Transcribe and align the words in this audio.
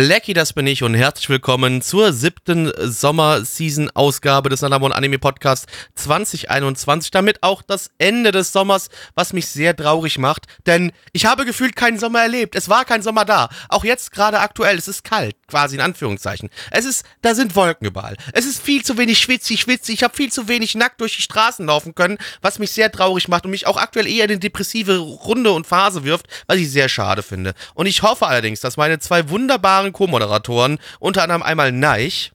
Blackie, 0.00 0.32
das 0.32 0.52
bin 0.52 0.68
ich 0.68 0.84
und 0.84 0.94
herzlich 0.94 1.28
willkommen 1.28 1.82
zur 1.82 2.12
siebten 2.12 2.70
Sommer-Season-Ausgabe 2.78 4.48
des 4.48 4.60
Nanamon 4.60 4.92
Anime 4.92 5.18
Podcast 5.18 5.66
2021. 5.96 7.10
Damit 7.10 7.42
auch 7.42 7.62
das 7.62 7.90
Ende 7.98 8.30
des 8.30 8.52
Sommers, 8.52 8.90
was 9.16 9.32
mich 9.32 9.48
sehr 9.48 9.74
traurig 9.74 10.16
macht, 10.18 10.46
denn 10.68 10.92
ich 11.12 11.26
habe 11.26 11.44
gefühlt 11.44 11.74
keinen 11.74 11.98
Sommer 11.98 12.20
erlebt. 12.20 12.54
Es 12.54 12.68
war 12.68 12.84
kein 12.84 13.02
Sommer 13.02 13.24
da. 13.24 13.48
Auch 13.68 13.82
jetzt 13.82 14.12
gerade 14.12 14.38
aktuell, 14.38 14.78
es 14.78 14.86
ist 14.86 15.02
kalt, 15.02 15.34
quasi 15.48 15.74
in 15.74 15.82
Anführungszeichen. 15.82 16.48
Es 16.70 16.84
ist, 16.84 17.04
da 17.22 17.34
sind 17.34 17.56
Wolken 17.56 17.88
überall. 17.88 18.16
Es 18.34 18.46
ist 18.46 18.62
viel 18.62 18.84
zu 18.84 18.98
wenig 18.98 19.18
schwitzig, 19.18 19.60
schwitzig. 19.60 19.96
Ich 19.96 20.04
habe 20.04 20.14
viel 20.14 20.30
zu 20.30 20.46
wenig 20.46 20.76
nackt 20.76 21.00
durch 21.00 21.16
die 21.16 21.22
Straßen 21.22 21.66
laufen 21.66 21.96
können, 21.96 22.18
was 22.40 22.60
mich 22.60 22.70
sehr 22.70 22.92
traurig 22.92 23.26
macht 23.26 23.46
und 23.46 23.50
mich 23.50 23.66
auch 23.66 23.76
aktuell 23.76 24.06
eher 24.06 24.26
in 24.26 24.30
eine 24.30 24.38
depressive 24.38 24.98
Runde 24.98 25.50
und 25.50 25.66
Phase 25.66 26.04
wirft, 26.04 26.28
was 26.46 26.58
ich 26.58 26.70
sehr 26.70 26.88
schade 26.88 27.24
finde. 27.24 27.54
Und 27.74 27.86
ich 27.86 28.02
hoffe 28.02 28.28
allerdings, 28.28 28.60
dass 28.60 28.76
meine 28.76 29.00
zwei 29.00 29.28
wunderbaren 29.28 29.87
Co-Moderatoren, 29.92 30.78
unter 31.00 31.22
anderem 31.22 31.42
einmal 31.42 31.72
Neich 31.72 32.32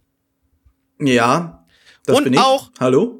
Ja, 0.99 1.65
das 2.05 2.17
und 2.17 2.23
bin 2.25 2.33
ich. 2.33 2.39
auch 2.39 2.71
Hallo? 2.79 3.19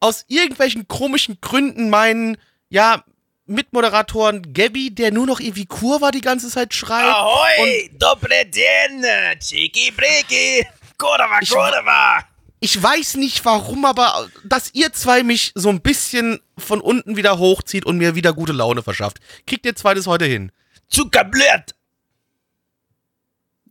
aus 0.00 0.24
irgendwelchen 0.28 0.88
komischen 0.88 1.38
Gründen 1.40 1.88
meinen, 1.90 2.36
ja, 2.68 3.04
Mitmoderatoren 3.46 4.54
Gabby, 4.54 4.94
der 4.94 5.12
nur 5.12 5.26
noch 5.26 5.38
irgendwie 5.38 5.66
Kur 5.66 6.00
war 6.00 6.10
die 6.10 6.22
ganze 6.22 6.48
Zeit 6.48 6.72
schreit. 6.74 7.04
Ahoj, 7.14 7.90
dobre 7.98 8.44
den, 8.46 9.04
chiki 9.38 9.90
briki, 9.92 10.66
kurwa, 10.98 11.38
Ich- 11.42 11.50
kurwa. 11.50 12.20
Ich 12.60 12.82
weiß 12.82 13.16
nicht 13.16 13.44
warum, 13.44 13.84
aber 13.84 14.26
dass 14.44 14.70
ihr 14.72 14.90
zwei 14.94 15.22
mich 15.22 15.52
so 15.54 15.68
ein 15.68 15.82
bisschen 15.82 16.40
von 16.56 16.80
unten 16.80 17.16
wieder 17.16 17.36
hochzieht 17.38 17.84
und 17.84 17.98
mir 17.98 18.14
wieder 18.14 18.32
gute 18.32 18.54
Laune 18.54 18.82
verschafft. 18.82 19.18
Kriegt 19.46 19.66
ihr 19.66 19.76
zwei 19.76 19.92
das 19.92 20.06
heute 20.06 20.24
hin? 20.24 20.50
Zuckerblöd. 20.88 21.73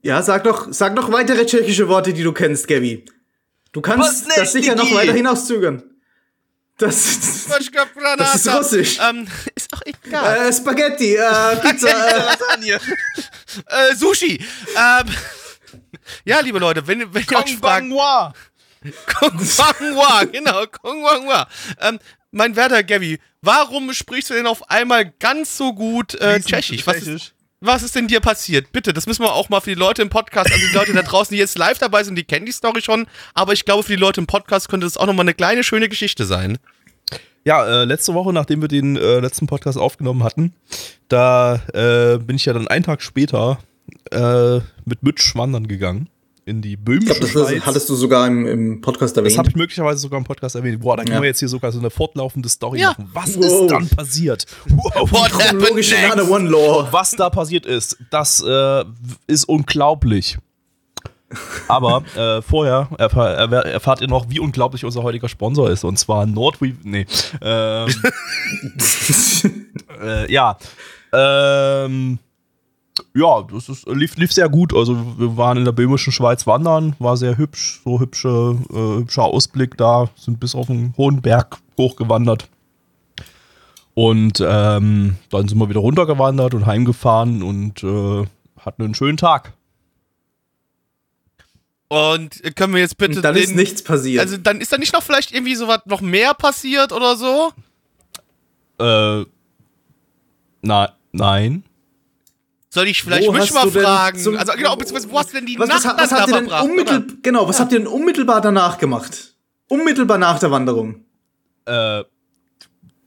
Ja, 0.03 0.21
sag 0.21 0.43
doch, 0.43 0.67
sag 0.69 0.97
doch 0.97 1.11
weitere 1.11 1.45
tschechische 1.45 1.87
Worte, 1.87 2.13
die 2.13 2.23
du 2.23 2.33
kennst, 2.33 2.67
Gabby. 2.67 3.05
Du 3.71 3.79
kannst 3.79 4.27
Was 4.27 4.35
das 4.35 4.51
sicher 4.51 4.75
noch 4.75 4.93
weiter 4.93 5.13
hinauszögern. 5.13 5.81
Das, 6.77 7.47
das 8.17 8.35
ist 8.35 8.47
Russisch. 8.53 8.99
Ähm, 9.01 9.27
ist 9.55 9.71
doch 9.71 9.81
egal. 9.85 10.49
äh, 10.49 10.53
Spaghetti, 10.53 11.15
äh, 11.15 11.55
Pizza, 11.55 11.87
äh, 11.89 12.17
Lasagne. 12.17 12.79
äh, 13.67 13.95
Sushi. 13.95 14.45
Ähm, 14.75 15.15
ja, 16.25 16.41
liebe 16.41 16.59
Leute, 16.59 16.85
wenn, 16.85 16.99
wenn 16.99 17.07
ihr 17.07 17.19
euch 17.19 17.25
fragt, 17.25 17.47
Kongbangwa. 17.47 18.33
Kongbangwa, 19.05 20.23
genau, 20.25 20.65
Kongbangwa. 20.67 21.47
Ähm, 21.79 21.99
mein 22.31 22.57
werter 22.57 22.83
Gabby, 22.83 23.19
warum 23.41 23.93
sprichst 23.93 24.31
du 24.31 24.33
denn 24.33 24.47
auf 24.47 24.69
einmal 24.69 25.13
ganz 25.19 25.55
so 25.55 25.73
gut 25.73 26.15
äh, 26.15 26.41
Tschechisch? 26.41 26.85
Was 26.85 27.03
ist, 27.03 27.33
was 27.65 27.81
ist 27.81 27.95
denn 27.95 28.07
dir 28.07 28.19
passiert? 28.19 28.71
Bitte, 28.71 28.93
das 28.93 29.07
müssen 29.07 29.23
wir 29.23 29.33
auch 29.33 29.49
mal 29.49 29.61
für 29.61 29.69
die 29.69 29.79
Leute 29.79 30.01
im 30.01 30.09
Podcast, 30.09 30.51
also 30.51 30.67
die 30.67 30.73
Leute 30.73 30.93
da 30.93 31.01
draußen, 31.01 31.33
die 31.33 31.39
jetzt 31.39 31.57
live 31.57 31.77
dabei 31.77 32.03
sind, 32.03 32.15
die 32.15 32.23
kennen 32.23 32.45
die 32.45 32.51
Story 32.51 32.81
schon, 32.81 33.07
aber 33.33 33.53
ich 33.53 33.65
glaube, 33.65 33.83
für 33.83 33.93
die 33.93 34.01
Leute 34.01 34.19
im 34.19 34.27
Podcast 34.27 34.69
könnte 34.69 34.85
das 34.85 34.97
auch 34.97 35.05
nochmal 35.05 35.23
eine 35.23 35.33
kleine, 35.33 35.63
schöne 35.63 35.89
Geschichte 35.89 36.25
sein. 36.25 36.57
Ja, 37.45 37.65
äh, 37.65 37.85
letzte 37.85 38.13
Woche, 38.13 38.33
nachdem 38.33 38.61
wir 38.61 38.67
den 38.67 38.95
äh, 38.95 39.19
letzten 39.19 39.47
Podcast 39.47 39.77
aufgenommen 39.77 40.23
hatten, 40.23 40.53
da 41.07 41.55
äh, 41.73 42.17
bin 42.17 42.35
ich 42.35 42.45
ja 42.45 42.53
dann 42.53 42.67
einen 42.67 42.83
Tag 42.83 43.01
später 43.01 43.59
äh, 44.11 44.59
mit 44.85 45.03
Mütsch 45.03 45.35
wandern 45.35 45.67
gegangen 45.67 46.09
in 46.45 46.61
die 46.61 46.73
ich 46.73 46.79
böhmische 46.79 47.19
glaube, 47.19 47.21
das 47.21 47.31
Schweiz. 47.49 47.65
hattest 47.65 47.89
du 47.89 47.95
sogar 47.95 48.27
im, 48.27 48.45
im 48.45 48.81
Podcast 48.81 49.15
erwähnt. 49.15 49.31
das 49.33 49.37
habe 49.37 49.49
ich 49.49 49.55
möglicherweise 49.55 49.99
sogar 49.99 50.17
im 50.17 50.25
Podcast 50.25 50.55
erwähnt. 50.55 50.81
Boah, 50.81 50.97
da 50.97 51.03
können 51.03 51.15
Ja. 51.15 51.21
wir 51.21 51.27
jetzt 51.29 51.39
hier 51.39 51.47
sogar 51.47 51.71
so 51.71 51.79
eine 51.79 51.89
fortlaufende 51.89 52.49
Story 52.49 52.79
Ja. 52.79 52.89
machen. 52.89 53.09
Was 53.13 53.35
Wow. 53.37 53.45
ist 53.45 53.67
dann 53.71 53.87
passiert? 53.89 54.45
What 54.67 55.31
Chronologische 55.31 55.95
One 56.29 56.49
Law. 56.49 56.87
Was 56.91 57.11
da 57.11 57.29
passiert 57.29 57.65
ist, 57.65 57.97
das 58.09 58.43
äh, 58.45 58.83
ist 59.27 59.45
unglaublich. 59.45 60.37
Aber 61.67 62.03
äh, 62.15 62.43
vorher 62.43 62.89
erfahr, 62.99 63.29
erfahr- 63.35 63.65
erfahrt 63.65 64.01
ihr 64.01 64.07
noch, 64.07 64.29
wie 64.29 64.39
unglaublich 64.39 64.85
unser 64.85 65.01
heutiger 65.01 65.27
Sponsor 65.27 65.67
ist. 65.69 65.83
Und 65.83 65.97
zwar 65.97 66.27
NordRe... 66.27 66.73
Nee. 66.83 67.07
Ähm, 67.41 67.87
äh, 70.01 70.31
ja. 70.31 70.57
Ähm, 71.11 72.19
ja, 73.15 73.41
das 73.43 73.69
ist, 73.69 73.87
lief, 73.87 74.15
lief 74.17 74.31
sehr 74.31 74.49
gut. 74.49 74.73
Also 74.73 75.17
wir 75.17 75.35
waren 75.37 75.57
in 75.57 75.65
der 75.65 75.71
böhmischen 75.71 76.11
Schweiz 76.11 76.45
wandern, 76.45 76.95
war 76.99 77.17
sehr 77.17 77.37
hübsch, 77.37 77.81
so 77.83 77.99
hübsche, 77.99 78.57
äh, 78.71 78.99
hübscher 78.99 79.23
Ausblick 79.23 79.77
da, 79.77 80.09
sind 80.15 80.39
bis 80.39 80.55
auf 80.55 80.69
einen 80.69 80.93
hohen 80.97 81.21
Berg 81.21 81.57
hochgewandert. 81.77 82.47
Und 83.95 84.43
ähm, 84.45 85.17
dann 85.29 85.47
sind 85.47 85.59
wir 85.59 85.69
wieder 85.69 85.79
runtergewandert 85.79 86.53
und 86.53 86.65
heimgefahren 86.65 87.43
und 87.43 87.83
äh, 87.83 88.25
hatten 88.59 88.83
einen 88.83 88.95
schönen 88.95 89.17
Tag. 89.17 89.53
Und 91.89 92.41
können 92.55 92.73
wir 92.73 92.81
jetzt 92.81 92.97
bitte 92.97 93.21
Dann 93.21 93.35
den, 93.35 93.43
ist 93.43 93.55
nichts 93.55 93.83
passiert. 93.83 94.21
Also 94.21 94.37
dann 94.37 94.61
ist 94.61 94.73
da 94.73 94.77
nicht 94.77 94.93
noch 94.93 95.03
vielleicht 95.03 95.31
irgendwie 95.31 95.53
so 95.53 95.67
was 95.67 95.81
noch 95.85 96.01
mehr 96.01 96.33
passiert 96.33 96.91
oder 96.91 97.15
so? 97.15 97.51
Äh, 98.79 99.25
na, 100.63 100.93
nein. 101.11 101.63
Soll 102.73 102.87
ich 102.87 103.03
vielleicht 103.03 103.27
Wo 103.27 103.31
mich 103.33 103.41
hast 103.41 103.53
mal 103.53 103.65
du 103.65 103.69
denn 103.69 103.83
fragen? 103.83 104.19
zum- 104.19 104.35
also 104.35 104.53
genau, 104.53 104.75
beziehungsweise 104.75 105.11
wo 105.13 105.19
hast 105.19 105.29
du 105.31 105.35
denn 105.37 105.45
die 105.45 105.59
was, 105.59 105.69
was, 105.69 105.83
Nacht 105.83 105.97
was, 105.99 106.09
dann 106.09 106.19
habt 106.19 106.31
da 106.31 106.35
ihr 106.35 106.39
denn 106.41 106.49
verbracht? 106.49 106.69
unmittel, 106.69 107.17
genau, 107.21 107.47
was 107.47 107.59
habt 107.59 107.71
ihr 107.71 107.77
denn 107.77 107.87
unmittelbar 107.87 108.41
danach 108.41 108.79
gemacht? 108.79 109.35
Unmittelbar 109.67 110.17
nach 110.17 110.39
der 110.39 110.49
Wanderung. 110.49 111.05
Äh, 111.65 112.03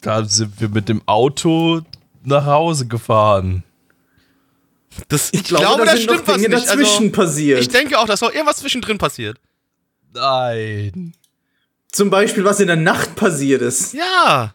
da 0.02 0.24
sind 0.24 0.60
wir 0.60 0.68
mit 0.68 0.88
dem 0.88 1.02
Auto 1.06 1.80
nach 2.22 2.46
Hause 2.46 2.86
gefahren. 2.86 3.64
Das, 5.08 5.30
ich, 5.32 5.42
glaube, 5.42 5.64
glaube, 5.64 5.84
da 5.84 5.92
das 5.92 6.02
stimmt 6.02 6.28
was 6.28 6.36
nicht. 6.38 6.52
dazwischen 6.52 7.06
Also, 7.08 7.10
passiert. 7.12 7.60
ich 7.60 7.68
denke 7.68 7.98
auch, 7.98 8.06
dass 8.06 8.20
noch 8.20 8.32
irgendwas 8.32 8.58
zwischendrin 8.58 8.98
passiert. 8.98 9.38
Nein. 10.14 11.12
Zum 11.90 12.08
Beispiel, 12.10 12.44
was 12.44 12.60
in 12.60 12.68
der 12.68 12.76
Nacht 12.76 13.16
passiert 13.16 13.62
ist. 13.62 13.94
Ja. 13.94 14.54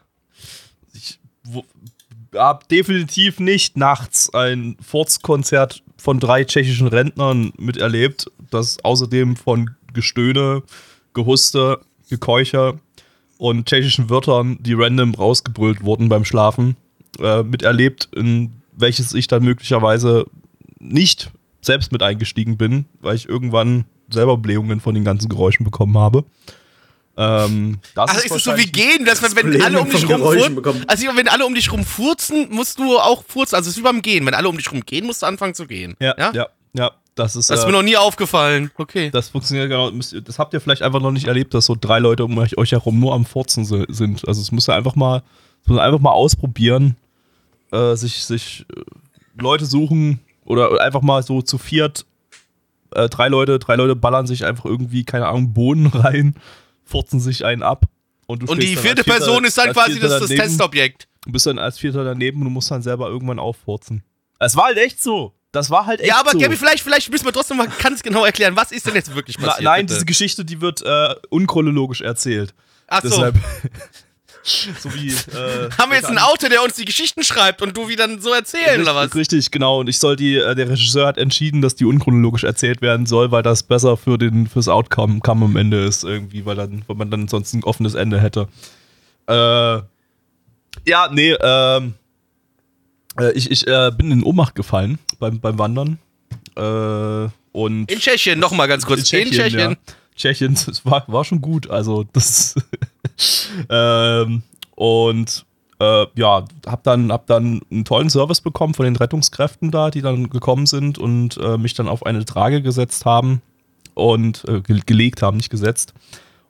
Ich 0.94 1.18
wo, 1.44 1.64
hab 2.34 2.68
definitiv 2.68 3.40
nicht 3.40 3.76
nachts 3.76 4.32
ein 4.34 4.76
Furzkonzert 4.80 5.82
von 5.96 6.18
drei 6.20 6.44
tschechischen 6.44 6.88
Rentnern 6.88 7.52
miterlebt, 7.58 8.30
das 8.50 8.82
außerdem 8.84 9.36
von 9.36 9.70
Gestöhne, 9.92 10.62
Gehuste, 11.14 11.80
Gekeuche 12.08 12.78
und 13.38 13.66
tschechischen 13.66 14.10
Wörtern, 14.10 14.58
die 14.60 14.74
random 14.74 15.14
rausgebrüllt 15.14 15.82
wurden 15.82 16.08
beim 16.08 16.24
Schlafen, 16.24 16.76
äh, 17.18 17.42
miterlebt, 17.42 18.08
in 18.14 18.52
welches 18.72 19.14
ich 19.14 19.26
dann 19.26 19.44
möglicherweise 19.44 20.26
nicht 20.78 21.30
selbst 21.60 21.92
mit 21.92 22.02
eingestiegen 22.02 22.56
bin, 22.56 22.86
weil 23.00 23.16
ich 23.16 23.28
irgendwann 23.28 23.84
selber 24.10 24.36
Blähungen 24.36 24.80
von 24.80 24.94
den 24.94 25.04
ganzen 25.04 25.28
Geräuschen 25.28 25.64
bekommen 25.64 25.96
habe. 25.96 26.24
Ähm, 27.16 27.78
das 27.94 28.10
Also 28.10 28.24
ist 28.24 28.30
es 28.36 28.44
so 28.44 28.56
wie 28.56 28.64
gehen, 28.72 29.04
dass 29.04 29.22
wenn, 29.22 29.36
wenn 29.36 29.50
Blähungen 29.50 29.66
alle 29.66 29.80
um 29.80 29.90
dich 29.90 30.00
von 30.00 30.10
rum 30.12 30.18
Geräuschen 30.20 30.40
furzen, 30.40 30.54
bekommen. 30.56 30.84
also 30.86 31.06
wenn 31.14 31.28
alle 31.28 31.44
um 31.44 31.54
dich 31.54 31.70
rum 31.70 31.84
furzen, 31.84 32.48
musst 32.50 32.78
du 32.78 32.98
auch 32.98 33.22
furzen. 33.28 33.54
Also 33.56 33.68
es 33.68 33.76
ist 33.76 33.80
wie 33.80 33.84
beim 33.84 34.00
Gehen. 34.00 34.24
Wenn 34.24 34.34
alle 34.34 34.48
um 34.48 34.56
dich 34.56 34.70
rum 34.72 34.80
gehen, 34.80 35.06
musst 35.06 35.22
du 35.22 35.26
anfangen 35.26 35.54
zu 35.54 35.66
gehen. 35.66 35.94
Ja, 36.00 36.14
ja, 36.32 36.46
ja, 36.72 36.90
Das 37.14 37.36
ist, 37.36 37.50
Das 37.50 37.58
ist 37.58 37.64
äh, 37.64 37.66
mir 37.66 37.72
noch 37.72 37.82
nie 37.82 37.98
aufgefallen. 37.98 38.70
Okay. 38.78 39.10
das 39.10 39.28
funktioniert 39.28 39.68
genau. 39.68 39.90
Das 39.90 40.38
habt 40.38 40.54
ihr 40.54 40.60
vielleicht 40.62 40.80
einfach 40.82 41.00
noch 41.00 41.10
nicht 41.10 41.26
erlebt, 41.26 41.52
dass 41.52 41.66
so 41.66 41.76
drei 41.78 41.98
Leute 41.98 42.24
um 42.24 42.36
euch, 42.38 42.56
euch 42.56 42.72
herum 42.72 42.98
nur 42.98 43.12
am 43.12 43.26
Furzen 43.26 43.66
si- 43.66 43.84
sind. 43.88 44.26
Also 44.26 44.40
es 44.40 44.50
müsst 44.50 44.70
ihr 44.70 44.74
einfach 44.74 44.94
mal, 44.96 45.22
das 45.66 45.76
ihr 45.76 45.82
einfach 45.82 46.00
mal 46.00 46.12
ausprobieren, 46.12 46.96
äh, 47.72 47.94
sich, 47.94 48.24
sich 48.24 48.64
äh, 48.74 48.80
Leute 49.38 49.66
suchen 49.66 50.20
oder 50.46 50.80
einfach 50.80 51.02
mal 51.02 51.22
so 51.22 51.42
zu 51.42 51.58
viert. 51.58 52.06
Äh, 52.94 53.08
drei 53.10 53.28
Leute, 53.28 53.58
drei 53.58 53.76
Leute 53.76 53.96
ballern 53.96 54.26
sich 54.26 54.44
einfach 54.46 54.64
irgendwie, 54.64 55.04
keine 55.04 55.26
Ahnung, 55.28 55.52
Bohnen 55.52 55.86
rein, 55.94 56.34
furzen 56.92 57.20
sich 57.20 57.44
einen 57.44 57.62
ab. 57.62 57.86
Und, 58.26 58.48
Und 58.48 58.62
die 58.62 58.76
vierte 58.76 59.02
Person 59.02 59.44
ist 59.44 59.58
dann 59.58 59.72
quasi 59.72 59.98
das, 59.98 60.20
das. 60.20 60.28
Testobjekt. 60.28 61.08
Du 61.26 61.32
bist 61.32 61.46
dann 61.46 61.58
als 61.58 61.78
Vierter 61.78 62.04
daneben 62.04 62.38
und 62.38 62.44
du 62.44 62.50
musst 62.50 62.70
dann 62.70 62.82
selber 62.82 63.08
irgendwann 63.08 63.38
auffurzen. 63.38 64.02
Es 64.38 64.56
war 64.56 64.66
halt 64.66 64.78
echt 64.78 65.02
so. 65.02 65.34
Das 65.52 65.70
war 65.70 65.86
halt 65.86 66.00
echt 66.00 66.08
Ja, 66.08 66.20
aber 66.20 66.32
so. 66.32 66.38
Gabby, 66.38 66.56
vielleicht, 66.56 66.82
vielleicht 66.82 67.10
müssen 67.10 67.24
wir 67.24 67.32
trotzdem 67.32 67.56
mal 67.58 67.68
ganz 67.82 68.02
genau 68.02 68.24
erklären, 68.24 68.56
was 68.56 68.72
ist 68.72 68.86
denn 68.86 68.94
jetzt 68.94 69.14
wirklich 69.14 69.38
Na, 69.38 69.48
passiert? 69.48 69.64
nein, 69.64 69.86
bitte? 69.86 69.94
diese 69.94 70.06
Geschichte, 70.06 70.44
die 70.44 70.60
wird 70.60 70.82
äh, 70.82 71.14
unchronologisch 71.30 72.00
erzählt. 72.00 72.54
Ach 72.88 73.02
so. 73.02 73.08
Deshalb, 73.08 73.36
so 74.42 74.94
wie. 74.94 75.08
Äh, 75.08 75.70
Haben 75.78 75.90
wir 75.90 75.96
jetzt 75.96 76.08
einen 76.08 76.18
Autor, 76.18 76.48
der 76.48 76.62
uns 76.62 76.74
die 76.74 76.84
Geschichten 76.84 77.22
schreibt 77.22 77.62
und 77.62 77.76
du 77.76 77.88
wie 77.88 77.96
dann 77.96 78.20
so 78.20 78.32
erzählen 78.32 78.80
oder 78.82 78.94
was? 78.94 79.14
Richtig, 79.14 79.50
genau. 79.50 79.80
Und 79.80 79.88
ich 79.88 79.98
soll 79.98 80.16
die, 80.16 80.36
äh, 80.36 80.54
der 80.54 80.68
Regisseur 80.68 81.06
hat 81.06 81.18
entschieden, 81.18 81.62
dass 81.62 81.74
die 81.74 81.84
unchronologisch 81.84 82.44
erzählt 82.44 82.82
werden 82.82 83.06
soll, 83.06 83.30
weil 83.30 83.42
das 83.42 83.62
besser 83.62 83.96
für 83.96 84.18
den, 84.18 84.46
fürs 84.46 84.68
Outcome 84.68 85.20
come 85.20 85.44
am 85.44 85.56
Ende 85.56 85.84
ist, 85.84 86.04
irgendwie, 86.04 86.44
weil 86.44 86.56
dann, 86.56 86.82
weil 86.86 86.96
man 86.96 87.10
dann 87.10 87.28
sonst 87.28 87.52
ein 87.54 87.64
offenes 87.64 87.94
Ende 87.94 88.20
hätte. 88.20 88.48
Äh, 89.28 89.80
ja, 90.86 91.08
nee, 91.12 91.36
ähm, 91.40 91.94
äh, 93.18 93.32
ich, 93.32 93.50
ich 93.50 93.66
äh, 93.66 93.90
bin 93.96 94.10
in 94.10 94.22
Ohnmacht 94.22 94.54
gefallen 94.54 94.98
beim, 95.18 95.40
beim 95.40 95.58
Wandern. 95.58 95.98
Äh, 96.56 97.28
und 97.52 97.90
In 97.90 97.98
Tschechien, 97.98 98.38
nochmal 98.38 98.68
ganz 98.68 98.86
kurz. 98.86 99.12
In 99.12 99.30
Tschechien. 99.30 99.58
Ja. 99.58 99.76
Tschechien, 100.16 100.54
das 100.54 100.84
war, 100.84 101.04
war 101.06 101.24
schon 101.24 101.40
gut. 101.40 101.70
Also, 101.70 102.04
das. 102.12 102.54
ähm, 103.68 104.42
und 104.74 105.46
äh, 105.80 106.06
ja, 106.14 106.44
hab 106.66 106.84
dann, 106.84 107.10
hab 107.10 107.26
dann 107.26 107.60
einen 107.70 107.84
tollen 107.84 108.10
Service 108.10 108.40
bekommen 108.40 108.74
von 108.74 108.84
den 108.84 108.96
Rettungskräften 108.96 109.70
da, 109.70 109.90
die 109.90 110.02
dann 110.02 110.30
gekommen 110.30 110.66
sind 110.66 110.98
und 110.98 111.38
äh, 111.38 111.58
mich 111.58 111.74
dann 111.74 111.88
auf 111.88 112.06
eine 112.06 112.24
Trage 112.24 112.62
gesetzt 112.62 113.04
haben 113.04 113.42
und 113.94 114.44
äh, 114.48 114.60
ge 114.60 114.80
gelegt 114.86 115.22
haben, 115.22 115.36
nicht 115.36 115.50
gesetzt. 115.50 115.94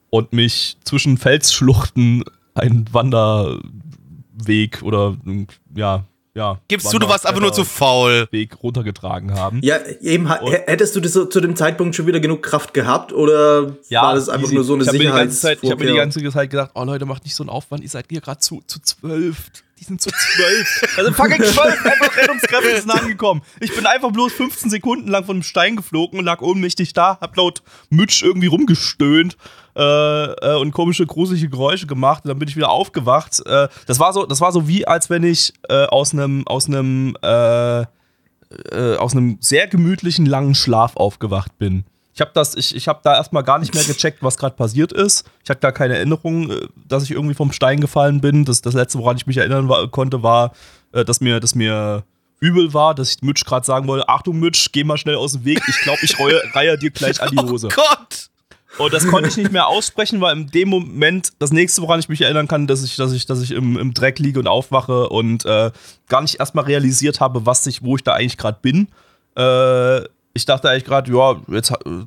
Und 0.09 0.33
mich 0.33 0.77
zwischen 0.83 1.17
Felsschluchten 1.17 2.23
einen 2.53 2.85
Wanderweg 2.93 4.83
oder 4.83 5.17
ja, 5.75 6.03
ja. 6.35 6.59
Gibst 6.67 6.91
du, 6.93 6.99
du 6.99 7.07
warst 7.07 7.25
einfach 7.27 7.41
nur 7.41 7.53
zu 7.53 7.63
faul. 7.63 8.27
Weg 8.31 8.61
runtergetragen 8.63 9.33
haben. 9.33 9.59
Ja, 9.63 9.77
eben, 10.01 10.25
Und- 10.27 10.51
hättest 10.51 10.95
du 10.95 10.99
das 10.99 11.13
so 11.13 11.25
zu 11.25 11.39
dem 11.41 11.55
Zeitpunkt 11.55 11.95
schon 11.95 12.07
wieder 12.07 12.19
genug 12.19 12.43
Kraft 12.43 12.73
gehabt 12.73 13.13
oder 13.13 13.75
war 13.91 14.15
das 14.15 14.29
einfach 14.29 14.47
easy. 14.47 14.55
nur 14.55 14.63
so 14.63 14.73
eine 14.73 14.83
ich 14.83 14.87
hab 14.89 14.93
mir 14.93 14.99
die 14.99 15.05
ganze 15.05 15.39
Zeit, 15.39 15.59
Ich 15.61 15.71
habe 15.71 15.83
mir 15.83 15.91
die 15.91 15.97
ganze 15.97 16.31
Zeit 16.31 16.49
gedacht, 16.49 16.71
oh 16.75 16.83
Leute, 16.83 17.05
macht 17.05 17.23
nicht 17.23 17.35
so 17.35 17.43
einen 17.43 17.49
Aufwand, 17.49 17.83
ihr 17.83 17.89
seid 17.89 18.05
hier 18.09 18.21
gerade 18.21 18.39
zu, 18.39 18.61
zu 18.65 18.81
zwölf. 18.81 19.51
Die 19.83 19.87
sind 19.87 20.01
zu 20.01 20.09
zwölf. 20.11 20.81
Also 20.97 21.11
fucking 21.11 21.43
zwölf, 21.43 21.85
einfach 21.85 22.15
Rettungskräfte 22.15 22.79
sind 22.79 22.91
angekommen. 22.91 23.41
Ich 23.59 23.75
bin 23.75 23.85
einfach 23.85 24.11
bloß 24.11 24.31
15 24.31 24.69
Sekunden 24.69 25.09
lang 25.09 25.25
von 25.25 25.35
einem 25.37 25.43
Stein 25.43 25.75
geflogen 25.75 26.19
und 26.19 26.25
lag 26.25 26.41
ohnmächtig 26.41 26.93
da, 26.93 27.17
hab 27.19 27.35
laut 27.35 27.63
Mütsch 27.89 28.23
irgendwie 28.23 28.47
rumgestöhnt 28.47 29.35
äh, 29.75 29.81
äh, 29.81 30.55
und 30.55 30.71
komische, 30.71 31.05
gruselige 31.05 31.49
Geräusche 31.49 31.85
gemacht 31.85 32.23
und 32.23 32.29
dann 32.29 32.39
bin 32.39 32.47
ich 32.47 32.55
wieder 32.55 32.69
aufgewacht. 32.69 33.41
Äh, 33.45 33.67
das, 33.85 33.99
war 33.99 34.13
so, 34.13 34.25
das 34.25 34.39
war 34.39 34.53
so 34.53 34.67
wie, 34.69 34.87
als 34.87 35.09
wenn 35.09 35.23
ich 35.23 35.53
äh, 35.67 35.85
aus 35.85 36.13
einem 36.13 36.47
aus 36.47 36.67
einem 36.67 37.17
äh, 37.21 37.81
äh, 37.81 37.85
aus 38.97 39.13
einem 39.13 39.37
sehr 39.41 39.67
gemütlichen 39.67 40.25
langen 40.25 40.55
Schlaf 40.55 40.95
aufgewacht 40.95 41.57
bin. 41.57 41.83
Ich 42.13 42.21
habe 42.21 42.31
das, 42.33 42.55
ich, 42.55 42.75
ich 42.75 42.87
habe 42.87 42.99
da 43.03 43.15
erstmal 43.15 43.43
gar 43.43 43.57
nicht 43.57 43.73
mehr 43.73 43.83
gecheckt, 43.83 44.21
was 44.21 44.37
gerade 44.37 44.55
passiert 44.55 44.91
ist. 44.91 45.25
Ich 45.43 45.49
hatte 45.49 45.61
da 45.61 45.71
keine 45.71 45.95
Erinnerung, 45.95 46.51
äh, 46.51 46.67
dass 46.87 47.03
ich 47.03 47.11
irgendwie 47.11 47.33
vom 47.33 47.51
Stein 47.51 47.79
gefallen 47.79 48.21
bin. 48.21 48.45
Das, 48.45 48.61
das 48.61 48.73
letzte, 48.73 48.99
woran 48.99 49.17
ich 49.17 49.25
mich 49.25 49.37
erinnern 49.37 49.67
war, 49.67 49.87
konnte, 49.89 50.21
war, 50.21 50.53
äh, 50.91 51.03
dass 51.03 51.21
mir, 51.21 51.39
dass 51.39 51.55
mir 51.55 52.03
übel 52.39 52.73
war, 52.73 52.93
dass 52.93 53.15
ich 53.15 53.21
Mitch 53.21 53.45
gerade 53.45 53.65
sagen 53.65 53.87
wollte: 53.87 54.07
Achtung, 54.09 54.39
Mitch, 54.39 54.69
geh 54.71 54.83
mal 54.83 54.97
schnell 54.97 55.15
aus 55.15 55.31
dem 55.33 55.45
Weg. 55.45 55.61
Ich 55.67 55.79
glaube, 55.81 55.99
ich 56.03 56.19
reue, 56.19 56.39
reihe 56.53 56.77
dir 56.77 56.91
gleich 56.91 57.21
an 57.21 57.29
die 57.31 57.37
Hose. 57.41 57.69
Oh 57.71 57.75
Gott! 57.75 58.29
Und 58.77 58.93
das 58.93 59.07
konnte 59.07 59.29
ich 59.29 59.37
nicht 59.37 59.51
mehr 59.51 59.67
aussprechen, 59.67 60.19
weil 60.19 60.35
in 60.35 60.47
dem 60.47 60.69
Moment 60.69 61.33
das 61.37 61.51
nächste, 61.51 61.81
woran 61.83 61.99
ich 61.99 62.09
mich 62.09 62.21
erinnern 62.21 62.47
kann, 62.47 62.65
dass 62.65 62.83
ich, 62.83 62.95
dass 62.95 63.11
ich, 63.11 63.27
dass 63.27 63.41
ich 63.41 63.51
im, 63.51 63.77
im 63.77 63.93
Dreck 63.93 64.17
liege 64.17 64.39
und 64.39 64.47
aufwache 64.47 65.09
und 65.09 65.45
äh, 65.45 65.71
gar 66.09 66.21
nicht 66.21 66.39
erstmal 66.39 66.65
realisiert 66.65 67.19
habe, 67.19 67.45
was 67.45 67.67
ich, 67.67 67.83
wo 67.83 67.95
ich 67.95 68.03
da 68.03 68.13
eigentlich 68.13 68.37
gerade 68.37 68.57
bin. 68.61 68.87
Äh, 69.35 70.07
ich 70.33 70.45
dachte 70.45 70.69
eigentlich 70.69 70.85
gerade, 70.85 71.11
ja, 71.11 71.41
jetzt 71.47 71.71
äh, 71.71 72.05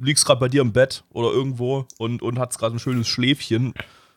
liegst 0.00 0.24
gerade 0.24 0.40
bei 0.40 0.48
dir 0.48 0.62
im 0.62 0.72
Bett 0.72 1.04
oder 1.12 1.30
irgendwo 1.30 1.86
und, 1.98 2.22
und 2.22 2.38
hast 2.38 2.58
gerade 2.58 2.76
ein 2.76 2.80
schönes 2.80 3.08
Schläfchen. 3.08 3.74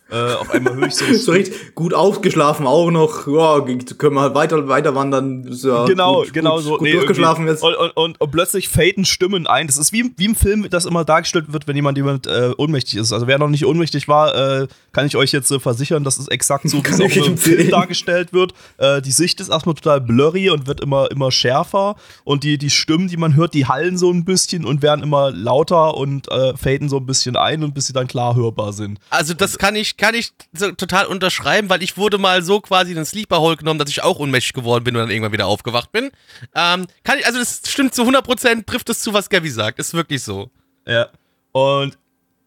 Äh, 0.09 0.33
auf 0.33 0.51
einmal 0.51 0.75
höre 0.75 0.87
ich 0.87 0.95
so. 0.95 1.05
So 1.27 1.31
richtig 1.33 1.75
gut 1.75 1.93
ausgeschlafen 1.93 2.65
auch 2.67 2.89
noch. 2.91 3.27
Ja, 3.27 3.59
können 3.97 4.15
wir 4.15 4.21
halt 4.21 4.35
weiter, 4.35 4.67
weiter 4.67 4.95
wandern. 4.95 5.49
Ja 5.51 5.85
genau, 5.85 6.21
gut, 6.23 6.33
genau 6.33 6.55
gut, 6.55 6.63
so. 6.63 6.71
Gut 6.71 6.81
Nee, 6.81 6.93
durchgeschlafen 6.93 7.47
jetzt. 7.47 7.63
Und, 7.63 7.75
und, 7.75 7.91
und, 7.97 8.21
und 8.21 8.31
plötzlich 8.31 8.69
faden 8.69 9.03
Stimmen 9.03 9.47
ein. 9.47 9.67
Das 9.67 9.77
ist 9.77 9.91
wie, 9.91 10.13
wie 10.15 10.25
im 10.25 10.35
Film, 10.35 10.67
das 10.69 10.85
immer 10.85 11.03
dargestellt 11.03 11.51
wird, 11.51 11.67
wenn 11.67 11.75
jemand, 11.75 11.97
jemand 11.97 12.27
äh, 12.27 12.51
ohnmächtig 12.57 12.95
ist. 12.95 13.11
Also 13.11 13.27
wer 13.27 13.37
noch 13.39 13.49
nicht 13.49 13.65
ohnmächtig 13.65 14.07
war, 14.07 14.61
äh, 14.61 14.67
kann 14.93 15.05
ich 15.05 15.17
euch 15.17 15.31
jetzt 15.31 15.51
äh, 15.51 15.59
versichern, 15.59 16.03
das 16.03 16.17
ist 16.17 16.29
exakt 16.29 16.69
so, 16.69 16.83
wie 16.83 16.89
es 16.89 17.01
auch 17.01 17.25
im. 17.25 17.37
Film 17.37 17.69
dargestellt 17.69 18.33
wird. 18.33 18.53
Äh, 18.77 19.01
die 19.01 19.11
Sicht 19.11 19.39
ist 19.39 19.49
erstmal 19.49 19.75
total 19.75 20.01
blurry 20.01 20.49
und 20.49 20.67
wird 20.67 20.81
immer, 20.81 21.11
immer 21.11 21.31
schärfer. 21.31 21.95
Und 22.23 22.43
die, 22.43 22.57
die 22.57 22.69
Stimmen, 22.69 23.07
die 23.07 23.17
man 23.17 23.35
hört, 23.35 23.53
die 23.53 23.65
hallen 23.65 23.97
so 23.97 24.11
ein 24.11 24.25
bisschen 24.25 24.65
und 24.65 24.81
werden 24.81 25.03
immer 25.03 25.31
lauter 25.31 25.95
und 25.95 26.31
äh, 26.31 26.55
faden 26.55 26.89
so 26.89 26.97
ein 26.97 27.05
bisschen 27.05 27.35
ein 27.35 27.63
und 27.63 27.73
bis 27.73 27.87
sie 27.87 27.93
dann 27.93 28.07
klar 28.07 28.35
hörbar 28.35 28.73
sind. 28.73 28.99
Also 29.09 29.33
das 29.33 29.57
kann 29.57 29.75
ich, 29.75 29.96
kann 29.97 30.15
ich 30.15 30.31
so 30.53 30.71
total 30.71 31.07
unterschreiben, 31.07 31.69
weil 31.69 31.83
ich 31.83 31.97
wurde 31.97 32.17
mal 32.17 32.43
so 32.43 32.61
quasi 32.61 32.91
in 32.91 32.97
den 32.97 33.05
Sleeper 33.05 33.39
Hole 33.39 33.57
genommen, 33.57 33.79
dass 33.79 33.89
ich 33.89 34.03
auch 34.03 34.19
ohnmächtig 34.19 34.53
geworden 34.53 34.83
bin 34.83 34.95
und 34.95 35.01
dann 35.01 35.09
irgendwann 35.09 35.33
wieder 35.33 35.47
aufgewacht 35.47 35.91
bin. 35.91 36.11
Ähm, 36.55 36.87
kann 37.03 37.19
ich, 37.19 37.25
also 37.25 37.39
das 37.39 37.61
stimmt 37.65 37.93
zu 37.95 38.03
100%, 38.03 38.65
trifft 38.65 38.89
es 38.89 39.01
zu, 39.01 39.13
was 39.13 39.29
Gabby 39.29 39.49
sagt. 39.49 39.79
Ist 39.79 39.93
wirklich 39.93 40.23
so. 40.23 40.51
Ja. 40.85 41.09
Und, 41.51 41.97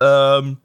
ähm, 0.01 0.59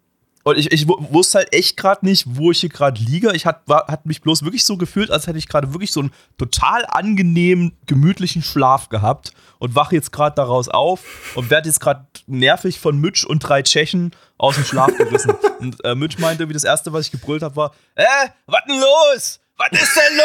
und 0.45 0.59
ich, 0.59 0.71
ich 0.71 0.87
wu- 0.87 0.95
wusste 1.09 1.39
halt 1.39 1.53
echt 1.53 1.75
gerade 1.75 2.05
nicht, 2.05 2.23
wo 2.27 2.51
ich 2.51 2.59
hier 2.59 2.69
gerade 2.69 3.01
liege. 3.01 3.35
Ich 3.35 3.47
hat, 3.47 3.63
war, 3.67 3.87
hat 3.87 4.05
mich 4.05 4.21
bloß 4.21 4.43
wirklich 4.43 4.63
so 4.63 4.77
gefühlt, 4.77 5.09
als 5.09 5.25
hätte 5.25 5.39
ich 5.39 5.47
gerade 5.47 5.73
wirklich 5.73 5.91
so 5.91 6.01
einen 6.01 6.13
total 6.37 6.85
angenehmen, 6.85 7.75
gemütlichen 7.87 8.43
Schlaf 8.43 8.89
gehabt 8.89 9.33
und 9.57 9.73
wache 9.73 9.95
jetzt 9.95 10.11
gerade 10.11 10.35
daraus 10.35 10.69
auf 10.69 11.01
und 11.35 11.49
werde 11.49 11.67
jetzt 11.67 11.79
gerade 11.79 12.05
nervig 12.27 12.79
von 12.79 12.95
Mitch 13.01 13.25
und 13.27 13.39
drei 13.39 13.63
Tschechen 13.63 14.11
aus 14.37 14.53
dem 14.53 14.65
Schlaf 14.65 14.95
gerissen. 14.95 15.31
und 15.59 15.83
äh, 15.83 15.95
Mitch 15.95 16.19
meinte, 16.21 16.47
wie 16.47 16.53
das 16.53 16.63
erste, 16.63 16.93
was 16.93 17.07
ich 17.07 17.11
gebrüllt 17.11 17.41
habe, 17.41 17.55
war: 17.55 17.73
Äh, 17.95 18.03
was 18.45 18.61
denn 18.67 18.79
los? 18.79 19.39
Was 19.57 19.71
ist 19.81 19.97
denn 19.97 20.17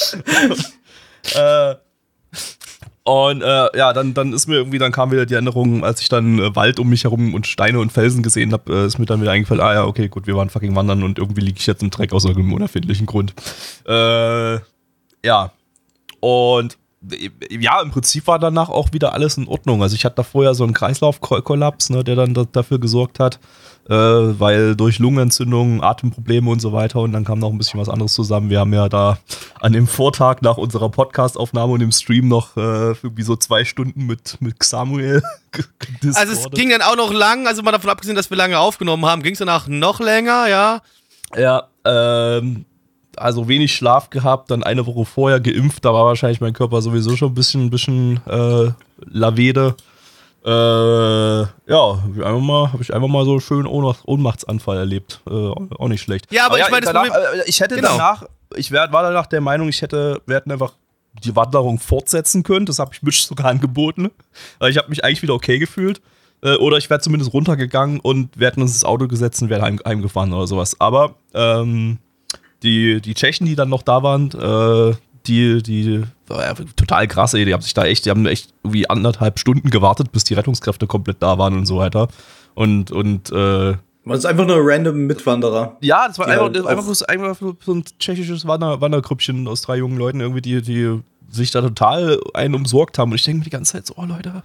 los? 0.00 1.34
äh, 1.34 1.74
und 3.04 3.42
äh, 3.42 3.76
ja, 3.76 3.92
dann, 3.92 4.14
dann 4.14 4.32
ist 4.32 4.46
mir 4.46 4.56
irgendwie, 4.56 4.78
dann 4.78 4.92
kam 4.92 5.10
wieder 5.10 5.26
die 5.26 5.34
Erinnerung, 5.34 5.84
als 5.84 6.00
ich 6.00 6.08
dann 6.08 6.38
äh, 6.38 6.54
Wald 6.54 6.78
um 6.78 6.88
mich 6.88 7.04
herum 7.04 7.34
und 7.34 7.46
Steine 7.46 7.80
und 7.80 7.92
Felsen 7.92 8.22
gesehen 8.22 8.52
habe, 8.52 8.72
äh, 8.72 8.86
ist 8.86 8.98
mir 8.98 9.06
dann 9.06 9.20
wieder 9.22 9.32
eingefallen, 9.32 9.62
ah 9.62 9.72
ja, 9.72 9.84
okay, 9.84 10.08
gut, 10.08 10.26
wir 10.26 10.36
waren 10.36 10.50
fucking 10.50 10.74
wandern 10.74 11.02
und 11.02 11.18
irgendwie 11.18 11.40
liege 11.40 11.58
ich 11.58 11.66
jetzt 11.66 11.82
im 11.82 11.90
Dreck 11.90 12.12
aus 12.12 12.24
irgendeinem 12.24 12.54
unerfindlichen 12.54 13.06
Grund. 13.06 13.34
Äh, 13.86 14.58
ja. 15.24 15.52
Und 16.20 16.76
ja, 17.50 17.80
im 17.80 17.90
Prinzip 17.90 18.26
war 18.26 18.38
danach 18.38 18.68
auch 18.68 18.92
wieder 18.92 19.14
alles 19.14 19.38
in 19.38 19.48
Ordnung. 19.48 19.82
Also 19.82 19.94
ich 19.94 20.04
hatte 20.04 20.16
da 20.16 20.22
vorher 20.22 20.54
so 20.54 20.64
einen 20.64 20.74
Kreislaufkollaps, 20.74 21.90
ne, 21.90 22.04
der 22.04 22.14
dann 22.14 22.34
da, 22.34 22.44
dafür 22.44 22.78
gesorgt 22.78 23.18
hat, 23.18 23.38
äh, 23.88 23.94
weil 23.94 24.76
durch 24.76 24.98
Lungenentzündungen, 24.98 25.82
Atemprobleme 25.82 26.50
und 26.50 26.60
so 26.60 26.72
weiter 26.74 27.00
und 27.00 27.12
dann 27.12 27.24
kam 27.24 27.38
noch 27.38 27.50
ein 27.50 27.58
bisschen 27.58 27.80
was 27.80 27.88
anderes 27.88 28.12
zusammen. 28.12 28.50
Wir 28.50 28.60
haben 28.60 28.74
ja 28.74 28.90
da 28.90 29.18
an 29.60 29.72
dem 29.72 29.86
Vortag 29.86 30.42
nach 30.42 30.58
unserer 30.58 30.90
Podcastaufnahme 30.90 31.72
und 31.72 31.80
dem 31.80 31.92
Stream 31.92 32.28
noch 32.28 32.56
äh, 32.58 32.90
irgendwie 33.02 33.22
so 33.22 33.34
zwei 33.34 33.64
Stunden 33.64 34.04
mit, 34.06 34.36
mit 34.40 34.62
Samuel 34.62 35.22
Also 36.14 36.32
es 36.32 36.50
ging 36.50 36.70
dann 36.70 36.82
auch 36.82 36.96
noch 36.96 37.12
lang, 37.12 37.46
also 37.46 37.62
mal 37.62 37.72
davon 37.72 37.90
abgesehen, 37.90 38.14
dass 38.14 38.30
wir 38.30 38.36
lange 38.36 38.58
aufgenommen 38.58 39.06
haben, 39.06 39.22
ging 39.22 39.32
es 39.32 39.38
danach 39.38 39.66
noch 39.66 40.00
länger, 40.00 40.48
ja. 40.48 40.80
Ja, 41.36 41.68
ähm, 41.84 42.66
also 43.16 43.48
wenig 43.48 43.74
Schlaf 43.74 44.10
gehabt, 44.10 44.50
dann 44.50 44.62
eine 44.62 44.86
Woche 44.86 45.04
vorher 45.04 45.40
geimpft, 45.40 45.84
da 45.84 45.92
war 45.92 46.04
wahrscheinlich 46.06 46.40
mein 46.40 46.52
Körper 46.52 46.80
sowieso 46.82 47.16
schon 47.16 47.32
ein 47.32 47.34
bisschen, 47.34 47.66
ein 47.66 47.70
bisschen 47.70 48.20
äh, 48.26 48.70
lavede. 49.06 49.74
Äh, 50.44 50.50
ja, 51.40 51.46
hab 52.02 52.16
ich 52.16 52.24
einfach 52.24 52.40
mal, 52.40 52.72
habe 52.72 52.82
ich 52.82 52.94
einfach 52.94 53.08
mal 53.08 53.24
so 53.24 53.40
schön 53.40 53.66
Ohnmacht, 53.66 54.00
Ohnmachtsanfall 54.06 54.78
erlebt. 54.78 55.20
Äh, 55.28 55.32
auch 55.32 55.88
nicht 55.88 56.00
schlecht. 56.02 56.32
Ja, 56.32 56.46
aber 56.46 56.58
ich 56.58 56.70
meine, 56.70 56.86
das 56.86 56.92
danach, 56.94 57.08
Problem- 57.12 57.40
äh, 57.40 57.48
ich 57.48 57.60
hätte 57.60 57.76
Genau. 57.76 57.90
danach, 57.90 58.24
ich 58.56 58.70
wär, 58.70 58.90
war 58.92 59.02
danach 59.02 59.26
der 59.26 59.40
Meinung, 59.42 59.68
ich 59.68 59.82
hätte, 59.82 60.22
wir 60.26 60.36
hätten 60.36 60.50
einfach 60.50 60.72
die 61.24 61.34
Wanderung 61.36 61.78
fortsetzen 61.78 62.42
können. 62.42 62.64
Das 62.66 62.78
habe 62.78 62.90
ich 62.94 63.02
Mitch 63.02 63.20
sogar 63.28 63.46
angeboten. 63.46 64.10
Weil 64.58 64.70
ich 64.70 64.78
habe 64.78 64.88
mich 64.88 65.04
eigentlich 65.04 65.22
wieder 65.22 65.34
okay 65.34 65.58
gefühlt. 65.58 66.00
Äh, 66.42 66.54
oder 66.56 66.78
ich 66.78 66.88
wäre 66.88 67.00
zumindest 67.00 67.34
runtergegangen 67.34 68.00
und 68.00 68.30
wir 68.38 68.46
hätten 68.46 68.62
uns 68.62 68.72
ins 68.72 68.84
Auto 68.84 69.08
gesetzt 69.08 69.42
und 69.42 69.50
wären 69.50 69.60
heim, 69.62 69.80
heimgefahren 69.86 70.32
oder 70.32 70.46
sowas. 70.46 70.74
Aber 70.80 71.16
ähm, 71.34 71.98
die, 72.62 73.00
die 73.00 73.14
Tschechen, 73.14 73.46
die 73.46 73.56
dann 73.56 73.68
noch 73.68 73.82
da 73.82 74.02
waren, 74.02 74.30
äh, 74.32 74.94
die, 75.26 75.62
die, 75.62 76.02
ja 76.28 76.54
total 76.76 77.06
krass, 77.06 77.34
ey, 77.34 77.44
die 77.44 77.52
haben 77.52 77.62
sich 77.62 77.74
da 77.74 77.84
echt, 77.84 78.06
die 78.06 78.10
haben 78.10 78.26
echt 78.26 78.50
irgendwie 78.62 78.88
anderthalb 78.88 79.38
Stunden 79.38 79.70
gewartet, 79.70 80.12
bis 80.12 80.24
die 80.24 80.34
Rettungskräfte 80.34 80.86
komplett 80.86 81.22
da 81.22 81.38
waren 81.38 81.54
und 81.56 81.66
so 81.66 81.78
weiter. 81.78 82.08
Und, 82.54 82.90
und, 82.90 83.30
äh, 83.30 83.74
Man 84.04 84.16
ist 84.16 84.24
einfach 84.24 84.46
nur 84.46 84.56
ein 84.56 84.62
random 84.64 85.06
Mitwanderer. 85.06 85.76
ja, 85.80 86.08
das 86.08 86.18
war 86.18 86.26
einfach, 86.26 86.44
halt 86.44 86.56
das 86.56 86.64
war 86.64 86.70
einfach, 86.70 86.94
so, 86.94 87.06
einfach 87.06 87.36
so 87.36 87.74
ein 87.74 87.84
tschechisches 87.98 88.46
Wander, 88.46 88.80
Wandergrüppchen 88.80 89.46
aus 89.46 89.62
drei 89.62 89.76
jungen 89.76 89.98
Leuten, 89.98 90.20
irgendwie, 90.20 90.42
die, 90.42 90.62
die 90.62 91.00
sich 91.30 91.50
da 91.50 91.60
total 91.60 92.20
einen 92.34 92.54
umsorgt 92.54 92.98
haben. 92.98 93.10
Und 93.12 93.16
ich 93.16 93.24
denke 93.24 93.38
mir 93.38 93.44
die 93.44 93.50
ganze 93.50 93.72
Zeit 93.72 93.86
so, 93.86 93.94
oh 93.96 94.04
Leute, 94.04 94.42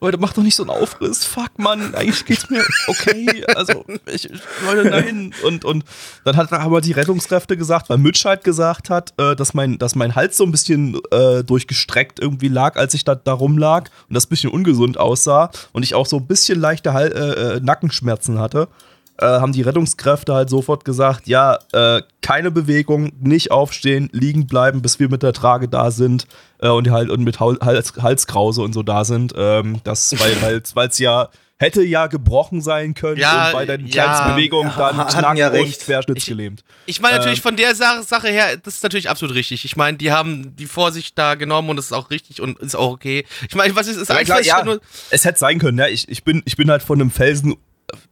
Leute, 0.00 0.18
mach 0.18 0.32
doch 0.32 0.42
nicht 0.42 0.54
so 0.54 0.62
einen 0.62 0.70
Aufriss. 0.70 1.24
Fuck, 1.24 1.58
Mann, 1.58 1.94
eigentlich 1.94 2.24
geht's 2.24 2.50
mir 2.50 2.64
okay. 2.86 3.44
Also, 3.54 3.84
ich, 4.06 4.28
Leute, 4.64 4.88
nein. 4.88 5.34
Und, 5.44 5.64
und 5.64 5.84
dann 6.24 6.36
hat 6.36 6.52
aber 6.52 6.80
die 6.80 6.92
Rettungskräfte 6.92 7.56
gesagt, 7.56 7.88
weil 7.88 7.98
Mitch 7.98 8.28
halt 8.28 8.44
gesagt 8.44 8.90
hat, 8.90 9.14
äh, 9.18 9.34
dass, 9.36 9.54
mein, 9.54 9.78
dass 9.78 9.94
mein 9.94 10.14
Hals 10.14 10.36
so 10.36 10.44
ein 10.44 10.50
bisschen 10.50 11.00
äh, 11.10 11.42
durchgestreckt 11.42 12.20
irgendwie 12.20 12.48
lag, 12.48 12.76
als 12.76 12.94
ich 12.94 13.04
da, 13.04 13.14
da 13.14 13.32
rumlag 13.32 13.90
und 14.08 14.14
das 14.14 14.26
ein 14.26 14.30
bisschen 14.30 14.50
ungesund 14.50 14.98
aussah 14.98 15.50
und 15.72 15.82
ich 15.82 15.94
auch 15.94 16.06
so 16.06 16.16
ein 16.16 16.26
bisschen 16.26 16.60
leichte 16.60 16.92
Hal 16.92 17.12
äh, 17.12 17.56
äh, 17.56 17.60
Nackenschmerzen 17.60 18.38
hatte. 18.38 18.68
Äh, 19.18 19.26
haben 19.26 19.52
die 19.52 19.62
Rettungskräfte 19.62 20.34
halt 20.34 20.50
sofort 20.50 20.84
gesagt, 20.84 21.26
ja, 21.28 21.58
äh, 21.72 22.02
keine 22.22 22.50
Bewegung, 22.50 23.12
nicht 23.20 23.50
aufstehen, 23.50 24.08
liegen 24.12 24.46
bleiben, 24.46 24.82
bis 24.82 24.98
wir 24.98 25.08
mit 25.08 25.22
der 25.22 25.32
Trage 25.32 25.68
da 25.68 25.90
sind 25.90 26.26
äh, 26.58 26.68
und, 26.68 26.86
die 26.86 26.90
halt, 26.90 27.10
und 27.10 27.22
mit 27.22 27.38
Hal- 27.40 27.58
Hals, 27.62 27.92
Halskrause 28.00 28.62
und 28.62 28.72
so 28.72 28.82
da 28.82 29.04
sind. 29.04 29.32
Ähm, 29.36 29.80
das, 29.84 30.14
weil 30.18 30.88
es 30.88 30.98
ja 30.98 31.28
hätte 31.56 31.84
ja 31.84 32.08
gebrochen 32.08 32.60
sein 32.60 32.94
können 32.94 33.16
Ja, 33.16 33.46
und 33.46 33.52
bei 33.52 33.64
der 33.64 33.80
ja, 33.80 33.86
kleinsten 33.86 34.34
Bewegung 34.34 34.66
ja, 34.66 34.74
dann 34.76 34.96
hatten 34.96 35.18
knack 35.18 35.38
ja 35.38 35.48
und 35.48 35.54
recht. 35.54 35.82
querschnittsgelähmt. 35.82 36.64
Ich 36.86 37.00
meine 37.00 37.18
natürlich 37.18 37.38
Ähm. 37.38 37.42
von 37.44 37.56
der 37.56 37.74
Sache, 37.76 38.28
her, 38.28 38.56
das 38.56 38.74
ist 38.74 38.82
natürlich 38.82 39.08
absolut 39.08 39.36
richtig. 39.36 39.64
Ich 39.64 39.76
meine, 39.76 39.96
die 39.96 40.10
haben 40.10 40.56
die 40.56 40.66
Vorsicht 40.66 41.16
da 41.16 41.36
genommen 41.36 41.70
und 41.70 41.76
das 41.76 41.86
ist 41.86 41.92
auch 41.92 42.10
richtig 42.10 42.40
und 42.40 42.58
ist 42.58 42.74
auch 42.74 42.90
okay. 42.90 43.24
Ich 43.48 43.54
meine, 43.54 43.74
was 43.76 43.86
ist, 43.86 43.96
ist 43.96 44.08
Ja, 44.08 44.16
eigentlich 44.16 44.26
klar, 44.26 44.40
ich 44.40 44.46
ja, 44.48 44.64
nur, 44.64 44.80
es 45.10 45.24
hätte 45.24 45.38
sein 45.38 45.60
können, 45.60 45.78
ja. 45.78 45.86
Ich, 45.86 46.08
ich, 46.08 46.24
bin, 46.24 46.42
ich 46.44 46.56
bin 46.56 46.68
halt 46.70 46.82
von 46.82 47.00
einem 47.00 47.12
Felsen, 47.12 47.54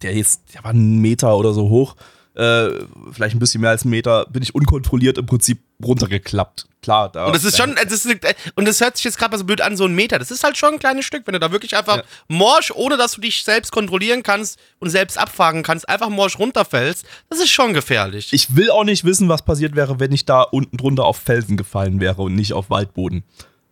der 0.02 0.14
jetzt, 0.14 0.54
der 0.54 0.64
war 0.64 0.70
einen 0.70 0.98
Meter 0.98 1.36
oder 1.36 1.52
so 1.52 1.68
hoch, 1.68 1.96
äh, 2.34 2.70
vielleicht 3.12 3.36
ein 3.36 3.38
bisschen 3.38 3.60
mehr 3.60 3.70
als 3.70 3.82
einen 3.82 3.90
Meter, 3.90 4.26
bin 4.30 4.42
ich 4.42 4.54
unkontrolliert 4.54 5.18
im 5.18 5.26
Prinzip 5.26 5.60
runtergeklappt. 5.84 6.66
Klar, 6.80 7.10
da. 7.10 7.26
Und 7.26 7.36
das 7.36 7.44
ist 7.44 7.56
schon, 7.56 7.74
das 7.74 7.92
ist, 7.92 8.18
und 8.54 8.66
das 8.66 8.80
hört 8.80 8.96
sich 8.96 9.04
jetzt 9.04 9.18
gerade 9.18 9.32
mal 9.32 9.38
so 9.38 9.44
blöd 9.44 9.60
an, 9.60 9.76
so 9.76 9.84
ein 9.84 9.94
Meter. 9.94 10.18
Das 10.18 10.30
ist 10.30 10.42
halt 10.42 10.56
schon 10.56 10.74
ein 10.74 10.78
kleines 10.78 11.04
Stück, 11.04 11.26
wenn 11.26 11.34
du 11.34 11.40
da 11.40 11.52
wirklich 11.52 11.76
einfach 11.76 12.02
morsch, 12.28 12.72
ohne 12.74 12.96
dass 12.96 13.12
du 13.12 13.20
dich 13.20 13.44
selbst 13.44 13.70
kontrollieren 13.70 14.22
kannst 14.22 14.58
und 14.78 14.90
selbst 14.90 15.18
abfangen 15.18 15.62
kannst, 15.62 15.88
einfach 15.88 16.08
morsch 16.08 16.38
runterfällst. 16.38 17.04
Das 17.28 17.38
ist 17.38 17.50
schon 17.50 17.74
gefährlich. 17.74 18.32
Ich 18.32 18.56
will 18.56 18.70
auch 18.70 18.84
nicht 18.84 19.04
wissen, 19.04 19.28
was 19.28 19.42
passiert 19.42 19.76
wäre, 19.76 20.00
wenn 20.00 20.12
ich 20.12 20.24
da 20.24 20.42
unten 20.42 20.76
drunter 20.76 21.04
auf 21.04 21.18
Felsen 21.18 21.56
gefallen 21.56 22.00
wäre 22.00 22.22
und 22.22 22.34
nicht 22.34 22.52
auf 22.52 22.70
Waldboden. 22.70 23.22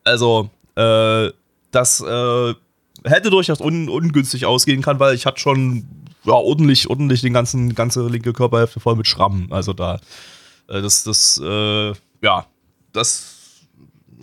Also, 0.05 0.51
äh, 0.77 1.31
das 1.71 2.01
äh, 2.01 2.55
hätte 3.05 3.31
durchaus 3.31 3.61
un 3.61 3.89
ungünstig 3.89 4.47
ausgehen 4.47 4.83
können, 4.83 5.01
weil 5.01 5.15
ich 5.15 5.27
hatte 5.27 5.41
schon 5.41 5.85
ja, 6.25 6.33
ordentlich, 6.33 6.89
ordentlich 6.89 7.21
den 7.23 7.33
ganzen 7.33 7.75
ganze 7.75 8.07
linke 8.07 8.33
Körperhälfte 8.33 8.81
voll 8.81 8.97
mit 8.97 9.07
Schrammen. 9.07 9.51
Also 9.51 9.73
da, 9.73 10.01
äh, 10.69 10.83
das, 10.83 11.05
das, 11.05 11.41
äh, 11.43 11.93
ja, 12.23 12.47
das 12.93 13.41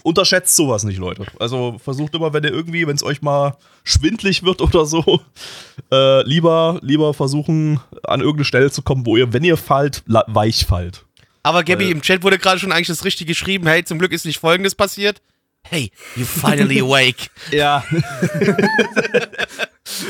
unterschätzt 0.04 0.56
sowas 0.56 0.84
nicht, 0.84 0.98
Leute. 1.00 1.26
Also 1.40 1.78
versucht 1.84 2.16
immer, 2.16 2.34
wenn 2.34 2.44
ihr 2.44 2.52
irgendwie, 2.52 2.88
wenn 2.88 2.96
es 2.96 3.04
euch 3.04 3.22
mal 3.22 3.58
schwindlig 3.84 4.44
wird 4.44 4.62
oder 4.62 4.86
so, 4.86 5.22
äh, 5.92 6.24
lieber, 6.24 6.80
lieber 6.82 7.14
versuchen, 7.14 7.80
an 8.04 8.22
irgendeine 8.22 8.46
Stelle 8.46 8.72
zu 8.72 8.82
kommen, 8.82 9.06
wo 9.06 9.18
ihr, 9.18 9.34
wenn 9.34 9.44
ihr 9.44 9.58
fallt, 9.58 10.04
weich 10.08 10.66
fallt. 10.66 11.04
Aber 11.44 11.64
Gabby, 11.64 11.92
im 11.92 12.02
Chat 12.02 12.24
wurde 12.24 12.38
gerade 12.38 12.60
schon 12.60 12.74
eigentlich 12.74 12.88
das 12.88 13.06
Richtige 13.06 13.30
geschrieben. 13.30 13.68
Hey, 13.68 13.84
zum 13.86 14.00
Glück 14.00 14.12
ist 14.12 14.26
nicht 14.26 14.40
Folgendes 14.40 14.76
passiert. 14.76 15.22
Hey, 15.70 15.92
you 16.16 16.26
finally 16.26 16.80
awake. 16.82 17.30
Ja. 17.52 17.84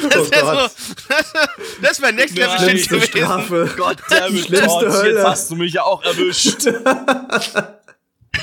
Das 0.10 0.32
wäre 0.32 0.42
Gott. 0.42 0.72
so, 0.72 1.04
das 1.84 2.02
wäre 2.02 2.12
Next 2.14 2.36
Level 2.36 2.50
Ja, 2.50 2.60
Shit 2.78 2.90
gewesen. 2.90 3.08
Strafe. 3.08 3.74
Gott, 3.78 3.98
Die 4.10 4.40
schlimmste 4.40 4.92
Hölle. 4.92 5.16
Jetzt 5.18 5.26
hast 5.28 5.52
du 5.52 5.56
mich 5.56 5.74
ja 5.74 5.84
auch 5.84 6.04
erwischt. 6.04 6.66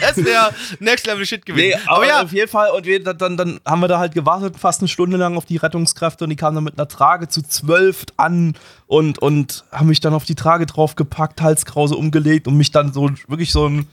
Das 0.00 0.16
wäre 0.16 0.54
Next 0.78 1.06
Level 1.06 1.26
Shit 1.26 1.44
gewesen. 1.44 1.68
Nee, 1.70 1.74
aber, 1.86 1.96
aber 1.96 2.06
ja, 2.06 2.22
auf 2.22 2.32
jeden 2.32 2.48
Fall, 2.48 2.70
und 2.70 2.86
wir, 2.86 3.02
dann, 3.02 3.36
dann 3.36 3.60
haben 3.66 3.80
wir 3.80 3.88
da 3.88 3.98
halt 3.98 4.14
gewartet, 4.14 4.56
fast 4.58 4.80
eine 4.80 4.88
Stunde 4.88 5.16
lang 5.16 5.36
auf 5.36 5.44
die 5.44 5.56
Rettungskräfte 5.56 6.24
und 6.24 6.30
die 6.30 6.36
kamen 6.36 6.54
dann 6.54 6.64
mit 6.64 6.78
einer 6.78 6.88
Trage 6.88 7.28
zu 7.28 7.42
zwölf 7.42 8.04
an 8.16 8.54
und, 8.86 9.18
und 9.18 9.64
haben 9.72 9.88
mich 9.88 10.00
dann 10.00 10.14
auf 10.14 10.24
die 10.24 10.34
Trage 10.36 10.66
draufgepackt, 10.66 11.42
Halskrause 11.42 11.96
umgelegt 11.96 12.46
und 12.46 12.56
mich 12.56 12.70
dann 12.70 12.92
so 12.92 13.10
wirklich 13.28 13.52
so 13.52 13.68
ein, 13.68 13.88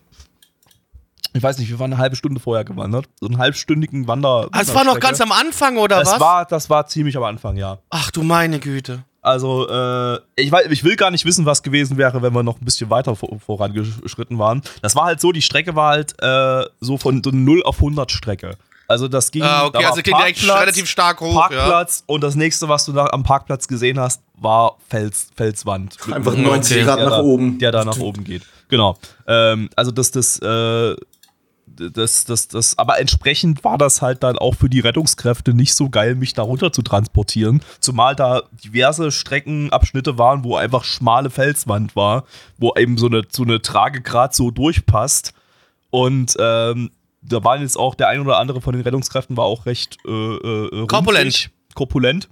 ich 1.34 1.42
weiß 1.44 1.58
nicht, 1.60 1.70
wir 1.70 1.80
waren 1.80 1.94
eine 1.94 2.02
halbe 2.02 2.16
Stunde 2.16 2.40
vorher 2.40 2.66
gewandert, 2.66 3.06
so 3.20 3.28
einen 3.28 3.38
halbstündigen 3.38 4.08
Wander. 4.08 4.48
Ah, 4.52 4.60
das 4.60 4.74
war 4.74 4.84
noch 4.84 5.00
ganz 5.00 5.22
am 5.22 5.32
Anfang, 5.32 5.78
oder 5.78 6.00
das 6.00 6.14
was? 6.14 6.20
war, 6.20 6.46
das 6.46 6.70
war 6.70 6.88
ziemlich 6.88 7.16
am 7.18 7.24
Anfang, 7.24 7.58
ja. 7.58 7.80
Ach 7.90 8.12
du 8.12 8.24
meine 8.24 8.60
Güte. 8.60 9.04
Also, 9.24 9.70
äh, 9.70 10.20
ich, 10.36 10.52
weiß, 10.52 10.66
ich 10.72 10.84
will 10.84 10.96
gar 10.96 11.12
nicht 11.12 11.26
wissen, 11.26 11.46
was 11.46 11.62
gewesen 11.62 11.98
wäre, 11.98 12.24
wenn 12.24 12.34
wir 12.34 12.42
noch 12.42 12.60
ein 12.60 12.66
bisschen 12.66 12.90
weiter 12.90 13.16
vor, 13.16 13.40
vorangeschritten 13.40 14.40
waren. 14.40 14.64
Das 14.82 14.96
war 14.96 15.06
halt 15.06 15.22
so, 15.22 15.32
die 15.32 15.44
Strecke 15.44 15.76
war 15.76 15.92
halt 15.92 16.16
äh, 16.22 16.66
so 16.80 16.98
von 16.98 17.22
so 17.24 17.30
0 17.32 17.62
auf 17.64 17.76
100 17.78 18.12
Strecke. 18.12 18.58
Also 18.88 19.08
das 19.08 19.32
ging 19.32 19.44
Ah, 19.44 19.62
da 19.62 19.66
okay, 19.68 19.84
war 19.84 19.90
also 19.92 20.02
ging 20.02 20.18
direkt 20.18 20.40
Parkplatz, 20.40 20.62
relativ 20.64 20.90
stark 20.90 21.22
hoch, 21.22 21.34
Parkplatz 21.34 22.04
und 22.08 22.22
das 22.22 22.36
nächste, 22.36 22.68
was 22.68 22.84
du 22.86 22.92
da 22.92 23.06
am 23.08 23.24
Parkplatz 23.24 23.68
gesehen 23.70 23.98
hast, 24.00 24.22
war 24.36 24.76
Fels, 24.90 25.30
Felswand. 25.36 25.96
Einfach 26.12 26.34
einem 26.34 26.44
90 26.44 26.76
Okay. 26.78 26.86
Grad 26.86 27.00
nach 27.00 27.10
da, 27.12 27.22
oben. 27.22 27.58
Der 27.60 27.72
da 27.72 27.86
nach 27.86 28.00
oben 28.00 28.26
geht. 28.26 28.42
Genau. 28.68 28.98
Ähm, 29.28 29.70
also 29.78 29.92
das, 29.92 30.12
das, 30.12 30.40
äh, 30.40 30.96
das, 31.90 32.26
das, 32.26 32.48
das, 32.48 32.78
aber 32.78 33.00
entsprechend 33.00 33.64
war 33.64 33.78
das 33.78 34.02
halt 34.02 34.24
dann 34.24 34.38
auch 34.38 34.56
für 34.56 34.70
die 34.70 34.80
Rettungskräfte 34.80 35.54
nicht 35.54 35.74
so 35.74 35.90
geil, 35.90 36.16
mich 36.16 36.34
da 36.34 36.44
runter 36.44 36.72
zu 36.72 36.82
transportieren. 36.82 37.62
Zumal 37.80 38.16
da 38.16 38.44
diverse 38.64 39.12
Streckenabschnitte 39.12 40.18
waren, 40.18 40.44
wo 40.44 40.56
einfach 40.56 40.84
schmale 40.84 41.30
Felswand 41.30 41.96
war, 41.96 42.26
wo 42.58 42.74
eben 42.76 42.98
so 42.98 43.08
eine, 43.08 43.24
so 43.30 43.44
eine 43.44 43.62
Trage 43.62 44.02
gerade 44.02 44.36
so 44.36 44.52
durchpasst. 44.52 45.34
Und 45.90 46.36
ähm, 46.40 46.92
da 47.22 47.44
waren 47.44 47.62
jetzt 47.62 47.78
auch, 47.78 47.96
der 47.96 48.08
ein 48.08 48.22
oder 48.22 48.38
andere 48.38 48.62
von 48.62 48.74
den 48.74 48.82
Rettungskräften 48.82 49.38
war 49.38 49.46
auch 49.46 49.66
recht 49.66 49.98
äh, 50.06 50.12
äh, 50.12 50.88
Korpulent. 50.88 50.92
rumpelig, 50.92 51.50
Korpulent. 51.76 52.30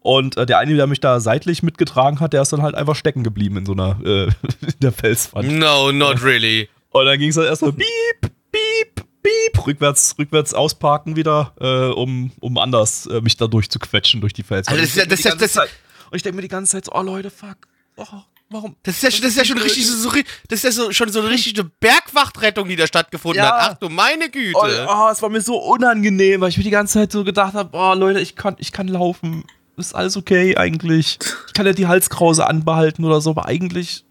Und 0.00 0.36
äh, 0.36 0.46
der 0.46 0.58
eine, 0.58 0.74
der 0.74 0.86
mich 0.86 1.00
da 1.00 1.20
seitlich 1.20 1.62
mitgetragen 1.62 2.20
hat, 2.20 2.32
der 2.32 2.42
ist 2.42 2.52
dann 2.52 2.62
halt 2.62 2.74
einfach 2.74 2.96
stecken 2.96 3.22
geblieben 3.22 3.58
in 3.58 3.66
so 3.66 3.72
einer 3.72 3.96
äh, 4.04 4.24
in 4.60 4.80
der 4.80 4.92
Felswand. 4.92 5.50
No, 5.50 5.92
not 5.92 6.22
really. 6.24 6.68
Und 6.90 7.06
dann 7.06 7.18
ging 7.18 7.30
es 7.30 7.36
halt 7.36 7.48
erstmal 7.48 7.72
piep, 7.72 8.32
piep, 8.52 9.04
piep, 9.22 9.66
rückwärts, 9.66 10.14
rückwärts 10.18 10.54
ausparken 10.54 11.16
wieder, 11.16 11.52
äh, 11.60 11.86
um, 11.92 12.30
um 12.40 12.58
anders 12.58 13.06
äh, 13.06 13.20
mich 13.20 13.36
da 13.36 13.46
durchzuquetschen 13.46 14.20
durch 14.20 14.32
die 14.32 14.42
Felswand. 14.42 14.78
Also 14.78 15.00
das 15.00 15.06
Und 15.24 15.32
ich 15.34 15.38
das 15.38 15.52
Zeit- 15.52 15.70
Und 16.10 16.24
denke 16.24 16.36
mir 16.36 16.42
die 16.42 16.48
ganze 16.48 16.72
Zeit 16.72 16.84
so, 16.84 16.92
oh 16.92 17.02
Leute, 17.02 17.30
fuck. 17.30 17.56
Oh, 17.96 18.04
warum? 18.50 18.76
Das 18.82 18.96
ist 18.96 19.02
ja, 19.02 19.10
schon- 19.10 19.22
das 19.22 19.30
ist 19.30 19.36
ja 19.38 19.44
schon 19.44 19.58
richtig, 19.58 19.86
so, 19.86 20.10
das 20.48 20.58
ist 20.58 20.64
ja 20.64 20.70
so, 20.72 20.92
schon 20.92 21.10
so 21.10 21.20
eine 21.20 21.30
richtige 21.30 21.64
Bergwachtrettung, 21.64 22.68
die 22.68 22.76
da 22.76 22.86
stattgefunden 22.86 23.42
Ja. 23.42 23.50
hat. 23.58 23.70
Ach 23.74 23.78
du 23.78 23.88
meine 23.88 24.28
Güte. 24.30 24.58
Und, 24.58 24.70
oh, 24.88 25.08
es 25.10 25.22
war 25.22 25.28
mir 25.30 25.40
so 25.40 25.56
unangenehm, 25.58 26.40
weil 26.40 26.50
ich 26.50 26.56
mir 26.58 26.64
die 26.64 26.70
ganze 26.70 26.94
Zeit 26.94 27.12
so 27.12 27.24
gedacht 27.24 27.54
habe, 27.54 27.70
oh 27.76 27.94
Leute, 27.94 28.20
ich 28.20 28.36
kann, 28.36 28.56
ich 28.58 28.72
kann 28.72 28.88
laufen. 28.88 29.44
Ist 29.78 29.94
alles 29.94 30.18
okay 30.18 30.54
eigentlich. 30.56 31.18
Ich 31.48 31.54
kann 31.54 31.64
ja 31.64 31.72
die 31.72 31.86
Halskrause 31.86 32.46
anbehalten 32.46 33.04
oder 33.06 33.22
so, 33.22 33.30
aber 33.30 33.46
eigentlich. 33.46 34.04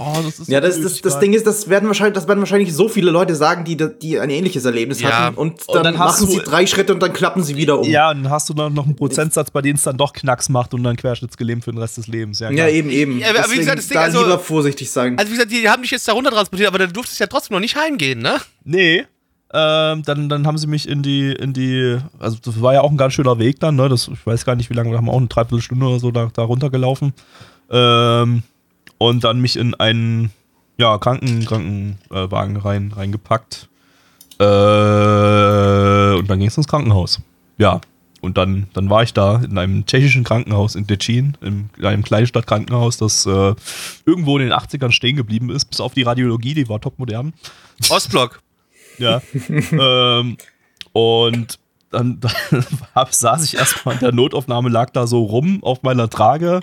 Oh, 0.00 0.16
das 0.24 0.38
ist 0.38 0.48
Ja, 0.48 0.60
so 0.62 0.68
das, 0.68 0.80
das, 0.80 1.00
das 1.00 1.18
Ding 1.18 1.32
ist, 1.32 1.44
das 1.44 1.68
werden 1.68 1.88
wahrscheinlich, 1.88 2.14
das 2.14 2.28
werden 2.28 2.38
wahrscheinlich 2.38 2.72
so 2.72 2.88
viele 2.88 3.10
Leute 3.10 3.34
sagen, 3.34 3.64
die, 3.64 3.76
die 3.76 4.20
ein 4.20 4.30
ähnliches 4.30 4.64
Erlebnis 4.64 5.00
Ja. 5.00 5.10
hatten. 5.26 5.36
Und 5.36 5.66
Und 5.66 5.74
dann, 5.74 5.82
dann 5.82 5.98
hast 5.98 6.20
machen 6.20 6.26
du- 6.32 6.38
sie 6.38 6.44
drei 6.44 6.66
Schritte 6.66 6.94
und 6.94 7.02
dann 7.02 7.12
klappen 7.12 7.42
sie 7.42 7.56
wieder 7.56 7.80
um. 7.80 7.88
Ja, 7.90 8.10
und 8.12 8.22
dann 8.22 8.32
hast 8.32 8.48
du 8.48 8.54
noch, 8.54 8.70
noch 8.70 8.86
einen 8.86 8.94
Prozentsatz, 8.94 9.50
bei 9.50 9.60
dem 9.60 9.74
es 9.74 9.82
dann 9.82 9.96
doch 9.96 10.12
Knacks 10.12 10.48
macht 10.50 10.72
und 10.72 10.84
dann 10.84 10.96
querschnittsgelähmt 10.96 11.64
für 11.64 11.72
den 11.72 11.78
Rest 11.78 11.96
des 11.96 12.06
Lebens. 12.06 12.38
Ja, 12.38 12.50
Ja, 12.52 12.68
eben, 12.68 12.90
eben. 12.90 13.18
Ja, 13.18 13.30
aber 13.30 13.38
wie 13.38 13.42
Deswegen 13.42 13.60
gesagt, 13.60 13.78
das 13.78 13.88
Ding, 13.88 13.94
da 13.96 14.02
also- 14.02 14.20
lieber 14.22 14.38
vorsichtig 14.38 14.88
sein. 14.88 15.18
Also 15.18 15.32
wie 15.32 15.34
gesagt, 15.36 15.50
die 15.52 15.68
haben 15.68 15.82
dich 15.82 15.90
jetzt 15.90 16.06
da 16.06 16.12
runter 16.12 16.30
transportiert, 16.30 16.68
aber 16.68 16.78
du 16.78 16.88
durftest 16.92 17.18
ja 17.18 17.26
trotzdem 17.26 17.54
noch 17.56 17.60
nicht 17.60 17.74
heimgehen, 17.74 18.20
ne? 18.20 18.36
Nee. 18.64 19.04
Ähm, 19.52 20.02
dann, 20.04 20.28
dann 20.28 20.46
haben 20.46 20.58
sie 20.58 20.66
mich 20.66 20.86
in 20.86 21.02
die, 21.02 21.32
in 21.32 21.54
die, 21.54 21.96
also 22.20 22.36
das 22.44 22.60
war 22.60 22.74
ja 22.74 22.82
auch 22.82 22.90
ein 22.90 22.98
ganz 22.98 23.14
schöner 23.14 23.38
Weg 23.38 23.58
dann, 23.60 23.76
ne? 23.76 23.88
Das, 23.88 24.06
ich 24.12 24.26
weiß 24.26 24.44
gar 24.44 24.54
nicht, 24.54 24.68
wie 24.70 24.74
lange, 24.74 24.90
wir 24.90 24.98
haben 24.98 25.08
auch 25.08 25.16
eine 25.16 25.26
Dreiviertelstunde 25.26 25.86
oder 25.86 25.98
so 25.98 26.10
da, 26.10 26.28
da 26.32 26.42
runtergelaufen. 26.42 27.14
Ähm, 27.70 28.42
und 28.98 29.24
dann 29.24 29.40
mich 29.40 29.56
in 29.56 29.74
einen 29.74 30.30
ja, 30.76 30.98
Kranken, 30.98 31.44
Krankenwagen 31.44 32.56
rein, 32.56 32.92
reingepackt. 32.94 33.68
Äh, 34.38 34.44
und 34.44 36.30
dann 36.30 36.38
ging 36.38 36.48
es 36.48 36.56
ins 36.56 36.68
Krankenhaus. 36.68 37.20
Ja. 37.56 37.80
Und 38.20 38.36
dann, 38.36 38.66
dann 38.72 38.90
war 38.90 39.04
ich 39.04 39.14
da 39.14 39.36
in 39.36 39.58
einem 39.58 39.86
tschechischen 39.86 40.24
Krankenhaus 40.24 40.74
in 40.74 40.88
Decin, 40.88 41.36
in 41.40 41.70
einem 41.80 42.02
Kleinstadtkrankenhaus, 42.02 42.96
das 42.96 43.26
äh, 43.26 43.54
irgendwo 44.06 44.36
in 44.38 44.48
den 44.48 44.52
80ern 44.52 44.90
stehen 44.90 45.14
geblieben 45.14 45.50
ist, 45.50 45.66
bis 45.66 45.80
auf 45.80 45.94
die 45.94 46.02
Radiologie, 46.02 46.54
die 46.54 46.68
war 46.68 46.80
topmodern. 46.80 47.32
Ostblock. 47.88 48.42
Ja. 48.98 49.22
ähm, 49.48 50.36
und 50.92 51.58
dann, 51.90 52.20
dann 52.94 53.06
saß 53.08 53.44
ich 53.44 53.56
erstmal 53.56 53.94
in 53.94 54.00
der 54.00 54.12
Notaufnahme, 54.12 54.68
lag 54.68 54.90
da 54.90 55.06
so 55.06 55.22
rum 55.22 55.62
auf 55.62 55.82
meiner 55.82 56.10
Trage. 56.10 56.60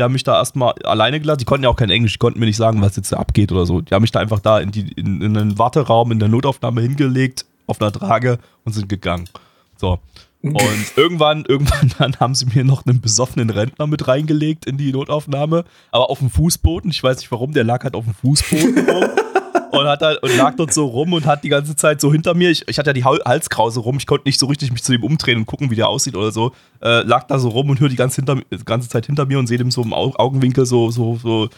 Die 0.00 0.04
haben 0.04 0.14
mich 0.14 0.24
da 0.24 0.38
erstmal 0.38 0.72
alleine 0.84 1.20
gelassen. 1.20 1.40
Die 1.40 1.44
konnten 1.44 1.64
ja 1.64 1.68
auch 1.68 1.76
kein 1.76 1.90
Englisch, 1.90 2.14
die 2.14 2.18
konnten 2.18 2.40
mir 2.40 2.46
nicht 2.46 2.56
sagen, 2.56 2.80
was 2.80 2.96
jetzt 2.96 3.12
da 3.12 3.18
abgeht 3.18 3.52
oder 3.52 3.66
so. 3.66 3.82
Die 3.82 3.92
haben 3.92 4.00
mich 4.00 4.12
da 4.12 4.18
einfach 4.18 4.40
da 4.40 4.58
in, 4.58 4.70
die, 4.70 4.90
in, 4.92 5.20
in 5.20 5.34
den 5.34 5.58
Warteraum 5.58 6.10
in 6.10 6.18
der 6.18 6.28
Notaufnahme 6.28 6.80
hingelegt, 6.80 7.44
auf 7.66 7.82
einer 7.82 7.92
Trage 7.92 8.38
und 8.64 8.72
sind 8.72 8.88
gegangen. 8.88 9.28
So. 9.76 9.98
Und 10.40 10.56
irgendwann, 10.96 11.44
irgendwann 11.46 11.92
dann 11.98 12.16
haben 12.18 12.34
sie 12.34 12.46
mir 12.46 12.64
noch 12.64 12.86
einen 12.86 13.02
besoffenen 13.02 13.50
Rentner 13.50 13.86
mit 13.86 14.08
reingelegt 14.08 14.64
in 14.64 14.78
die 14.78 14.90
Notaufnahme, 14.90 15.66
aber 15.90 16.08
auf 16.08 16.20
dem 16.20 16.30
Fußboden. 16.30 16.90
Ich 16.90 17.02
weiß 17.02 17.18
nicht 17.18 17.30
warum, 17.30 17.52
der 17.52 17.64
lag 17.64 17.84
halt 17.84 17.94
auf 17.94 18.04
dem 18.04 18.14
Fußboden 18.14 18.76
und, 19.72 19.86
hat 19.86 20.02
halt, 20.02 20.22
und 20.22 20.36
lag 20.36 20.54
dort 20.56 20.72
so 20.72 20.86
rum 20.86 21.12
und 21.12 21.26
hat 21.26 21.44
die 21.44 21.48
ganze 21.48 21.76
Zeit 21.76 22.00
so 22.00 22.12
hinter 22.12 22.34
mir, 22.34 22.50
ich, 22.50 22.66
ich 22.68 22.78
hatte 22.78 22.90
ja 22.90 22.94
die 22.94 23.04
Hal- 23.04 23.20
Halskrause 23.24 23.80
rum, 23.80 23.96
ich 23.96 24.06
konnte 24.06 24.28
nicht 24.28 24.38
so 24.38 24.46
richtig 24.46 24.72
mich 24.72 24.82
zu 24.82 24.92
ihm 24.92 25.04
umdrehen 25.04 25.38
und 25.38 25.46
gucken, 25.46 25.70
wie 25.70 25.76
der 25.76 25.88
aussieht 25.88 26.16
oder 26.16 26.32
so, 26.32 26.52
äh, 26.82 27.02
lag 27.02 27.26
da 27.26 27.38
so 27.38 27.48
rum 27.48 27.70
und 27.70 27.80
hör 27.80 27.88
die 27.88 27.96
ganze, 27.96 28.16
hinter, 28.16 28.36
ganze 28.64 28.88
Zeit 28.88 29.06
hinter 29.06 29.26
mir 29.26 29.38
und 29.38 29.46
sehe 29.46 29.58
dem 29.58 29.70
so 29.70 29.82
im 29.82 29.92
Au 29.92 30.12
Augenwinkel 30.16 30.66
so, 30.66 30.90
so, 30.90 31.16
so, 31.16 31.48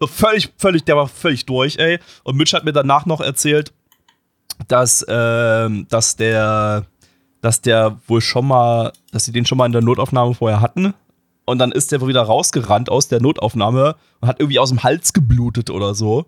so 0.00 0.06
völlig, 0.06 0.52
völlig, 0.58 0.84
der 0.84 0.96
war 0.96 1.08
völlig 1.08 1.46
durch, 1.46 1.76
ey. 1.78 1.98
Und 2.24 2.36
Mitch 2.36 2.56
hat 2.56 2.64
mir 2.64 2.72
danach 2.72 3.06
noch 3.06 3.20
erzählt, 3.20 3.72
dass, 4.68 5.04
ähm, 5.08 5.86
dass 5.90 6.16
der, 6.16 6.84
dass 7.40 7.60
der 7.60 7.98
wohl 8.06 8.20
schon 8.20 8.46
mal, 8.46 8.92
dass 9.12 9.24
sie 9.24 9.32
den 9.32 9.46
schon 9.46 9.58
mal 9.58 9.66
in 9.66 9.72
der 9.72 9.82
Notaufnahme 9.82 10.34
vorher 10.34 10.60
hatten. 10.60 10.94
Und 11.44 11.58
dann 11.58 11.72
ist 11.72 11.92
der 11.92 12.00
wohl 12.00 12.08
wieder 12.08 12.22
rausgerannt 12.22 12.88
aus 12.88 13.08
der 13.08 13.20
Notaufnahme 13.20 13.96
und 14.20 14.28
hat 14.28 14.40
irgendwie 14.40 14.58
aus 14.58 14.70
dem 14.70 14.82
Hals 14.82 15.12
geblutet 15.12 15.70
oder 15.70 15.94
so. 15.94 16.26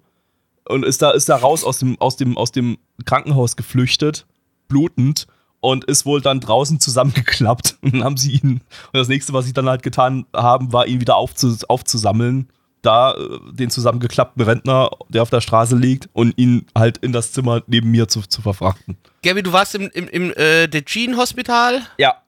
Und 0.69 0.85
ist 0.85 1.01
da, 1.01 1.11
ist 1.11 1.29
da 1.29 1.37
raus 1.37 1.65
aus 1.65 1.79
dem, 1.79 1.99
aus 2.01 2.17
dem, 2.17 2.37
aus 2.37 2.53
dem 2.53 2.79
Krankenhaus 3.05 3.57
geflüchtet, 3.57 4.27
blutend 4.69 5.27
und 5.61 5.85
ist 5.85 6.07
wohl 6.07 6.21
dann 6.21 6.41
draußen 6.41 6.81
zusammengeklappt. 6.81 7.77
Und 7.81 7.95
dann 7.95 8.05
haben 8.05 8.17
sie 8.17 8.33
ihn, 8.33 8.61
und 8.93 8.95
das 8.95 9.09
nächste, 9.09 9.33
was 9.33 9.47
sie 9.47 9.53
dann 9.53 9.69
halt 9.69 9.83
getan 9.83 10.27
haben, 10.35 10.73
war 10.73 10.87
ihn 10.87 11.01
wieder 11.01 11.17
aufzu, 11.17 11.57
aufzusammeln. 11.69 12.49
Da 12.83 13.15
äh, 13.15 13.39
den 13.53 13.71
zusammengeklappten 13.71 14.43
Rentner, 14.43 14.91
der 15.09 15.23
auf 15.23 15.31
der 15.31 15.41
Straße 15.41 15.77
liegt, 15.77 16.09
und 16.13 16.37
ihn 16.37 16.67
halt 16.77 16.99
in 16.99 17.13
das 17.13 17.33
Zimmer 17.33 17.63
neben 17.67 17.91
mir 17.91 18.07
zu, 18.07 18.23
zu 18.23 18.43
verfrachten. 18.43 18.97
Gabby, 19.23 19.43
du 19.43 19.53
warst 19.53 19.75
im, 19.75 19.91
im, 19.93 20.09
im 20.09 20.33
äh, 20.37 20.69
Hospital? 21.17 21.83
Ja. 21.99 22.23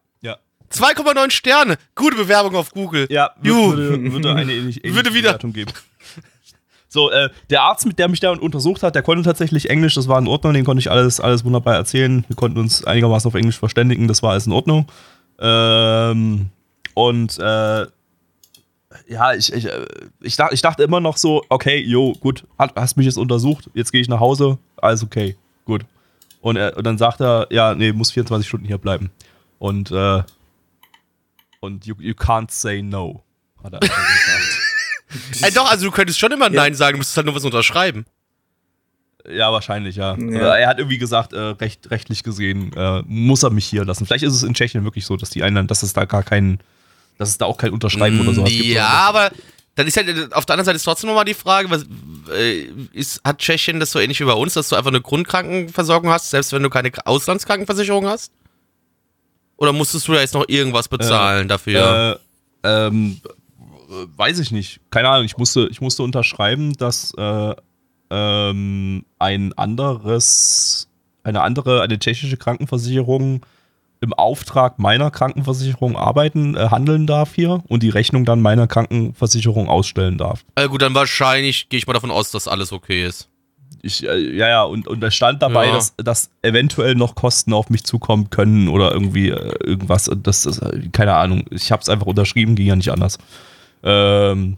Ja. 0.74 0.86
2,9 0.86 1.30
Sterne. 1.30 1.76
Gute 1.94 2.16
Bewerbung 2.16 2.54
auf 2.56 2.70
Google. 2.70 3.06
Ja, 3.10 3.30
würde, 3.40 4.12
würde 4.12 4.34
eine 4.34 4.52
ähnliche, 4.52 4.80
ähnliche 4.84 4.94
Würde 4.94 5.14
wieder. 5.14 5.28
Bewertung 5.30 5.52
geben. 5.52 5.72
So, 6.90 7.10
äh, 7.10 7.28
der 7.50 7.62
Arzt, 7.62 7.86
mit 7.86 7.98
der 7.98 8.08
mich 8.08 8.20
da 8.20 8.30
untersucht 8.32 8.82
hat, 8.82 8.94
der 8.94 9.02
konnte 9.02 9.22
tatsächlich 9.22 9.68
Englisch, 9.68 9.94
das 9.94 10.08
war 10.08 10.18
in 10.18 10.26
Ordnung, 10.26 10.54
den 10.54 10.64
konnte 10.64 10.80
ich 10.80 10.90
alles, 10.90 11.20
alles 11.20 11.44
wunderbar 11.44 11.74
erzählen. 11.74 12.24
Wir 12.28 12.36
konnten 12.36 12.58
uns 12.58 12.82
einigermaßen 12.82 13.28
auf 13.28 13.34
Englisch 13.34 13.58
verständigen, 13.58 14.08
das 14.08 14.22
war 14.22 14.30
alles 14.32 14.46
in 14.46 14.52
Ordnung. 14.52 14.86
Ähm, 15.38 16.46
und 16.94 17.38
äh, 17.38 17.86
ja, 19.06 19.34
ich, 19.34 19.52
ich, 19.52 19.66
äh, 19.66 19.86
ich, 20.20 20.36
dacht, 20.36 20.52
ich 20.54 20.62
dachte 20.62 20.82
immer 20.82 21.00
noch 21.00 21.18
so, 21.18 21.44
okay, 21.50 21.78
jo, 21.78 22.14
gut, 22.20 22.44
hast 22.58 22.96
mich 22.96 23.04
jetzt 23.04 23.18
untersucht, 23.18 23.68
jetzt 23.74 23.92
gehe 23.92 24.00
ich 24.00 24.08
nach 24.08 24.20
Hause, 24.20 24.56
alles 24.76 25.02
okay, 25.02 25.36
gut. 25.66 25.84
Und, 26.40 26.56
er, 26.56 26.76
und 26.76 26.84
dann 26.84 26.96
sagt 26.96 27.20
er, 27.20 27.48
ja, 27.50 27.74
nee, 27.74 27.92
muss 27.92 28.12
24 28.12 28.48
Stunden 28.48 28.66
hier 28.66 28.78
bleiben. 28.78 29.10
Und, 29.58 29.90
äh, 29.90 30.22
und 31.60 31.86
you, 31.86 31.94
you 31.98 32.14
can't 32.14 32.50
say 32.50 32.82
no, 32.82 33.24
hat 33.62 33.72
er 33.72 33.82
einfach 33.82 33.96
gesagt. 33.96 34.58
Äh, 35.40 35.50
doch, 35.52 35.70
also 35.70 35.86
du 35.86 35.90
könntest 35.90 36.18
schon 36.18 36.32
immer 36.32 36.50
Nein 36.50 36.74
sagen, 36.74 36.92
du 36.92 36.98
müsstest 36.98 37.16
halt 37.16 37.24
nur 37.24 37.34
was 37.34 37.42
unterschreiben. 37.42 38.04
Ja, 39.26 39.52
wahrscheinlich, 39.52 39.96
ja. 39.96 40.16
Ja. 40.18 40.54
Er 40.54 40.68
hat 40.68 40.78
irgendwie 40.78 40.98
gesagt, 40.98 41.32
äh, 41.32 41.38
recht, 41.38 41.90
rechtlich 41.90 42.22
gesehen, 42.22 42.72
äh, 42.76 43.02
muss 43.06 43.42
er 43.42 43.48
mich 43.48 43.66
hier 43.66 43.86
lassen. 43.86 44.06
Vielleicht 44.06 44.24
ist 44.24 44.34
es 44.34 44.42
in 44.42 44.52
Tschechien 44.52 44.84
wirklich 44.84 45.06
so, 45.06 45.16
dass 45.16 45.30
die 45.30 45.42
einen, 45.42 45.66
dass 45.66 45.82
es 45.82 45.92
da 45.92 46.04
gar 46.04 46.22
keinen, 46.22 46.60
dass 47.18 47.30
es 47.30 47.38
da 47.38 47.46
auch 47.46 47.56
kein 47.56 47.72
Unterschreiben 47.72 48.20
oder 48.20 48.34
sowas 48.34 48.50
gibt. 48.50 48.66
Ja, 48.66 48.86
aber 48.88 49.30
dann 49.74 49.86
ist 49.86 49.96
halt 49.96 50.32
auf 50.32 50.44
der 50.44 50.54
anderen 50.54 50.66
Seite 50.66 50.76
ist 50.76 50.84
trotzdem 50.84 51.08
nochmal 51.08 51.24
die 51.24 51.34
Frage, 51.34 51.70
was, 51.70 51.86
äh, 52.34 52.66
ist, 52.92 53.22
hat 53.24 53.38
Tschechien 53.38 53.80
das 53.80 53.90
so 53.90 53.98
ähnlich 53.98 54.18
wie 54.20 54.24
bei 54.24 54.32
uns, 54.32 54.54
dass 54.54 54.68
du 54.68 54.76
einfach 54.76 54.90
eine 54.90 55.00
Grundkrankenversorgung 55.00 56.10
hast, 56.10 56.30
selbst 56.30 56.52
wenn 56.52 56.62
du 56.62 56.70
keine 56.70 56.90
Auslandskrankenversicherung 57.04 58.06
hast? 58.06 58.32
Oder 59.58 59.72
musstest 59.72 60.08
du 60.08 60.12
da 60.12 60.20
jetzt 60.20 60.34
noch 60.34 60.48
irgendwas 60.48 60.88
bezahlen 60.88 61.48
dafür? 61.48 62.18
Äh, 62.64 62.86
ähm, 62.86 63.20
äh, 63.90 64.06
weiß 64.16 64.38
ich 64.38 64.52
nicht. 64.52 64.80
Keine 64.90 65.08
Ahnung. 65.08 65.26
Ich 65.26 65.36
musste, 65.36 65.68
ich 65.70 65.80
musste 65.80 66.02
unterschreiben, 66.02 66.74
dass 66.74 67.12
äh, 67.18 67.54
ähm, 68.10 69.04
ein 69.18 69.52
anderes, 69.54 70.88
eine 71.24 71.42
andere, 71.42 71.82
eine 71.82 71.98
tschechische 71.98 72.36
Krankenversicherung 72.36 73.44
im 74.00 74.12
Auftrag 74.12 74.78
meiner 74.78 75.10
Krankenversicherung 75.10 75.96
arbeiten, 75.96 76.56
äh, 76.56 76.68
handeln 76.70 77.08
darf 77.08 77.34
hier 77.34 77.64
und 77.66 77.82
die 77.82 77.88
Rechnung 77.88 78.24
dann 78.24 78.40
meiner 78.40 78.68
Krankenversicherung 78.68 79.68
ausstellen 79.68 80.18
darf. 80.18 80.44
äh, 80.54 80.68
gut, 80.68 80.82
dann 80.82 80.94
wahrscheinlich 80.94 81.68
gehe 81.68 81.78
ich 81.78 81.86
mal 81.88 81.94
davon 81.94 82.12
aus, 82.12 82.30
dass 82.30 82.46
alles 82.46 82.72
okay 82.72 83.04
ist. 83.04 83.28
Ich, 83.82 84.04
äh, 84.06 84.18
ja, 84.36 84.48
ja, 84.48 84.62
und, 84.64 84.88
und 84.88 85.02
es 85.04 85.14
stand 85.14 85.40
dabei, 85.42 85.66
Ja. 85.66 85.74
dass, 85.74 85.94
dass 85.96 86.30
eventuell 86.42 86.94
noch 86.94 87.14
Kosten 87.14 87.52
auf 87.52 87.70
mich 87.70 87.84
zukommen 87.84 88.28
können 88.30 88.68
oder 88.68 88.92
irgendwie 88.92 89.28
äh, 89.30 89.54
irgendwas. 89.64 90.08
Und 90.08 90.26
Das 90.26 90.46
ist, 90.46 90.58
äh, 90.58 90.88
keine 90.92 91.14
Ahnung. 91.14 91.44
Ich 91.50 91.70
habe 91.70 91.82
es 91.82 91.88
einfach 91.88 92.06
unterschrieben, 92.06 92.54
ging 92.56 92.66
ja 92.66 92.76
nicht 92.76 92.90
anders. 92.90 93.18
Ähm, 93.84 94.56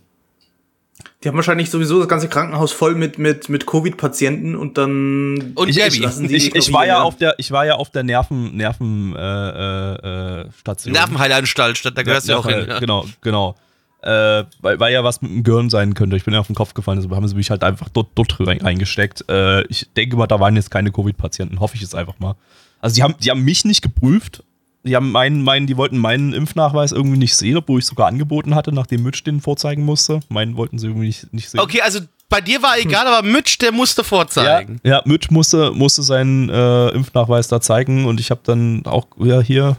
Die 1.22 1.28
haben 1.28 1.36
wahrscheinlich 1.36 1.68
sowieso 1.70 1.98
das 1.98 2.08
ganze 2.08 2.28
Krankenhaus 2.28 2.72
voll 2.72 2.94
mit, 2.94 3.18
mit, 3.18 3.50
mit 3.50 3.66
Covid-Patienten 3.66 4.56
und 4.56 4.78
dann. 4.78 5.52
Und 5.54 5.68
ich, 5.68 5.76
ich, 5.78 5.98
lassen 6.00 6.26
sie 6.28 6.36
ich, 6.36 6.50
die 6.50 6.58
ich 6.58 6.72
war 6.72 6.86
ja 6.86 7.02
auf 7.02 7.16
der, 7.16 7.34
ich 7.38 7.50
war 7.50 7.66
ja 7.66 7.74
auf 7.74 7.90
der 7.90 8.02
Nerven, 8.04 8.56
Nerven, 8.56 9.14
äh, 9.14 9.20
äh, 9.20 10.40
äh, 10.40 10.50
Station. 10.58 10.92
Nervenheilanstalt, 10.94 11.76
statt 11.76 11.92
da 11.96 12.02
gehörst 12.02 12.26
du 12.28 12.32
ja 12.32 12.38
auch 12.38 12.46
hin. 12.48 12.66
Genau, 12.80 13.04
genau. 13.20 13.54
Äh, 14.02 14.44
weil, 14.60 14.80
weil 14.80 14.92
ja 14.92 15.04
was 15.04 15.20
mit 15.20 15.30
dem 15.30 15.42
Gehirn 15.42 15.68
sein 15.68 15.92
könnte. 15.94 16.16
Ich 16.16 16.24
bin 16.24 16.32
ja 16.32 16.40
auf 16.40 16.46
den 16.46 16.56
Kopf 16.56 16.72
gefallen, 16.72 16.98
deshalb 16.98 17.14
haben 17.14 17.28
sie 17.28 17.34
mich 17.34 17.50
halt 17.50 17.62
einfach 17.62 17.88
dort, 17.90 18.08
dort 18.14 18.40
rein- 18.40 18.60
reingesteckt. 18.62 19.24
Äh, 19.28 19.62
ich 19.66 19.88
denke 19.94 20.16
mal, 20.16 20.26
da 20.26 20.40
waren 20.40 20.56
jetzt 20.56 20.70
keine 20.70 20.90
Covid-Patienten, 20.90 21.60
hoffe 21.60 21.74
ich 21.76 21.82
jetzt 21.82 21.94
einfach 21.94 22.18
mal. 22.18 22.34
Also 22.80 22.94
die 22.96 23.02
haben, 23.02 23.14
die 23.22 23.30
haben 23.30 23.44
mich 23.44 23.64
nicht 23.66 23.82
geprüft. 23.82 24.42
Die 24.82 24.96
haben 24.96 25.12
meinen, 25.12 25.42
meinen, 25.42 25.66
die 25.66 25.76
wollten 25.76 25.98
meinen 25.98 26.32
Impfnachweis 26.32 26.92
irgendwie 26.92 27.18
nicht 27.18 27.36
sehen, 27.36 27.58
obwohl 27.58 27.80
ich 27.80 27.84
sogar 27.84 28.06
angeboten 28.06 28.54
hatte, 28.54 28.72
nachdem 28.72 29.02
Mitch 29.02 29.22
den 29.24 29.42
vorzeigen 29.42 29.84
musste. 29.84 30.20
Meinen 30.30 30.56
wollten 30.56 30.78
sie 30.78 30.86
irgendwie 30.86 31.08
nicht, 31.08 31.34
nicht 31.34 31.50
sehen. 31.50 31.60
Okay, 31.60 31.82
also 31.82 32.00
bei 32.30 32.40
dir 32.40 32.62
war 32.62 32.78
egal, 32.78 33.06
aber 33.06 33.26
Mitch, 33.26 33.58
der 33.60 33.72
musste 33.72 34.02
vorzeigen. 34.02 34.80
Ja, 34.82 34.92
ja 34.92 35.02
Mitch 35.04 35.28
musste, 35.30 35.72
musste 35.72 36.02
seinen 36.02 36.48
äh, 36.48 36.88
Impfnachweis 36.92 37.48
da 37.48 37.60
zeigen 37.60 38.06
und 38.06 38.20
ich 38.20 38.30
habe 38.30 38.40
dann 38.44 38.86
auch, 38.86 39.08
ja, 39.18 39.42
hier 39.42 39.76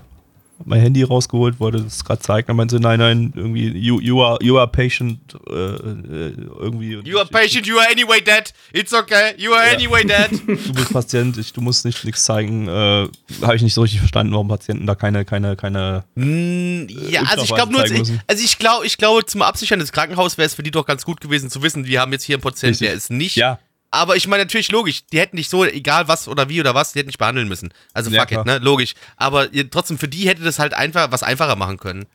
mein 0.65 0.79
Handy 0.81 1.03
rausgeholt, 1.03 1.59
wollte 1.59 1.81
das 1.81 2.03
gerade 2.03 2.21
zeigen. 2.21 2.47
Dann 2.47 2.55
meinte 2.55 2.75
sie, 2.75 2.81
nein, 2.81 2.99
nein, 2.99 3.33
irgendwie, 3.35 3.67
you, 3.69 3.99
you, 3.99 4.23
are, 4.23 4.37
you 4.41 4.57
are 4.57 4.67
patient, 4.67 5.19
äh, 5.49 5.53
äh, 5.53 6.33
irgendwie. 6.59 6.95
Und 6.95 7.07
You 7.07 7.17
are 7.17 7.27
patient, 7.27 7.67
you 7.67 7.77
are 7.77 7.87
anyway 7.91 8.21
dead. 8.21 8.53
It's 8.73 8.93
okay, 8.93 9.33
you 9.37 9.53
are 9.53 9.71
anyway 9.73 10.03
dead. 10.03 10.31
Du 10.47 10.73
bist 10.73 10.93
Patient, 10.93 11.37
ich, 11.37 11.53
du 11.53 11.61
musst 11.61 11.85
nicht 11.85 12.03
nichts 12.05 12.23
zeigen. 12.23 12.67
Äh, 12.67 13.07
habe 13.41 13.55
ich 13.55 13.61
nicht 13.61 13.73
so 13.73 13.81
richtig 13.81 13.99
verstanden, 13.99 14.33
warum 14.33 14.47
Patienten 14.47 14.85
da 14.85 14.95
keine, 14.95 15.25
keine, 15.25 15.55
keine. 15.55 16.03
Mm, 16.15 16.87
ja, 17.09 17.23
also 17.23 17.43
ich 17.43 17.53
glaube 17.53 17.71
nur, 17.71 17.81
also 17.81 18.43
ich 18.43 18.57
glaube, 18.57 18.85
ich 18.85 18.97
glaube 18.97 19.25
zum 19.25 19.41
Absichern 19.41 19.79
des 19.79 19.91
Krankenhauses 19.91 20.37
wäre 20.37 20.45
es 20.45 20.53
für 20.53 20.63
die 20.63 20.71
doch 20.71 20.85
ganz 20.85 21.05
gut 21.05 21.21
gewesen 21.21 21.49
zu 21.49 21.61
wissen, 21.61 21.85
wir 21.85 22.01
haben 22.01 22.11
jetzt 22.11 22.23
hier 22.23 22.35
einen 22.35 22.43
Patienten, 22.43 22.73
Richtig. 22.73 22.87
der 22.87 22.95
ist 22.95 23.11
nicht. 23.11 23.35
Ja, 23.35 23.59
Aber 23.91 24.15
ich 24.15 24.25
meine 24.27 24.43
natürlich 24.43 24.71
logisch, 24.71 25.05
die 25.11 25.19
hätten 25.19 25.35
nicht 25.35 25.49
so, 25.49 25.65
egal 25.65 26.07
was 26.07 26.27
oder 26.29 26.47
wie 26.47 26.61
oder 26.61 26.73
was, 26.73 26.93
die 26.93 26.99
hätten 26.99 27.07
nicht 27.07 27.17
behandeln 27.19 27.49
müssen. 27.49 27.73
Also 27.93 28.09
Ja, 28.09 28.21
fuck 28.21 28.29
klar. 28.29 28.41
it, 28.41 28.47
ne, 28.47 28.57
logisch. 28.59 28.93
Aber 29.17 29.47
trotzdem 29.69 29.97
für 29.97 30.07
die 30.07 30.27
hätte 30.29 30.43
das 30.43 30.59
halt 30.59 30.73
einfach 30.73 31.11
was 31.11 31.23
einfacher 31.23 31.57
machen 31.57 31.77
können. 31.77 32.05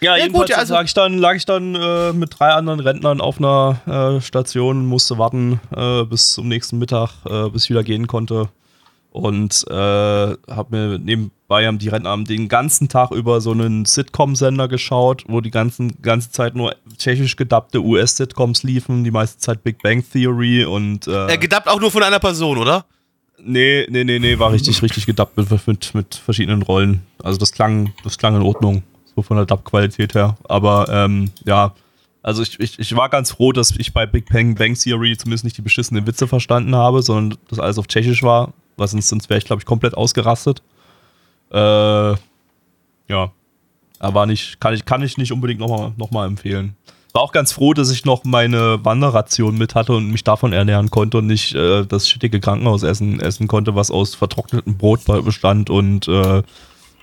Ja, 0.00 0.16
Ja, 0.16 0.26
gut, 0.28 0.52
also- 0.52 0.74
lag 0.74 0.84
ich 0.84 0.94
dann, 0.94 1.18
lag 1.18 1.34
ich 1.36 1.44
dann 1.44 1.74
äh, 1.74 2.12
mit 2.12 2.38
drei 2.38 2.48
anderen 2.52 2.80
Rentnern 2.80 3.20
auf 3.20 3.38
einer 3.38 4.16
äh, 4.18 4.20
Station, 4.20 4.86
musste 4.86 5.18
warten 5.18 5.60
äh, 5.76 6.04
bis 6.04 6.32
zum 6.32 6.48
nächsten 6.48 6.78
Mittag, 6.78 7.10
äh, 7.26 7.48
bis 7.50 7.64
ich 7.64 7.70
wieder 7.70 7.84
gehen 7.84 8.06
konnte. 8.06 8.48
Und 9.10 9.66
äh, 9.68 9.74
hab 9.74 10.70
mir 10.70 10.98
nebenbei 10.98 11.68
Rentner 11.68 12.10
haben 12.10 12.24
den 12.24 12.48
ganzen 12.48 12.88
Tag 12.88 13.10
über 13.10 13.40
so 13.40 13.50
einen 13.50 13.84
Sitcom-Sender 13.84 14.68
geschaut, 14.68 15.24
wo 15.26 15.40
die 15.40 15.50
ganzen, 15.50 16.00
ganze 16.00 16.30
Zeit 16.30 16.54
nur 16.54 16.76
tschechisch 16.96 17.34
gedappte 17.34 17.82
US-Sitcoms 17.82 18.62
liefen, 18.62 19.02
die 19.02 19.10
meiste 19.10 19.38
Zeit 19.38 19.64
Big 19.64 19.82
Bang 19.82 20.04
Theory 20.08 20.64
und 20.64 21.08
äh, 21.08 21.26
Äh, 21.34 21.38
gedappt 21.38 21.68
auch 21.68 21.80
nur 21.80 21.90
von 21.90 22.04
einer 22.04 22.20
Person, 22.20 22.58
oder? 22.58 22.84
Nee, 23.42 23.86
nee, 23.90 24.04
nee, 24.04 24.18
nee, 24.18 24.38
war 24.38 24.52
richtig, 24.52 24.80
richtig 24.82 25.06
gedubbt 25.06 25.36
mit, 25.36 25.66
mit, 25.66 25.94
mit 25.94 26.14
verschiedenen 26.14 26.62
Rollen. 26.62 27.02
Also 27.22 27.38
das 27.38 27.52
klang, 27.52 27.92
das 28.04 28.16
klang 28.16 28.36
in 28.36 28.42
Ordnung, 28.42 28.82
so 29.16 29.22
von 29.22 29.36
der 29.36 29.46
Dub-Qualität 29.46 30.14
her. 30.14 30.36
Aber 30.44 30.86
ähm, 30.88 31.30
ja, 31.44 31.74
also 32.22 32.42
ich, 32.42 32.60
ich, 32.60 32.78
ich 32.78 32.94
war 32.94 33.08
ganz 33.08 33.32
froh, 33.32 33.52
dass 33.52 33.72
ich 33.76 33.92
bei 33.92 34.06
Big 34.06 34.30
Bang 34.30 34.54
Bang 34.54 34.74
Theory 34.74 35.16
zumindest 35.16 35.44
nicht 35.44 35.56
die 35.56 35.62
beschissenen 35.62 36.06
Witze 36.06 36.28
verstanden 36.28 36.76
habe, 36.76 37.02
sondern 37.02 37.38
das 37.48 37.58
alles 37.58 37.78
auf 37.78 37.88
Tschechisch 37.88 38.22
war, 38.22 38.52
weil 38.80 38.88
sonst, 38.88 39.08
sonst 39.08 39.30
wäre 39.30 39.38
ich, 39.38 39.44
glaube 39.44 39.60
ich, 39.60 39.66
komplett 39.66 39.96
ausgerastet. 39.96 40.62
Äh, 41.52 42.14
ja, 43.08 43.32
aber 43.98 44.26
nicht, 44.26 44.60
kann 44.60 44.74
ich, 44.74 44.84
kann 44.84 45.02
ich 45.02 45.18
nicht 45.18 45.32
unbedingt 45.32 45.60
nochmal 45.60 45.92
noch 45.96 46.10
mal 46.10 46.26
empfehlen. 46.26 46.74
War 47.12 47.22
auch 47.22 47.32
ganz 47.32 47.52
froh, 47.52 47.74
dass 47.74 47.90
ich 47.90 48.04
noch 48.04 48.24
meine 48.24 48.84
Wanderration 48.84 49.58
mit 49.58 49.74
hatte 49.74 49.94
und 49.94 50.10
mich 50.10 50.22
davon 50.24 50.52
ernähren 50.52 50.90
konnte 50.90 51.18
und 51.18 51.26
nicht 51.26 51.54
äh, 51.54 51.84
das 51.84 52.08
schittige 52.08 52.40
Krankenhausessen 52.40 53.20
essen 53.20 53.48
konnte, 53.48 53.74
was 53.74 53.90
aus 53.90 54.14
vertrocknetem 54.14 54.78
Brot 54.78 55.04
bestand 55.24 55.70
und 55.70 56.06
äh, 56.08 56.42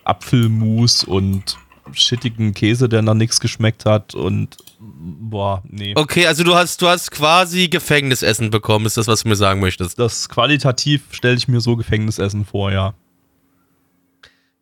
Apfelmus 0.06 1.04
und 1.04 1.58
schittigen 1.92 2.54
Käse, 2.54 2.90
der 2.90 3.02
nach 3.02 3.13
nichts 3.13 3.40
geschmeckt 3.40 3.86
hat 3.86 4.16
und 4.16 4.58
boah, 5.00 5.64
nee. 5.68 5.94
Okay, 5.96 6.28
also 6.28 6.44
du 6.44 6.56
hast, 6.56 6.82
du 6.82 6.88
hast 6.88 7.12
quasi 7.12 7.68
Gefängnisessen 7.68 8.50
bekommen, 8.50 8.86
ist 8.86 8.98
das, 8.98 9.08
was 9.08 9.24
du 9.24 9.30
mir 9.30 9.36
sagen 9.36 9.60
möchtest. 9.60 10.00
Das 10.00 10.30
qualitativ 10.30 11.04
stelle 11.12 11.36
ich 11.36 11.48
mir 11.48 11.62
so 11.62 11.76
Gefängnisessen 11.76 12.46
vor, 12.46 12.72
ja. 12.72 12.94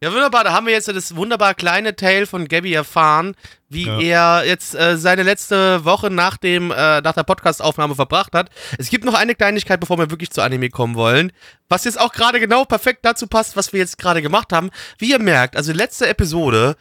Ja, 0.03 0.11
wunderbar. 0.11 0.43
Da 0.43 0.51
haben 0.51 0.67
wir 0.67 0.73
jetzt 0.73 0.89
das 0.89 1.15
wunderbar 1.15 1.53
kleine 1.55 1.95
Tale 1.95 2.27
von 2.27 2.47
Gabby 2.47 2.73
erfahren, 2.73 3.33
wie 3.69 3.85
Ja. 3.85 3.99
er 4.41 4.45
jetzt 4.45 4.75
äh, 4.75 4.97
seine 4.97 5.23
letzte 5.23 5.83
Woche 5.85 6.09
nach, 6.11 6.37
dem, 6.37 6.69
äh, 6.69 7.01
nach 7.01 7.13
der 7.13 7.23
Podcast-Aufnahme 7.23 7.95
verbracht 7.95 8.33
hat. 8.33 8.49
Es 8.77 8.89
gibt 8.89 9.05
noch 9.05 9.13
eine 9.13 9.35
Kleinigkeit, 9.35 9.79
bevor 9.79 9.97
wir 9.97 10.11
wirklich 10.11 10.31
zu 10.31 10.41
Anime 10.41 10.69
kommen 10.69 10.95
wollen, 10.95 11.31
was 11.69 11.85
jetzt 11.85 11.99
auch 11.99 12.11
gerade 12.11 12.39
genau 12.41 12.65
perfekt 12.65 12.99
dazu 13.03 13.25
passt, 13.25 13.55
was 13.55 13.71
wir 13.71 13.79
jetzt 13.79 13.97
gerade 13.97 14.21
gemacht 14.21 14.51
haben. 14.51 14.69
Wie 14.99 15.09
ihr 15.11 15.19
merkt, 15.19 15.55
also 15.55 15.71
letzte 15.71 16.07
Episode 16.07 16.75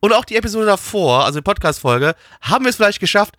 und 0.00 0.12
auch 0.12 0.24
die 0.24 0.36
Episode 0.36 0.66
davor, 0.66 1.24
also 1.24 1.40
die 1.40 1.44
Podcast-Folge, 1.44 2.14
haben 2.40 2.64
wir 2.64 2.70
es 2.70 2.76
vielleicht 2.76 3.00
geschafft, 3.00 3.34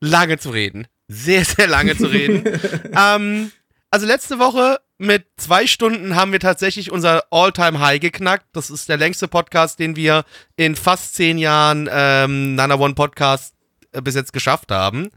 lange 0.00 0.38
zu 0.38 0.50
reden. 0.50 0.86
Sehr, 1.08 1.44
sehr 1.44 1.66
lange 1.66 1.96
zu 1.96 2.06
reden. 2.06 2.60
ähm, 2.96 3.52
also 3.90 4.06
letzte 4.06 4.38
Woche 4.38 4.80
mit 4.98 5.26
zwei 5.36 5.66
Stunden 5.66 6.16
haben 6.16 6.32
wir 6.32 6.40
tatsächlich 6.40 6.90
unser 6.90 7.24
All-Time-High 7.30 8.00
geknackt. 8.00 8.46
Das 8.52 8.70
ist 8.70 8.88
der 8.88 8.96
längste 8.96 9.28
Podcast, 9.28 9.78
den 9.78 9.96
wir 9.96 10.24
in 10.56 10.76
fast 10.76 11.14
zehn 11.14 11.38
Jahren 11.38 11.88
ähm, 11.90 12.54
Nana 12.54 12.76
One 12.76 12.94
Podcast 12.94 13.54
äh, 13.92 14.00
bis 14.00 14.14
jetzt 14.14 14.32
geschafft 14.32 14.70
haben. 14.70 15.10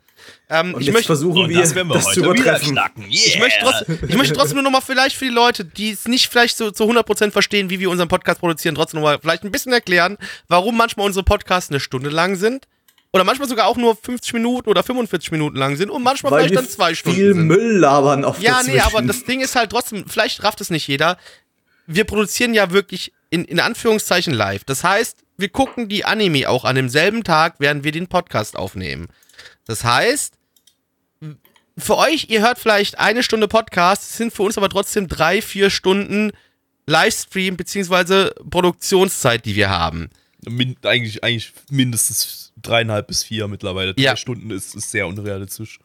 Ähm, 0.50 0.74
Und 0.74 0.82
ich 0.82 0.88
jetzt 0.88 0.94
möchte 0.94 1.08
versuchen 1.08 1.50
wir, 1.50 1.60
das 1.60 1.76
wir 1.76 1.84
das 1.86 2.06
zu 2.14 2.20
übertreffen. 2.22 2.72
knacken. 2.72 3.04
Yeah. 3.04 3.12
ich 3.12 3.40
möchte, 3.40 3.60
trotzdem, 3.62 4.00
ich 4.08 4.16
möchte 4.18 4.34
trotzdem 4.34 4.56
nur 4.56 4.64
noch 4.64 4.72
mal 4.72 4.82
vielleicht 4.82 5.16
für 5.16 5.26
die 5.26 5.32
Leute, 5.32 5.66
die 5.66 5.92
es 5.92 6.08
nicht 6.08 6.28
vielleicht 6.30 6.58
so 6.58 6.72
zu 6.72 6.84
100% 6.86 7.32
verstehen, 7.32 7.70
wie 7.70 7.80
wir 7.80 7.90
unseren 7.90 8.08
Podcast 8.08 8.40
produzieren, 8.40 8.76
trotzdem 8.76 9.00
noch 9.02 9.08
mal 9.08 9.20
vielleicht 9.20 9.44
ein 9.44 9.52
bisschen 9.52 9.74
erklären, 9.74 10.18
warum 10.48 10.78
manchmal 10.78 11.06
unsere 11.06 11.24
Podcasts 11.24 11.70
eine 11.70 11.80
Stunde 11.80 12.10
lang 12.10 12.36
sind. 12.36 12.68
Oder 13.14 13.24
manchmal 13.24 13.48
sogar 13.48 13.68
auch 13.68 13.78
nur 13.78 13.96
50 13.96 14.34
Minuten 14.34 14.70
oder 14.70 14.84
45 14.84 15.32
Minuten 15.32 15.56
lang 15.58 15.76
sind 15.78 15.90
und 15.90 16.04
manchmal 16.04 16.32
Weil 16.34 16.40
vielleicht 16.44 16.58
dann 16.58 16.70
zwei 16.70 16.94
Stunden 16.94 17.18
viel 17.18 17.34
sind. 17.34 17.48
Müll 17.48 17.78
labern 17.80 18.26
oft 18.26 18.42
Ja, 18.42 18.58
dazwischen. 18.58 18.74
nee, 18.76 18.82
aber 18.82 19.02
das 19.02 19.24
Ding 19.24 19.40
ist 19.42 19.56
halt 19.56 19.70
trotzdem, 19.72 20.06
vielleicht 20.08 20.44
rafft 20.44 20.60
es 20.62 20.70
nicht 20.70 20.88
jeder. 20.88 21.18
Wir 21.88 22.04
produzieren 22.04 22.54
ja 22.54 22.72
wirklich 22.72 23.14
in, 23.30 23.46
in 23.46 23.62
Anführungszeichen 23.62 24.34
live. 24.34 24.66
Das 24.66 24.84
heißt, 24.84 25.20
wir 25.38 25.50
gucken 25.50 25.88
die 25.88 26.04
Anime 26.04 26.50
auch 26.50 26.66
an 26.66 26.76
demselben 26.76 27.24
Tag, 27.24 27.56
während 27.60 27.86
wir 27.86 27.94
den 27.94 28.08
Podcast 28.08 28.58
aufnehmen. 28.58 29.08
Das 29.68 29.84
heißt, 29.84 30.34
für 31.78 31.98
euch, 31.98 32.28
ihr 32.30 32.42
hört 32.42 32.58
vielleicht 32.58 32.98
eine 33.00 33.22
Stunde 33.22 33.48
Podcast, 33.48 34.14
sind 34.16 34.34
für 34.34 34.44
uns 34.44 34.58
aber 34.58 34.70
trotzdem 34.70 35.08
drei, 35.08 35.42
vier 35.42 35.70
Stunden 35.70 36.32
Livestream 36.88 37.58
beziehungsweise 37.58 38.34
Produktionszeit, 38.50 39.46
die 39.46 39.56
wir 39.56 39.70
haben. 39.70 40.10
Min 40.48 40.76
eigentlich, 40.84 41.24
eigentlich 41.24 41.52
mindestens 41.70 42.54
dreieinhalb 42.62 43.08
bis 43.08 43.24
vier 43.24 43.48
mittlerweile. 43.48 43.94
Drei 43.94 44.02
Ja. 44.04 44.16
Stunden 44.16 44.50
ist, 44.52 44.74
ist 44.76 44.90
sehr 44.92 45.06
unrealistisch. 45.08 45.80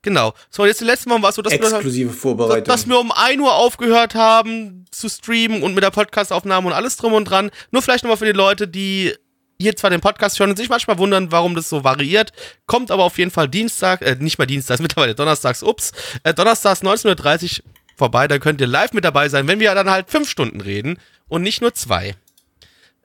Genau. 0.00 0.34
So, 0.50 0.66
jetzt 0.66 0.80
das 0.80 0.86
letzte 0.88 1.08
Mal 1.10 1.22
war 1.22 1.28
es 1.30 1.36
so, 1.36 1.42
dass 1.42 1.52
wir, 1.52 1.60
Exklusive 1.62 2.10
Vorbereitung. 2.12 2.64
dass 2.64 2.88
wir 2.88 2.98
um 2.98 3.12
1 3.12 3.40
Uhr 3.40 3.54
aufgehört 3.54 4.16
haben 4.16 4.84
zu 4.90 5.08
streamen 5.08 5.62
und 5.62 5.74
mit 5.74 5.84
der 5.84 5.90
Podcastaufnahme 5.92 6.66
und 6.66 6.72
alles 6.72 6.96
drum 6.96 7.12
und 7.12 7.26
dran. 7.26 7.52
Nur 7.70 7.82
vielleicht 7.82 8.02
nochmal 8.02 8.16
für 8.16 8.24
die 8.26 8.32
Leute, 8.32 8.66
die 8.66 9.14
hier 9.62 9.76
zwar 9.76 9.90
den 9.90 10.00
Podcast 10.00 10.38
hören 10.38 10.50
und 10.50 10.56
sich 10.56 10.68
manchmal 10.68 10.98
wundern, 10.98 11.32
warum 11.32 11.54
das 11.54 11.68
so 11.68 11.84
variiert. 11.84 12.32
Kommt 12.66 12.90
aber 12.90 13.04
auf 13.04 13.16
jeden 13.18 13.30
Fall 13.30 13.48
Dienstag, 13.48 14.02
äh, 14.02 14.16
nicht 14.18 14.38
mal 14.38 14.46
Dienstags, 14.46 14.80
mittlerweile 14.82 15.14
donnerstags, 15.14 15.62
ups, 15.62 15.92
äh, 16.24 16.34
donnerstags 16.34 16.82
19.30 16.82 17.60
Uhr 17.60 17.64
vorbei. 17.96 18.28
Da 18.28 18.38
könnt 18.38 18.60
ihr 18.60 18.66
live 18.66 18.92
mit 18.92 19.04
dabei 19.04 19.28
sein, 19.28 19.48
wenn 19.48 19.60
wir 19.60 19.74
dann 19.74 19.90
halt 19.90 20.10
fünf 20.10 20.28
Stunden 20.28 20.60
reden 20.60 20.98
und 21.28 21.42
nicht 21.42 21.60
nur 21.60 21.72
zwei. 21.74 22.14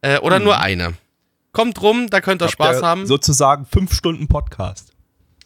Äh, 0.01 0.19
oder 0.19 0.39
nur 0.39 0.59
eine. 0.59 0.93
Kommt 1.53 1.81
rum, 1.81 2.09
da 2.09 2.21
könnt 2.21 2.41
ihr 2.41 2.49
Spaß 2.49 2.75
Habt 2.77 2.85
haben. 2.85 3.07
Sozusagen 3.07 3.65
fünf 3.65 3.93
Stunden 3.93 4.27
Podcast. 4.27 4.91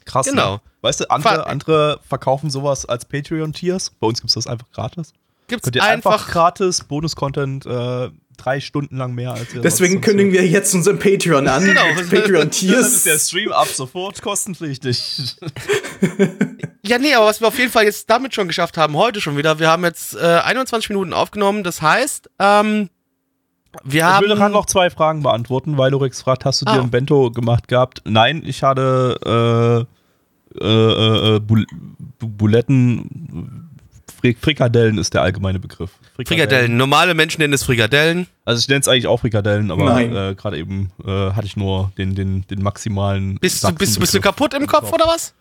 Krass. 0.06 0.26
Genau. 0.26 0.56
Ne? 0.56 0.62
Weißt 0.82 1.00
du, 1.00 1.10
andere, 1.10 1.36
Ver- 1.36 1.47
andere 1.47 2.00
verkaufen 2.08 2.50
sowas 2.50 2.86
als 2.86 3.06
Patreon-Tiers. 3.06 3.91
Bei 4.00 4.08
uns 4.08 4.19
gibt 4.19 4.30
es 4.30 4.34
das 4.34 4.47
einfach 4.47 4.69
gratis. 4.71 5.13
Gibt's 5.47 5.63
Könnt 5.63 5.76
ihr 5.76 5.84
einfach, 5.84 6.13
einfach 6.13 6.32
gratis 6.32 6.84
Bonus-Content 6.84 7.65
äh, 7.65 8.10
drei 8.43 8.60
Stunden 8.60 8.97
lang 8.97 9.13
mehr 9.13 9.34
als 9.34 9.54
ihr 9.54 9.62
Deswegen 9.62 10.01
kündigen 10.01 10.32
wir 10.34 10.45
jetzt 10.47 10.73
unseren 10.73 10.99
Patreon 10.99 11.47
an. 11.47 11.63
Genau. 11.63 11.82
Dann 11.95 12.49
ist 12.49 13.06
der. 13.06 13.19
Stream 13.19 13.51
ab 13.51 13.67
sofort 13.67 14.21
kostenpflichtig. 14.21 15.36
Ja, 16.84 16.97
nee, 16.97 17.13
aber 17.13 17.27
was 17.27 17.39
wir 17.41 17.47
auf 17.47 17.60
jeden 17.60 17.71
Fall 17.71 17.84
jetzt 17.84 18.10
damit 18.10 18.34
schon 18.34 18.47
geschafft 18.47 18.75
haben, 18.75 18.95
heute 18.97 19.21
schon 19.21 19.38
wieder, 19.38 19.60
wir 19.60 19.69
haben 19.69 19.84
jetzt 19.84 20.15
äh, 20.15 20.19
21 20.43 20.89
Minuten 20.89 21.13
aufgenommen, 21.13 21.63
das 21.63 21.80
heißt, 21.82 22.27
ähm, 22.39 22.89
wir 23.84 23.99
Ich 23.99 24.04
haben. 24.04 24.25
will 24.27 24.36
gerade 24.36 24.51
noch 24.51 24.65
zwei 24.65 24.89
Fragen 24.89 25.21
beantworten, 25.21 25.77
weil 25.77 25.91
Lorix 25.91 26.21
fragt, 26.23 26.43
hast 26.43 26.62
du 26.62 26.65
dir 26.65 26.71
Ah. 26.71 26.82
ein 26.82 26.89
Bento 26.89 27.30
gemacht 27.30 27.67
gehabt? 27.67 28.01
Nein, 28.06 28.41
ich 28.43 28.63
hatte 28.63 29.88
äh, 30.60 30.60
äh, 30.65 31.36
äh, 31.36 31.39
Bul 31.39 31.65
Bu- 32.19 32.27
Buletten, 32.27 33.69
Fri 34.22 34.38
Frikadellen 34.40 34.98
ist 34.98 35.14
der 35.14 35.22
allgemeine 35.24 35.60
Begriff. 35.60 35.92
Frikadellen. 36.16 36.78
Normale 36.78 37.14
Menschen 37.16 37.42
nennen 37.42 37.54
es 37.54 37.64
Frikadellen. 37.64 38.28
Also 38.46 38.60
ich 38.60 38.68
nenne 38.68 38.80
es 38.82 38.88
eigentlich 38.88 39.08
auch 39.08 39.20
Frikadellen, 39.20 39.72
aber 39.72 40.00
äh, 40.00 40.36
gerade 40.36 40.58
eben 40.58 40.92
äh, 41.06 41.32
hatte 41.32 41.48
ich 41.48 41.58
nur 41.58 41.92
den, 41.98 42.16
den, 42.16 42.46
den 42.48 42.62
maximalen. 42.62 43.38
Bist 43.40 43.64
du, 43.64 43.74
bist, 43.74 43.96
du- 43.96 44.00
bist 44.00 44.14
du 44.14 44.22
kaputt 44.22 44.54
im 44.54 44.68
Kopf 44.68 44.92
oder 44.94 45.06
was? 45.08 45.34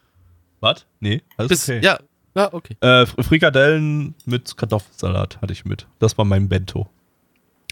Was? 0.61 0.87
Nee, 1.01 1.23
alles 1.37 1.49
Bist, 1.51 1.69
okay. 1.69 1.81
Ja, 1.85 1.99
ja, 2.35 2.53
okay. 2.53 2.77
Äh, 2.81 3.03
Fr- 3.05 3.23
Frikadellen 3.23 4.15
mit 4.25 4.57
Kartoffelsalat 4.57 5.41
hatte 5.41 5.53
ich 5.53 5.65
mit. 5.65 5.87
Das 5.99 6.17
war 6.19 6.25
mein 6.25 6.49
Bento. 6.49 6.89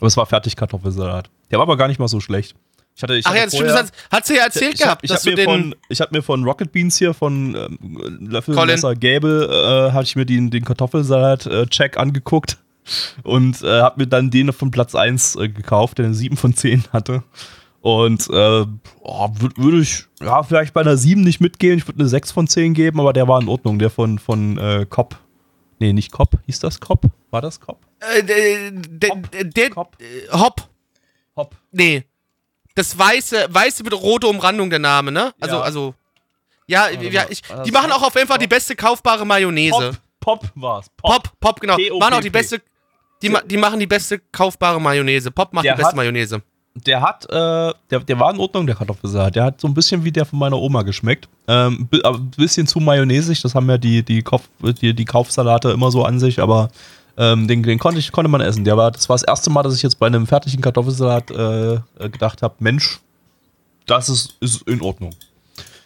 Aber 0.00 0.06
es 0.06 0.16
war 0.16 0.26
fertig 0.26 0.56
Kartoffelsalat. 0.56 1.30
Der 1.50 1.58
war 1.58 1.64
aber 1.64 1.76
gar 1.76 1.88
nicht 1.88 1.98
mal 1.98 2.08
so 2.08 2.20
schlecht. 2.20 2.54
Ich 2.98 3.02
hatte, 3.04 3.14
ich 3.14 3.24
Ach 3.26 3.30
hatte 3.30 3.38
ja, 3.38 3.44
das 3.44 3.54
stimmt, 3.54 3.70
vorher- 3.70 3.82
das 3.84 3.92
hat, 4.10 4.26
sie 4.26 4.34
ja 4.34 4.42
erzählt 4.42 4.74
ich 4.74 4.80
hab, 4.80 4.86
gehabt, 4.86 5.04
ich 5.04 5.10
dass 5.10 5.24
hab 5.24 5.30
du 5.32 5.36
mir 5.36 5.44
von, 5.44 5.74
ich 5.88 6.00
habe 6.00 6.16
mir 6.16 6.20
von 6.22 6.42
Rocket 6.42 6.72
Beans 6.72 6.98
hier, 6.98 7.14
von 7.14 7.54
ähm, 7.54 8.28
Löffel, 8.28 8.56
Colin. 8.56 8.74
Messer, 8.74 8.96
Gäbel, 8.96 9.44
äh, 9.48 9.92
hatte 9.92 10.02
ich 10.06 10.16
mir 10.16 10.26
den, 10.26 10.50
den 10.50 10.64
Kartoffelsalat-Check 10.64 11.96
angeguckt 11.96 12.58
und 13.22 13.62
äh, 13.62 13.82
habe 13.82 14.00
mir 14.00 14.08
dann 14.08 14.30
den 14.32 14.52
von 14.52 14.72
Platz 14.72 14.96
1 14.96 15.36
äh, 15.36 15.48
gekauft, 15.48 15.98
der 15.98 16.06
eine 16.06 16.14
7 16.16 16.36
von 16.36 16.54
10 16.54 16.86
hatte. 16.92 17.22
Und 17.82 18.28
äh, 18.30 18.66
oh, 19.02 19.28
würde 19.38 19.56
würd 19.58 19.82
ich 19.82 20.06
ja, 20.20 20.42
vielleicht 20.42 20.74
bei 20.74 20.80
einer 20.80 20.96
7 20.96 21.20
nicht 21.22 21.40
mitgehen, 21.40 21.78
ich 21.78 21.86
würde 21.86 22.00
eine 22.00 22.08
6 22.08 22.32
von 22.32 22.48
10 22.48 22.74
geben, 22.74 22.98
aber 22.98 23.12
der 23.12 23.28
war 23.28 23.40
in 23.40 23.46
Ordnung, 23.46 23.78
der 23.78 23.90
von, 23.90 24.18
von 24.18 24.58
äh, 24.58 24.86
Kopp. 24.90 25.16
Nee, 25.78 25.92
nicht 25.92 26.10
Kopp, 26.10 26.32
hieß 26.46 26.58
das 26.58 26.80
Kopp? 26.80 27.02
War 27.30 27.42
das 27.42 27.60
Kopp? 27.60 27.78
äh, 28.00 28.24
der, 28.24 28.72
der, 29.44 29.70
Hop. 29.76 29.96
äh, 30.00 30.36
Hopp. 30.36 30.68
Hopp. 31.36 31.54
Nee. 31.70 32.02
Das 32.78 32.96
weiße, 32.96 33.46
weiße 33.50 33.82
mit 33.82 33.92
rote 33.92 34.28
Umrandung 34.28 34.70
der 34.70 34.78
Name, 34.78 35.10
ne? 35.10 35.34
Also, 35.40 35.56
Ja. 35.56 35.62
also. 35.62 35.94
Ja, 36.68 36.88
ja 36.90 37.24
ich, 37.28 37.42
die 37.66 37.72
machen 37.72 37.90
auch 37.90 38.02
auf 38.04 38.14
jeden 38.14 38.28
Fall 38.28 38.38
die 38.38 38.46
beste 38.46 38.76
kaufbare 38.76 39.26
Mayonnaise. 39.26 39.98
Pop, 40.20 40.42
Pop 40.42 40.50
war's. 40.54 40.86
Pop, 40.96 41.28
Pop, 41.40 41.60
genau. 41.60 41.74
P-O-P-P. 41.74 41.98
Machen 41.98 42.14
auch 42.14 42.20
die 42.20 42.30
beste. 42.30 42.60
Die, 43.20 43.34
die 43.46 43.56
machen 43.56 43.80
die 43.80 43.88
beste 43.88 44.20
kaufbare 44.30 44.80
Mayonnaise. 44.80 45.32
Pop 45.32 45.52
macht 45.52 45.64
Der 45.64 45.72
die 45.74 45.78
beste 45.78 45.88
hat- 45.88 45.96
Mayonnaise. 45.96 46.40
Der 46.86 47.00
hat, 47.02 47.24
äh, 47.28 47.74
der, 47.90 47.98
der 48.00 48.20
war 48.20 48.30
in 48.32 48.38
Ordnung, 48.38 48.64
der 48.64 48.76
Kartoffelsalat. 48.76 49.34
Der 49.34 49.44
hat 49.46 49.60
so 49.60 49.66
ein 49.66 49.74
bisschen 49.74 50.04
wie 50.04 50.12
der 50.12 50.24
von 50.24 50.38
meiner 50.38 50.56
Oma 50.58 50.82
geschmeckt. 50.82 51.28
Ähm, 51.48 51.88
ein 52.04 52.30
bisschen 52.36 52.68
zu 52.68 52.78
mayonnaisig, 52.78 53.42
das 53.42 53.56
haben 53.56 53.68
ja 53.68 53.76
die, 53.78 54.04
die, 54.04 54.22
Kopf, 54.22 54.48
die, 54.80 54.94
die 54.94 55.04
Kaufsalate 55.04 55.70
immer 55.72 55.90
so 55.90 56.04
an 56.04 56.20
sich, 56.20 56.40
aber 56.40 56.68
ähm, 57.18 57.46
den, 57.48 57.62
den 57.62 57.78
konnte, 57.78 57.98
ich, 57.98 58.12
konnte 58.12 58.30
man 58.30 58.40
essen. 58.40 58.64
Der 58.64 58.76
war, 58.76 58.90
das 58.90 59.08
war 59.08 59.14
das 59.14 59.24
erste 59.24 59.50
Mal, 59.50 59.62
dass 59.64 59.74
ich 59.74 59.82
jetzt 59.82 59.98
bei 59.98 60.06
einem 60.06 60.26
fertigen 60.26 60.60
Kartoffelsalat 60.62 61.30
äh, 61.30 61.74
äh, 61.74 61.80
gedacht 62.10 62.40
habe, 62.42 62.54
Mensch, 62.60 63.00
das 63.86 64.08
ist, 64.08 64.36
ist 64.40 64.62
in 64.68 64.80
Ordnung. 64.80 65.10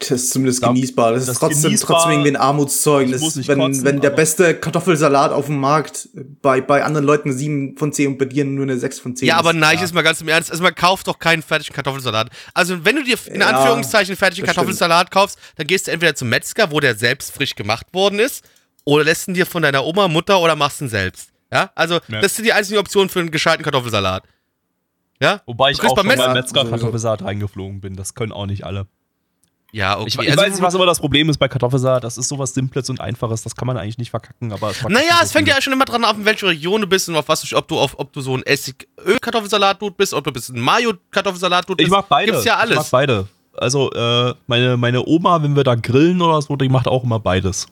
Das 0.01 0.11
ist 0.11 0.33
zumindest 0.33 0.61
genießbar. 0.61 1.12
Das, 1.12 1.27
das 1.27 1.35
ist 1.37 1.38
trotzdem, 1.40 1.71
genießbar- 1.73 1.87
trotzdem 1.87 2.11
irgendwie 2.11 2.31
ein 2.31 2.37
Armutszeugnis. 2.37 3.47
Wenn, 3.47 3.59
kotzen, 3.61 3.85
wenn 3.85 4.01
der 4.01 4.11
aber- 4.11 4.16
beste 4.16 4.55
Kartoffelsalat 4.57 5.31
auf 5.31 5.47
dem 5.47 5.59
Markt 5.59 6.09
bei, 6.42 6.61
bei 6.61 6.83
anderen 6.83 7.07
Leuten 7.07 7.29
eine 7.29 7.38
7 7.38 7.77
von 7.79 7.92
10 7.92 8.09
und 8.09 8.18
bei 8.18 8.25
dir 8.25 8.45
nur 8.45 8.64
eine 8.64 8.77
6 8.77 8.99
von 8.99 9.14
10 9.14 9.29
Ja, 9.29 9.37
aber 9.37 9.51
ist. 9.53 9.57
nein, 9.59 9.79
ist 9.79 9.95
mal 9.95 10.03
ganz 10.03 10.21
im 10.21 10.27
Ernst. 10.27 10.51
Also 10.51 10.61
man 10.64 10.75
kauft 10.75 11.07
doch 11.07 11.21
keinen 11.21 11.42
fertigen 11.42 11.73
Kartoffelsalat. 11.75 12.31
Also 12.53 12.85
wenn 12.85 12.97
du 12.97 13.05
dir 13.05 13.16
in 13.27 13.40
Ja, 13.40 13.47
Anführungszeichen 13.51 14.11
einen 14.11 14.16
fertigen 14.18 14.45
Kartoffelsalat 14.45 15.12
kaufst, 15.12 15.38
dann 15.55 15.68
gehst 15.68 15.87
du 15.87 15.92
entweder 15.92 16.16
zum 16.16 16.29
Metzger, 16.31 16.73
wo 16.73 16.81
der 16.81 16.97
selbst 16.97 17.33
frisch 17.33 17.55
gemacht 17.55 17.87
worden 17.92 18.18
ist, 18.18 18.42
oder 18.85 19.05
lässt 19.05 19.29
ihn 19.29 19.35
dir 19.35 19.47
von 19.47 19.62
deiner 19.62 19.85
Oma, 19.85 20.09
Mutter 20.09 20.40
oder 20.40 20.57
machst 20.57 20.81
ihn 20.81 20.88
selbst. 20.88 21.31
Ja, 21.53 21.71
also 21.75 22.01
Ja. 22.09 22.21
das 22.21 22.35
sind 22.35 22.45
die 22.45 22.53
einzigen 22.53 22.79
Optionen 22.79 23.09
für 23.09 23.21
einen 23.21 23.31
gescheiten 23.31 23.62
Kartoffelsalat. 23.62 24.25
Ja? 25.21 25.40
Wobei 25.47 25.71
ich 25.71 25.81
auch 25.83 25.95
beim 25.95 26.09
beim 26.09 26.16
Metzger- 26.18 26.35
Metzger 26.35 26.64
Kartoffelsalat 26.64 27.23
reingeflogen 27.23 27.81
bin. 27.81 27.95
Das 27.95 28.14
können 28.14 28.33
auch 28.33 28.47
nicht 28.47 28.64
alle. 28.64 28.87
Ja, 29.75 29.99
okay. 29.99 30.09
Ich, 30.09 30.14
ich 30.18 30.31
Also- 30.31 30.40
weiß 30.42 30.51
nicht, 30.53 30.62
was 30.62 30.75
immer 30.75 30.85
das 30.87 30.99
Problem 30.99 31.29
ist 31.31 31.38
bei 31.38 31.49
Kartoffelsalat. 31.49 32.05
Das 32.05 32.18
ist 32.18 32.29
sowas 32.29 32.53
Simples 32.55 32.90
und 32.90 33.01
Einfaches. 33.01 33.42
Das 33.42 33.55
kann 33.57 33.66
man 33.66 33.77
eigentlich 33.79 33.99
nicht 33.99 34.11
verkacken. 34.11 34.53
Aber 34.53 34.71
es 34.71 34.83
Naja, 34.83 35.16
so 35.18 35.25
es 35.25 35.33
fängt 35.33 35.49
ja 35.49 35.61
schon 35.62 35.73
immer 35.73 35.85
dran 35.85 36.05
ab, 36.05 36.16
in 36.18 36.25
welche 36.25 36.47
Region 36.47 36.81
du 36.83 36.87
bist 36.87 37.09
und 37.09 37.16
auf 37.16 37.29
was 37.29 37.40
du, 37.42 37.57
ob 37.57 37.68
du, 37.68 37.79
auf, 37.79 37.99
ob 37.99 38.12
du 38.12 38.21
so 38.21 38.35
ein 38.37 38.42
Essigöl-Kartoffelsalat 38.42 39.79
bist, 39.97 40.12
ob 40.14 40.25
du 40.25 40.33
bist 40.33 40.51
ein 40.51 40.61
Mayo-Kartoffelsalat 40.61 41.66
bist. 41.66 41.81
Ich 41.81 41.88
mach 41.88 42.03
beide. 42.05 42.33
Gibt's 42.33 42.45
ja 42.45 42.62
Ich 42.64 42.71
mach 42.71 42.77
alles. 42.79 42.90
beide. 42.90 43.29
Also, 43.57 43.90
äh, 43.92 44.35
meine, 44.47 44.77
meine 44.77 45.07
Oma, 45.07 45.42
wenn 45.42 45.55
wir 45.57 45.64
da 45.64 45.75
grillen 45.75 46.21
oder 46.23 46.40
so, 46.42 46.57
die 46.57 46.68
macht 46.68 46.88
auch 46.88 47.05
immer 47.05 47.18
beides. 47.21 47.66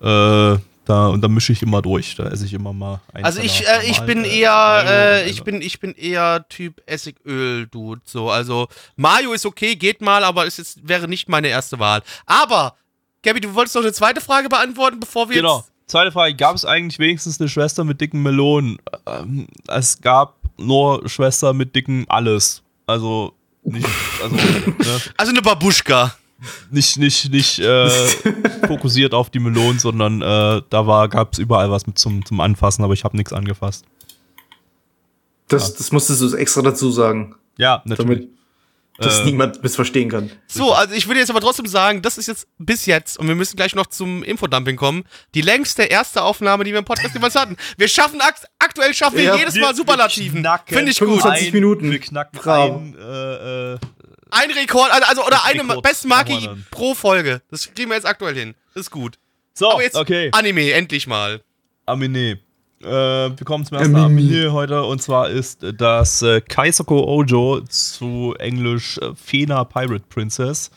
Äh, 0.00 0.58
da, 0.86 1.06
und 1.08 1.20
da 1.20 1.28
mische 1.28 1.52
ich 1.52 1.62
immer 1.62 1.82
durch. 1.82 2.16
Da 2.16 2.24
esse 2.24 2.46
ich 2.46 2.52
immer 2.52 2.72
mal 2.72 3.00
ein 3.12 3.24
Also 3.24 3.40
ich, 3.40 3.66
äh, 3.66 3.88
ich 3.88 4.00
bin 4.00 4.24
äh, 4.24 4.40
eher, 4.40 4.84
äh, 4.86 5.30
ich 5.30 5.44
bin, 5.44 5.62
ich 5.62 5.78
bin 5.78 5.94
eher 5.94 6.46
Typ 6.48 6.82
Essigöl-Dude. 6.86 8.00
So, 8.04 8.30
also 8.30 8.66
Mayo 8.96 9.32
ist 9.32 9.46
okay, 9.46 9.76
geht 9.76 10.00
mal, 10.00 10.24
aber 10.24 10.46
es 10.46 10.58
ist, 10.58 10.88
wäre 10.88 11.06
nicht 11.06 11.28
meine 11.28 11.48
erste 11.48 11.78
Wahl. 11.78 12.02
Aber, 12.26 12.74
Gabby, 13.22 13.40
du 13.40 13.54
wolltest 13.54 13.76
noch 13.76 13.82
eine 13.82 13.92
zweite 13.92 14.20
Frage 14.20 14.48
beantworten, 14.48 14.98
bevor 15.00 15.28
wir 15.28 15.36
Genau. 15.36 15.58
jetzt. 15.58 15.70
Zweite 15.86 16.12
Frage: 16.12 16.34
Gab 16.34 16.54
es 16.56 16.64
eigentlich 16.64 16.98
wenigstens 16.98 17.40
eine 17.40 17.48
Schwester 17.48 17.84
mit 17.84 18.00
dicken 18.00 18.22
Melonen? 18.22 18.78
Ähm, 19.06 19.48
es 19.68 20.00
gab 20.00 20.36
nur 20.56 21.08
Schwester 21.08 21.52
mit 21.52 21.74
dicken 21.74 22.04
Alles. 22.08 22.62
Also 22.86 23.34
nicht, 23.62 23.86
also, 24.22 24.34
ne, 24.66 25.00
Also 25.16 25.32
eine 25.32 25.42
Babuschka. 25.42 26.14
Nicht, 26.70 26.96
nicht, 26.98 27.30
nicht 27.32 27.58
äh, 27.58 27.88
fokussiert 28.66 29.14
auf 29.14 29.30
die 29.30 29.38
Melonen, 29.40 29.78
sondern 29.78 30.22
äh, 30.22 30.62
da 30.70 30.86
war, 30.86 31.08
gab 31.08 31.32
es 31.32 31.38
überall 31.38 31.70
was 31.70 31.86
mit 31.86 31.98
zum, 31.98 32.24
zum 32.24 32.40
Anfassen, 32.40 32.82
aber 32.84 32.94
ich 32.94 33.04
habe 33.04 33.16
nichts 33.16 33.32
angefasst. 33.32 33.84
Das, 35.48 35.74
das 35.74 35.90
musstest 35.92 36.20
du 36.22 36.34
extra 36.36 36.62
dazu 36.62 36.90
sagen. 36.90 37.34
Ja, 37.58 37.82
natürlich. 37.84 38.20
Damit, 38.20 38.30
dass 38.98 39.20
Äh. 39.20 39.24
niemand 39.24 39.62
missverstehen 39.62 40.10
kann. 40.10 40.30
So, 40.46 40.72
also 40.74 40.94
ich 40.94 41.06
würde 41.08 41.20
jetzt 41.20 41.30
aber 41.30 41.40
trotzdem 41.40 41.66
sagen, 41.66 42.02
das 42.02 42.18
ist 42.18 42.26
jetzt 42.28 42.46
bis 42.58 42.84
jetzt, 42.86 43.18
und 43.18 43.26
wir 43.28 43.34
müssen 43.34 43.56
gleich 43.56 43.74
noch 43.74 43.86
zum 43.86 44.22
Infodumping 44.22 44.76
kommen, 44.76 45.04
die 45.34 45.40
längste 45.40 45.84
erste 45.84 46.22
Aufnahme, 46.22 46.64
die 46.64 46.72
wir 46.72 46.78
im 46.78 46.84
Podcast 46.84 47.14
jemals 47.14 47.34
hatten. 47.34 47.56
Wir 47.78 47.88
schaffen, 47.88 48.20
akt 48.20 48.44
aktuell 48.58 48.92
schaffen 48.94 49.16
wir 49.16 49.24
Ja, 49.24 49.36
jedes 49.36 49.54
wir- 49.54 49.62
Mal 49.62 49.74
Superlativen. 49.74 50.46
Finde 50.66 50.90
ich 50.90 50.98
gut. 50.98 51.08
25 51.08 51.46
Ein- 51.48 51.52
Minuten. 51.54 51.90
Wir 51.90 51.98
knacken 51.98 52.38
Bravo. 52.38 52.76
ein, 52.76 52.94
äh, 52.94 53.72
äh, 53.74 53.78
Ein 54.30 54.50
Rekord, 54.50 54.90
also, 54.90 55.06
also 55.06 55.26
oder 55.26 55.44
eine 55.44 55.62
Rekord 55.62 55.82
Bestmarke 55.82 56.56
pro 56.70 56.94
Folge. 56.94 57.42
Das 57.50 57.72
kriegen 57.74 57.90
wir 57.90 57.96
jetzt 57.96 58.06
aktuell 58.06 58.34
hin. 58.34 58.54
Das 58.74 58.82
ist 58.82 58.90
gut. 58.90 59.18
So, 59.54 59.70
Aber 59.72 59.82
jetzt 59.82 59.96
okay. 59.96 60.30
Anime, 60.32 60.72
endlich 60.72 61.06
mal. 61.06 61.42
Amine. 61.86 62.38
Äh, 62.82 62.86
wir 62.86 63.44
kommen 63.44 63.64
zum 63.64 63.76
ersten 63.76 63.94
Amine. 63.96 64.30
Amine 64.30 64.52
heute 64.52 64.84
und 64.84 65.02
zwar 65.02 65.28
ist 65.28 65.58
das 65.76 66.22
äh, 66.22 66.40
Kaisoko 66.40 67.04
Ojo 67.04 67.60
zu 67.68 68.34
Englisch 68.38 68.98
äh, 68.98 69.14
Fena 69.14 69.64
Pirate 69.64 70.04
Princess 70.08 70.70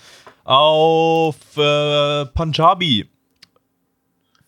auf 0.44 1.36
äh, 1.56 2.26
Punjabi. 2.26 3.10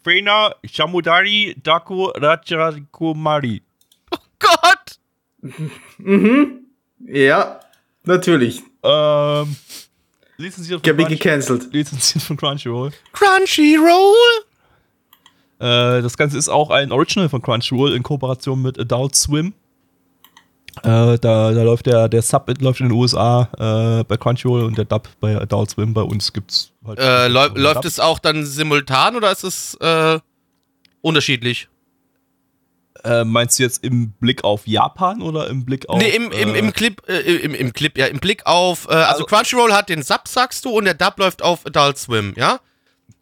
Fena 0.04 0.54
Shamudari 0.66 1.56
Daku 1.64 2.06
Rajakumari. 2.08 3.62
Gott! 4.40 5.00
Ja, 7.08 7.60
natürlich. 8.04 8.64
Ähm, 8.86 9.56
lizenziert 10.38 10.86
von, 10.86 10.98
Gabi 10.98 11.04
Crunch 11.04 11.22
gecancelt. 11.22 11.74
lizenziert 11.74 12.24
von 12.24 12.38
Crunchyroll. 12.38 12.92
Crunchyroll? 13.14 14.46
Äh, 15.60 16.02
das 16.02 16.18
Ganze 16.18 16.38
ist 16.38 16.50
auch 16.50 16.70
ein 16.70 16.92
Original 16.92 17.30
von 17.30 17.42
Crunchyroll 17.42 17.94
in 17.94 18.04
Kooperation 18.04 18.62
mit 18.62 18.80
Adult 18.80 19.16
Swim. 19.16 19.54
Äh, 20.84 21.18
da, 21.18 21.18
da 21.18 21.64
läuft 21.64 21.86
der, 21.86 22.10
der 22.10 22.22
Sub 22.22 22.52
läuft 22.60 22.82
in 22.82 22.90
den 22.90 22.98
USA 22.98 23.50
äh, 23.58 24.04
bei 24.04 24.18
Crunchyroll 24.18 24.66
und 24.66 24.78
der 24.78 24.86
Dub 24.86 25.08
bei 25.22 25.40
Adult 25.40 25.70
Swim. 25.72 25.94
Bei 25.94 26.02
uns 26.02 26.32
gibt's 26.34 26.72
halt. 26.86 27.00
Äh, 27.00 27.28
läuft 27.28 27.86
es 27.86 28.00
auch 28.00 28.20
dann 28.20 28.46
simultan 28.46 29.16
oder 29.16 29.32
ist 29.32 29.44
es 29.44 29.76
äh, 29.76 30.20
unterschiedlich? 31.02 31.70
Äh, 33.06 33.24
meinst 33.24 33.60
du 33.60 33.64
jetzt 33.64 33.84
im 33.84 34.12
Blick 34.12 34.44
auf 34.44 34.66
Japan 34.68 35.22
oder 35.22 35.48
im 35.48 35.64
Blick 35.66 35.88
auf. 35.90 36.00
nee, 36.00 36.10
im, 36.10 36.32
im, 36.32 36.56
äh, 36.56 36.60
im 36.60 36.74
Clip, 36.74 37.02
äh, 37.08 37.20
im, 37.20 37.54
im 37.56 37.72
Clip, 37.74 37.98
ja, 37.98 38.08
im 38.08 38.20
Blick 38.20 38.46
auf, 38.46 38.88
äh, 38.88 38.94
also, 38.94 39.24
Also- 39.24 39.26
Crunchyroll 39.26 39.74
hat 39.74 39.90
den 39.90 40.02
Sub, 40.04 40.28
sagst 40.28 40.66
du, 40.66 40.72
und 40.72 40.86
der 40.86 40.96
Dub 40.96 41.18
läuft 41.20 41.42
auf 41.44 41.66
Adult 41.66 41.98
Swim, 41.98 42.34
ja? 42.36 42.60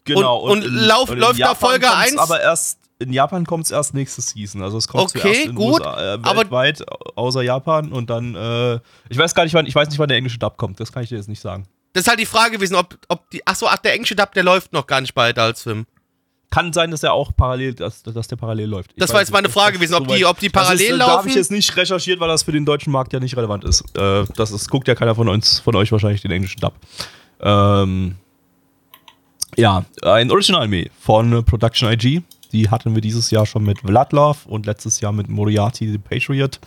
Genau. 0.06 0.38
und- 0.40 0.64
und 0.66 0.74
lauf- 0.74 1.12
in 1.12 1.20
läuft 1.20 1.34
da 1.40 1.48
Japan 1.50 1.56
Folge 1.70 1.86
kommt's 1.88 2.02
1? 2.12 2.18
Aber 2.18 2.42
erst. 2.42 2.80
In 3.00 3.12
Japan 3.12 3.46
kommt 3.46 3.66
es 3.66 3.72
erst 3.72 3.94
nächste 3.94 4.22
Season. 4.22 4.62
Also 4.64 4.78
es 4.78 4.88
kommt 4.88 5.04
Okay, 5.10 5.20
zuerst 5.20 5.46
in 5.46 5.56
gut, 5.56 5.82
USA, 5.82 6.14
äh, 6.16 6.20
aber- 6.22 6.38
weltweit, 6.42 6.84
außer 7.16 7.42
Japan 7.42 7.92
und 7.92 8.10
dann. 8.10 8.36
Äh, 8.36 8.76
ich 9.10 9.18
weiß 9.18 9.36
gar 9.36 9.44
nicht, 9.44 9.54
wann, 9.54 9.66
ich 9.66 9.76
weiß 9.76 9.90
nicht, 9.90 10.00
wann 10.00 10.08
der 10.08 10.18
englische 10.18 10.38
Dub 10.40 10.56
kommt. 10.58 10.80
Das 10.80 10.92
kann 10.94 11.04
ich 11.04 11.10
dir 11.10 11.18
jetzt 11.18 11.28
nicht 11.28 11.42
sagen. 11.42 11.66
Das 11.92 12.04
ist 12.04 12.08
halt 12.08 12.20
die 12.20 12.26
Frage 12.26 12.52
gewesen, 12.52 12.76
ob, 12.76 12.96
ob 13.10 13.30
die, 13.32 13.42
ach 13.46 13.56
so, 13.56 13.68
ach, 13.68 13.78
der 13.78 13.94
englische 13.94 14.16
Dub, 14.16 14.32
der 14.34 14.44
läuft 14.44 14.72
noch 14.74 14.88
gar 14.88 15.02
nicht 15.02 15.14
bei 15.14 15.30
Adult 15.30 15.58
Swim. 15.58 15.86
Kann 16.54 16.72
sein, 16.72 16.92
dass 16.92 17.02
er 17.02 17.14
auch 17.14 17.32
parallel, 17.36 17.74
dass, 17.74 18.04
dass 18.04 18.28
der 18.28 18.36
parallel 18.36 18.70
läuft. 18.70 18.92
Ich 18.92 18.98
Das 18.98 19.10
weiß 19.10 19.14
war 19.16 19.22
jetzt 19.22 19.32
meine 19.34 19.48
Das- 19.48 19.54
Frage 19.54 19.72
das- 19.72 19.80
gewesen, 19.80 19.96
ob 19.96 20.08
die- 20.08 20.24
ob 20.26 20.38
die 20.40 20.50
das 20.50 20.62
parallel 20.64 20.82
ist, 20.92 21.00
Da 21.00 21.06
habe 21.08 21.12
laufen. 21.16 21.30
ich 21.30 21.36
jetzt 21.36 21.50
nicht 21.52 21.76
recherchiert, 21.76 22.20
weil 22.20 22.28
das 22.28 22.44
für 22.44 22.52
den 22.52 22.64
deutschen 22.66 22.92
Markt 22.94 23.12
ja 23.12 23.20
nicht 23.20 23.36
relevant 23.36 23.64
ist. 23.64 23.82
Äh, 23.98 24.26
das 24.36 24.52
ist, 24.52 24.70
guckt 24.70 24.88
ja 24.88 24.94
keiner 24.94 25.16
von 25.16 25.28
uns, 25.30 25.60
von 25.60 25.76
euch 25.76 25.92
wahrscheinlich 25.92 26.22
den 26.22 26.30
englischen 26.32 26.60
Dub. 26.60 26.74
Ähm, 27.42 28.16
ja, 29.58 29.84
ein 30.04 30.30
Original-Anime 30.32 30.90
von 31.00 31.34
äh, 31.34 31.42
Production 31.44 31.92
IG. 31.92 32.22
Die 32.52 32.70
hatten 32.70 32.94
wir 32.94 33.02
dieses 33.02 33.32
Jahr 33.32 33.46
schon 33.48 33.64
mit 33.64 33.80
Vladlov 33.80 34.46
und 34.46 34.68
letztes 34.68 35.00
Jahr 35.02 35.12
mit 35.12 35.28
Moriarty 35.30 35.92
the 35.92 35.98
Patriot. 35.98 36.60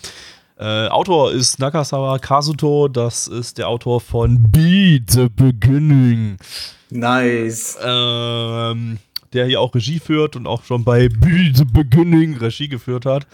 Äh, 0.58 0.88
Autor 0.88 1.32
ist 1.32 1.58
Nakasawa 1.58 2.18
Kazuto, 2.18 2.88
das 2.88 3.28
ist 3.28 3.58
der 3.58 3.68
Autor 3.68 4.00
von 4.00 4.50
Be 4.50 5.00
the 5.06 5.28
Beginning 5.28 6.38
Nice. 6.90 7.76
ähm, 7.84 8.98
der 9.32 9.46
hier 9.46 9.60
auch 9.60 9.74
Regie 9.74 9.98
führt 9.98 10.36
und 10.36 10.46
auch 10.46 10.64
schon 10.64 10.84
bei 10.84 11.08
Be 11.08 11.50
the 11.54 11.64
Beginning 11.64 12.36
Regie 12.36 12.68
geführt 12.68 13.06
hat. 13.06 13.26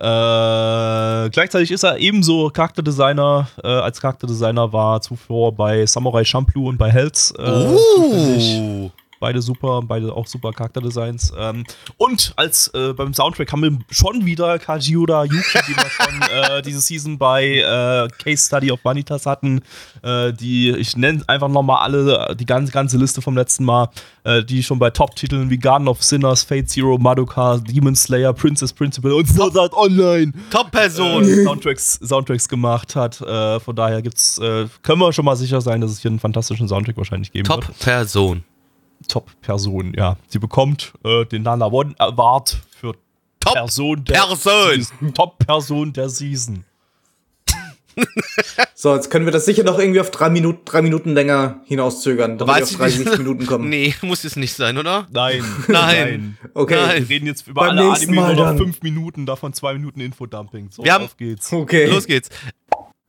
Äh, 0.00 1.30
gleichzeitig 1.30 1.72
ist 1.72 1.82
er 1.82 1.98
ebenso 1.98 2.50
Charakterdesigner, 2.50 3.48
äh, 3.64 3.66
als 3.66 4.00
Charakterdesigner 4.00 4.72
war 4.72 5.00
zuvor 5.00 5.52
bei 5.52 5.84
Samurai 5.86 6.24
Champloo 6.24 6.68
und 6.68 6.78
bei 6.78 6.90
Hells. 6.90 7.32
Äh, 7.32 7.76
zuständig. 7.76 8.92
Beide 9.20 9.42
super, 9.42 9.82
beide 9.82 10.12
auch 10.12 10.26
super 10.26 10.52
Charakterdesigns. 10.52 11.32
Ähm, 11.36 11.64
und 11.96 12.32
als 12.36 12.68
äh, 12.74 12.92
beim 12.92 13.12
Soundtrack 13.14 13.50
haben 13.52 13.62
wir 13.62 13.78
schon 13.90 14.24
wieder 14.24 14.58
Kajiura 14.58 15.24
Yuki, 15.24 15.58
die 15.68 15.76
wir 15.76 15.90
schon 15.90 16.22
äh, 16.58 16.62
diese 16.62 16.80
Season 16.80 17.18
bei 17.18 17.44
äh, 17.58 18.08
Case 18.22 18.46
Study 18.46 18.70
of 18.70 18.80
Vanitas 18.84 19.26
hatten. 19.26 19.62
Äh, 20.02 20.32
die, 20.32 20.70
ich 20.70 20.96
nenne 20.96 21.22
einfach 21.26 21.48
nochmal 21.48 21.82
alle, 21.82 22.36
die 22.38 22.46
ganze, 22.46 22.72
ganze 22.72 22.96
Liste 22.96 23.20
vom 23.22 23.36
letzten 23.36 23.64
Mal, 23.64 23.88
äh, 24.24 24.44
die 24.44 24.62
schon 24.62 24.78
bei 24.78 24.90
Top-Titeln 24.90 25.50
wie 25.50 25.58
Garden 25.58 25.88
of 25.88 26.02
Sinners, 26.02 26.42
Fate 26.42 26.68
Zero, 26.68 26.98
Madoka, 26.98 27.58
Demon 27.58 27.96
Slayer, 27.96 28.32
Princess 28.32 28.72
Principal 28.72 29.12
und 29.12 29.26
Sword 29.26 29.56
Online 29.74 30.32
Top-Person. 30.50 31.24
äh, 31.24 31.44
Soundtracks, 31.44 31.94
Soundtracks 32.02 32.48
gemacht 32.48 32.94
hat. 32.96 33.20
Äh, 33.20 33.60
von 33.60 33.74
daher 33.74 34.02
gibt's, 34.02 34.38
äh, 34.38 34.66
können 34.82 35.00
wir 35.00 35.12
schon 35.12 35.24
mal 35.24 35.36
sicher 35.36 35.60
sein, 35.60 35.80
dass 35.80 35.90
es 35.90 36.00
hier 36.00 36.10
einen 36.10 36.20
fantastischen 36.20 36.68
Soundtrack 36.68 36.96
wahrscheinlich 36.96 37.32
geben 37.32 37.48
wird. 37.48 37.64
Top-Person. 37.64 38.44
Top-Person, 39.06 39.92
ja. 39.96 40.16
Sie 40.28 40.38
bekommt 40.38 40.92
äh, 41.04 41.24
den 41.26 41.42
Nana 41.42 41.66
One 41.66 41.94
Award 41.98 42.58
für 42.76 42.94
Person 43.40 44.04
der 44.04 44.16
Top-Person. 44.22 44.74
Season. 44.74 45.14
Top-Person 45.14 45.92
der 45.92 46.08
Season. 46.08 46.64
So, 48.74 48.94
jetzt 48.94 49.10
können 49.10 49.24
wir 49.24 49.32
das 49.32 49.44
sicher 49.44 49.64
noch 49.64 49.76
irgendwie 49.80 49.98
auf 49.98 50.12
drei 50.12 50.30
Minuten, 50.30 50.60
drei 50.64 50.82
Minuten 50.82 51.14
länger 51.14 51.62
hinauszögern, 51.64 52.38
damit 52.38 52.54
wir 52.54 52.62
auf 52.62 52.70
ich 52.70 52.76
30 52.76 53.04
nicht. 53.06 53.18
Minuten 53.18 53.44
kommen. 53.46 53.68
Nee, 53.70 53.92
muss 54.02 54.22
es 54.22 54.36
nicht 54.36 54.54
sein, 54.54 54.78
oder? 54.78 55.08
Nein, 55.10 55.42
Nein. 55.68 56.38
Okay. 56.54 56.76
Nein. 56.76 57.08
Wir 57.08 57.16
reden 57.16 57.26
jetzt 57.26 57.48
über 57.48 57.62
Beim 57.62 57.70
alle 57.76 57.88
nächsten 57.88 58.10
Anime 58.10 58.20
Mal 58.20 58.36
nur 58.36 58.52
noch 58.52 58.56
fünf 58.56 58.82
Minuten, 58.82 59.26
davon 59.26 59.52
zwei 59.52 59.74
Minuten 59.74 59.98
Infodumping. 60.00 60.68
So, 60.70 60.84
Wir 60.84 60.92
haben- 60.94 61.06
auf 61.06 61.16
geht's. 61.16 61.52
Okay. 61.52 61.86
Los 61.86 62.06
geht's. 62.06 62.30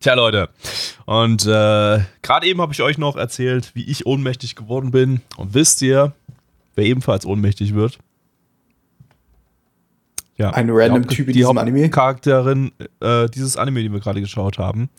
Tja, 0.02 0.14
Leute. 0.14 0.48
Und 1.06 1.46
äh, 1.46 2.00
gerade 2.22 2.48
eben 2.48 2.62
habe 2.62 2.72
ich 2.72 2.82
euch 2.82 2.98
noch 2.98 3.18
erzählt, 3.18 3.72
wie 3.74 3.84
ich 3.84 4.06
ohnmächtig 4.06 4.56
geworden 4.56 4.92
bin. 4.92 5.20
Und 5.36 5.54
wisst 5.54 5.82
ihr, 5.82 6.14
wer 6.76 6.86
ebenfalls 6.86 7.26
ohnmächtig 7.26 7.76
wird? 7.76 8.00
Ja, 10.38 10.52
Ein 10.52 10.70
random 10.70 11.06
Typ 11.06 11.28
in 11.28 11.34
die 11.34 11.40
diesem 11.40 11.58
Anime? 11.58 11.84
Hauptcharakterin 11.84 12.72
äh, 13.02 13.28
dieses 13.28 13.58
Anime, 13.58 13.84
den 13.84 13.92
wir 13.92 14.00
gerade 14.00 14.22
geschaut 14.22 14.58
haben. 14.58 14.90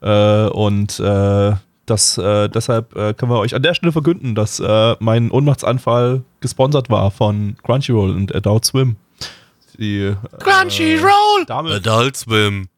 Äh, 0.00 0.46
und 0.46 1.00
äh, 1.00 1.52
das, 1.86 2.16
äh, 2.16 2.48
deshalb 2.48 2.94
äh, 2.94 3.14
können 3.14 3.32
wir 3.32 3.40
euch 3.40 3.56
an 3.56 3.62
der 3.62 3.74
Stelle 3.74 3.90
verkünden, 3.90 4.36
dass 4.36 4.60
äh, 4.60 4.94
mein 5.00 5.32
Ohnmachtsanfall 5.32 6.22
gesponsert 6.38 6.88
war 6.88 7.10
von 7.10 7.56
Crunchyroll 7.64 8.10
und 8.10 8.32
Adult 8.32 8.64
Swim. 8.64 8.94
Die, 9.76 10.14
Crunchyroll. 10.38 11.46
Adult 11.48 12.16
Swim. 12.16 12.68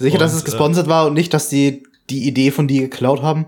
Sicher, 0.00 0.18
dass 0.18 0.32
Und, 0.32 0.38
es 0.38 0.44
gesponsert 0.44 0.88
war 0.88 1.06
und 1.06 1.14
nicht, 1.14 1.32
dass 1.34 1.48
die 1.48 1.82
die 2.08 2.26
Idee 2.26 2.50
von 2.50 2.66
dir 2.66 2.82
geklaut 2.82 3.22
haben? 3.22 3.46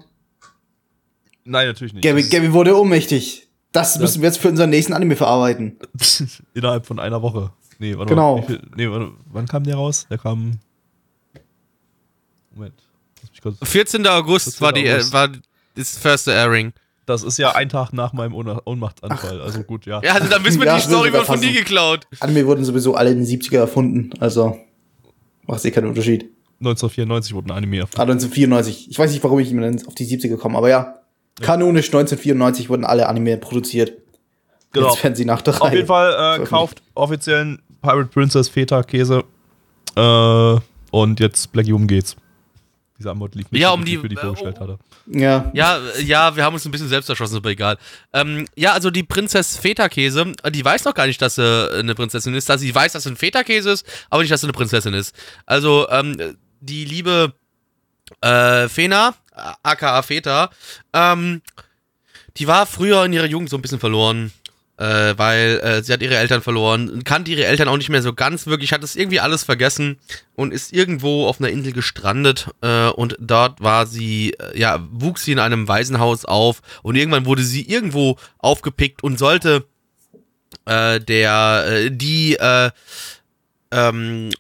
nein, 1.45 1.67
natürlich 1.67 1.93
nicht. 1.95 2.05
Gabby, 2.05 2.23
Das- 2.23 2.31
Gabby 2.31 2.53
wurde 2.53 2.79
ohnmächtig. 2.79 3.49
Das 3.73 3.99
müssen 3.99 4.21
wir 4.23 4.29
jetzt 4.29 4.39
für 4.39 4.49
unseren 4.49 4.71
nächsten 4.71 4.93
Anime 4.93 5.17
verarbeiten. 5.17 5.79
Innerhalb 6.55 6.87
von 6.87 6.99
einer 7.01 7.23
Woche. 7.23 7.53
Nee, 7.79 7.97
warte 7.97 8.11
Genau. 8.11 8.39
mal. 8.39 8.61
Nee, 8.77 8.89
warte, 8.91 9.13
wann 9.33 9.47
kam 9.49 9.65
der 9.65 9.77
raus? 9.77 10.07
Der 10.11 10.19
kam. 10.19 10.59
Moment. 12.55 12.75
Lass 13.23 13.31
mich 13.31 13.41
kurz- 13.41 13.57
14. 13.63 14.07
August 14.07 14.45
14. 14.59 14.61
war 14.61 14.73
die 14.73 14.87
äh, 14.87 14.95
August. 14.95 15.13
war 15.13 15.29
das 15.75 15.99
first 15.99 16.29
airing. 16.29 16.73
Das 17.07 17.23
ist 17.25 17.39
ja 17.39 17.53
ein 17.57 17.69
Tag 17.69 17.93
nach 17.93 18.13
meinem 18.13 18.35
Ohn 18.35 18.47
Ohnmachtsanfall. 18.65 19.41
Also 19.41 19.63
gut, 19.65 19.87
ja. 19.87 20.01
Ja, 20.05 20.13
also 20.15 20.29
dann 20.29 20.45
wissen 20.45 20.61
wir, 20.61 20.67
Ja, 20.69 20.77
die 20.77 20.83
Story 20.83 21.13
wird 21.13 21.25
von 21.27 21.41
dir 21.41 21.53
geklaut. 21.53 22.07
Anime 22.21 22.47
wurden 22.47 22.65
sowieso 22.65 22.95
alle 22.95 23.11
in 23.11 23.25
den 23.25 23.27
70er 23.27 23.57
erfunden, 23.59 24.11
also 24.21 24.57
macht 25.47 25.65
eh 25.65 25.71
keinen 25.73 25.89
Unterschied. 25.89 26.31
1994 26.63 27.35
wurde 27.35 27.49
ein 27.49 27.57
Anime 27.57 27.79
erfunden. 27.79 27.99
Ah, 28.01 28.03
1994. 28.03 28.91
Ich 28.91 28.99
weiß 28.99 29.11
nicht, 29.13 29.23
warum 29.25 29.39
ich 29.41 29.51
immer 29.51 29.67
auf 29.87 29.95
die 29.95 30.07
70er 30.07 30.37
komme, 30.37 30.57
aber 30.59 30.69
ja. 30.69 30.95
Kanonisch 31.41 31.87
1994 31.87 32.69
wurden 32.69 32.85
alle 32.85 33.09
Anime 33.09 33.37
produziert. 33.39 33.93
Genau. 34.73 34.91
Jetzt 34.91 35.03
werden 35.03 35.15
sie 35.15 35.25
nach 35.25 35.43
der 35.43 35.55
Auf 35.55 35.63
Reihe 35.63 35.77
jeden 35.77 35.87
Fall 35.87 36.41
äh, 36.41 36.45
kauft 36.45 36.83
offiziellen 36.95 37.61
Pirate 37.83 38.09
Princess 38.11 38.49
Feta 38.49 38.83
Käse. 38.83 39.25
Äh, 39.97 40.57
und 40.91 41.21
jetzt 41.21 41.53
Blackie 41.53 41.73
um 41.73 41.87
geht's. 41.87 42.17
Diese 42.99 43.11
Antwort 43.11 43.35
lief 43.35 43.51
nicht, 43.51 43.61
Ja, 43.61 43.69
so 43.69 43.75
um 43.75 43.81
gut, 43.81 43.89
die- 43.89 43.93
wie 43.93 43.95
ich 43.97 44.01
für 44.03 44.09
die 44.09 44.17
vorgestellt 44.17 44.61
hatte. 44.61 44.79
Ja. 45.07 45.51
Ja, 45.55 45.81
ja, 46.05 46.37
wir 46.37 46.45
haben 46.45 46.55
uns 46.55 46.65
ein 46.65 46.71
bisschen 46.71 46.89
selbst 46.89 47.09
erschossen, 47.09 47.37
aber 47.37 47.51
egal. 47.51 47.77
Ähm, 48.13 48.47
ja, 48.55 48.73
also 48.73 48.91
die 48.91 49.03
Prinzess 49.03 49.57
Feta-Käse, 49.57 50.33
die 50.53 50.65
weiß 50.65 50.85
noch 50.85 50.95
gar 50.95 51.07
nicht, 51.09 51.21
dass 51.21 51.35
sie 51.35 51.71
eine 51.75 51.95
Prinzessin 51.97 52.35
ist. 52.35 52.49
Also 52.51 52.63
sie 52.63 52.73
weiß, 52.75 52.93
dass 52.93 53.03
sie 53.03 53.11
ein 53.11 53.17
Feta-Käse 53.17 53.71
ist, 53.73 53.87
aber 54.11 54.23
nicht, 54.23 54.31
dass 54.31 54.43
sie 54.43 54.47
eine 54.47 54.53
Prinzessin 54.53 54.95
ist. 54.95 55.15
Also 55.45 55.89
ähm, 55.91 56.37
die 56.63 56.85
liebe 56.85 57.35
äh, 58.23 58.69
Fena, 58.69 59.15
aka 59.63 60.01
Feta, 60.03 60.51
ähm, 60.93 61.43
die 62.37 62.47
war 62.47 62.67
früher 62.67 63.05
in 63.05 63.13
ihrer 63.13 63.27
Jugend 63.27 63.51
so 63.51 63.59
ein 63.59 63.63
bisschen 63.63 63.81
verloren. 63.81 64.33
äh, 64.79 65.17
weil 65.17 65.61
äh, 65.63 65.83
sie 65.83 65.93
hat 65.93 66.03
ihre 66.03 66.17
Eltern 66.17 66.43
verloren, 66.43 67.05
kannte 67.05 67.31
ihre 67.31 67.45
Eltern 67.45 67.69
auch 67.69 67.77
nicht 67.77 67.91
mehr 67.91 68.03
so 68.03 68.15
ganz 68.15 68.47
wirklich, 68.47 68.73
hat 68.73 68.83
es 68.83 68.97
irgendwie 68.97 69.21
alles 69.21 69.45
vergessen 69.45 69.99
und 70.35 70.53
ist 70.53 70.73
irgendwo 70.73 71.27
auf 71.29 71.41
einer 71.41 71.51
Insel 71.51 71.73
gestrandet 71.73 72.49
äh, 72.63 72.89
und 72.89 73.17
dort 73.21 73.61
war 73.61 73.87
sie, 73.87 74.33
äh, 74.33 74.59
ja, 74.59 74.81
wuchs 74.91 75.25
sie 75.25 75.33
in 75.33 75.39
einem 75.39 75.69
Waisenhaus 75.69 76.25
auf 76.25 76.63
und 76.83 76.97
irgendwann 76.97 77.27
wurde 77.27 77.45
sie 77.45 77.63
irgendwo 77.63 78.17
aufgepickt 78.39 79.05
und 79.05 79.19
sollte 79.19 79.67
äh, 80.65 80.99
der, 81.01 81.65
äh, 81.69 81.91
die, 81.91 82.35
äh, 82.35 82.71
ähm, 83.71 84.31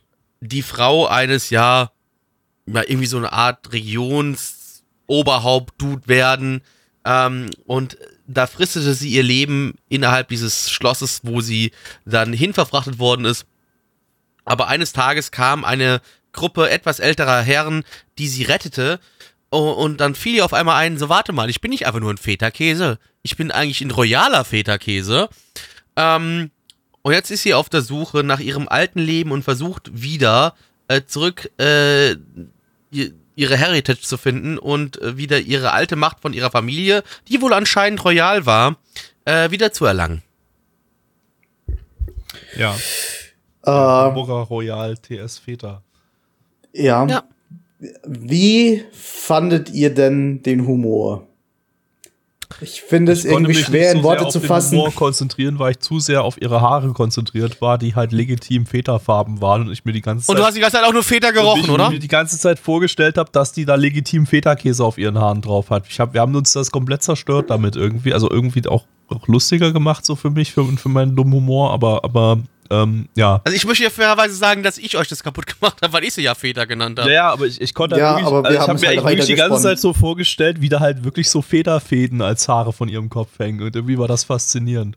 die 0.40 0.62
Frau 0.62 1.06
eines, 1.06 1.50
ja, 1.50 1.92
ja, 2.66 2.82
irgendwie 2.82 3.06
so 3.06 3.16
eine 3.16 3.32
Art 3.32 3.72
Regionsoberhaupt-Dude 3.72 6.08
werden. 6.08 6.62
Ähm, 7.04 7.50
und 7.66 7.96
da 8.26 8.46
fristete 8.46 8.94
sie 8.94 9.10
ihr 9.10 9.22
Leben 9.22 9.74
innerhalb 9.88 10.28
dieses 10.28 10.70
Schlosses, 10.70 11.20
wo 11.24 11.40
sie 11.40 11.72
dann 12.04 12.32
hinverfrachtet 12.32 12.98
worden 12.98 13.24
ist. 13.24 13.46
Aber 14.44 14.68
eines 14.68 14.92
Tages 14.92 15.30
kam 15.30 15.64
eine 15.64 16.00
Gruppe 16.32 16.70
etwas 16.70 16.98
älterer 16.98 17.42
Herren, 17.42 17.84
die 18.18 18.28
sie 18.28 18.44
rettete. 18.44 19.00
Und 19.50 20.00
dann 20.00 20.14
fiel 20.14 20.36
ihr 20.36 20.44
auf 20.44 20.54
einmal 20.54 20.76
ein, 20.76 20.98
so 20.98 21.08
warte 21.08 21.32
mal, 21.32 21.50
ich 21.50 21.60
bin 21.60 21.70
nicht 21.70 21.86
einfach 21.86 22.00
nur 22.00 22.12
ein 22.12 22.18
Feta-Käse. 22.18 22.98
Ich 23.22 23.36
bin 23.36 23.50
eigentlich 23.50 23.82
ein 23.82 23.90
royaler 23.90 24.44
Feta-Käse. 24.44 25.28
Ähm, 25.96 26.50
und 27.02 27.12
jetzt 27.12 27.30
ist 27.30 27.42
sie 27.42 27.54
auf 27.54 27.68
der 27.68 27.82
Suche 27.82 28.24
nach 28.24 28.40
ihrem 28.40 28.68
alten 28.68 29.00
Leben 29.00 29.30
und 29.30 29.42
versucht 29.42 29.90
wieder 29.92 30.54
äh, 30.96 31.02
zurück 31.06 31.50
äh, 31.58 32.12
ihr- 32.90 33.12
ihre 33.34 33.56
Heritage 33.56 34.00
zu 34.02 34.18
finden 34.18 34.58
und 34.58 35.00
äh, 35.00 35.16
wieder 35.16 35.38
ihre 35.40 35.72
alte 35.72 35.96
Macht 35.96 36.20
von 36.20 36.32
ihrer 36.34 36.50
Familie, 36.50 37.02
die 37.28 37.40
wohl 37.40 37.52
anscheinend 37.54 38.04
royal 38.04 38.44
war, 38.46 38.76
äh, 39.24 39.50
wieder 39.50 39.72
zu 39.72 39.84
erlangen. 39.86 40.22
Ja. 42.56 42.74
Äh, 43.64 44.12
Burger 44.12 44.42
Royal 44.48 44.96
TS 44.96 45.38
Feta. 45.38 45.82
ja. 46.72 47.06
Ja. 47.06 47.24
Wie 48.06 48.84
fandet 48.92 49.70
ihr 49.70 49.92
denn 49.92 50.40
den 50.44 50.66
Humor? 50.68 51.26
Ich 52.60 52.82
finde 52.82 53.12
es 53.12 53.22
konnte 53.22 53.34
irgendwie 53.34 53.54
mich 53.54 53.66
schwer 53.66 53.90
nicht 53.90 53.98
in 53.98 54.02
Worte 54.02 54.24
sehr 54.24 54.30
zu 54.30 54.40
fassen. 54.40 54.76
Humor 54.76 54.92
konzentrieren, 54.92 55.58
weil 55.58 55.72
ich 55.72 55.80
zu 55.80 56.00
sehr 56.00 56.24
auf 56.24 56.40
ihre 56.40 56.60
Haare 56.60 56.92
konzentriert 56.92 57.60
war, 57.60 57.78
die 57.78 57.94
halt 57.94 58.12
legitim 58.12 58.66
Feta-Farben 58.66 59.40
waren 59.40 59.62
und 59.62 59.72
ich 59.72 59.84
mir 59.84 59.92
die 59.92 60.00
ganze 60.00 60.30
Und 60.30 60.36
Zeit 60.36 60.42
du 60.42 60.46
hast 60.46 60.56
die 60.56 60.60
ganze 60.60 60.76
Zeit 60.76 60.86
auch 60.86 60.92
nur 60.92 61.02
Feta 61.02 61.28
und 61.28 61.34
gerochen, 61.34 61.64
ich 61.64 61.70
oder? 61.70 61.90
mir 61.90 61.98
die 61.98 62.08
ganze 62.08 62.38
Zeit 62.38 62.58
vorgestellt 62.58 63.18
habe, 63.18 63.30
dass 63.32 63.52
die 63.52 63.64
da 63.64 63.74
legitim 63.74 64.26
Feta-Käse 64.26 64.84
auf 64.84 64.98
ihren 64.98 65.18
Haaren 65.18 65.40
drauf 65.40 65.70
hat. 65.70 65.84
Ich 65.88 65.98
hab, 66.00 66.14
wir 66.14 66.20
haben 66.20 66.34
uns 66.34 66.52
das 66.52 66.70
komplett 66.70 67.02
zerstört 67.02 67.50
damit 67.50 67.76
irgendwie, 67.76 68.12
also 68.12 68.30
irgendwie 68.30 68.66
auch, 68.66 68.84
auch 69.08 69.26
lustiger 69.28 69.72
gemacht 69.72 70.04
so 70.04 70.16
für 70.16 70.30
mich, 70.30 70.52
für, 70.52 70.64
für 70.76 70.88
meinen 70.88 71.16
dummen 71.16 71.34
Humor, 71.34 71.72
aber, 71.72 72.04
aber 72.04 72.38
ähm, 72.72 73.08
ja. 73.14 73.40
Also 73.44 73.54
ich 73.54 73.64
möchte 73.66 73.84
ja 73.84 73.90
fairerweise 73.90 74.34
sagen, 74.34 74.62
dass 74.62 74.78
ich 74.78 74.96
euch 74.96 75.06
das 75.08 75.22
kaputt 75.22 75.46
gemacht 75.60 75.76
habe, 75.82 75.92
weil 75.92 76.04
ich 76.04 76.14
sie 76.14 76.22
ja 76.22 76.34
Feta 76.34 76.64
genannt 76.64 76.98
habe. 76.98 77.12
Ja, 77.12 77.30
aber 77.30 77.46
ich, 77.46 77.60
ich 77.60 77.74
konnte 77.74 77.98
Ja, 77.98 78.14
halt 78.14 78.24
wirklich, 78.24 78.26
aber 78.26 78.42
wir 78.42 78.46
also 78.46 78.54
ich 78.54 78.60
haben 78.60 78.68
habe 78.68 78.76
es 78.76 78.80
mir 78.82 78.88
halt 78.88 78.98
eigentlich 78.98 79.08
wirklich 79.10 79.26
die 79.26 79.34
ganze. 79.34 79.62
Zeit 79.62 79.78
so 79.80 79.92
vorgestellt, 79.92 80.60
wie 80.60 80.68
da 80.68 80.80
halt 80.80 81.04
wirklich 81.04 81.28
so 81.28 81.42
Federfäden 81.42 82.22
als 82.22 82.48
Haare 82.48 82.72
von 82.72 82.88
ihrem 82.88 83.10
Kopf 83.10 83.38
hängen 83.38 83.60
und 83.62 83.76
irgendwie 83.76 83.98
war 83.98 84.08
das 84.08 84.24
faszinierend. 84.24 84.96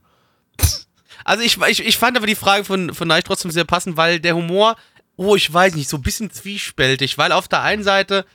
Also 1.24 1.44
ich, 1.44 1.58
ich, 1.70 1.86
ich 1.86 1.98
fand 1.98 2.18
aber 2.18 2.28
die 2.28 2.36
Frage 2.36 2.64
von, 2.64 2.94
von 2.94 3.08
Neich 3.08 3.24
trotzdem 3.24 3.52
sehr 3.52 3.66
passend, 3.66 3.98
weil 3.98 4.20
der 4.20 4.36
Humor, 4.36 4.76
oh, 5.16 5.36
ich 5.36 5.52
weiß 5.52 5.76
nicht, 5.76 5.90
so 5.90 5.98
ein 5.98 6.04
bisschen 6.04 6.30
zwiespältig, 6.32 7.18
weil 7.18 7.32
auf 7.32 7.48
der 7.48 7.62
einen 7.62 7.84
Seite 7.84 8.26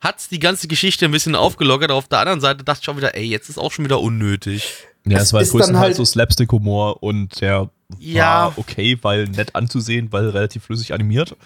hat's 0.00 0.28
die 0.28 0.38
ganze 0.38 0.66
Geschichte 0.66 1.04
ein 1.04 1.10
bisschen 1.10 1.34
aufgelockert, 1.34 1.90
auf 1.90 2.08
der 2.08 2.20
anderen 2.20 2.40
Seite 2.40 2.64
dachte 2.64 2.80
ich 2.82 2.88
auch 2.88 2.96
wieder, 2.96 3.14
ey, 3.14 3.24
jetzt 3.26 3.50
ist 3.50 3.58
auch 3.58 3.70
schon 3.72 3.84
wieder 3.84 4.00
unnötig. 4.00 4.72
Ja, 5.06 5.18
Es 5.18 5.24
es 5.24 5.32
war 5.34 5.42
ist 5.42 5.48
dann 5.52 5.58
größtenteils 5.58 5.84
halt- 5.88 5.96
so 5.96 6.04
Slapstick-Humor 6.06 7.02
und 7.02 7.40
der 7.42 7.68
Ja. 7.98 8.44
war 8.46 8.52
okay, 8.58 8.98
weil 9.02 9.24
nett 9.28 9.54
anzusehen, 9.54 10.08
weil 10.12 10.28
relativ 10.30 10.64
flüssig 10.64 10.92
animiert. 10.92 11.36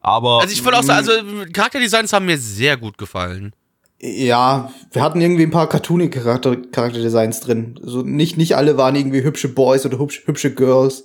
Aber 0.00 0.40
Also 0.40 0.52
ich 0.52 0.64
wollte 0.64 0.78
auch 0.78 0.82
sagen, 0.82 0.98
also 1.06 1.12
Charakterdesigns 1.52 2.12
haben 2.12 2.26
mir 2.26 2.38
sehr 2.38 2.76
gut 2.76 2.98
gefallen. 2.98 3.52
Ja, 4.00 4.72
wir 4.90 5.00
hatten 5.02 5.20
irgendwie 5.20 5.44
ein 5.44 5.50
paar 5.52 5.68
cartoony 5.68 6.10
Charakter 6.10 6.56
Charakterdesigns 6.56 7.38
drin. 7.40 7.78
Also 7.84 8.02
nicht, 8.02 8.36
nicht 8.36 8.56
alle 8.56 8.76
waren 8.76 8.96
irgendwie 8.96 9.22
hübsche 9.22 9.48
Boys 9.48 9.86
oder 9.86 9.98
hübsch, 10.00 10.22
hübsche 10.26 10.52
Girls. 10.52 11.04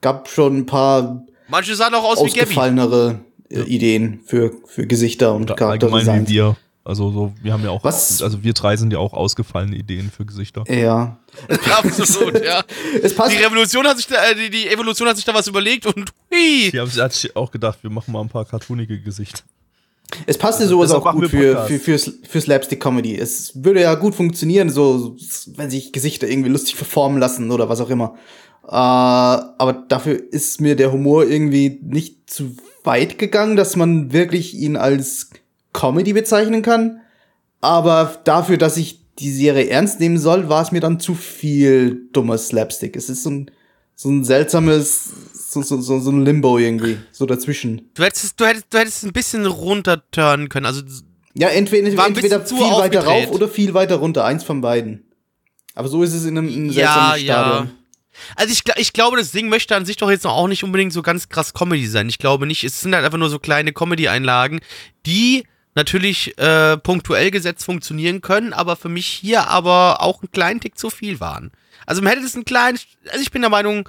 Gab 0.00 0.28
schon 0.30 0.56
ein 0.58 0.66
paar 0.66 1.24
Manche 1.48 1.74
sahen 1.74 1.94
auch 1.94 2.04
aus 2.04 2.18
wie 2.24 2.28
Gabby. 2.28 2.40
ausgefallenere 2.42 3.20
äh, 3.50 3.60
Ideen 3.62 4.20
für, 4.24 4.52
für 4.66 4.86
Gesichter 4.86 5.34
und 5.34 5.50
allgemein 5.50 5.78
Charakterdesigns. 5.80 6.28
wie 6.30 6.34
wir. 6.34 6.56
Also 6.84 7.10
so, 7.10 7.34
wir 7.42 7.52
haben 7.52 7.62
ja 7.64 7.68
auch, 7.70 7.84
Was- 7.84 8.22
also 8.22 8.42
wir 8.42 8.54
drei 8.54 8.76
sind 8.78 8.94
ja 8.94 8.98
auch 8.98 9.12
ausgefallene 9.12 9.76
Ideen 9.76 10.10
für 10.10 10.24
Gesichter. 10.24 10.64
Ja. 10.72 11.18
Absolut, 11.70 12.44
ja. 12.44 12.64
Es 13.02 13.14
passt. 13.14 13.32
Die 13.32 13.42
Revolution 13.42 13.86
hat 13.86 13.96
sich 13.96 14.06
da, 14.06 14.16
äh, 14.30 14.34
die, 14.34 14.50
die 14.50 14.68
Evolution 14.68 15.08
hat 15.08 15.16
sich 15.16 15.24
da 15.24 15.34
was 15.34 15.46
überlegt 15.46 15.86
und 15.86 16.10
hui. 16.30 16.70
Die 16.70 16.80
haben 16.80 16.90
sich 16.90 17.36
auch 17.36 17.50
gedacht, 17.50 17.78
wir 17.82 17.90
machen 17.90 18.12
mal 18.12 18.20
ein 18.20 18.28
paar 18.28 18.44
cartoonige 18.44 19.00
Gesichter. 19.00 19.42
Es 20.26 20.38
passte 20.38 20.66
sowas 20.66 20.88
Deshalb 20.88 21.06
auch 21.06 21.12
gut 21.12 21.28
für, 21.28 21.66
für, 21.66 21.78
für, 21.78 21.98
für 21.98 22.40
Slapstick-Comedy. 22.40 23.16
Es 23.16 23.62
würde 23.62 23.82
ja 23.82 23.94
gut 23.94 24.14
funktionieren, 24.14 24.70
so, 24.70 25.16
wenn 25.56 25.70
sich 25.70 25.92
Gesichter 25.92 26.28
irgendwie 26.28 26.48
lustig 26.48 26.76
verformen 26.76 27.18
lassen 27.18 27.50
oder 27.50 27.68
was 27.68 27.80
auch 27.80 27.90
immer. 27.90 28.14
Äh, 28.66 28.70
aber 28.70 29.84
dafür 29.88 30.20
ist 30.32 30.60
mir 30.60 30.76
der 30.76 30.92
Humor 30.92 31.26
irgendwie 31.26 31.78
nicht 31.82 32.30
zu 32.30 32.56
weit 32.84 33.18
gegangen, 33.18 33.56
dass 33.56 33.76
man 33.76 34.12
wirklich 34.12 34.54
ihn 34.54 34.76
als 34.76 35.30
Comedy 35.72 36.14
bezeichnen 36.14 36.62
kann. 36.62 37.00
Aber 37.60 38.18
dafür, 38.24 38.56
dass 38.56 38.76
ich 38.76 39.00
die 39.18 39.32
Serie 39.32 39.68
ernst 39.68 40.00
nehmen 40.00 40.18
soll, 40.18 40.48
war 40.48 40.62
es 40.62 40.72
mir 40.72 40.80
dann 40.80 41.00
zu 41.00 41.14
viel 41.14 42.08
dummer 42.12 42.38
Slapstick. 42.38 42.96
Es 42.96 43.08
ist 43.08 43.24
so 43.24 43.30
ein, 43.30 43.50
so 43.94 44.10
ein 44.10 44.24
seltsames, 44.24 45.10
so, 45.32 45.62
so, 45.62 45.80
so, 45.80 45.98
so 45.98 46.10
ein 46.10 46.24
Limbo 46.24 46.58
irgendwie, 46.58 46.98
so 47.10 47.26
dazwischen. 47.26 47.90
Du 47.94 48.04
hättest, 48.04 48.38
du 48.38 48.46
hättest, 48.46 48.66
du 48.70 48.78
hättest 48.78 49.04
ein 49.04 49.12
bisschen 49.12 49.46
runterturnen 49.46 50.48
können. 50.48 50.66
Also 50.66 50.82
Ja, 51.34 51.48
entweder, 51.48 52.06
entweder 52.06 52.44
viel 52.44 52.58
weiter 52.58 53.04
rauf 53.04 53.30
oder 53.32 53.48
viel 53.48 53.74
weiter 53.74 53.96
runter. 53.96 54.24
Eins 54.24 54.44
von 54.44 54.60
beiden. 54.60 55.04
Aber 55.74 55.88
so 55.88 56.02
ist 56.02 56.14
es 56.14 56.24
in 56.24 56.38
einem, 56.38 56.48
in 56.48 56.54
einem 56.54 56.70
ja, 56.70 56.72
seltsamen 56.72 57.26
ja. 57.26 57.44
Stadion. 57.44 57.70
Also 58.36 58.52
ich, 58.52 58.62
ich 58.76 58.92
glaube, 58.92 59.16
das 59.16 59.30
Ding 59.30 59.48
möchte 59.48 59.76
an 59.76 59.84
sich 59.84 59.96
doch 59.96 60.10
jetzt 60.10 60.26
auch 60.26 60.48
nicht 60.48 60.64
unbedingt 60.64 60.92
so 60.92 61.02
ganz 61.02 61.28
krass 61.28 61.54
Comedy 61.54 61.86
sein. 61.86 62.08
Ich 62.08 62.18
glaube 62.18 62.46
nicht. 62.46 62.64
Es 62.64 62.80
sind 62.80 62.94
halt 62.94 63.04
einfach 63.04 63.18
nur 63.18 63.30
so 63.30 63.38
kleine 63.38 63.72
Comedy-Einlagen, 63.72 64.60
die 65.06 65.44
natürlich 65.78 66.36
äh, 66.38 66.76
punktuell 66.76 67.30
gesetzt 67.30 67.64
funktionieren 67.64 68.20
können, 68.20 68.52
aber 68.52 68.74
für 68.74 68.88
mich 68.88 69.06
hier 69.06 69.46
aber 69.48 70.02
auch 70.02 70.20
einen 70.20 70.32
kleinen 70.32 70.60
Tick 70.60 70.76
zu 70.76 70.90
viel 70.90 71.20
waren. 71.20 71.52
Also 71.86 72.02
man 72.02 72.12
hätte 72.12 72.26
es 72.26 72.34
einen 72.34 72.44
kleinen, 72.44 72.78
also 73.10 73.22
ich 73.22 73.30
bin 73.30 73.42
der 73.42 73.50
Meinung, 73.50 73.88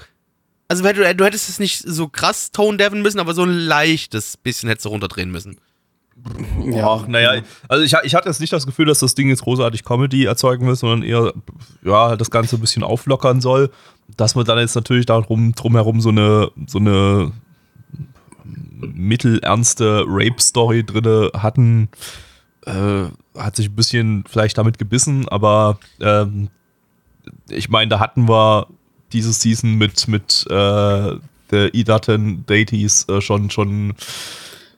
also 0.67 0.83
du, 0.83 1.15
du 1.15 1.25
hättest 1.25 1.49
es 1.49 1.59
nicht 1.59 1.79
so 1.79 2.07
krass 2.07 2.51
tone-deaven 2.51 3.01
müssen, 3.01 3.19
aber 3.19 3.33
so 3.33 3.43
ein 3.43 3.51
leichtes 3.51 4.37
bisschen 4.37 4.69
hättest 4.69 4.85
du 4.85 4.89
runterdrehen 4.89 5.31
müssen. 5.31 5.59
Ja. 6.63 6.87
Ach, 6.87 7.07
naja, 7.07 7.41
also 7.67 7.83
ich, 7.83 7.95
ich 8.03 8.13
hatte 8.13 8.29
jetzt 8.29 8.41
nicht 8.41 8.53
das 8.53 8.67
Gefühl, 8.67 8.85
dass 8.85 8.99
das 8.99 9.15
Ding 9.15 9.29
jetzt 9.29 9.41
großartig 9.41 9.83
Comedy 9.83 10.25
erzeugen 10.25 10.67
will, 10.67 10.75
sondern 10.75 11.01
eher, 11.01 11.33
ja, 11.83 12.17
das 12.17 12.29
Ganze 12.29 12.57
ein 12.57 12.61
bisschen 12.61 12.83
auflockern 12.83 13.41
soll. 13.41 13.71
Dass 14.17 14.35
wir 14.35 14.43
dann 14.43 14.59
jetzt 14.59 14.75
natürlich 14.75 15.05
darum, 15.05 15.53
drumherum 15.55 16.01
so 16.01 16.09
eine, 16.09 16.51
so 16.67 16.77
eine 16.77 17.31
mittelernste 18.81 20.05
Rape-Story 20.07 20.83
drinne 20.83 21.31
hatten, 21.35 21.89
äh, 22.65 23.05
hat 23.37 23.55
sich 23.55 23.69
ein 23.69 23.75
bisschen 23.75 24.23
vielleicht 24.27 24.57
damit 24.57 24.77
gebissen, 24.77 25.27
aber 25.27 25.79
ähm, 25.99 26.49
ich 27.49 27.69
meine, 27.69 27.89
da 27.89 27.99
hatten 27.99 28.27
wir 28.27 28.67
diese 29.11 29.33
Season 29.33 29.75
mit, 29.75 30.07
mit 30.07 30.45
äh, 30.49 31.15
der 31.51 31.73
Idaten 31.73 32.45
Deities 32.45 33.07
äh, 33.09 33.21
schon, 33.21 33.49
schon 33.49 33.95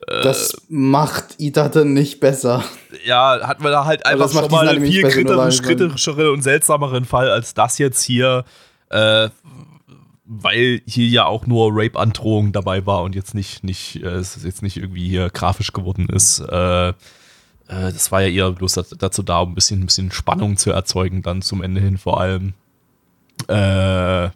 Das 0.06 0.56
macht 0.68 1.38
Idaten 1.38 1.92
nicht 1.92 2.20
besser. 2.20 2.64
ja, 3.04 3.40
hatten 3.42 3.62
wir 3.62 3.70
da 3.70 3.84
halt 3.84 4.06
einfach 4.06 4.30
schon 4.30 4.50
mal 4.50 4.68
einen 4.68 4.84
viel 4.84 5.02
kritisch, 5.02 5.62
kritischeren 5.62 6.28
und 6.30 6.42
seltsameren 6.42 7.04
Fall 7.04 7.30
als 7.30 7.54
das 7.54 7.78
jetzt 7.78 8.02
hier, 8.02 8.44
äh, 8.90 9.28
weil 10.24 10.82
hier 10.86 11.08
ja 11.08 11.24
auch 11.26 11.46
nur 11.46 11.70
Rape-Androhung 11.72 12.52
dabei 12.52 12.86
war 12.86 13.02
und 13.02 13.14
jetzt 13.14 13.34
nicht, 13.34 13.64
nicht, 13.64 13.96
äh, 14.02 14.18
jetzt 14.18 14.62
nicht 14.62 14.76
irgendwie 14.76 15.08
hier 15.08 15.30
grafisch 15.30 15.72
geworden 15.72 16.08
ist. 16.08 16.40
Äh, 16.40 16.88
äh, 16.88 16.94
das 17.68 18.12
war 18.12 18.22
ja 18.22 18.28
eher 18.28 18.52
bloß 18.52 18.74
dazu 18.98 19.22
da, 19.22 19.40
um 19.40 19.52
ein 19.52 19.54
bisschen, 19.54 19.80
ein 19.80 19.86
bisschen 19.86 20.12
Spannung 20.12 20.56
zu 20.56 20.70
erzeugen, 20.70 21.22
dann 21.22 21.42
zum 21.42 21.62
Ende 21.62 21.80
hin 21.80 21.98
vor 21.98 22.20
allem. 22.20 22.54
Äh, 23.48 24.30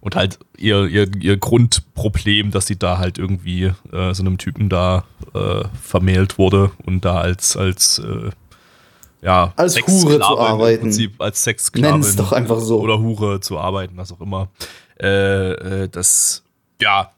und 0.00 0.16
halt 0.16 0.38
ihr, 0.56 0.86
ihr, 0.86 1.08
ihr 1.20 1.36
Grundproblem, 1.36 2.50
dass 2.50 2.66
sie 2.66 2.78
da 2.78 2.98
halt 2.98 3.18
irgendwie 3.18 3.72
äh, 3.92 4.14
so 4.14 4.22
einem 4.22 4.38
Typen 4.38 4.68
da 4.68 5.04
äh, 5.34 5.64
vermählt 5.80 6.38
wurde 6.38 6.70
und 6.84 7.04
da 7.04 7.20
als, 7.20 7.56
als 7.56 7.98
äh, 7.98 8.30
ja, 9.20 9.52
Als 9.56 9.76
Hure 9.86 10.20
zu 10.20 10.38
arbeiten. 10.38 10.82
Prinzip 10.82 11.20
als 11.20 11.42
Sexsklavin. 11.42 12.00
Nenn's 12.00 12.16
doch 12.16 12.32
einfach 12.32 12.60
so. 12.60 12.80
Oder 12.80 13.00
Hure 13.00 13.40
zu 13.40 13.58
arbeiten, 13.58 13.96
was 13.96 14.12
auch 14.12 14.20
immer. 14.20 14.48
Äh, 15.00 15.52
äh, 15.84 15.88
das, 15.88 16.42
ja. 16.80 17.12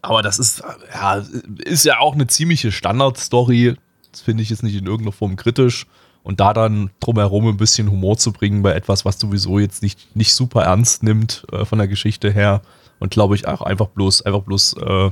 Aber 0.00 0.22
das 0.22 0.38
ist, 0.38 0.62
ja, 0.92 1.22
ist 1.64 1.84
ja 1.84 1.98
auch 1.98 2.14
eine 2.14 2.26
ziemliche 2.26 2.72
Standardstory. 2.72 3.76
Das 4.10 4.20
finde 4.20 4.42
ich 4.42 4.50
jetzt 4.50 4.62
nicht 4.62 4.74
in 4.74 4.86
irgendeiner 4.86 5.12
Form 5.12 5.36
kritisch. 5.36 5.86
Und 6.24 6.40
da 6.40 6.52
dann 6.52 6.90
drumherum 7.00 7.48
ein 7.48 7.56
bisschen 7.56 7.90
Humor 7.90 8.16
zu 8.16 8.32
bringen 8.32 8.62
bei 8.62 8.72
etwas, 8.72 9.04
was 9.04 9.18
sowieso 9.18 9.58
jetzt 9.58 9.82
nicht, 9.82 10.14
nicht 10.14 10.34
super 10.34 10.62
ernst 10.62 11.02
nimmt 11.02 11.44
äh, 11.52 11.64
von 11.64 11.78
der 11.78 11.88
Geschichte 11.88 12.30
her. 12.30 12.62
Und 12.98 13.10
glaube 13.10 13.34
ich 13.34 13.48
auch 13.48 13.62
einfach 13.62 13.88
bloß, 13.88 14.22
einfach 14.22 14.42
bloß 14.42 14.74
äh, 14.74 15.10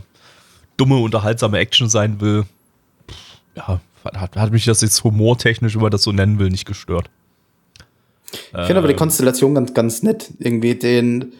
dumme, 0.77 0.97
unterhaltsame 0.97 1.59
Action 1.59 1.89
sein 1.89 2.21
will. 2.21 2.47
Ja, 3.57 3.81
hat, 4.05 4.37
hat 4.37 4.53
mich 4.53 4.65
das 4.65 4.81
jetzt 4.81 5.03
humortechnisch, 5.03 5.75
wenn 5.75 5.83
man 5.83 5.91
das 5.91 6.03
so 6.03 6.13
nennen 6.13 6.39
will, 6.39 6.49
nicht 6.49 6.67
gestört. 6.67 7.11
Ich 8.33 8.67
finde 8.67 8.79
aber 8.79 8.89
die 8.89 8.95
Konstellation 8.95 9.55
ganz, 9.55 9.75
ganz 9.75 10.03
nett. 10.03 10.31
Irgendwie 10.39 10.75
den, 10.75 11.33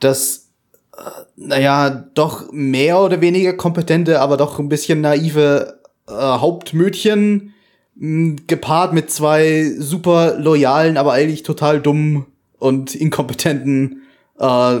das, 0.00 0.48
äh, 0.96 1.00
naja, 1.36 1.90
doch 2.14 2.50
mehr 2.52 3.00
oder 3.00 3.20
weniger 3.20 3.52
kompetente, 3.54 4.20
aber 4.20 4.36
doch 4.36 4.58
ein 4.58 4.68
bisschen 4.68 5.00
naive 5.00 5.80
äh, 6.08 6.12
Hauptmütchen 6.12 7.54
mh, 7.96 8.36
gepaart 8.46 8.92
mit 8.92 9.10
zwei 9.10 9.70
super 9.78 10.38
loyalen, 10.38 10.96
aber 10.96 11.12
eigentlich 11.12 11.42
total 11.42 11.80
dummen 11.80 12.26
und 12.58 12.94
inkompetenten 12.94 14.02
äh, 14.38 14.80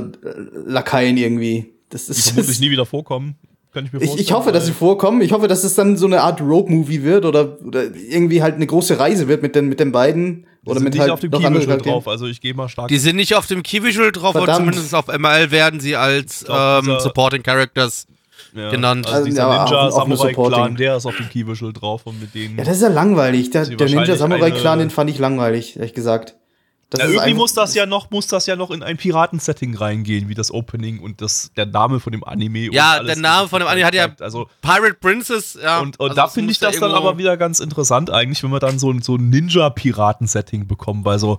Lakaien 0.66 1.16
irgendwie. 1.16 1.72
Das 1.90 2.06
Die 2.06 2.12
ist, 2.12 2.30
vermutlich 2.30 2.60
nie 2.60 2.70
wieder 2.70 2.86
vorkommen. 2.86 3.36
Kann 3.72 3.86
ich 3.86 3.92
mir 3.92 3.98
ich, 4.00 4.06
vorstellen. 4.06 4.26
ich 4.26 4.32
hoffe, 4.32 4.52
dass 4.52 4.66
sie 4.66 4.72
vorkommen. 4.72 5.20
Ich 5.20 5.32
hoffe, 5.32 5.46
dass 5.48 5.62
es 5.64 5.74
dann 5.74 5.96
so 5.96 6.06
eine 6.06 6.22
Art 6.22 6.40
Road-Movie 6.40 7.02
wird 7.02 7.24
oder, 7.24 7.58
oder 7.64 7.84
irgendwie 7.94 8.42
halt 8.42 8.56
eine 8.56 8.66
große 8.66 8.98
Reise 8.98 9.28
wird 9.28 9.42
mit 9.42 9.54
den, 9.54 9.68
mit 9.68 9.78
den 9.80 9.92
beiden. 9.92 10.46
Die 10.62 10.70
Oder 10.70 10.80
sind 10.80 10.84
mit 10.84 10.92
nicht 10.94 11.00
halt 11.00 11.10
auf 11.10 11.20
dem 11.20 11.30
Keyvisual 11.30 11.78
drauf, 11.78 12.06
also 12.06 12.26
ich 12.26 12.40
gehe 12.40 12.52
mal 12.52 12.68
stark. 12.68 12.88
Die 12.88 12.98
sind 12.98 13.16
nicht 13.16 13.34
auf 13.34 13.46
dem 13.46 13.62
Key-Visual 13.62 14.12
drauf, 14.12 14.36
aber 14.36 14.44
Verdammt. 14.44 14.74
zumindest 14.74 14.94
auf 14.94 15.06
ML 15.08 15.50
werden 15.50 15.80
sie 15.80 15.96
als 15.96 16.44
glaub, 16.44 16.84
ähm, 16.84 17.00
Supporting 17.00 17.42
Characters 17.42 18.06
ja. 18.54 18.70
genannt. 18.70 19.06
Also 19.06 19.18
Also, 19.18 19.26
dieser 19.26 19.42
ja, 19.42 19.48
aber 19.48 19.64
Ninja 19.64 19.90
Samurai 19.90 20.32
Clan, 20.34 20.76
der 20.76 20.96
ist 20.96 21.06
auf 21.06 21.16
dem 21.16 21.28
Keyvisual 21.30 21.72
drauf 21.72 22.02
und 22.04 22.20
mit 22.20 22.34
denen. 22.34 22.58
Ja, 22.58 22.64
das 22.64 22.76
ist 22.76 22.82
ja 22.82 22.88
langweilig. 22.88 23.50
Der, 23.50 23.64
der 23.66 23.88
Ninja 23.88 24.16
Samurai 24.16 24.50
Clan, 24.50 24.78
den 24.80 24.90
fand 24.90 25.08
ich 25.08 25.18
langweilig, 25.18 25.76
ehrlich 25.76 25.94
gesagt. 25.94 26.34
Das 26.90 26.98
Ja, 27.00 27.06
ist 27.06 27.12
irgendwie 27.14 27.34
muss 27.34 27.54
das 27.54 27.74
ja 27.76 27.86
noch, 27.86 28.10
muss 28.10 28.26
das 28.26 28.46
ja 28.46 28.56
noch 28.56 28.70
in 28.72 28.82
ein 28.82 28.96
Piraten-Setting 28.96 29.76
reingehen, 29.76 30.28
wie 30.28 30.34
das 30.34 30.50
Opening 30.52 30.98
und 30.98 31.20
das, 31.20 31.52
der 31.56 31.66
Name 31.66 32.00
von 32.00 32.10
dem 32.12 32.24
Anime. 32.24 32.68
und 32.68 32.74
Ja, 32.74 32.92
alles, 32.94 33.06
der 33.14 33.16
Name 33.22 33.48
von 33.48 33.60
dem 33.60 33.68
Anime 33.68 33.86
hat 33.86 33.94
ja- 33.94 34.08
Also, 34.18 34.48
Pirate 34.60 34.94
Princess, 34.94 35.56
ja. 35.62 35.78
und 35.78 36.00
und 36.00 36.10
also 36.10 36.14
da 36.16 36.26
finde 36.28 36.50
ich 36.50 36.58
das 36.58 36.74
dann 36.80 36.90
irgendwo- 36.90 37.08
aber 37.10 37.18
wieder 37.18 37.36
ganz 37.36 37.60
interessant 37.60 38.10
eigentlich, 38.10 38.42
wenn 38.42 38.50
wir 38.50 38.58
dann 38.58 38.78
so, 38.80 38.90
ein- 38.90 39.02
so 39.02 39.14
ein 39.14 39.30
Ninja-Piraten-Setting 39.30 40.66
bekommen, 40.66 41.04
weil 41.04 41.18
so 41.20 41.38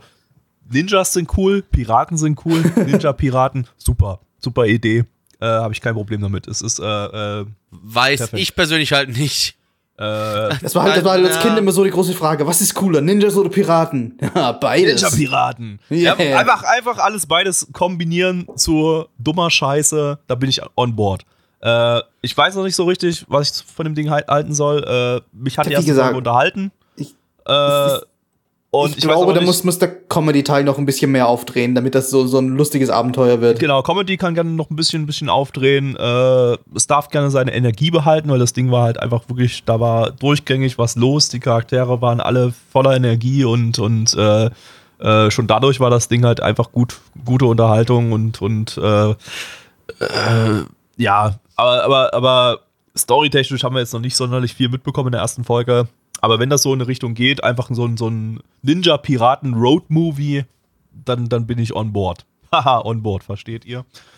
Ninjas 0.70 1.12
sind 1.14 1.38
cool, 1.38 1.62
Piraten 1.64 2.18
sind 2.18 2.40
cool, 2.46 2.62
Ninja-Piraten, 2.88 3.68
super, 3.78 4.22
super 4.40 4.66
Idee. 4.68 5.04
Äh, 5.42 5.46
Habe 5.48 5.74
ich 5.74 5.82
kein 5.82 5.96
Problem 5.96 6.22
damit. 6.22 6.48
Es 6.48 6.62
ist, 6.62 6.80
äh, 6.80 6.84
äh, 6.86 7.46
Weiß 7.72 8.20
Perfekt. 8.20 8.42
ich 8.44 8.56
persönlich 8.56 8.94
halt 8.94 9.10
nicht. 9.18 9.58
Äh, 10.02 10.56
Das 10.62 10.74
war 10.76 10.84
halt, 10.84 10.98
das 10.98 11.04
war 11.04 11.12
halt 11.14 11.26
als. 11.26 11.40
Kind 11.40 11.58
immer 11.58 11.72
so 11.72 11.84
die 11.84 11.92
große 11.92 12.14
Frage: 12.14 12.46
Was 12.48 12.60
ist 12.62 12.74
cooler, 12.74 13.02
Ninjas 13.02 13.36
oder 13.38 13.50
Piraten? 13.50 14.18
Ja, 14.36 14.52
beides. 14.54 15.02
Ninja-Piraten. 15.02 15.80
Yeah. 15.92 16.20
Ja, 16.22 16.38
einfach, 16.40 16.64
einfach 16.64 16.98
alles 16.98 17.26
beides 17.28 17.68
kombinieren 17.72 18.48
zu 18.56 19.06
dummer 19.20 19.50
Scheiße, 19.52 20.18
da 20.28 20.36
bin 20.36 20.50
ich 20.50 20.62
on 20.76 20.96
board. 20.96 21.24
Äh, 21.62 22.02
ich 22.22 22.36
weiß 22.36 22.56
noch 22.56 22.64
nicht 22.64 22.76
so 22.76 22.86
richtig, 22.86 23.26
was 23.28 23.52
ich 23.62 23.66
von 23.74 23.86
dem 23.86 23.94
Ding 23.96 24.10
halt 24.10 24.28
halten 24.28 24.54
soll. 24.56 24.84
Äh, 24.84 25.22
mich 25.38 25.58
hat 25.58 25.66
Ja, 25.68 25.70
die 25.70 25.76
erste 25.76 25.92
gesagt, 25.92 26.06
Folge 26.08 26.18
unterhalten. 26.18 26.72
ich- 26.96 27.14
äh, 27.46 27.98
und 28.74 28.92
ich, 28.92 28.98
ich, 29.00 29.04
glaube, 29.04 29.34
da 29.34 29.42
muss, 29.42 29.66
muss 29.66 29.80
der 29.80 29.90
Comedy-Teil 29.90 30.64
noch 30.64 30.78
ein 30.78 30.86
bisschen 30.86 31.12
mehr 31.12 31.28
aufdrehen, 31.28 31.76
damit 31.76 31.94
das 31.94 32.10
so, 32.10 32.26
so 32.26 32.38
ein 32.38 32.56
lustiges 32.56 32.90
Abenteuer 32.90 33.42
wird. 33.42 33.60
Genau, 33.60 33.84
Comedy 33.84 34.16
kann 34.16 34.34
gerne 34.34 34.52
noch 34.52 34.70
ein 34.70 34.78
bisschen, 34.78 35.04
ein 35.04 35.06
bisschen 35.06 35.28
aufdrehen. 35.28 35.98
Äh, 35.98 36.58
es 36.74 36.88
darf 36.88 37.10
gerne 37.10 37.30
seine 37.32 37.54
Energie 37.54 37.92
behalten, 37.92 38.30
weil 38.30 38.40
das 38.40 38.54
Ding 38.54 38.72
war 38.72 38.84
halt 38.84 38.98
einfach 38.98 39.28
wirklich, 39.28 39.66
da 39.66 39.82
war 39.82 40.12
durchgängig 40.12 40.78
was 40.78 40.96
los. 40.96 41.28
Die 41.28 41.42
Charaktere 41.42 42.02
waren 42.02 42.22
alle 42.22 42.54
voller 42.72 42.96
Energie 42.96 43.44
und, 43.44 43.78
und 43.78 44.14
äh, 44.14 44.50
äh, 45.00 45.32
schon 45.32 45.48
dadurch 45.48 45.82
war 45.82 45.90
das 45.90 46.08
Ding 46.08 46.24
halt 46.24 46.42
einfach 46.42 46.72
gut, 46.72 47.02
gute 47.26 47.48
Unterhaltung 47.48 48.14
und, 48.14 48.42
und 48.42 48.78
äh, 48.78 49.10
äh, 49.10 49.16
ja, 50.96 51.36
aber, 51.58 51.84
aber, 51.84 52.14
aber 52.14 52.60
storytechnisch 52.96 53.66
haben 53.66 53.76
wir 53.76 53.82
jetzt 53.82 53.94
noch 53.94 54.00
nicht 54.00 54.16
sonderlich 54.16 54.54
viel 54.54 54.70
mitbekommen 54.70 55.08
in 55.08 55.14
der 55.14 55.22
ersten 55.22 55.44
Folge. 55.44 55.90
Aber 56.22 56.40
wenn 56.40 56.50
das 56.50 56.62
so 56.62 56.74
in 56.74 56.80
eine 56.80 56.88
Richtung 56.88 57.14
geht, 57.16 57.44
einfach 57.44 57.70
so 57.72 57.86
ein, 57.86 57.98
so 57.98 58.08
ein 58.10 58.40
Ninja-Piraten-Road-Movie, 58.62 60.46
dann, 61.06 61.28
dann 61.30 61.48
bin 61.48 61.58
ich 61.60 61.76
on 61.76 61.92
board. 61.94 62.26
Haha, 62.54 62.80
on 62.86 63.02
board, 63.02 63.24
versteht 63.24 63.66
ihr? 63.66 63.86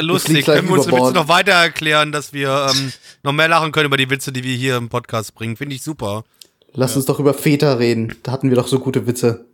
Lustig. 0.00 0.44
Können 0.46 0.68
wir 0.68 0.74
uns 0.74 0.86
über 0.86 0.96
Witze 0.96 1.02
Bord. 1.02 1.14
noch 1.14 1.28
weiter 1.28 1.52
erklären, 1.52 2.10
dass 2.12 2.32
wir 2.32 2.68
ähm, 2.74 2.92
noch 3.22 3.32
mehr 3.32 3.48
lachen 3.48 3.70
können 3.72 3.86
über 3.86 3.96
die 3.96 4.08
Witze, 4.10 4.32
die 4.32 4.42
wir 4.44 4.54
hier 4.56 4.76
im 4.76 4.88
Podcast 4.88 5.34
bringen. 5.34 5.56
Finde 5.56 5.74
ich 5.76 5.82
super. 5.82 6.24
Lass 6.72 6.96
uns 6.96 7.04
doch 7.06 7.18
über 7.20 7.32
Väter 7.34 7.78
reden. 7.78 8.14
Da 8.22 8.32
hatten 8.32 8.48
wir 8.50 8.56
doch 8.56 8.66
so 8.66 8.78
gute 8.80 9.06
Witze. 9.06 9.46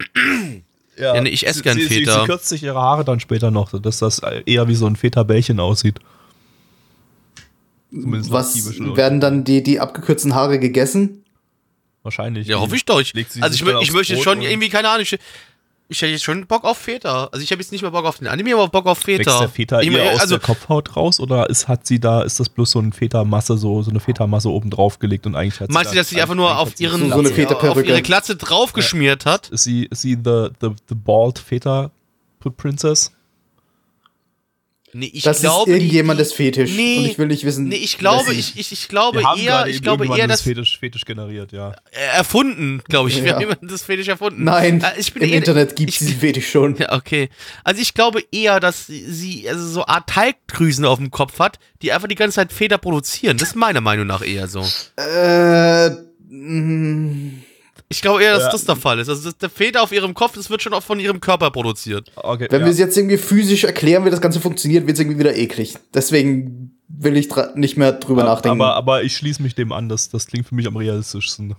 Ja, 0.97 1.21
nee, 1.21 1.31
ich 1.31 1.47
esse 1.47 1.59
sie- 1.59 1.63
gern 1.63 1.77
sie, 1.79 1.87
Sie, 1.87 2.01
Feta. 2.01 2.21
sie 2.21 2.27
kürzt 2.27 2.49
sich 2.49 2.63
ihre 2.63 2.81
Haare 2.81 3.05
dann 3.05 3.21
später 3.21 3.51
noch, 3.51 3.71
dass 3.81 3.99
das 3.99 4.21
eher 4.47 4.69
wie 4.69 4.75
so 4.75 4.87
ein 4.87 4.97
Feta-Bällchen 4.97 5.59
aussieht. 5.61 5.99
Zumindest 7.93 8.31
Was 8.33 8.57
werden 8.97 9.21
dann 9.21 9.45
die, 9.45 9.63
die 9.63 9.79
abgekürzten 9.81 10.35
Haare 10.35 10.59
gegessen? 10.59 11.25
Wahrscheinlich. 12.03 12.49
Ja, 12.49 12.59
hoffe 12.59 12.75
ich 12.75 12.85
doch. 12.85 13.01
Ich, 13.01 13.13
Legt 13.13 13.33
sie 13.33 13.43
also 13.43 13.55
ich, 13.55 13.61
ich 13.83 13.93
möchte 13.93 14.15
Brot 14.15 14.25
schon 14.25 14.43
irgendwie, 14.43 14.71
keine 14.71 14.89
Ahnung, 14.89 15.03
ich, 15.03 15.19
ich 15.89 16.01
hätte 16.01 16.13
jetzt 16.13 16.25
schon 16.25 16.47
Bock 16.47 16.65
auf 16.65 16.79
Feta. 16.79 17.29
Also 17.31 17.45
ich 17.45 17.53
habe 17.53 17.61
jetzt 17.61 17.71
nicht 17.71 17.83
mehr 17.83 17.91
Bock 17.91 18.05
auf 18.07 18.19
den 18.19 18.27
Anime, 18.27 18.55
aber 18.55 18.69
Bock 18.69 18.87
auf 18.87 18.99
Feta. 18.99 19.27
Wächst 19.27 19.41
der 19.41 19.49
Feta 19.49 19.81
ich 19.81 19.87
ihr 19.87 19.93
mein, 19.93 20.09
aus 20.09 20.21
also, 20.21 20.39
der 20.39 20.45
Kopfhaut 20.45 20.97
raus 20.97 21.21
oder 21.21 21.49
ist, 21.51 21.69
hat 21.69 21.87
sie 21.87 22.01
da, 22.01 22.23
ist 22.23 22.41
das 22.41 22.49
bloß 22.49 22.73
so 22.73 22.79
eine 22.79 22.93
Feta-Masse, 22.93 23.59
so, 23.59 23.83
so 23.83 23.91
eine 23.91 24.01
Feta-Masse 24.01 24.49
oben 24.49 24.71
drauf 24.71 24.99
gelegt 24.99 25.27
und 25.27 25.37
eigentlich 25.37 25.61
hat 25.61 25.69
sie 25.69 25.75
Meinst 25.75 25.93
du, 25.93 25.95
da- 25.95 26.01
dass 26.01 26.09
sie 26.09 26.21
einfach 26.21 26.35
nur 26.35 26.59
auf 26.59 26.81
ihren 26.81 27.11
So- 27.11 27.69
auf 27.69 27.85
ihre 27.85 28.03
Glatze 28.03 28.37
draufgeschmiert 28.37 29.27
hat? 29.27 29.51
Ist 29.51 29.65
sie, 29.65 29.85
ist 29.85 30.01
sie 30.01 30.15
the, 30.15 30.49
the, 30.61 30.71
the 30.89 30.95
bald 30.95 31.39
Feta 31.39 31.91
Princess? 32.57 33.13
Nee, 34.95 35.11
ich 35.15 35.23
das 35.23 35.41
glaube, 35.41 35.71
ist 35.71 35.77
irgendjemandes 35.79 36.33
Fetisch. 36.35 36.71
Nee, 36.77 36.99
und 36.99 37.05
ich 37.07 37.19
will 37.19 37.27
nicht 37.27 37.45
wissen. 37.45 37.67
Nee, 37.69 37.77
ich 37.77 37.97
glaube, 37.97 38.35
ich, 38.35 38.59
ich, 38.59 38.73
ich 38.73 38.89
glaube 38.89 39.21
Wir 39.21 39.27
haben 39.27 39.41
eher, 39.41 39.67
ich 39.67 39.81
glaube 39.83 40.05
eher, 40.07 40.27
das 40.29 40.39
das 40.39 40.41
Fetisch, 40.43 40.79
Fetisch 40.79 41.05
generiert, 41.07 41.51
ja. 41.53 41.71
äh, 41.93 42.17
erfunden, 42.19 42.83
glaube 42.89 43.09
ich. 43.09 43.17
Wir 43.17 43.25
Ja. 43.29 43.33
haben 43.35 43.41
jemanden 43.41 43.69
das 43.69 43.83
Fetisch 43.85 44.09
erfunden. 44.09 44.45
Nein, 44.45 44.85
ich 44.99 45.15
bin 45.15 45.23
im 45.23 45.31
eher- 45.31 45.37
Internet 45.39 45.77
gibt 45.77 45.89
es 45.91 45.95
ich- 46.01 46.07
diesen 46.07 46.21
Fetisch 46.21 46.51
schon. 46.51 46.77
Ja, 46.77 46.93
okay. 46.93 47.31
Also 47.65 47.81
ich 47.81 47.95
glaube 47.95 48.23
eher, 48.33 48.61
dass 48.61 48.87
sie- 48.87 49.05
sie 49.11 49.49
also 49.49 49.67
so 49.67 49.87
Art 49.87 50.09
Talgdrüsen 50.11 50.85
auf 50.85 50.99
dem 50.99 51.11
Kopf 51.11 51.39
hat, 51.39 51.59
die 51.81 51.93
einfach 51.93 52.09
die 52.09 52.15
ganze 52.15 52.35
Zeit 52.35 52.53
Feder 52.53 52.77
produzieren. 52.77 53.39
Das 53.39 53.49
ist 53.49 53.55
meiner 53.57 53.81
Meinung 53.81 54.07
nach 54.07 54.21
eher 54.23 54.47
so. 54.47 54.61
Äh, 54.97 55.91
mh, 56.29 57.33
Ich 57.93 58.01
glaube 58.01 58.23
eher, 58.23 58.33
dass 58.33 58.45
Ja. 58.45 58.51
das 58.51 58.65
der 58.65 58.77
Fall 58.77 58.99
ist. 58.99 59.09
Also 59.11 59.31
der 59.33 59.51
Feder 59.51 59.83
auf 59.83 59.93
ihrem 59.93 60.15
Kopf, 60.15 60.33
das 60.35 60.49
wird 60.49 60.63
schon 60.63 60.73
auch 60.73 60.83
von 60.83 60.99
ihrem 60.99 61.21
Körper 61.21 61.51
produziert. 61.51 62.11
Okay, 62.17 62.47
wenn 62.51 62.61
ja. 62.61 62.67
wir 62.67 62.73
es 62.73 62.79
jetzt 62.79 62.97
irgendwie 62.97 63.19
physisch 63.19 63.65
erklären, 63.65 64.05
wie 64.07 64.11
das 64.11 64.23
Ganze 64.23 64.41
funktioniert, 64.41 64.87
wird 64.87 64.97
es 64.97 65.01
irgendwie 65.01 65.19
wieder 65.19 65.37
eklig. 65.37 65.77
Deswegen 65.93 66.81
will 66.89 67.17
ich 67.17 67.29
nicht 67.55 67.77
mehr 67.77 67.93
drüber 67.93 68.25
nachdenken. 68.25 68.61
aber, 68.63 68.75
aber 68.77 69.03
ich 69.03 69.15
schließe 69.17 69.43
mich 69.43 69.55
dem 69.55 69.73
an, 69.73 69.91
das, 69.91 70.09
das 70.09 70.27
klingt 70.27 70.49
für 70.49 70.55
mich 70.55 70.67
am 70.67 70.77
realistischsten. 70.77 71.55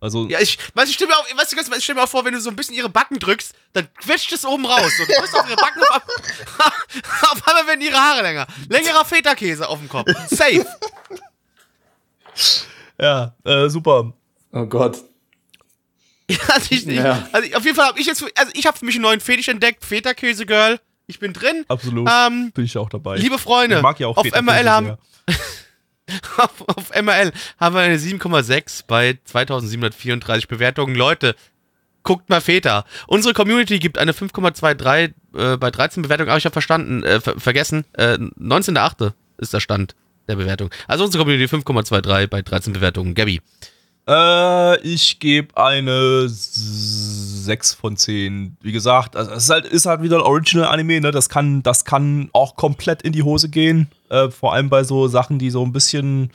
Also, 0.00 0.26
Ja, 0.28 0.40
ich, 0.40 0.58
weißt, 0.74 0.90
ich 0.90 0.96
stell 0.96 1.06
mir 1.06 1.14
auch, 1.14 1.24
weißt 1.36 1.54
ich 1.76 1.84
stell 1.84 1.94
mir 1.94 2.02
auch 2.02 2.08
vor, 2.08 2.24
wenn 2.24 2.34
du 2.34 2.40
so 2.40 2.50
ein 2.50 2.56
bisschen 2.56 2.74
ihre 2.74 2.88
Backen 2.88 3.20
drückst, 3.20 3.54
dann 3.74 3.86
quetscht 3.94 4.32
es 4.32 4.44
oben 4.44 4.66
raus. 4.66 4.90
Und 4.98 5.08
du 5.08 5.14
drückst 5.14 5.38
auf 5.38 5.46
ihre 5.46 5.56
Backen 5.56 5.80
auf, 5.90 6.02
auf 7.30 7.48
einmal 7.48 7.68
werden 7.68 7.80
ihre 7.80 7.96
Haare 7.96 8.22
länger. 8.22 8.48
Längerer 8.68 9.04
Feta-Käse 9.04 9.68
auf 9.68 9.78
dem 9.78 9.88
Kopf. 9.88 10.10
Safe. 10.28 10.66
ja, 13.00 13.36
äh, 13.44 13.68
super. 13.68 14.12
oh 14.52 14.66
Gott. 14.66 14.98
Ja, 16.48 16.54
also, 16.54 16.66
ich, 16.70 16.84
Ja. 16.84 17.26
ich, 17.28 17.34
also 17.34 17.56
auf 17.56 17.64
jeden 17.64 17.76
Fall 17.76 17.86
habe 17.88 18.00
ich 18.00 18.06
jetzt, 18.06 18.22
also 18.22 18.52
ich 18.54 18.66
habe 18.66 18.78
für 18.78 18.84
mich 18.84 18.94
einen 18.94 19.02
neuen 19.02 19.20
Fetisch 19.20 19.48
entdeckt, 19.48 19.84
Feta-Käse 19.84 20.46
Girl. 20.46 20.80
Ich 21.06 21.18
bin 21.18 21.32
drin. 21.32 21.64
Absolut. 21.68 22.08
Ähm, 22.08 22.52
bin 22.52 22.64
ich 22.64 22.76
auch 22.78 22.88
dabei. 22.88 23.16
liebe 23.16 23.38
Freunde, 23.38 23.76
ich 23.76 23.82
mag 23.82 23.98
ja 24.00 24.06
auch 24.06 24.16
auf 24.16 24.24
MRL 24.24 24.68
haben, 24.70 24.96
auf, 26.36 26.68
auf 26.68 26.90
MRL 27.00 27.32
haben 27.58 27.74
wir 27.74 27.82
eine 27.82 27.96
7,6 27.96 28.84
bei 28.86 29.18
2734 29.24 30.48
Bewertungen. 30.48 30.94
Leute, 30.94 31.34
guckt 32.02 32.28
mal 32.28 32.40
Feta. 32.40 32.84
Unsere 33.06 33.34
Community 33.34 33.78
gibt 33.78 33.98
eine 33.98 34.12
5,23 34.12 35.12
äh, 35.34 35.56
bei 35.56 35.70
13 35.70 36.02
Bewertungen, 36.02 36.30
aber 36.30 36.38
ich 36.38 36.44
habe 36.44 36.52
verstanden, 36.52 37.02
äh, 37.02 37.20
ver 37.20 37.38
vergessen, 37.38 37.84
äh, 37.94 38.14
19.8. 38.38 39.12
ist 39.38 39.52
der 39.54 39.60
Stand 39.60 39.94
der 40.28 40.36
Bewertung. 40.36 40.70
Also 40.86 41.04
unsere 41.04 41.24
Community 41.24 41.54
5,23 41.54 42.26
bei 42.28 42.42
13 42.42 42.72
Bewertungen. 42.72 43.14
Gabby. 43.14 43.40
Äh, 44.08 44.80
ich 44.80 45.20
gebe 45.20 45.56
eine 45.56 46.28
6 46.28 47.74
von 47.74 47.96
10. 47.96 48.56
Wie 48.60 48.72
gesagt, 48.72 49.16
also 49.16 49.30
es 49.30 49.44
ist 49.44 49.50
halt, 49.50 49.66
ist 49.66 49.86
halt 49.86 50.02
wieder 50.02 50.16
ein 50.16 50.22
Original-Anime, 50.22 51.00
ne? 51.00 51.10
Das 51.12 51.28
kann, 51.28 51.62
das 51.62 51.84
kann 51.84 52.28
auch 52.32 52.56
komplett 52.56 53.02
in 53.02 53.12
die 53.12 53.22
Hose 53.22 53.48
gehen. 53.48 53.88
Äh, 54.08 54.30
vor 54.30 54.54
allem 54.54 54.68
bei 54.68 54.82
so 54.82 55.06
Sachen, 55.08 55.38
die 55.38 55.50
so 55.50 55.64
ein 55.64 55.72
bisschen 55.72 56.30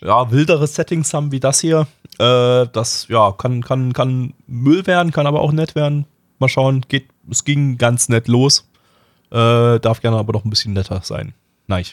ja, 0.00 0.30
wildere 0.30 0.66
Settings 0.66 1.12
haben 1.12 1.30
wie 1.32 1.40
das 1.40 1.60
hier. 1.60 1.86
Äh, 2.18 2.66
das 2.72 3.06
ja, 3.08 3.32
kann, 3.32 3.62
kann, 3.62 3.92
kann 3.92 4.34
Müll 4.46 4.86
werden, 4.86 5.12
kann 5.12 5.26
aber 5.26 5.40
auch 5.40 5.52
nett 5.52 5.74
werden. 5.74 6.06
Mal 6.38 6.48
schauen, 6.48 6.86
geht, 6.88 7.08
es 7.30 7.44
ging 7.44 7.76
ganz 7.76 8.08
nett 8.08 8.28
los. 8.28 8.66
Äh, 9.30 9.78
darf 9.78 10.00
gerne 10.00 10.16
aber 10.16 10.32
noch 10.32 10.44
ein 10.44 10.50
bisschen 10.50 10.72
netter 10.72 11.02
sein. 11.04 11.34
Nein. 11.66 11.84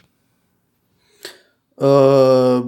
Äh, 1.79 2.61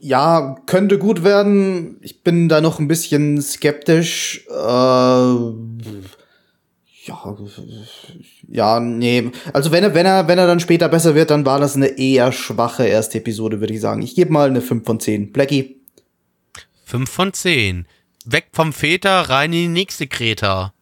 ja, 0.00 0.56
könnte 0.66 0.98
gut 0.98 1.22
werden. 1.22 1.98
Ich 2.02 2.22
bin 2.22 2.48
da 2.48 2.60
noch 2.60 2.80
ein 2.80 2.88
bisschen 2.88 3.40
skeptisch. 3.40 4.44
Äh, 4.50 4.54
ja, 7.08 7.36
ja, 8.48 8.80
nee. 8.80 9.30
Also 9.52 9.70
wenn 9.70 9.84
er, 9.84 9.94
wenn 9.94 10.06
er, 10.06 10.28
wenn 10.28 10.38
er 10.38 10.46
dann 10.46 10.60
später 10.60 10.88
besser 10.88 11.14
wird, 11.14 11.30
dann 11.30 11.46
war 11.46 11.60
das 11.60 11.76
eine 11.76 11.98
eher 11.98 12.32
schwache 12.32 12.86
erste 12.86 13.18
Episode, 13.18 13.60
würde 13.60 13.74
ich 13.74 13.80
sagen. 13.80 14.02
Ich 14.02 14.14
gebe 14.14 14.32
mal 14.32 14.48
eine 14.48 14.60
5 14.60 14.84
von 14.84 15.00
10. 15.00 15.32
Blackie. 15.32 15.76
5 16.84 17.08
von 17.08 17.32
10. 17.32 17.86
Weg 18.24 18.48
vom 18.52 18.72
Väter, 18.72 19.20
rein 19.30 19.52
in 19.52 19.58
die 19.58 19.68
nächste 19.68 20.06
Kreta. 20.06 20.74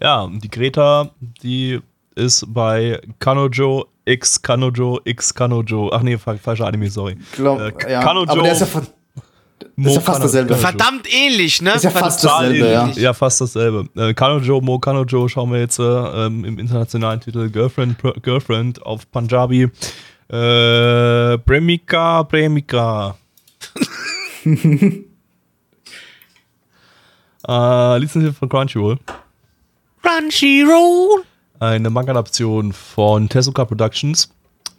Ja, 0.00 0.28
die 0.32 0.50
Greta, 0.50 1.10
die 1.20 1.80
ist 2.14 2.46
bei 2.48 3.00
Kanojo 3.18 3.86
X 4.04 4.40
Kanojo 4.42 5.00
X 5.04 5.34
Kanojo. 5.34 5.90
Ach 5.92 6.02
nee, 6.02 6.16
fa- 6.18 6.36
falscher 6.36 6.66
Anime, 6.66 6.90
sorry. 6.90 7.16
Glaub, 7.36 7.60
Äh, 7.60 7.92
ja. 7.92 8.02
Kanojo, 8.02 8.30
Aber 8.30 8.42
der 8.42 8.52
ist 8.52 8.60
ja, 8.60 8.66
fa 8.66 8.82
Mo 9.76 9.88
ist 9.90 9.94
ja 9.96 10.00
fast 10.00 10.24
dasselbe. 10.24 10.54
Verdammt 10.56 11.06
ähnlich, 11.12 11.60
ne? 11.62 11.72
Ist 11.72 11.84
ja 11.84 11.90
fast 11.90 12.24
dasselbe, 12.24 12.58
ja. 12.66 12.82
ähnlich. 12.82 12.96
Ja, 12.96 13.12
fast 13.12 13.40
dasselbe. 13.40 13.86
Äh, 13.96 14.14
Kanojo, 14.14 14.60
Mo 14.60 14.78
Kanojo 14.78 15.28
schauen 15.28 15.52
wir 15.52 15.60
jetzt 15.60 15.78
äh, 15.78 15.82
ähm, 15.82 16.44
im 16.44 16.58
internationalen 16.58 17.20
Titel 17.20 17.48
Girlfriend, 17.50 17.98
Pr- 18.00 18.18
Girlfriend 18.20 18.82
auf 18.84 19.10
Punjabi. 19.10 19.68
Äh, 20.28 21.38
Premika, 21.38 22.22
Premika. 22.24 23.16
äh, 27.48 27.98
lizenziert 27.98 28.36
von 28.36 28.48
Crunchyroll. 28.48 28.98
Crunchyroll. 30.02 31.24
Eine 31.60 31.90
Manga-Adaption 31.90 32.72
von 32.72 33.28
Tezuka 33.28 33.66
Productions. 33.66 34.30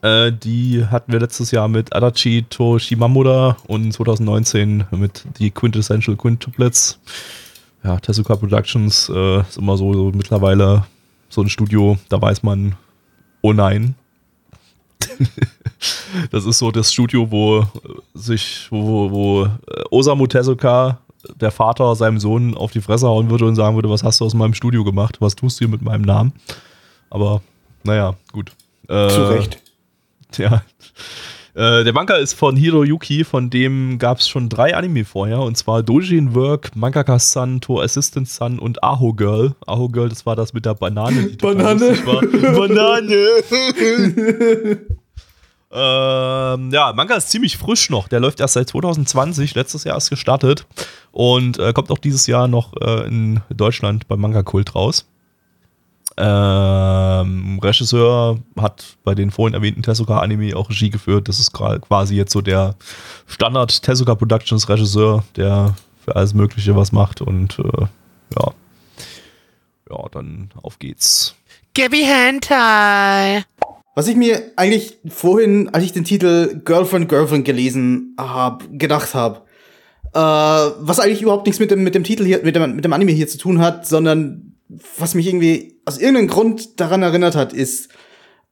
Äh, 0.01 0.31
die 0.31 0.83
hatten 0.83 1.11
wir 1.11 1.19
letztes 1.19 1.51
Jahr 1.51 1.67
mit 1.67 1.95
Adachi 1.95 2.43
Toshimamura 2.49 3.55
und 3.67 3.93
2019 3.93 4.85
mit 4.89 5.23
die 5.37 5.51
Quintessential 5.51 6.17
Quintuplets. 6.17 6.99
Ja, 7.83 7.99
Tezuka 7.99 8.35
Productions 8.35 9.11
äh, 9.13 9.41
ist 9.41 9.59
immer 9.59 9.77
so, 9.77 9.93
so 9.93 10.11
mittlerweile 10.11 10.83
so 11.29 11.41
ein 11.41 11.49
Studio, 11.49 11.99
da 12.09 12.19
weiß 12.19 12.41
man, 12.41 12.75
oh 13.43 13.53
nein. 13.53 13.93
das 16.31 16.45
ist 16.45 16.57
so 16.57 16.71
das 16.71 16.91
Studio, 16.91 17.29
wo 17.29 17.59
äh, 17.59 17.65
sich, 18.15 18.67
wo, 18.71 19.11
wo 19.11 19.43
äh, 19.43 19.83
Osamu 19.91 20.25
Tezuka, 20.25 20.97
der 21.35 21.51
Vater, 21.51 21.95
seinem 21.95 22.19
Sohn 22.19 22.57
auf 22.57 22.71
die 22.71 22.81
Fresse 22.81 23.07
hauen 23.07 23.29
würde 23.29 23.45
und 23.45 23.53
sagen 23.53 23.75
würde, 23.75 23.91
was 23.91 24.03
hast 24.03 24.19
du 24.19 24.25
aus 24.25 24.33
meinem 24.33 24.55
Studio 24.55 24.83
gemacht? 24.83 25.17
Was 25.19 25.35
tust 25.35 25.59
du 25.59 25.65
hier 25.65 25.71
mit 25.71 25.83
meinem 25.83 26.01
Namen? 26.01 26.33
Aber 27.11 27.41
naja, 27.83 28.15
gut. 28.31 28.51
Äh, 28.87 29.09
Zu 29.09 29.29
Recht. 29.29 29.59
ja. 30.37 30.63
Äh, 31.53 31.83
der 31.83 31.91
Manga 31.91 32.15
ist 32.15 32.33
von 32.33 32.55
Hiroyuki, 32.55 33.25
von 33.25 33.49
dem 33.49 33.99
gab 33.99 34.19
es 34.19 34.29
schon 34.29 34.47
drei 34.47 34.73
Anime 34.73 35.03
vorher, 35.03 35.41
und 35.41 35.57
zwar 35.57 35.83
Dojin 35.83 36.33
Work, 36.33 36.75
Mangaka-san, 36.77 37.59
To 37.59 37.81
Assistant 37.81 38.29
Sun 38.29 38.57
und 38.57 38.81
Aho 38.83 39.13
Girl. 39.13 39.53
Aho 39.67 39.89
Girl, 39.89 40.07
das 40.07 40.25
war 40.25 40.37
das 40.37 40.53
mit 40.53 40.65
der 40.65 40.75
Banane. 40.75 41.27
Die 41.27 41.35
Banane. 41.41 41.97
Banane! 42.05 43.27
ähm, 45.73 46.71
ja, 46.71 46.93
Manga 46.93 47.15
ist 47.15 47.29
ziemlich 47.29 47.57
frisch 47.57 47.89
noch. 47.89 48.07
Der 48.07 48.21
läuft 48.21 48.39
erst 48.39 48.53
seit 48.53 48.69
2020, 48.69 49.53
letztes 49.53 49.83
Jahr 49.83 49.97
ist 49.97 50.09
gestartet 50.09 50.65
und 51.11 51.59
äh, 51.59 51.73
kommt 51.73 51.91
auch 51.91 51.97
dieses 51.97 52.27
Jahr 52.27 52.47
noch 52.47 52.71
äh, 52.79 53.07
in 53.07 53.41
Deutschland 53.49 54.07
beim 54.07 54.21
Manga-Kult 54.21 54.73
raus. 54.73 55.05
Ähm, 56.23 57.59
Regisseur 57.63 58.37
hat 58.59 58.95
bei 59.03 59.15
den 59.15 59.31
vorhin 59.31 59.55
erwähnten 59.55 59.81
Tezuka-Anime 59.81 60.55
auch 60.55 60.69
Regie 60.69 60.91
geführt. 60.91 61.27
Das 61.27 61.39
ist 61.39 61.51
quasi 61.51 62.15
jetzt 62.15 62.31
so 62.31 62.41
der 62.41 62.75
Standard 63.25 63.81
Tezuka 63.81 64.13
Productions 64.13 64.69
Regisseur, 64.69 65.23
der 65.35 65.75
für 66.05 66.15
alles 66.15 66.35
Mögliche 66.35 66.75
was 66.75 66.91
macht 66.91 67.21
und 67.21 67.57
äh, 67.57 67.85
ja. 68.37 68.51
Ja, 69.89 70.05
dann 70.11 70.51
auf 70.61 70.77
geht's. 70.77 71.35
Gabby 71.73 72.03
Hentai. 72.03 73.43
Was 73.95 74.07
ich 74.07 74.15
mir 74.15 74.43
eigentlich 74.57 74.99
vorhin, 75.07 75.69
als 75.69 75.83
ich 75.83 75.91
den 75.91 76.05
Titel 76.05 76.61
Girlfriend, 76.63 77.09
Girlfriend 77.09 77.45
gelesen 77.45 78.15
habe, 78.19 78.65
gedacht 78.69 79.15
habe, 79.15 79.41
äh, 80.13 80.19
was 80.19 80.99
eigentlich 80.99 81.23
überhaupt 81.23 81.47
nichts 81.47 81.59
mit 81.59 81.71
dem, 81.71 81.83
mit 81.83 81.95
dem 81.95 82.03
Titel 82.03 82.25
hier, 82.25 82.43
mit 82.43 82.55
dem, 82.55 82.75
mit 82.75 82.85
dem 82.85 82.93
Anime 82.93 83.11
hier 83.11 83.27
zu 83.27 83.39
tun 83.39 83.59
hat, 83.59 83.87
sondern 83.87 84.50
was 84.97 85.15
mich 85.15 85.27
irgendwie 85.27 85.79
aus 85.85 85.97
irgendeinem 85.97 86.27
Grund 86.27 86.79
daran 86.79 87.03
erinnert 87.03 87.35
hat, 87.35 87.53
ist, 87.53 87.89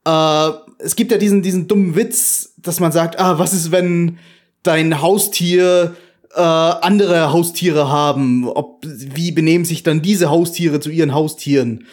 äh, 0.04 0.50
es 0.78 0.96
gibt 0.96 1.12
ja 1.12 1.18
diesen, 1.18 1.42
diesen 1.42 1.68
dummen 1.68 1.96
Witz, 1.96 2.54
dass 2.58 2.80
man 2.80 2.92
sagt, 2.92 3.18
ah, 3.18 3.38
was 3.38 3.52
ist, 3.52 3.70
wenn 3.72 4.18
dein 4.62 5.00
Haustier 5.00 5.94
äh, 6.34 6.40
andere 6.40 7.32
Haustiere 7.32 7.88
haben? 7.88 8.48
Ob, 8.48 8.84
wie 8.84 9.32
benehmen 9.32 9.64
sich 9.64 9.82
dann 9.82 10.02
diese 10.02 10.30
Haustiere 10.30 10.80
zu 10.80 10.90
ihren 10.90 11.14
Haustieren? 11.14 11.86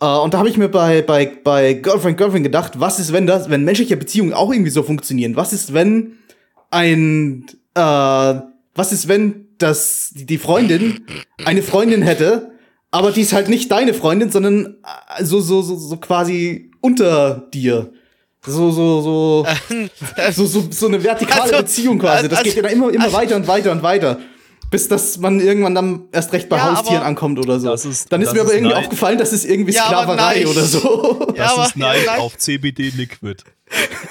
Äh, 0.00 0.06
und 0.06 0.34
da 0.34 0.38
habe 0.38 0.48
ich 0.48 0.56
mir 0.56 0.68
bei, 0.68 1.02
bei, 1.02 1.26
bei 1.26 1.74
Girlfriend, 1.74 2.18
Girlfriend 2.18 2.44
gedacht, 2.44 2.78
was 2.80 2.98
ist, 2.98 3.12
wenn 3.12 3.26
das, 3.26 3.50
wenn 3.50 3.64
menschliche 3.64 3.96
Beziehungen 3.96 4.32
auch 4.32 4.52
irgendwie 4.52 4.70
so 4.70 4.82
funktionieren? 4.82 5.36
Was 5.36 5.52
ist, 5.52 5.72
wenn 5.72 6.18
ein, 6.70 7.46
äh, 7.74 7.80
was 8.74 8.92
ist, 8.92 9.08
wenn 9.08 9.46
das, 9.58 10.12
die 10.14 10.26
die 10.26 10.38
Freundin 10.38 11.06
eine 11.44 11.62
Freundin 11.62 12.02
hätte, 12.02 12.55
aber 12.90 13.10
die 13.12 13.20
ist 13.22 13.32
halt 13.32 13.48
nicht 13.48 13.70
deine 13.70 13.94
Freundin, 13.94 14.30
sondern 14.30 14.76
äh, 15.18 15.24
so, 15.24 15.40
so, 15.40 15.62
so, 15.62 15.76
so 15.76 15.96
quasi 15.96 16.70
unter 16.80 17.48
dir. 17.52 17.92
So, 18.46 18.70
so, 18.70 19.00
so, 19.02 19.46
so, 20.32 20.46
so, 20.46 20.64
so 20.70 20.86
eine 20.86 21.02
vertikale 21.02 21.42
Also, 21.42 21.56
Beziehung 21.56 21.98
quasi. 21.98 22.28
Das 22.28 22.38
also- 22.38 22.44
geht 22.48 22.56
ja 22.56 22.62
dann 22.62 22.72
immer, 22.72 22.90
immer 22.92 23.04
also- 23.04 23.16
weiter 23.16 23.36
und 23.36 23.46
weiter 23.48 23.72
und 23.72 23.82
weiter. 23.82 24.18
Bis 24.76 24.88
dass 24.88 25.16
man 25.16 25.40
irgendwann 25.40 25.74
dann 25.74 26.08
erst 26.12 26.34
recht 26.34 26.50
bei 26.50 26.58
Ja, 26.58 26.76
Haustieren 26.76 27.02
ankommt 27.02 27.38
oder 27.38 27.58
so. 27.58 27.72
Ist- 27.72 28.12
dann 28.12 28.20
ist 28.20 28.34
mir 28.34 28.40
aber 28.42 28.50
ist 28.50 28.56
irgendwie 28.56 28.74
Neid. 28.74 28.84
aufgefallen, 28.84 29.16
das 29.16 29.32
ist 29.32 29.46
irgendwie 29.46 29.72
Ja, 29.72 29.84
Sklaverei 29.86 30.46
oder 30.46 30.62
so. 30.64 31.26
Ja, 31.34 31.56
Das 31.56 31.68
ist 31.68 31.76
Neid 31.78 32.04
ja, 32.04 32.16
auf 32.18 32.36
CBD 32.36 32.90
Liquid. 32.90 33.42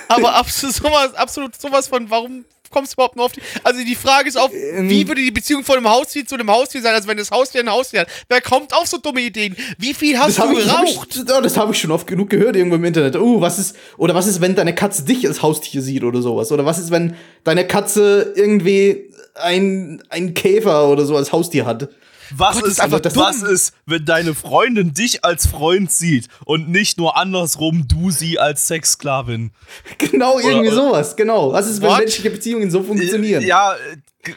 Aber 0.07 0.35
absolut 0.35 0.75
sowas, 0.75 1.13
absolut 1.13 1.59
sowas 1.61 1.87
von, 1.87 2.09
warum 2.09 2.45
kommst 2.71 2.93
du 2.93 2.95
überhaupt 2.95 3.15
nur 3.15 3.25
auf 3.25 3.31
die. 3.31 3.41
Also 3.63 3.81
die 3.85 3.95
Frage 3.95 4.27
ist 4.27 4.37
auch, 4.37 4.49
Ähm. 4.51 4.89
wie 4.89 5.07
würde 5.07 5.21
die 5.21 5.31
Beziehung 5.31 5.63
von 5.63 5.77
einem 5.77 5.87
Haustier 5.87 6.25
zu 6.25 6.35
einem 6.35 6.49
Haustier 6.51 6.81
sein, 6.81 6.93
als 6.95 7.07
wenn 7.07 7.15
das 7.15 7.29
Haustier 7.31 7.61
ein 7.61 7.69
Haustier 7.71 8.01
hat? 8.01 8.07
Wer 8.27 8.41
kommt 8.41 8.73
auf 8.73 8.87
so 8.87 8.97
dumme 8.97 9.21
Ideen? 9.21 9.55
Wie 9.77 9.93
viel 9.93 10.17
hast 10.17 10.29
Das 10.29 10.35
du 10.37 10.41
habe 10.41 10.53
ich, 10.53 10.65
das 10.65 10.73
hab 10.75 10.85
geraucht? 10.85 11.09
ich, 11.15 11.29
ja, 11.29 11.41
das 11.41 11.57
hab 11.57 11.71
ich 11.71 11.79
schon 11.79 11.91
oft 11.91 12.07
genug 12.07 12.29
gehört 12.31 12.55
irgendwo 12.55 12.75
im 12.75 12.83
Internet. 12.83 13.15
Uh, 13.15 13.39
was 13.39 13.59
ist, 13.59 13.75
oder 13.97 14.13
was 14.15 14.25
ist, 14.27 14.41
wenn 14.41 14.55
deine 14.55 14.73
Katze 14.75 15.03
dich 15.03 15.25
als 15.27 15.41
Haustier 15.41 15.81
sieht 15.81 16.03
oder 16.03 16.21
sowas? 16.21 16.51
Oder 16.51 16.65
was 16.65 16.79
ist, 16.79 16.91
wenn 16.91 17.15
deine 17.45 17.65
Katze 17.65 18.33
irgendwie 18.35 19.13
ein, 19.35 20.01
ein 20.09 20.33
Käfer 20.33 20.87
oder 20.89 21.05
so 21.05 21.15
als 21.17 21.31
Haustier 21.31 21.65
hat? 21.65 21.89
Was 22.35 22.55
Gott, 22.59 22.67
ist, 22.69 22.81
einfach 22.81 23.01
was 23.13 23.41
dumm. 23.41 23.49
ist, 23.49 23.73
wenn 23.85 24.03
deine 24.03 24.33
Freundin 24.33 24.95
dich 24.95 25.23
als 25.23 25.45
Freund 25.45 25.91
sieht 25.91 26.27
und 26.45 26.69
nicht 26.69 26.97
nur 26.97 27.17
andersrum 27.17 27.87
du 27.87 28.09
sie 28.09 28.39
als 28.39 28.67
Sexsklavin? 28.67 29.51
Genau, 29.99 30.39
irgendwie 30.39 30.69
oder- 30.69 30.75
sowas, 30.75 31.15
genau. 31.15 31.51
Was 31.53 31.67
ist, 31.67 31.81
wenn 31.83 31.89
What? 31.91 31.99
menschliche 31.99 32.31
Beziehungen 32.31 32.71
so 32.71 32.81
funktionieren? 32.81 33.43
Ja, 33.45 33.75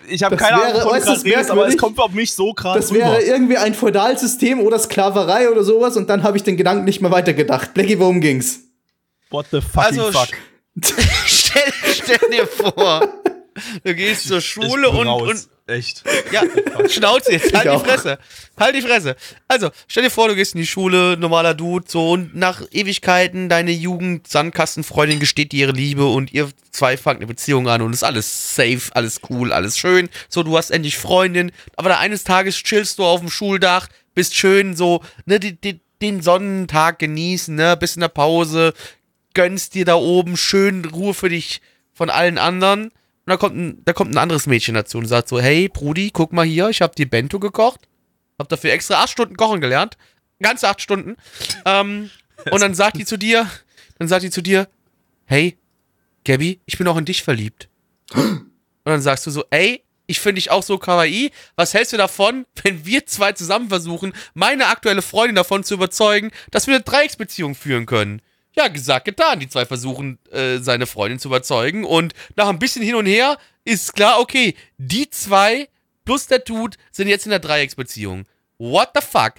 ich 0.06 0.22
habe 0.22 0.36
Das 0.36 0.46
keine 0.46 0.58
wäre 0.60 0.68
Ahnung, 0.72 0.82
von 0.82 0.90
äußerst 0.92 1.24
grad 1.24 1.32
redest, 1.34 1.50
aber 1.50 1.66
es 1.66 1.78
kommt 1.78 1.98
auf 1.98 2.12
mich 2.12 2.34
so 2.34 2.52
krass 2.52 2.76
Das 2.76 2.92
wäre 2.92 3.10
rüber. 3.16 3.24
irgendwie 3.24 3.56
ein 3.56 3.72
Feudalsystem 3.72 4.60
oder 4.60 4.78
Sklaverei 4.78 5.48
oder 5.48 5.64
sowas 5.64 5.96
und 5.96 6.10
dann 6.10 6.22
habe 6.24 6.36
ich 6.36 6.42
den 6.42 6.58
Gedanken 6.58 6.84
nicht 6.84 7.00
mehr 7.00 7.10
weitergedacht. 7.10 7.72
Blackie, 7.72 7.98
worum 7.98 8.20
ging's? 8.20 8.60
What 9.30 9.46
the 9.50 9.62
fucking 9.62 9.98
Also, 10.00 10.12
fuck? 10.12 10.28
stell, 11.26 11.62
stell 11.86 12.30
dir 12.30 12.46
vor, 12.46 13.08
du 13.84 13.94
gehst 13.94 14.28
zur 14.28 14.40
Schule 14.40 14.90
und, 14.90 15.06
und 15.06 15.48
Echt. 15.68 16.02
Ja, 16.32 16.42
Schnauze 16.88 17.32
jetzt, 17.32 17.52
halt 17.52 17.56
Ich 17.56 17.60
die 17.62 17.68
auch. 17.68 17.84
Fresse. 17.84 18.18
Halt 18.58 18.74
die 18.74 18.80
Fresse. 18.80 19.16
Also, 19.48 19.70
stell 19.86 20.02
dir 20.02 20.10
vor, 20.10 20.28
du 20.28 20.34
gehst 20.34 20.54
in 20.54 20.62
die 20.62 20.66
Schule, 20.66 21.18
normaler 21.18 21.52
Dude, 21.52 21.84
so, 21.86 22.12
und 22.12 22.34
nach 22.34 22.62
Ewigkeiten 22.70 23.50
deine 23.50 23.72
Jugend-Sandkastenfreundin 23.72 25.20
gesteht 25.20 25.52
dir 25.52 25.66
ihre 25.66 25.72
Liebe 25.72 26.06
und 26.06 26.32
ihr 26.32 26.48
zwei 26.70 26.96
fangt 26.96 27.18
eine 27.18 27.26
Beziehung 27.26 27.68
an 27.68 27.82
und 27.82 27.92
ist 27.92 28.02
alles 28.02 28.54
safe, 28.54 28.80
alles 28.92 29.20
cool, 29.28 29.52
alles 29.52 29.76
schön. 29.76 30.08
So, 30.30 30.42
du 30.42 30.56
hast 30.56 30.70
endlich 30.70 30.96
Freundin, 30.96 31.52
aber 31.76 31.90
da 31.90 31.98
eines 31.98 32.24
Tages 32.24 32.56
chillst 32.56 32.98
du 32.98 33.04
auf 33.04 33.20
dem 33.20 33.28
Schuldach, 33.28 33.88
bist 34.14 34.34
schön 34.36 34.74
so, 34.74 35.02
ne, 35.26 35.38
die, 35.38 35.60
die, 35.60 35.80
den 36.00 36.22
Sonnentag 36.22 36.98
genießen, 36.98 37.54
ne, 37.54 37.76
bist 37.76 37.96
in 37.96 38.00
der 38.00 38.08
Pause, 38.08 38.72
gönnst 39.34 39.74
dir 39.74 39.84
da 39.84 39.96
oben 39.96 40.38
schön 40.38 40.86
Ruhe 40.86 41.12
für 41.12 41.28
dich 41.28 41.60
von 41.92 42.08
allen 42.08 42.38
anderen. 42.38 42.90
Und 43.28 43.32
da 43.32 43.36
kommt 43.36 43.56
ein, 43.56 43.82
da 43.84 43.92
kommt 43.92 44.14
ein 44.14 44.16
anderes 44.16 44.46
Mädchen 44.46 44.74
dazu 44.74 44.96
und 44.96 45.04
sagt 45.04 45.28
so, 45.28 45.38
hey 45.38 45.68
Brudi, 45.68 46.08
guck 46.10 46.32
mal 46.32 46.46
hier, 46.46 46.70
ich 46.70 46.80
hab 46.80 46.96
dir 46.96 47.06
Bento 47.06 47.38
gekocht. 47.38 47.86
Hab 48.38 48.48
dafür 48.48 48.72
extra 48.72 49.02
acht 49.02 49.10
Stunden 49.10 49.36
kochen 49.36 49.60
gelernt. 49.60 49.98
Ganze 50.40 50.66
acht 50.66 50.80
Stunden. 50.80 51.16
Ähm, 51.66 52.08
und 52.50 52.62
dann 52.62 52.72
sagt 52.72 52.96
die 52.96 53.04
zu 53.04 53.18
dir, 53.18 53.46
dann 53.98 54.08
sagt 54.08 54.22
die 54.22 54.30
zu 54.30 54.40
dir, 54.40 54.66
hey, 55.26 55.58
Gabby, 56.24 56.62
ich 56.64 56.78
bin 56.78 56.88
auch 56.88 56.96
in 56.96 57.04
dich 57.04 57.22
verliebt. 57.22 57.68
Und 58.14 58.50
dann 58.84 59.02
sagst 59.02 59.26
du 59.26 59.30
so, 59.30 59.44
ey, 59.50 59.84
ich 60.06 60.20
finde 60.20 60.36
dich 60.36 60.50
auch 60.50 60.62
so 60.62 60.78
kawaii. 60.78 61.30
Was 61.54 61.74
hältst 61.74 61.92
du 61.92 61.98
davon, 61.98 62.46
wenn 62.62 62.86
wir 62.86 63.04
zwei 63.04 63.32
zusammen 63.32 63.68
versuchen, 63.68 64.14
meine 64.32 64.68
aktuelle 64.68 65.02
Freundin 65.02 65.36
davon 65.36 65.64
zu 65.64 65.74
überzeugen, 65.74 66.30
dass 66.50 66.66
wir 66.66 66.76
eine 66.76 66.84
Dreiecksbeziehung 66.84 67.54
führen 67.54 67.84
können? 67.84 68.22
Ja, 68.58 68.68
gesagt, 68.68 69.04
getan. 69.04 69.40
Die 69.40 69.48
zwei 69.48 69.64
versuchen, 69.64 70.18
äh, 70.30 70.58
seine 70.58 70.86
Freundin 70.86 71.18
zu 71.18 71.28
überzeugen. 71.28 71.84
Und 71.84 72.12
nach 72.36 72.48
ein 72.48 72.58
bisschen 72.58 72.82
hin 72.82 72.94
und 72.94 73.06
her 73.06 73.38
ist 73.64 73.94
klar, 73.94 74.20
okay, 74.20 74.54
die 74.76 75.08
zwei 75.10 75.68
plus 76.04 76.26
der 76.26 76.40
Dude 76.40 76.76
sind 76.90 77.08
jetzt 77.08 77.26
in 77.26 77.30
der 77.30 77.38
Dreiecksbeziehung. 77.38 78.24
What 78.58 78.90
the 78.94 79.00
fuck? 79.00 79.34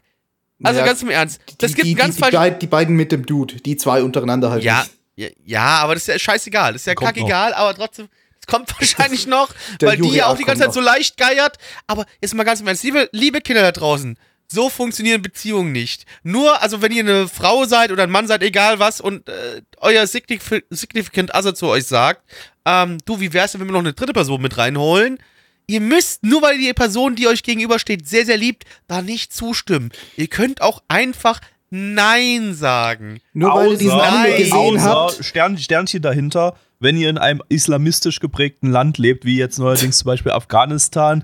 Also 0.64 0.80
Ja, 0.80 0.86
ganz 0.86 1.02
im 1.02 1.10
Ernst. 1.10 1.42
Das 1.58 1.72
die, 1.72 1.76
gibt 1.76 1.88
die, 1.88 1.94
ganz 1.96 2.18
die, 2.18 2.30
die, 2.30 2.60
die 2.60 2.68
beiden 2.68 2.96
mit 2.96 3.12
dem 3.12 3.26
Dude, 3.26 3.56
die 3.56 3.78
zwei 3.78 4.04
untereinander 4.04 4.50
halt. 4.50 4.64
Ja, 4.64 4.86
ja, 5.16 5.28
ja, 5.46 5.80
aber 5.80 5.96
das 5.96 6.04
ist 6.04 6.08
ja 6.08 6.20
scheißegal. 6.20 6.74
Das 6.74 6.84
ist 6.84 6.86
ja 6.86 6.96
Kommt 6.96 7.16
kackegal, 7.16 7.54
aber 7.54 7.74
trotzdem. 7.76 8.08
Es 8.40 8.48
kommt 8.48 8.74
wahrscheinlich 8.80 9.28
noch, 9.28 9.54
weil 9.82 9.98
die 9.98 10.04
Juri 10.04 10.18
ja 10.18 10.28
auch 10.28 10.38
die 10.38 10.44
ganze 10.44 10.62
Zeit 10.62 10.74
kommt 10.74 10.76
so 10.76 10.82
leicht 10.82 11.18
geiert. 11.18 11.58
Aber 11.88 12.06
jetzt 12.22 12.34
mal 12.36 12.44
ganz 12.44 12.62
im 12.62 12.68
Ernst, 12.68 12.84
liebe, 12.84 13.10
liebe 13.12 13.42
Kinder 13.42 13.62
da 13.62 13.72
draußen, 13.72 14.18
so 14.52 14.70
funktionieren 14.70 15.22
Beziehungen 15.22 15.72
nicht. 15.72 16.06
Nur, 16.24 16.62
also 16.62 16.82
wenn 16.82 16.92
ihr 16.92 17.04
eine 17.04 17.28
Frau 17.28 17.66
seid 17.66 17.92
oder 17.92 18.04
ein 18.04 18.10
Mann 18.10 18.28
seid, 18.28 18.42
egal 18.44 18.80
was, 18.80 19.00
und 19.00 19.28
äh, 19.30 19.62
euer 19.78 20.08
Signif 20.08 20.50
Significant 20.70 21.34
Other 21.36 21.54
zu 21.56 21.68
euch 21.68 21.86
sagt, 21.86 22.22
ähm, 22.66 22.98
du, 23.06 23.20
wie 23.20 23.32
wär's 23.34 23.52
denn, 23.52 23.62
wenn 23.62 23.68
wir 23.68 23.74
noch 23.74 23.80
eine 23.80 23.94
dritte 23.94 24.14
Person 24.14 24.42
mit 24.42 24.58
reinholen? 24.58 25.20
Ihr 25.68 25.82
müsst, 25.82 26.24
nur 26.24 26.42
weil 26.42 26.58
die 26.58 26.74
Person, 26.74 27.16
die 27.16 27.28
euch 27.28 27.44
gegenübersteht, 27.44 28.08
sehr, 28.08 28.26
sehr 28.26 28.38
liebt, 28.38 28.64
da 28.88 29.04
nicht 29.04 29.32
zustimmen. 29.34 29.92
Ihr 30.18 30.28
könnt 30.28 30.62
auch 30.62 30.82
einfach 30.88 31.40
Nein 31.70 32.56
sagen. 32.56 33.22
Nur 33.34 33.54
weil 33.54 33.72
ihr 33.74 33.78
diesen 33.78 33.92
Außer- 33.92 34.02
Anime 34.02 34.38
gesehen 34.38 34.54
außer 34.54 34.90
habt. 34.90 35.24
Stern, 35.24 35.58
Sternchen 35.60 36.02
dahinter, 36.02 36.58
wenn 36.80 36.98
ihr 36.98 37.10
in 37.12 37.20
einem 37.20 37.44
islamistisch 37.50 38.20
geprägten 38.20 38.72
Land 38.72 38.98
lebt, 38.98 39.26
wie 39.26 39.38
jetzt 39.38 39.60
neuerdings 39.60 40.00
zum 40.00 40.08
Beispiel 40.08 40.32
Afghanistan, 40.32 41.24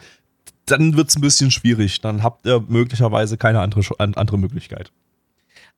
dann 0.66 0.95
wird 0.97 1.09
es 1.09 1.16
ein 1.18 1.22
bisschen 1.22 1.51
schwierig. 1.51 2.01
Dann 2.01 2.24
habt 2.24 2.45
ihr 2.45 2.63
möglicherweise 2.68 3.38
keine 3.38 3.59
andere, 3.61 3.82
andere 3.99 4.38
Möglichkeit. 4.38 4.91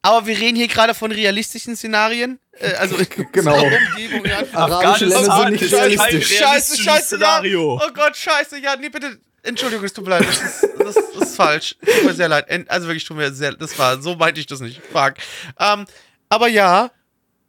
Aber 0.02 0.28
wir 0.28 0.38
reden 0.40 0.56
hier 0.56 0.68
gerade 0.68 0.94
von 0.94 1.12
realistischen 1.12 1.76
Szenarien. 1.76 2.40
Äh, 2.54 2.74
also 2.76 2.96
Genau. 3.32 3.56
Umgebung, 3.64 4.26
ja. 4.26 4.44
Arabische 4.54 5.06
Länder 5.06 5.38
Oh 5.40 5.42
sind 5.44 5.52
nicht 5.54 5.62
Gott, 5.62 5.80
scheiße, 5.80 6.00
realistisch. 6.02 6.38
Scheiße, 6.38 6.82
scheiße, 6.82 7.06
Szenario. 7.18 7.78
ja. 7.80 7.86
Oh 7.88 7.94
Gott, 7.94 8.16
scheiße, 8.16 8.60
ja, 8.60 8.76
nee, 8.76 8.90
bitte. 8.90 9.20
Entschuldigung, 9.44 9.86
es 9.86 9.94
tut 9.94 10.04
mir 10.06 10.12
leid. 10.12 10.26
Das 10.28 10.42
ist, 10.42 10.68
das, 10.80 10.96
das 10.96 11.30
ist 11.30 11.36
falsch. 11.36 11.76
Tut 11.84 12.04
mir 12.06 12.14
sehr 12.14 12.28
leid. 12.28 12.46
Also 12.70 12.88
wirklich, 12.88 13.06
tut 13.06 13.18
mir 13.18 13.32
sehr, 13.34 13.54
das 13.54 13.78
war, 13.80 14.02
so 14.02 14.16
meinte 14.16 14.40
ich 14.40 14.46
das 14.48 14.60
nicht. 14.60 14.82
Fuck. 14.92 15.16
Ähm, 15.60 15.86
aber 16.30 16.48
ja, 16.50 16.92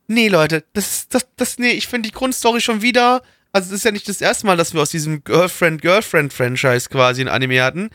nee, 0.06 0.28
Leute, 0.28 0.64
das, 0.74 0.86
ist- 0.86 1.14
das, 1.14 1.26
das, 1.36 1.58
nee, 1.58 1.70
ich 1.72 1.86
finde 1.88 2.08
die 2.08 2.14
Grundstory 2.14 2.60
schon 2.60 2.82
wieder, 2.82 3.22
also 3.58 3.70
das 3.70 3.78
ist 3.80 3.84
ja 3.84 3.90
nicht 3.92 4.08
das 4.08 4.20
erste 4.20 4.46
Mal, 4.46 4.56
dass 4.56 4.72
wir 4.74 4.80
aus 4.82 4.90
diesem 4.90 5.22
Girlfriend-Girlfriend-Franchise 5.24 6.88
quasi 6.88 7.20
ein 7.22 7.28
Anime 7.28 7.62
hatten. 7.62 7.90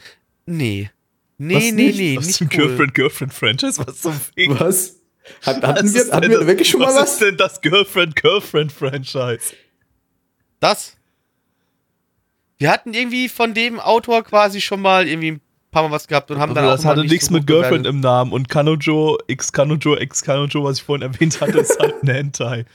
Nee. 0.45 0.89
Nee, 1.38 1.55
Was 1.55 1.64
nee, 1.64 1.72
nicht? 1.72 1.97
nee, 1.97 2.18
Was 2.18 2.28
nicht 2.28 2.41
ein 2.41 2.49
cool. 2.53 2.57
Girlfriend-Girlfriend-Franchise? 2.68 3.82
Was 3.86 4.01
zum 4.01 4.14
Fick? 4.36 4.59
Was? 4.59 4.95
Hat, 5.41 5.61
Was 5.61 5.70
hatten 5.70 5.86
ist 5.88 5.93
wir, 5.95 6.03
denn 6.03 6.14
hatten 6.14 6.30
wir 6.30 6.38
das- 6.39 6.47
wirklich 6.47 6.70
schon 6.70 6.80
mal 6.82 6.88
was? 6.88 6.95
was? 7.01 7.14
ist 7.14 7.22
denn 7.22 7.38
das 7.38 7.61
Girlfriend-Girlfriend-Franchise? 7.61 9.53
Das? 10.59 10.95
Wir 12.57 12.70
hatten 12.72 12.93
irgendwie 12.93 13.30
von 13.30 13.53
dem 13.53 13.80
Autor 13.80 14.24
quasi 14.24 14.61
schon 14.61 14.82
mal 14.82 15.07
irgendwie 15.07 15.32
ein 15.34 15.41
paar 15.74 15.84
Mal 15.84 15.91
was 15.91 16.07
gehabt 16.07 16.32
und 16.32 16.39
haben 16.39 16.53
dann 16.55 16.63
das 16.65 16.80
auch 16.80 16.84
mal 16.86 16.91
hatte 16.91 17.01
nicht 17.01 17.11
nichts 17.11 17.26
so 17.28 17.34
mit 17.34 17.45
Girlfriend 17.47 17.84
bewertet. 17.84 17.93
im 17.95 17.99
Namen 17.99 18.32
und 18.32 18.47
Kanojo, 18.47 19.17
Ex-Kanojo, 19.28 19.95
Ex-Kanojo, 19.97 20.63
was 20.63 20.78
ich 20.78 20.84
vorhin 20.84 21.01
erwähnt 21.11 21.41
hatte, 21.41 21.57
ist 21.59 21.78
halt 21.80 21.95
ein 22.03 22.07
Hentai. 22.09 22.65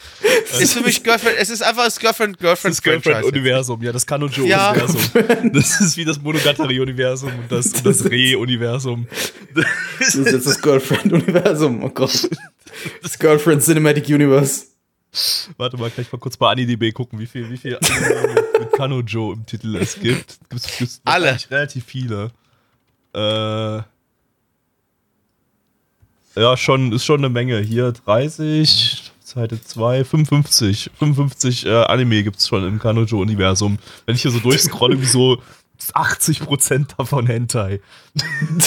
Ist 0.61 0.75
für 0.75 0.83
mich 0.83 1.03
Girlfriend, 1.03 1.37
es 1.39 1.49
ist 1.49 1.63
einfach 1.63 1.85
das 1.85 1.99
Girlfriend, 1.99 2.39
Girlfriend, 2.39 2.75
Das. 2.77 2.83
Girlfriend-Universum, 2.83 3.83
ja, 3.83 3.93
das 3.93 4.03
Ja. 4.03 4.07
Kanojo-Universum. 4.09 5.53
Das 5.55 5.81
ist 5.81 5.97
wie 5.97 6.05
das 6.05 6.21
Monogatari-Universum 6.21 7.31
und 7.31 7.51
das, 7.51 7.67
und 7.73 7.87
das 7.87 8.05
Re-Universum. 8.05 9.07
Das 10.01 10.15
ist 10.15 10.27
jetzt 10.31 10.47
das 10.47 10.61
Girlfriend-Universum. 10.61 11.83
Oh 11.85 11.89
Gott. 11.89 12.29
Das 13.03 13.19
Girlfriend 13.19 13.63
Cinematic 13.63 14.09
Universe. 14.09 14.67
Warte 15.57 15.77
mal, 15.79 15.91
kann 15.91 16.05
ich 16.05 16.13
mal 16.13 16.19
kurz 16.19 16.37
bei 16.37 16.51
AniDB 16.51 16.93
gucken, 16.93 17.19
wie 17.19 17.27
viel, 17.27 17.49
wie 17.51 17.57
viel 17.57 17.79
mit, 17.81 18.61
mit 18.61 18.73
Kanojo 18.73 19.33
im 19.33 19.47
Titel 19.47 19.77
es 19.77 19.95
gibt. 19.99 20.39
Gibt's, 20.51 20.79
gibt's 20.79 21.01
Alle. 21.05 21.37
relativ 21.51 21.85
viele. 21.87 22.31
Äh, 23.19 23.83
ja, 26.41 26.57
schon, 26.57 26.93
ist 26.93 27.05
schon 27.05 27.19
eine 27.19 27.29
Menge. 27.29 27.59
Hier 27.59 27.93
30, 27.93 29.13
Seite 29.25 29.61
2, 29.63 30.05
55. 30.05 30.91
55 30.99 31.67
äh, 31.67 31.85
Anime 31.85 32.23
gibt 32.23 32.37
es 32.37 32.47
schon 32.47 32.67
im 32.67 32.79
Kanojo-Universum. 32.79 33.79
Wenn 34.07 34.15
ich 34.15 34.23
hier 34.23 34.31
so 34.31 34.39
durchscrolle, 34.39 35.01
wie 35.01 35.07
so 35.07 35.43
80% 35.93 36.97
davon 36.97 37.27
Hentai. 37.27 37.81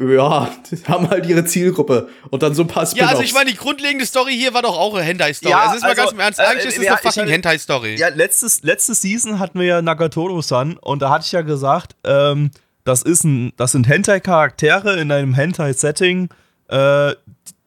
Ja, 0.00 0.50
die 0.68 0.82
haben 0.88 1.08
halt 1.08 1.26
ihre 1.26 1.44
Zielgruppe. 1.44 2.08
Und 2.30 2.42
dann 2.42 2.54
so 2.54 2.62
ein 2.62 2.68
paar 2.68 2.92
Ja, 2.96 3.06
also 3.06 3.22
ich 3.22 3.32
meine, 3.32 3.50
die 3.50 3.56
grundlegende 3.56 4.04
Story 4.04 4.34
hier 4.36 4.52
war 4.52 4.62
doch 4.62 4.76
auch 4.76 4.94
eine 4.94 5.04
Hentai-Story. 5.04 5.52
Ja, 5.52 5.66
also 5.66 5.76
ist 5.76 5.82
mal 5.82 5.90
also, 5.90 6.02
ganz 6.02 6.12
im 6.12 6.18
Ernst, 6.20 6.38
äh, 6.40 6.42
eigentlich 6.42 6.64
ist 6.66 6.78
es 6.78 6.84
ja, 6.84 6.94
eine 6.94 7.02
fucking 7.02 7.28
Hentai-Story. 7.28 7.94
Ja, 7.96 8.08
letztes, 8.08 8.62
letzte 8.64 8.94
Season 8.94 9.38
hatten 9.38 9.60
wir 9.60 9.66
ja 9.66 9.82
Nagatoro-san 9.82 10.76
und 10.78 11.02
da 11.02 11.10
hatte 11.10 11.26
ich 11.26 11.32
ja 11.32 11.42
gesagt, 11.42 11.94
ähm, 12.02 12.50
das, 12.84 13.02
ist 13.02 13.24
ein, 13.24 13.52
das 13.56 13.72
sind 13.72 13.88
Hentai-Charaktere 13.88 15.00
in 15.00 15.10
einem 15.10 15.34
Hentai-Setting, 15.34 16.28
äh, 16.68 17.14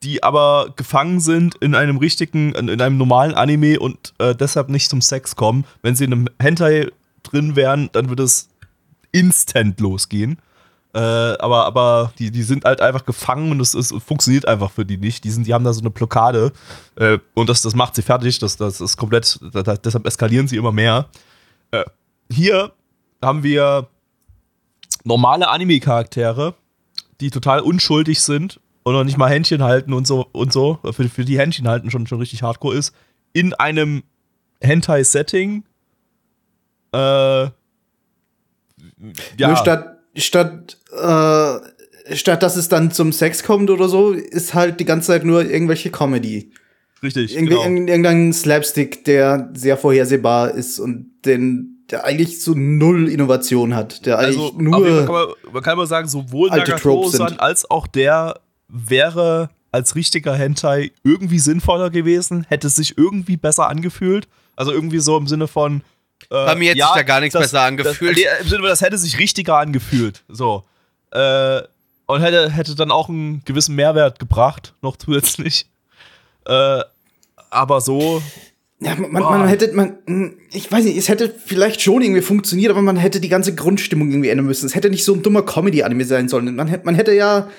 die 0.03 0.23
aber 0.23 0.73
gefangen 0.75 1.19
sind 1.19 1.55
in 1.55 1.75
einem 1.75 1.97
richtigen, 1.97 2.53
in, 2.53 2.67
in 2.67 2.81
einem 2.81 2.97
normalen 2.97 3.33
Anime 3.33 3.79
und 3.79 4.13
äh, 4.19 4.35
deshalb 4.35 4.69
nicht 4.69 4.89
zum 4.89 5.01
Sex 5.01 5.35
kommen. 5.35 5.65
Wenn 5.81 5.95
sie 5.95 6.05
in 6.05 6.13
einem 6.13 6.29
Hentai 6.39 6.89
drin 7.23 7.55
wären, 7.55 7.89
dann 7.93 8.09
würde 8.09 8.23
es 8.23 8.49
instant 9.11 9.79
losgehen. 9.79 10.37
Äh, 10.93 10.99
aber 10.99 11.65
aber 11.65 12.13
die, 12.17 12.31
die 12.31 12.43
sind 12.43 12.63
halt 12.63 12.81
einfach 12.81 13.05
gefangen 13.05 13.51
und 13.51 13.59
es, 13.59 13.93
funktioniert 14.05 14.47
einfach 14.47 14.71
für 14.71 14.85
die 14.85 14.97
nicht. 14.97 15.23
Die, 15.23 15.31
sind, 15.31 15.45
die 15.47 15.53
haben 15.53 15.63
da 15.63 15.73
so 15.73 15.81
eine 15.81 15.89
Blockade 15.89 16.53
äh, 16.95 17.17
und 17.33 17.49
das, 17.49 17.61
das 17.61 17.75
macht 17.75 17.95
sie 17.95 18.01
fertig. 18.01 18.39
Das, 18.39 18.55
das 18.55 18.79
ist 18.79 18.97
komplett, 18.97 19.39
da, 19.51 19.63
da, 19.63 19.77
deshalb 19.77 20.05
eskalieren 20.05 20.47
sie 20.47 20.57
immer 20.57 20.71
mehr. 20.71 21.07
Äh, 21.71 21.83
hier 22.31 22.71
haben 23.21 23.43
wir 23.43 23.87
normale 25.07 25.47
Anime-Charaktere, 25.49 26.53
die 27.21 27.29
total 27.31 27.61
unschuldig 27.61 28.21
sind 28.21 28.59
und 28.83 28.93
noch 28.93 29.03
nicht 29.03 29.17
mal 29.17 29.29
Händchen 29.29 29.63
halten 29.63 29.93
und 29.93 30.05
so 30.05 30.27
und 30.31 30.53
so. 30.53 30.79
Für, 30.91 31.09
für 31.09 31.25
die 31.25 31.39
Händchen 31.39 31.67
halten 31.67 31.89
schon, 31.91 32.05
schon 32.07 32.19
richtig 32.19 32.43
hardcore 32.43 32.75
ist. 32.75 32.93
In 33.33 33.53
einem 33.53 34.03
Hentai-Setting. 34.61 35.63
Äh, 36.93 36.97
ja. 36.97 37.51
Nur 39.47 39.55
statt, 39.57 39.97
statt, 40.15 40.77
äh, 40.91 42.15
statt 42.15 42.43
dass 42.43 42.55
es 42.55 42.69
dann 42.69 42.91
zum 42.91 43.11
Sex 43.11 43.43
kommt 43.43 43.69
oder 43.69 43.89
so, 43.89 44.11
ist 44.11 44.53
halt 44.53 44.79
die 44.79 44.85
ganze 44.85 45.07
Zeit 45.07 45.23
nur 45.25 45.43
irgendwelche 45.45 45.89
Comedy. 45.91 46.51
Richtig, 47.03 47.35
Irgendwie, 47.35 47.53
genau. 47.53 47.63
irgend- 47.63 47.89
Irgendein 47.89 48.33
Slapstick, 48.33 49.05
der 49.05 49.51
sehr 49.53 49.77
vorhersehbar 49.77 50.51
ist 50.51 50.79
und 50.79 51.11
den, 51.25 51.76
der 51.89 52.03
eigentlich 52.03 52.43
so 52.43 52.53
null 52.55 53.07
Innovation 53.09 53.75
hat. 53.75 54.05
Der 54.05 54.19
eigentlich 54.19 54.37
Also, 54.37 54.57
jeden 54.57 54.71
Fall 54.71 54.81
kann 55.05 55.05
nur. 55.05 55.27
man, 55.43 55.53
man 55.53 55.63
kann 55.63 55.73
immer 55.73 55.87
sagen, 55.87 56.07
sowohl 56.07 56.49
Nagatoro-san 56.49 57.29
sind. 57.29 57.39
als 57.39 57.69
auch 57.69 57.87
der 57.87 58.39
wäre 58.67 59.49
als 59.71 59.95
richtiger 59.95 60.33
Hentai 60.35 60.91
irgendwie 61.03 61.39
sinnvoller 61.39 61.89
gewesen, 61.89 62.45
hätte 62.49 62.69
sich 62.69 62.97
irgendwie 62.97 63.37
besser 63.37 63.69
angefühlt. 63.69 64.27
Also 64.55 64.71
irgendwie 64.71 64.99
so 64.99 65.17
im 65.17 65.27
Sinne 65.27 65.47
von. 65.47 65.81
Äh, 66.29 66.45
Bei 66.45 66.55
mir 66.55 66.71
hätte 66.71 66.81
sich 66.81 66.93
da 66.95 67.03
gar 67.03 67.19
nichts 67.19 67.37
besser 67.37 67.61
angefühlt. 67.61 68.17
Das, 68.17 68.23
nee, 68.23 68.41
Im 68.41 68.47
Sinne 68.47 68.61
von, 68.61 68.69
das 68.69 68.81
hätte 68.81 68.97
sich 68.97 69.19
richtiger 69.19 69.57
angefühlt. 69.57 70.23
So. 70.27 70.63
Äh, 71.11 71.61
und 72.07 72.21
hätte, 72.21 72.49
hätte 72.51 72.75
dann 72.75 72.89
auch 72.89 73.09
einen 73.09 73.43
gewissen 73.45 73.75
Mehrwert 73.75 74.17
gebracht, 74.19 74.73
noch 74.81 74.95
zusätzlich. 74.97 75.67
Äh, 76.45 76.81
aber 77.49 77.81
so, 77.81 78.21
Ja, 78.79 78.93
man, 78.95 79.11
man, 79.11 79.23
man 79.23 79.47
hätte, 79.47 79.73
man, 79.73 79.97
hm, 80.05 80.37
ich 80.53 80.71
weiß 80.71 80.83
nicht, 80.85 80.97
es 80.97 81.09
hätte 81.09 81.33
vielleicht 81.45 81.81
schon 81.81 82.01
irgendwie 82.03 82.21
funktioniert, 82.21 82.69
aber 82.71 82.83
man 82.83 82.95
hätte 82.97 83.19
die 83.19 83.29
ganze 83.29 83.55
Grundstimmung 83.55 84.11
irgendwie 84.11 84.29
ändern 84.29 84.45
müssen. 84.45 84.67
Es 84.67 84.75
hätte 84.75 84.89
nicht 84.91 85.03
so 85.03 85.13
ein 85.15 85.23
dummer 85.23 85.41
Comedy-Anime 85.43 86.05
sein 86.05 86.29
sollen. 86.29 86.55
Man 86.55 86.67
hätte, 86.67 86.85
man 86.85 86.93
hätte 86.93 87.11
ja, 87.13 87.49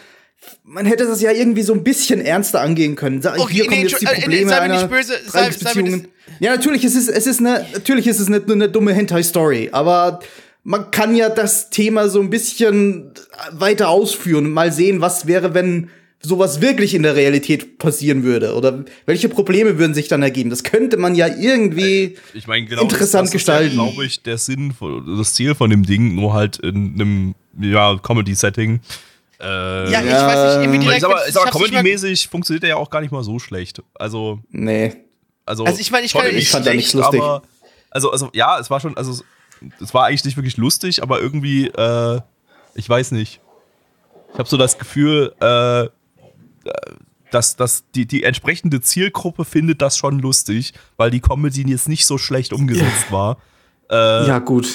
man 0.62 0.86
hätte 0.86 1.06
das 1.06 1.20
ja 1.20 1.32
irgendwie 1.32 1.62
so 1.62 1.72
ein 1.74 1.82
bisschen 1.82 2.20
ernster 2.20 2.60
angehen 2.60 2.94
können. 2.94 3.20
Sa- 3.20 3.34
Okay, 3.36 3.52
Hier 3.54 3.64
kommen 3.66 3.76
nee, 3.82 3.86
jetzt 3.88 4.00
die 4.00 4.06
äh, 4.06 4.20
Probleme 4.20 4.48
sei 4.48 4.60
mir 4.60 4.68
nicht 4.74 4.78
einer 4.84 4.88
böse, 4.88 5.12
sei- 5.26 5.50
sei 5.50 5.82
mir. 5.82 6.02
Ja, 6.38 6.54
natürlich 6.54 6.84
ist 6.84 6.94
es, 6.94 7.08
es 7.08 7.26
ist 7.26 7.40
eine, 7.40 7.66
natürlich 7.72 8.06
ist 8.06 8.20
es 8.20 8.28
eine, 8.28 8.40
eine 8.48 8.68
dumme 8.68 8.92
Hentai-Story, 8.92 9.70
aber 9.72 10.20
man 10.62 10.92
kann 10.92 11.16
ja 11.16 11.30
das 11.30 11.70
Thema 11.70 12.08
so 12.08 12.20
ein 12.20 12.30
bisschen 12.30 13.10
weiter 13.50 13.88
ausführen 13.88 14.46
und 14.46 14.52
mal 14.52 14.70
sehen, 14.70 15.00
was 15.00 15.26
wäre, 15.26 15.52
wenn 15.54 15.90
sowas 16.20 16.60
wirklich 16.60 16.94
in 16.94 17.02
der 17.04 17.14
Realität 17.14 17.78
passieren 17.78 18.24
würde 18.24 18.54
oder 18.54 18.84
welche 19.06 19.28
Probleme 19.28 19.78
würden 19.78 19.94
sich 19.94 20.08
dann 20.08 20.22
ergeben. 20.22 20.50
Das 20.50 20.64
könnte 20.64 20.96
man 20.96 21.14
ja 21.14 21.28
irgendwie 21.28 22.16
Ich 22.34 22.46
meine, 22.48 22.66
genau 22.66 22.82
Interessant 22.82 23.26
das, 23.26 23.30
das 23.30 23.32
gestalten. 23.32 23.70
ist 23.72 23.76
ja, 23.76 23.82
glaube 23.84 24.04
ich, 24.04 24.22
der 24.22 24.38
Sinn, 24.38 24.74
das 25.16 25.34
Ziel 25.34 25.54
von 25.54 25.70
dem 25.70 25.84
Ding, 25.86 26.14
nur 26.16 26.34
halt 26.34 26.58
in 26.58 26.94
einem 26.94 27.34
ja, 27.60 27.96
Comedy-Setting. 28.02 28.80
Äh, 29.40 29.44
Ja, 29.44 30.00
ich 30.00 30.06
Ja. 30.10 30.26
weiß 30.26 30.56
nicht, 30.56 30.64
irgendwie 30.66 30.78
ich 30.78 31.00
direkt. 31.00 31.28
ich 31.28 31.34
nicht 31.34 31.44
mal- 31.44 31.50
Comedy-mäßig 31.52 32.28
funktioniert 32.28 32.64
er 32.64 32.70
ja 32.70 32.76
auch 32.76 32.90
gar 32.90 33.00
nicht 33.00 33.12
mal 33.12 33.22
so 33.22 33.38
schlecht. 33.38 33.80
Also, 33.94 34.40
nee. 34.50 34.92
also, 35.46 35.64
Also 35.64 35.80
ich 35.80 35.90
meine, 35.92 36.04
ich 36.06 36.12
kann- 36.12 36.26
nicht 36.26 36.34
ich 36.36 36.50
fand 36.50 36.66
da 36.66 36.74
nichts 36.74 36.92
lustig. 36.94 37.20
Aber, 37.20 37.42
also, 37.90 38.10
also, 38.10 38.30
ja, 38.34 38.58
es 38.58 38.68
war 38.70 38.80
schon, 38.80 38.96
also, 38.96 39.22
es 39.80 39.94
war 39.94 40.06
eigentlich 40.06 40.24
nicht 40.24 40.36
wirklich 40.36 40.56
lustig, 40.56 41.00
aber 41.02 41.20
irgendwie, 41.20 41.68
äh, 41.68 42.20
ich 42.74 42.88
weiß 42.88 43.12
nicht. 43.12 43.40
Ich 44.32 44.38
habe 44.38 44.48
so 44.48 44.56
das 44.56 44.78
Gefühl, 44.78 45.32
äh, 45.40 45.88
dass 47.30 47.56
das, 47.56 47.84
die, 47.94 48.06
die 48.06 48.22
entsprechende 48.22 48.80
Zielgruppe 48.80 49.44
findet 49.44 49.82
das 49.82 49.98
schon 49.98 50.18
lustig, 50.18 50.72
weil 50.96 51.10
die 51.10 51.20
Comedy 51.20 51.62
jetzt 51.68 51.88
nicht 51.88 52.06
so 52.06 52.18
schlecht 52.18 52.52
umgesetzt 52.52 53.10
war. 53.10 53.38
Äh, 53.90 54.26
Ja, 54.26 54.38
gut. 54.38 54.68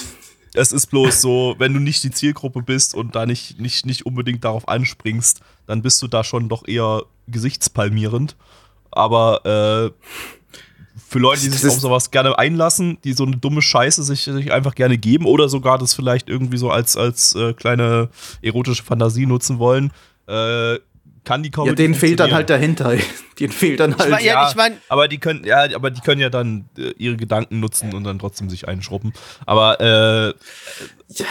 es 0.54 0.72
ist 0.72 0.86
bloß 0.86 1.20
so, 1.20 1.56
wenn 1.58 1.74
du 1.74 1.80
nicht 1.80 2.04
die 2.04 2.10
Zielgruppe 2.12 2.62
bist 2.62 2.94
und 2.94 3.14
da 3.16 3.26
nicht, 3.26 3.60
nicht, 3.60 3.86
nicht 3.86 4.06
unbedingt 4.06 4.44
darauf 4.44 4.68
anspringst, 4.68 5.40
dann 5.66 5.82
bist 5.82 6.00
du 6.02 6.06
da 6.08 6.22
schon 6.22 6.48
doch 6.48 6.66
eher 6.66 7.02
gesichtspalmierend. 7.26 8.36
Aber 8.92 9.44
äh, 9.44 9.90
für 11.08 11.18
Leute, 11.18 11.42
die 11.42 11.50
Das 11.50 11.62
sich 11.62 11.70
auf 11.72 11.80
sowas 11.80 12.12
gerne 12.12 12.38
einlassen, 12.38 12.98
die 13.02 13.12
so 13.14 13.24
eine 13.24 13.36
dumme 13.36 13.62
Scheiße 13.62 14.02
sich, 14.04 14.22
sich 14.22 14.52
einfach 14.52 14.76
gerne 14.76 14.96
geben 14.96 15.26
oder 15.26 15.48
sogar 15.48 15.78
das 15.78 15.94
vielleicht 15.94 16.28
irgendwie 16.28 16.56
so 16.56 16.70
als, 16.70 16.96
als 16.96 17.34
äh, 17.34 17.52
kleine 17.52 18.08
erotische 18.42 18.84
Fantasie 18.84 19.26
nutzen 19.26 19.58
wollen, 19.58 19.92
äh, 20.28 20.76
kann 21.24 21.42
die 21.42 21.50
Comedy 21.50 21.70
Ja, 21.70 21.74
denen 21.74 21.94
fehlt 21.94 22.20
dann 22.20 22.32
halt 22.32 22.50
dahinter. 22.50 22.96
denen 23.40 23.52
fehlt 23.52 23.80
dann 23.80 23.96
halt. 23.96 24.10
mein, 24.10 24.24
ja, 24.24 24.48
ich 24.48 24.54
mein- 24.56 24.78
aber 24.88 25.08
die 25.08 25.18
können, 25.18 25.44
ja, 25.44 25.64
aber 25.74 25.90
die 25.90 26.00
können 26.00 26.20
ja 26.20 26.30
dann 26.30 26.68
äh, 26.78 26.90
ihre 26.98 27.16
Gedanken 27.16 27.60
nutzen 27.60 27.94
und 27.94 28.04
dann 28.04 28.18
trotzdem 28.18 28.50
sich 28.50 28.68
einschruppen. 28.68 29.12
Aber 29.46 29.80
äh, 29.80 30.34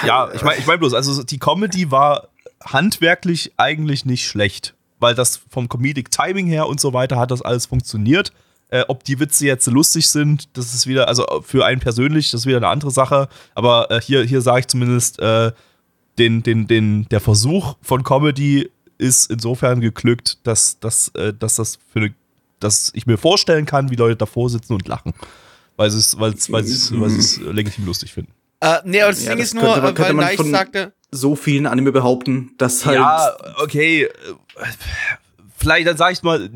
ja, 0.06 0.32
ich 0.34 0.42
meine, 0.42 0.60
ich 0.60 0.66
mein 0.68 0.80
bloß, 0.80 0.94
also 0.94 1.24
die 1.24 1.40
Comedy 1.40 1.92
war 1.92 2.28
handwerklich 2.64 3.54
eigentlich 3.58 4.06
nicht 4.06 4.28
schlecht, 4.28 4.74
weil 5.00 5.16
das 5.16 5.42
vom 5.50 5.70
Comedic 5.70 6.12
Timing 6.12 6.48
her 6.48 6.68
und 6.68 6.80
so 6.80 6.94
weiter 6.94 7.18
hat 7.18 7.32
das 7.32 7.42
alles 7.42 7.66
funktioniert. 7.66 8.32
Äh, 8.70 8.86
ob 8.88 9.04
die 9.04 9.20
Witze 9.20 9.46
jetzt 9.46 9.68
lustig 9.68 10.10
sind, 10.10 10.58
das 10.58 10.74
ist 10.74 10.88
wieder, 10.88 11.08
also 11.08 11.26
für 11.46 11.64
einen 11.66 11.80
persönlich, 11.80 12.32
das 12.32 12.42
ist 12.42 12.46
wieder 12.48 12.58
eine 12.58 12.70
andere 12.70 12.90
Sache. 12.90 13.28
Aber 13.54 13.92
äh, 13.92 14.02
hier, 14.02 14.24
hier 14.24 14.42
sage 14.42 14.62
ich 14.62 14.68
zumindest, 14.68 15.20
äh, 15.20 15.52
den, 16.18 16.42
den, 16.42 16.68
den, 16.68 17.08
der 17.10 17.20
Versuch 17.20 17.76
von 17.82 18.04
Comedy 18.04 18.72
ist 18.98 19.30
insofern 19.32 19.82
geglückt, 19.82 20.38
dass, 20.44 20.80
dass, 20.80 21.10
äh, 21.10 21.34
dass 21.34 21.56
das 21.56 21.78
für 21.92 22.00
eine, 22.00 22.14
dass 22.60 22.92
ich 22.96 23.06
mir 23.06 23.18
vorstellen 23.18 23.66
kann, 23.66 23.90
wie 23.92 23.96
Leute 23.96 24.16
davor 24.16 24.50
sitzen 24.50 24.74
und 24.74 24.88
lachen. 24.88 25.14
Weil 25.76 25.90
sie 25.92 25.98
es, 26.00 26.20
weil 26.20 26.34
es, 26.34 26.52
weil 26.52 26.64
es, 26.64 26.92
weil 27.00 27.10
es 27.12 27.38
legitim 27.40 27.86
lustig 27.86 28.14
finden. 28.14 28.32
Äh, 28.60 28.78
nee, 28.86 29.02
aber 29.02 29.12
das 29.12 29.24
Ja, 29.24 29.32
Ding 29.32 29.40
das 29.40 29.48
ist 29.48 29.54
nur, 29.56 29.64
könnte 29.64 29.82
man- 29.82 29.96
äh, 29.96 30.00
weil 30.00 30.14
man 30.14 30.26
Neich 30.26 30.36
von- 30.38 30.52
sagte, 30.52 30.94
so 31.12 31.36
vielen 31.36 31.66
Anime 31.68 31.92
behaupten, 31.92 32.52
dass 32.58 32.86
halt. 32.86 32.98
Ja, 33.00 33.36
okay. 33.58 34.04
äh, 34.04 34.10
Vielleicht, 35.58 35.88
dann 35.88 35.98
sage 35.98 36.14
ich 36.14 36.24
mal, 36.24 36.50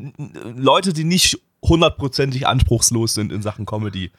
Leute, 0.56 0.92
die 0.92 1.04
nicht 1.04 1.40
hundertprozentig 1.64 2.46
anspruchslos 2.46 3.14
sind 3.14 3.32
in 3.32 3.42
Sachen 3.42 3.66
Comedy. 3.66 4.10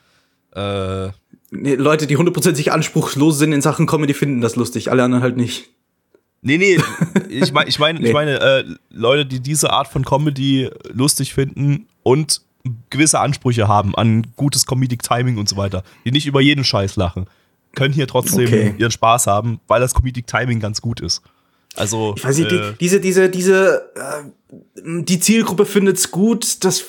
Äh, 0.55 1.09
Nee, 1.51 1.73
Leute, 1.75 2.05
die 2.05 2.15
hundertprozentig 2.15 2.71
anspruchslos 2.71 3.39
sind 3.39 3.53
in 3.53 3.61
Sachen 3.61 3.87
Comedy, 3.87 4.13
finden 4.13 4.39
das 4.39 4.55
lustig. 4.55 4.91
Alle 4.91 5.03
anderen 5.03 5.23
halt 5.23 5.35
nicht. 5.35 5.69
Nee, 6.41 6.57
nee, 6.57 6.77
ich 7.29 7.51
meine, 7.51 7.69
ich 7.69 7.79
meine, 7.79 7.99
Nee. 7.99 8.07
ich 8.07 8.13
meine 8.13 8.39
äh, 8.39 8.63
Leute, 8.89 9.25
die 9.25 9.39
diese 9.39 9.71
Art 9.71 9.87
von 9.87 10.03
Comedy 10.05 10.69
lustig 10.91 11.33
finden 11.33 11.87
und 12.03 12.41
gewisse 12.89 13.19
Ansprüche 13.19 13.67
haben 13.67 13.95
an 13.95 14.27
gutes 14.35 14.65
Comedic 14.65 15.01
Timing 15.03 15.37
und 15.37 15.47
so 15.49 15.55
weiter, 15.57 15.83
die 16.05 16.11
nicht 16.11 16.27
über 16.27 16.41
jeden 16.41 16.63
Scheiß 16.63 16.95
lachen, 16.97 17.25
können 17.75 17.93
hier 17.93 18.07
trotzdem 18.07 18.47
Okay. 18.47 18.75
ihren 18.77 18.91
Spaß 18.91 19.27
haben, 19.27 19.59
weil 19.67 19.79
das 19.79 19.93
Comedic 19.93 20.27
Timing 20.27 20.59
ganz 20.59 20.81
gut 20.81 20.99
ist. 21.01 21.21
Also, 21.75 22.15
Ich 22.17 22.23
weiß 22.25 22.37
nicht, 22.39 22.51
äh, 22.51 22.71
die, 22.73 22.77
diese, 22.79 22.99
diese, 22.99 23.29
diese, 23.29 23.91
äh, 23.95 24.23
die 25.03 25.19
Zielgruppe 25.19 25.65
findet's 25.65 26.09
gut. 26.11 26.63
Das 26.65 26.83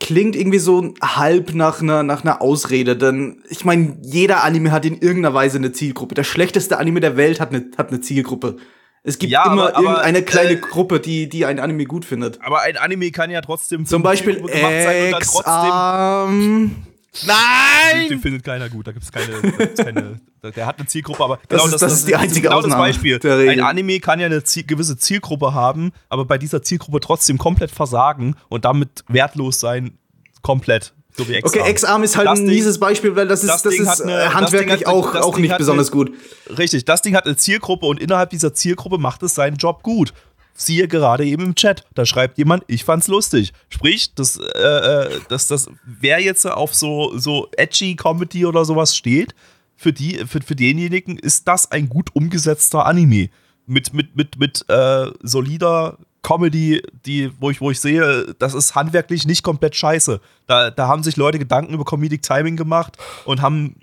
klingt 0.00 0.34
irgendwie 0.34 0.58
so 0.58 0.94
halb 1.02 1.54
nach 1.54 1.80
einer, 1.82 2.02
nach 2.02 2.24
einer 2.24 2.40
Ausrede. 2.42 2.96
Denn 2.96 3.42
ich 3.48 3.64
meine, 3.64 3.96
jeder 4.02 4.42
Anime 4.42 4.72
hat 4.72 4.84
in 4.84 4.94
irgendeiner 4.94 5.34
Weise 5.34 5.58
eine 5.58 5.72
Zielgruppe. 5.72 6.14
Der 6.14 6.24
schlechteste 6.24 6.78
Anime 6.78 7.00
der 7.00 7.16
Welt 7.16 7.38
hat 7.40 7.50
eine, 7.54 7.66
hat 7.76 7.90
eine 7.90 8.00
Zielgruppe. 8.00 8.56
Es 9.02 9.18
gibt 9.18 9.32
Ja, 9.32 9.44
immer 9.46 9.68
aber- 9.68 9.76
aber, 9.76 9.86
irgendeine 9.88 10.22
kleine 10.22 10.50
äh, 10.52 10.56
Gruppe, 10.56 11.00
die, 11.00 11.28
die 11.28 11.46
ein 11.46 11.58
Anime 11.60 11.84
gut 11.86 12.04
findet. 12.04 12.38
aber 12.42 12.60
ein 12.62 12.76
Anime 12.76 13.10
kann 13.12 13.30
ja 13.30 13.40
trotzdem 13.40 13.86
Zum 13.86 14.02
Beispiel 14.02 14.36
gemacht 14.36 14.52
sein 14.52 15.04
und 15.06 15.12
dann 15.12 15.22
trotzdem 15.22 16.86
Ex-Arm. 17.12 17.98
Den 18.00 18.08
nein! 18.08 18.20
findet 18.20 18.44
keiner 18.44 18.68
gut. 18.68 18.86
Da 18.86 18.92
gibt 18.92 19.04
es 19.04 19.10
keine, 19.12 19.72
keine. 19.76 20.20
Der 20.54 20.66
hat 20.66 20.78
eine 20.78 20.86
Zielgruppe, 20.86 21.22
aber 21.24 21.38
Das 21.48 21.62
genau 21.62 21.74
ist- 21.74 21.82
das 21.82 21.92
ist 21.92 22.08
die 22.08 22.16
einzige 22.16 22.42
genau 22.48 22.58
Ausnahme 22.58 22.86
das 22.88 22.96
Beispiel. 22.96 23.48
Ein 23.50 23.60
Anime 23.60 24.00
kann 24.00 24.20
ja 24.20 24.26
eine 24.26 24.42
Ziel, 24.44 24.64
gewisse 24.64 24.96
Zielgruppe 24.96 25.52
haben, 25.54 25.92
aber 26.08 26.24
bei 26.24 26.38
dieser 26.38 26.62
Zielgruppe 26.62 27.00
trotzdem 27.00 27.36
komplett 27.38 27.70
versagen 27.70 28.36
und 28.48 28.64
damit 28.64 29.04
wertlos 29.08 29.60
sein, 29.60 29.98
komplett. 30.42 30.94
So 31.16 31.28
wie 31.28 31.32
Okay, 31.42 31.58
Ex-Arm. 31.58 31.66
Ex-Arm 31.66 32.02
ist 32.04 32.16
halt 32.16 32.28
Das 32.28 32.38
ein 32.38 32.46
Ding- 32.46 32.54
mieses 32.54 32.78
Beispiel, 32.78 33.16
weil 33.16 33.26
das 33.26 33.42
ist, 33.42 33.50
das 33.50 33.62
das 33.62 33.72
Ding 33.72 33.82
ist 33.82 33.88
hat 33.88 34.00
eine- 34.02 34.12
äh, 34.12 34.24
das 34.26 34.34
handwerklich 34.34 34.80
hat- 34.82 34.86
auch, 34.86 35.12
das 35.12 35.24
auch 35.24 35.34
Ding 35.34 35.42
nicht 35.42 35.58
besonders 35.58 35.88
eine- 35.92 36.04
gut. 36.04 36.12
Richtig, 36.56 36.84
das 36.84 37.02
Ding 37.02 37.16
hat 37.16 37.26
eine 37.26 37.36
Zielgruppe 37.36 37.86
und 37.86 38.00
innerhalb 38.00 38.30
dieser 38.30 38.54
Zielgruppe 38.54 38.96
macht 38.98 39.22
es 39.24 39.34
seinen 39.34 39.56
Job 39.56 39.82
gut. 39.82 40.14
Siehe 40.54 40.88
gerade 40.88 41.24
eben 41.24 41.44
im 41.44 41.54
Chat. 41.54 41.84
Da 41.94 42.04
schreibt 42.04 42.38
jemand, 42.38 42.64
ich 42.66 42.84
fand's 42.84 43.08
lustig. 43.08 43.52
Sprich, 43.68 44.14
das, 44.14 44.36
äh, 44.36 44.58
äh, 44.58 45.20
das, 45.28 45.46
das, 45.46 45.70
wer 45.84 46.20
jetzt 46.20 46.46
auf 46.46 46.74
so, 46.74 47.16
so 47.18 47.48
edgy 47.56 47.96
Comedy 47.96 48.46
oder 48.46 48.64
sowas 48.64 48.96
steht, 48.96 49.34
für, 49.76 49.92
die, 49.92 50.26
für, 50.26 50.40
für 50.42 50.56
denjenigen 50.56 51.18
ist 51.18 51.48
das 51.48 51.70
ein 51.70 51.88
gut 51.88 52.14
umgesetzter 52.14 52.84
Anime. 52.84 53.30
Mit, 53.66 53.94
mit, 53.94 54.16
mit, 54.16 54.38
mit 54.38 54.68
äh, 54.68 55.10
solider 55.22 55.96
Comedy, 56.22 56.82
die, 57.06 57.30
wo, 57.40 57.50
ich, 57.50 57.60
wo 57.60 57.70
ich 57.70 57.80
sehe, 57.80 58.34
das 58.38 58.52
ist 58.52 58.74
handwerklich 58.74 59.26
nicht 59.26 59.42
komplett 59.42 59.74
scheiße. 59.74 60.20
Da, 60.46 60.70
da 60.70 60.88
haben 60.88 61.02
sich 61.02 61.16
Leute 61.16 61.38
Gedanken 61.38 61.72
über 61.72 61.84
Comedic 61.84 62.22
Timing 62.22 62.56
gemacht 62.56 62.98
und 63.24 63.40
haben 63.40 63.76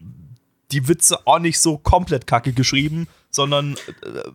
die 0.72 0.88
Witze 0.88 1.26
auch 1.26 1.40
nicht 1.40 1.60
so 1.60 1.78
komplett 1.78 2.28
kacke 2.28 2.54
geschrieben, 2.54 3.08
sondern 3.32 3.74
äh, 4.04 4.30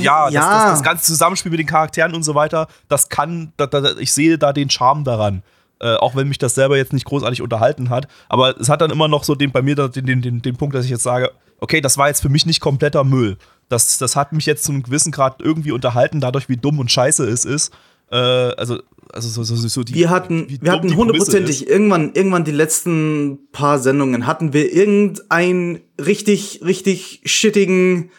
ja, 0.00 0.26
Das, 0.26 0.34
ja. 0.34 0.64
das, 0.64 0.72
das 0.72 0.82
ganze 0.82 1.04
Zusammenspiel 1.04 1.50
mit 1.50 1.60
den 1.60 1.66
Charakteren 1.66 2.14
und 2.14 2.22
so 2.22 2.34
weiter, 2.34 2.68
das 2.88 3.08
kann, 3.08 3.52
da, 3.56 3.66
da, 3.66 3.96
ich 3.98 4.12
sehe 4.12 4.38
da 4.38 4.52
den 4.52 4.70
Charme 4.70 5.04
daran. 5.04 5.42
Äh, 5.80 5.96
auch 5.96 6.14
wenn 6.14 6.28
mich 6.28 6.38
das 6.38 6.54
selber 6.54 6.76
jetzt 6.76 6.92
nicht 6.92 7.04
großartig 7.04 7.42
unterhalten 7.42 7.90
hat. 7.90 8.06
Aber 8.28 8.58
es 8.58 8.68
hat 8.68 8.80
dann 8.80 8.90
immer 8.90 9.08
noch 9.08 9.24
so 9.24 9.34
den, 9.34 9.50
bei 9.50 9.60
mir 9.60 9.74
den, 9.74 10.06
den, 10.06 10.22
den, 10.22 10.40
den 10.40 10.56
Punkt, 10.56 10.74
dass 10.74 10.84
ich 10.84 10.90
jetzt 10.90 11.02
sage, 11.02 11.32
okay, 11.58 11.80
das 11.80 11.98
war 11.98 12.08
jetzt 12.08 12.22
für 12.22 12.28
mich 12.28 12.46
nicht 12.46 12.60
kompletter 12.60 13.04
Müll. 13.04 13.38
Das, 13.68 13.98
das 13.98 14.14
hat 14.14 14.32
mich 14.32 14.46
jetzt 14.46 14.64
zu 14.64 14.72
einem 14.72 14.82
gewissen 14.82 15.10
Grad 15.10 15.40
irgendwie 15.42 15.72
unterhalten, 15.72 16.20
dadurch, 16.20 16.48
wie 16.48 16.56
dumm 16.56 16.78
und 16.78 16.92
scheiße 16.92 17.24
es 17.28 17.44
ist. 17.44 17.72
Äh, 18.10 18.16
also, 18.16 18.78
also 19.12 19.28
so, 19.28 19.42
so, 19.42 19.68
so 19.68 19.82
die, 19.82 19.94
Wir 19.94 20.10
hatten, 20.10 20.46
wir 20.60 20.72
hatten 20.72 20.94
hundertprozentig 20.94 21.68
irgendwann, 21.68 22.12
irgendwann 22.14 22.44
die 22.44 22.52
letzten 22.52 23.50
paar 23.52 23.78
Sendungen 23.78 24.26
hatten 24.26 24.52
wir 24.52 24.72
irgendeinen 24.72 25.80
richtig, 25.98 26.60
richtig 26.64 27.20
shittigen, 27.24 28.10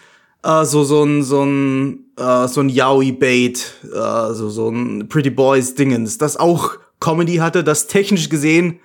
äh, 0.46 0.66
so, 0.66 0.84
so 0.84 1.04
ein, 1.04 1.24
so 1.24 1.44
ein, 1.44 2.06
äh, 2.18 2.48
so 2.48 2.62
ein 2.62 2.70
Yaoi-Bait, 2.70 3.74
äh, 3.84 4.34
so, 4.34 4.50
so 4.50 4.70
ein 4.70 5.08
Pretty 5.10 5.30
Boys-Dingens, 5.32 6.18
das 6.18 6.38
auch 6.38 6.78
Comedy 7.00 7.36
hatte, 7.38 7.64
das 7.64 7.88
technisch 7.88 8.30
gesehen 8.30 8.80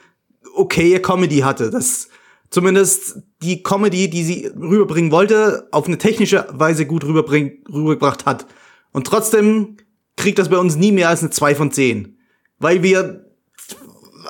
okaye 0.56 1.00
Comedy 1.00 1.38
hatte, 1.38 1.70
das 1.70 2.08
zumindest 2.50 3.18
die 3.42 3.62
Comedy, 3.62 4.10
die 4.10 4.24
sie 4.24 4.46
rüberbringen 4.58 5.12
wollte, 5.12 5.68
auf 5.70 5.86
eine 5.86 5.96
technische 5.98 6.46
Weise 6.50 6.86
gut 6.86 7.04
rüberbring, 7.04 7.58
rübergebracht 7.72 8.26
hat. 8.26 8.46
Und 8.92 9.06
trotzdem 9.06 9.76
kriegt 10.16 10.38
das 10.40 10.48
bei 10.48 10.58
uns 10.58 10.74
nie 10.76 10.90
mehr 10.92 11.08
als 11.08 11.20
eine 11.20 11.30
2 11.30 11.54
von 11.54 11.70
10. 11.70 12.18
Weil 12.58 12.82
wir. 12.82 13.24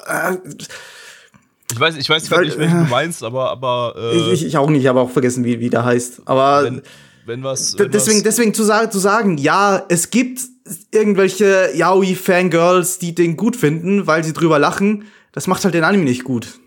Äh, 0.07 0.37
Ich 1.73 1.81
weiß, 1.81 1.97
ich 1.97 2.09
weiß 2.09 2.31
Weil- 2.31 2.45
nicht, 2.47 2.59
welchen 2.59 2.85
du 2.85 2.91
meinst, 2.91 3.23
aber, 3.25 3.51
aber 3.51 3.95
äh, 3.97 4.33
ich, 4.33 4.45
ich 4.45 4.57
auch 4.59 4.69
nicht, 4.69 4.83
ich 4.83 4.89
habe 4.89 5.01
auch 5.01 5.11
vergessen, 5.11 5.45
wie, 5.45 5.61
wie 5.61 5.71
der 5.71 5.85
heißt. 5.85 6.23
Aber 6.27 6.65
wenn, 6.65 6.83
wenn 7.27 7.43
was. 7.45 7.79
Wenn 7.79 7.91
deswegen, 7.91 8.19
was, 8.19 8.25
deswegen 8.25 8.55
zu, 8.55 8.63
sagen, 8.65 8.91
zu 8.91 8.99
sagen, 8.99 9.39
ja, 9.39 9.85
es 9.89 10.11
gibt 10.11 10.41
irgendwelche 10.93 11.71
Yaoi-Fangirls, 11.75 12.99
die 12.99 13.15
den 13.15 13.37
gut 13.37 13.57
finden, 13.57 14.07
weil 14.07 14.25
sie 14.25 14.33
drüber 14.33 14.59
lachen, 14.59 15.05
das 15.33 15.47
macht 15.47 15.65
halt 15.65 15.75
den 15.75 15.85
Anime 15.85 16.05
nicht 16.05 16.25
gut. 16.25 16.59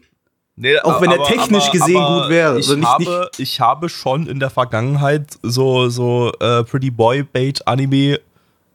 Nee, 0.55 0.77
Auch 0.79 1.01
wenn 1.01 1.09
er 1.09 1.23
technisch 1.23 1.71
gesehen 1.71 1.95
gut 1.95 2.29
wäre, 2.29 2.59
Ich, 2.59 2.67
also 2.67 2.75
nicht- 2.75 2.87
habe, 2.87 3.29
ich 3.37 3.59
habe 3.59 3.89
schon 3.89 4.27
in 4.27 4.39
der 4.39 4.51
Vergangenheit 4.51 5.25
so, 5.41 5.89
so 5.89 6.31
äh, 6.39 6.63
Pretty 6.63 6.91
Boy 6.91 7.23
Bait 7.23 7.67
Anime 7.67 8.15
äh, 8.15 8.19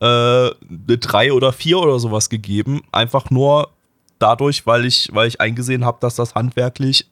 eine 0.01 0.55
3 0.89 1.33
oder 1.33 1.53
4 1.53 1.79
oder 1.79 1.99
sowas 2.01 2.29
gegeben. 2.29 2.83
Einfach 2.91 3.31
nur 3.31 3.69
dadurch, 4.19 4.67
weil 4.67 4.87
ich, 4.87 5.09
weil 5.13 5.29
ich 5.29 5.41
eingesehen 5.41 5.85
habe, 5.85 5.99
dass 6.01 6.17
das 6.17 6.35
handwerklich, 6.35 7.07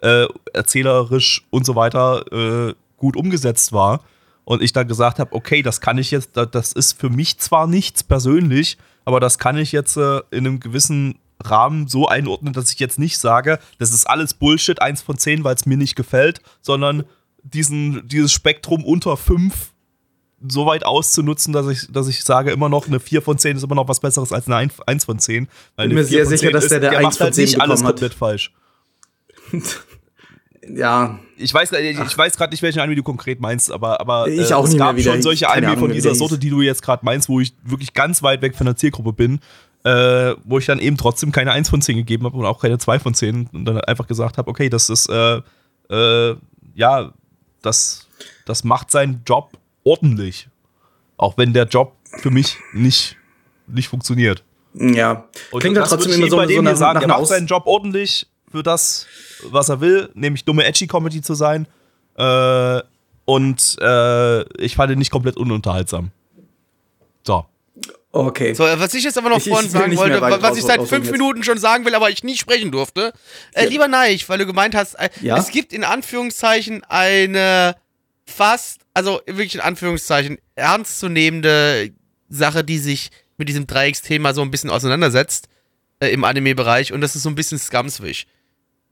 äh, 0.00 0.26
erzählerisch 0.52 1.44
und 1.50 1.66
so 1.66 1.74
weiter 1.74 2.24
äh, 2.32 2.74
gut 3.04 3.16
umgesetzt 3.16 3.72
war. 3.72 4.00
Und 4.44 4.62
ich 4.62 4.72
dann 4.72 4.88
gesagt 4.88 5.18
habe, 5.18 5.32
okay, 5.34 5.62
das 5.62 5.80
kann 5.80 5.98
ich 5.98 6.10
jetzt, 6.10 6.30
da- 6.36 6.46
das 6.46 6.72
ist 6.72 6.98
für 6.98 7.10
mich 7.10 7.38
zwar 7.38 7.66
nichts 7.66 8.02
persönlich, 8.02 8.78
aber 9.04 9.20
das 9.20 9.38
kann 9.38 9.56
ich 9.58 9.72
jetzt 9.72 9.96
äh, 9.96 10.18
in 10.30 10.46
einem 10.46 10.60
gewissen 10.60 11.18
Rahmen 11.42 11.86
so 11.88 12.08
einordnen, 12.08 12.52
dass 12.54 12.70
ich 12.72 12.78
jetzt 12.78 12.98
nicht 12.98 13.18
sage, 13.18 13.58
das 13.78 13.90
ist 13.90 14.06
alles 14.08 14.32
Bullshit, 14.34 14.80
eins 14.80 15.02
von 15.02 15.18
zehn, 15.18 15.44
weil 15.44 15.54
es 15.54 15.66
mir 15.66 15.76
nicht 15.76 15.96
gefällt, 15.96 16.40
sondern 16.62 17.04
diesen, 17.42 18.06
dieses 18.08 18.32
Spektrum 18.32 18.84
unter 18.84 19.16
fünf 19.18 19.72
so 20.46 20.66
weit 20.66 20.84
auszunutzen, 20.84 21.52
dass 21.54 21.66
ich, 21.68 21.90
dass 21.90 22.06
ich 22.08 22.22
sage, 22.24 22.50
immer 22.50 22.68
noch 22.68 22.86
eine 22.86 23.00
4 23.00 23.22
von 23.22 23.38
10 23.38 23.56
ist 23.56 23.62
immer 23.62 23.74
noch 23.76 23.88
was 23.88 24.00
Besseres 24.00 24.30
als 24.32 24.46
eine 24.46 24.70
1 24.86 25.04
von 25.04 25.18
10. 25.18 25.48
Weil 25.76 25.88
Bin 25.88 25.96
mir 25.96 26.04
4 26.04 26.26
sehr 26.26 26.38
sicher, 26.38 26.48
10 26.48 26.52
dass 26.52 26.68
der, 26.68 26.80
der 26.80 26.90
der 26.90 26.98
1 27.00 27.04
macht 27.04 27.16
von 27.16 27.24
halt 27.24 27.34
10 27.34 27.44
nicht 27.44 27.60
alles 27.60 27.82
komplett 27.82 28.14
falsch. 28.14 28.52
Ja, 30.72 31.18
Ich 31.36 31.52
weiß, 31.52 31.72
ich, 31.72 31.98
ich 31.98 32.18
weiß 32.18 32.36
gerade 32.36 32.52
nicht, 32.52 32.62
welchen 32.62 32.80
Anime 32.80 32.96
du 32.96 33.02
konkret 33.02 33.40
meinst, 33.40 33.70
aber, 33.70 34.00
aber 34.00 34.28
äh, 34.28 34.40
Ich 34.40 34.54
auch 34.54 34.66
es 34.66 34.76
gab 34.76 35.00
schon 35.00 35.22
solche 35.22 35.46
Keine 35.46 35.56
Anime 35.58 35.72
Ahnung 35.72 35.84
von 35.86 35.92
dieser 35.92 36.14
Sorte, 36.14 36.38
die 36.38 36.50
du 36.50 36.62
jetzt 36.62 36.82
gerade 36.82 37.04
meinst, 37.04 37.28
wo 37.28 37.40
ich 37.40 37.54
wirklich 37.64 37.94
ganz 37.94 38.22
weit 38.22 38.42
weg 38.42 38.56
von 38.56 38.66
der 38.66 38.76
Zielgruppe 38.76 39.12
bin, 39.12 39.40
äh, 39.84 40.34
wo 40.44 40.58
ich 40.58 40.66
dann 40.66 40.78
eben 40.78 40.96
trotzdem 40.96 41.32
keine 41.32 41.52
1 41.52 41.68
von 41.68 41.82
10 41.82 41.96
gegeben 41.96 42.24
habe 42.24 42.36
und 42.36 42.46
auch 42.46 42.60
keine 42.60 42.78
2 42.78 42.98
von 42.98 43.14
10 43.14 43.48
und 43.52 43.64
dann 43.64 43.80
einfach 43.80 44.06
gesagt 44.06 44.38
habe, 44.38 44.50
okay, 44.50 44.68
das 44.68 44.88
ist, 44.88 45.08
äh, 45.08 45.40
äh, 45.90 46.36
ja, 46.74 47.12
das, 47.62 48.08
das 48.46 48.64
macht 48.64 48.90
seinen 48.90 49.22
Job 49.26 49.52
ordentlich. 49.84 50.48
Auch 51.16 51.36
wenn 51.36 51.52
der 51.52 51.66
Job 51.66 51.94
für 52.04 52.30
mich 52.30 52.56
nicht, 52.72 53.16
nicht 53.66 53.88
funktioniert. 53.88 54.42
ja. 54.74 55.24
Und 55.50 55.60
Klingt 55.60 55.76
ja 55.76 55.82
das 55.82 55.90
trotzdem 55.90 56.12
immer 56.12 56.28
so, 56.28 56.36
bei 56.36 56.44
so 56.44 56.48
dem 56.48 56.64
nach, 56.64 56.76
sagen, 56.76 56.94
nach 56.94 57.02
er 57.02 57.08
macht 57.08 57.26
seinen 57.26 57.46
Job 57.46 57.66
ordentlich 57.66 58.26
für 58.54 58.62
das, 58.62 59.06
was 59.42 59.68
er 59.68 59.80
will, 59.80 60.10
nämlich 60.14 60.44
dumme 60.44 60.64
Edgy-Comedy 60.64 61.22
zu 61.22 61.34
sein. 61.34 61.66
Äh, 62.16 62.80
und 63.24 63.76
äh, 63.80 64.42
ich 64.62 64.76
fand 64.76 64.92
ihn 64.92 64.98
nicht 65.00 65.10
komplett 65.10 65.36
ununterhaltsam. 65.36 66.12
So. 67.26 67.46
Okay. 68.12 68.54
So, 68.54 68.62
was 68.62 68.94
ich 68.94 69.02
jetzt 69.02 69.18
aber 69.18 69.28
noch 69.30 69.38
Ich- 69.38 69.48
vorhin 69.48 69.68
sagen 69.68 69.96
wollte, 69.96 70.20
was 70.20 70.56
ich 70.56 70.62
seit 70.62 70.78
fünf 70.86 71.06
jetzt. 71.06 71.10
Minuten 71.10 71.42
schon 71.42 71.58
sagen 71.58 71.84
will, 71.84 71.96
aber 71.96 72.10
ich 72.10 72.22
nie 72.22 72.36
sprechen 72.36 72.70
durfte. 72.70 73.12
Äh, 73.54 73.66
lieber 73.66 73.88
Neich, 73.88 74.28
weil 74.28 74.38
du 74.38 74.46
gemeint 74.46 74.76
hast, 74.76 74.94
äh, 74.94 75.10
Ja? 75.20 75.36
es 75.36 75.48
gibt 75.48 75.72
in 75.72 75.82
Anführungszeichen 75.82 76.84
eine 76.84 77.74
fast, 78.24 78.82
also 78.94 79.20
wirklich 79.26 79.56
in 79.56 79.62
Anführungszeichen, 79.62 80.38
ernstzunehmende 80.54 81.90
Sache, 82.28 82.62
die 82.62 82.78
sich 82.78 83.10
mit 83.36 83.48
diesem 83.48 83.66
Dreiecksthema 83.66 84.32
so 84.32 84.42
ein 84.42 84.52
bisschen 84.52 84.70
auseinandersetzt 84.70 85.48
äh, 85.98 86.08
im 86.10 86.22
Anime-Bereich 86.22 86.92
und 86.92 87.00
das 87.00 87.16
ist 87.16 87.24
so 87.24 87.30
ein 87.30 87.34
bisschen 87.34 87.58
Scumswish. 87.58 88.26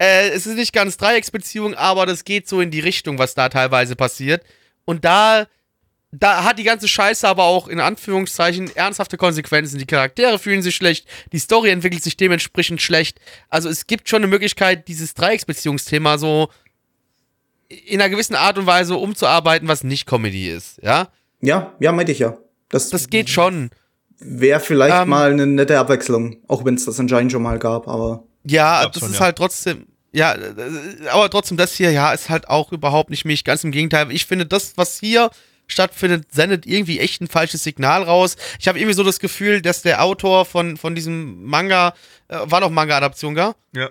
Äh, 0.02 0.30
es 0.30 0.46
ist 0.46 0.56
nicht 0.56 0.72
ganz 0.72 0.96
Dreiecksbeziehung, 0.96 1.74
aber 1.74 2.06
das 2.06 2.24
geht 2.24 2.48
so 2.48 2.60
in 2.60 2.70
die 2.72 2.80
Richtung, 2.80 3.18
was 3.18 3.34
da 3.34 3.48
teilweise 3.48 3.94
passiert. 3.94 4.42
Und 4.84 5.04
da 5.04 5.46
da 6.14 6.44
hat 6.44 6.58
die 6.58 6.64
ganze 6.64 6.88
Scheiße 6.88 7.26
aber 7.26 7.44
auch 7.44 7.68
in 7.68 7.80
Anführungszeichen 7.80 8.74
ernsthafte 8.76 9.16
Konsequenzen. 9.16 9.78
Die 9.78 9.86
Charaktere 9.86 10.38
fühlen 10.38 10.60
sich 10.60 10.74
schlecht, 10.76 11.06
die 11.32 11.38
Story 11.38 11.70
entwickelt 11.70 12.02
sich 12.02 12.18
dementsprechend 12.18 12.82
schlecht. 12.82 13.18
Also 13.48 13.70
es 13.70 13.86
gibt 13.86 14.08
schon 14.08 14.18
eine 14.18 14.26
Möglichkeit, 14.26 14.88
dieses 14.88 15.14
Dreiecksbeziehungsthema 15.14 16.18
so 16.18 16.50
in 17.68 18.00
einer 18.00 18.10
gewissen 18.10 18.34
Art 18.34 18.58
und 18.58 18.66
Weise 18.66 18.96
umzuarbeiten, 18.96 19.68
was 19.68 19.84
nicht 19.84 20.04
Comedy 20.04 20.50
ist, 20.50 20.78
ja? 20.82 21.08
Ja, 21.40 21.72
ja, 21.80 21.92
meinte 21.92 22.12
ich 22.12 22.18
ja. 22.18 22.36
Das, 22.68 22.90
Das 22.90 23.08
geht 23.08 23.30
schon. 23.30 23.70
wäre 24.18 24.60
vielleicht 24.60 24.94
Ähm, 24.94 25.08
mal 25.08 25.30
eine 25.32 25.46
nette 25.46 25.78
Abwechslung, 25.78 26.36
auch 26.46 26.64
wenn 26.66 26.74
es 26.74 26.84
das 26.84 27.00
anscheinend 27.00 27.32
schon 27.32 27.42
mal 27.42 27.58
gab, 27.58 27.88
aber 27.88 28.24
Ja, 28.44 28.86
das 28.86 28.98
schon, 29.00 29.08
ist 29.10 29.14
ja. 29.14 29.20
halt 29.24 29.36
trotzdem. 29.36 29.86
Ja, 30.12 30.34
äh, 30.34 31.08
aber 31.10 31.30
trotzdem, 31.30 31.56
das 31.56 31.74
hier, 31.74 31.90
ja, 31.90 32.12
ist 32.12 32.28
halt 32.30 32.48
auch 32.48 32.72
überhaupt 32.72 33.10
nicht 33.10 33.24
mich. 33.24 33.44
Ganz 33.44 33.64
im 33.64 33.72
Gegenteil. 33.72 34.10
Ich 34.12 34.26
finde, 34.26 34.46
das, 34.46 34.76
was 34.76 35.00
hier 35.00 35.30
stattfindet, 35.66 36.32
sendet 36.32 36.66
irgendwie 36.66 37.00
echt 37.00 37.20
ein 37.22 37.28
falsches 37.28 37.64
Signal 37.64 38.02
raus. 38.02 38.36
Ich 38.60 38.68
habe 38.68 38.78
irgendwie 38.78 38.94
so 38.94 39.04
das 39.04 39.20
Gefühl, 39.20 39.62
dass 39.62 39.82
der 39.82 40.02
Autor 40.02 40.44
von, 40.44 40.76
von 40.76 40.94
diesem 40.94 41.44
Manga, 41.44 41.94
äh, 42.28 42.38
war 42.42 42.60
doch 42.60 42.70
Manga-Adaption, 42.70 43.34
gell? 43.34 43.52
Ja. 43.74 43.90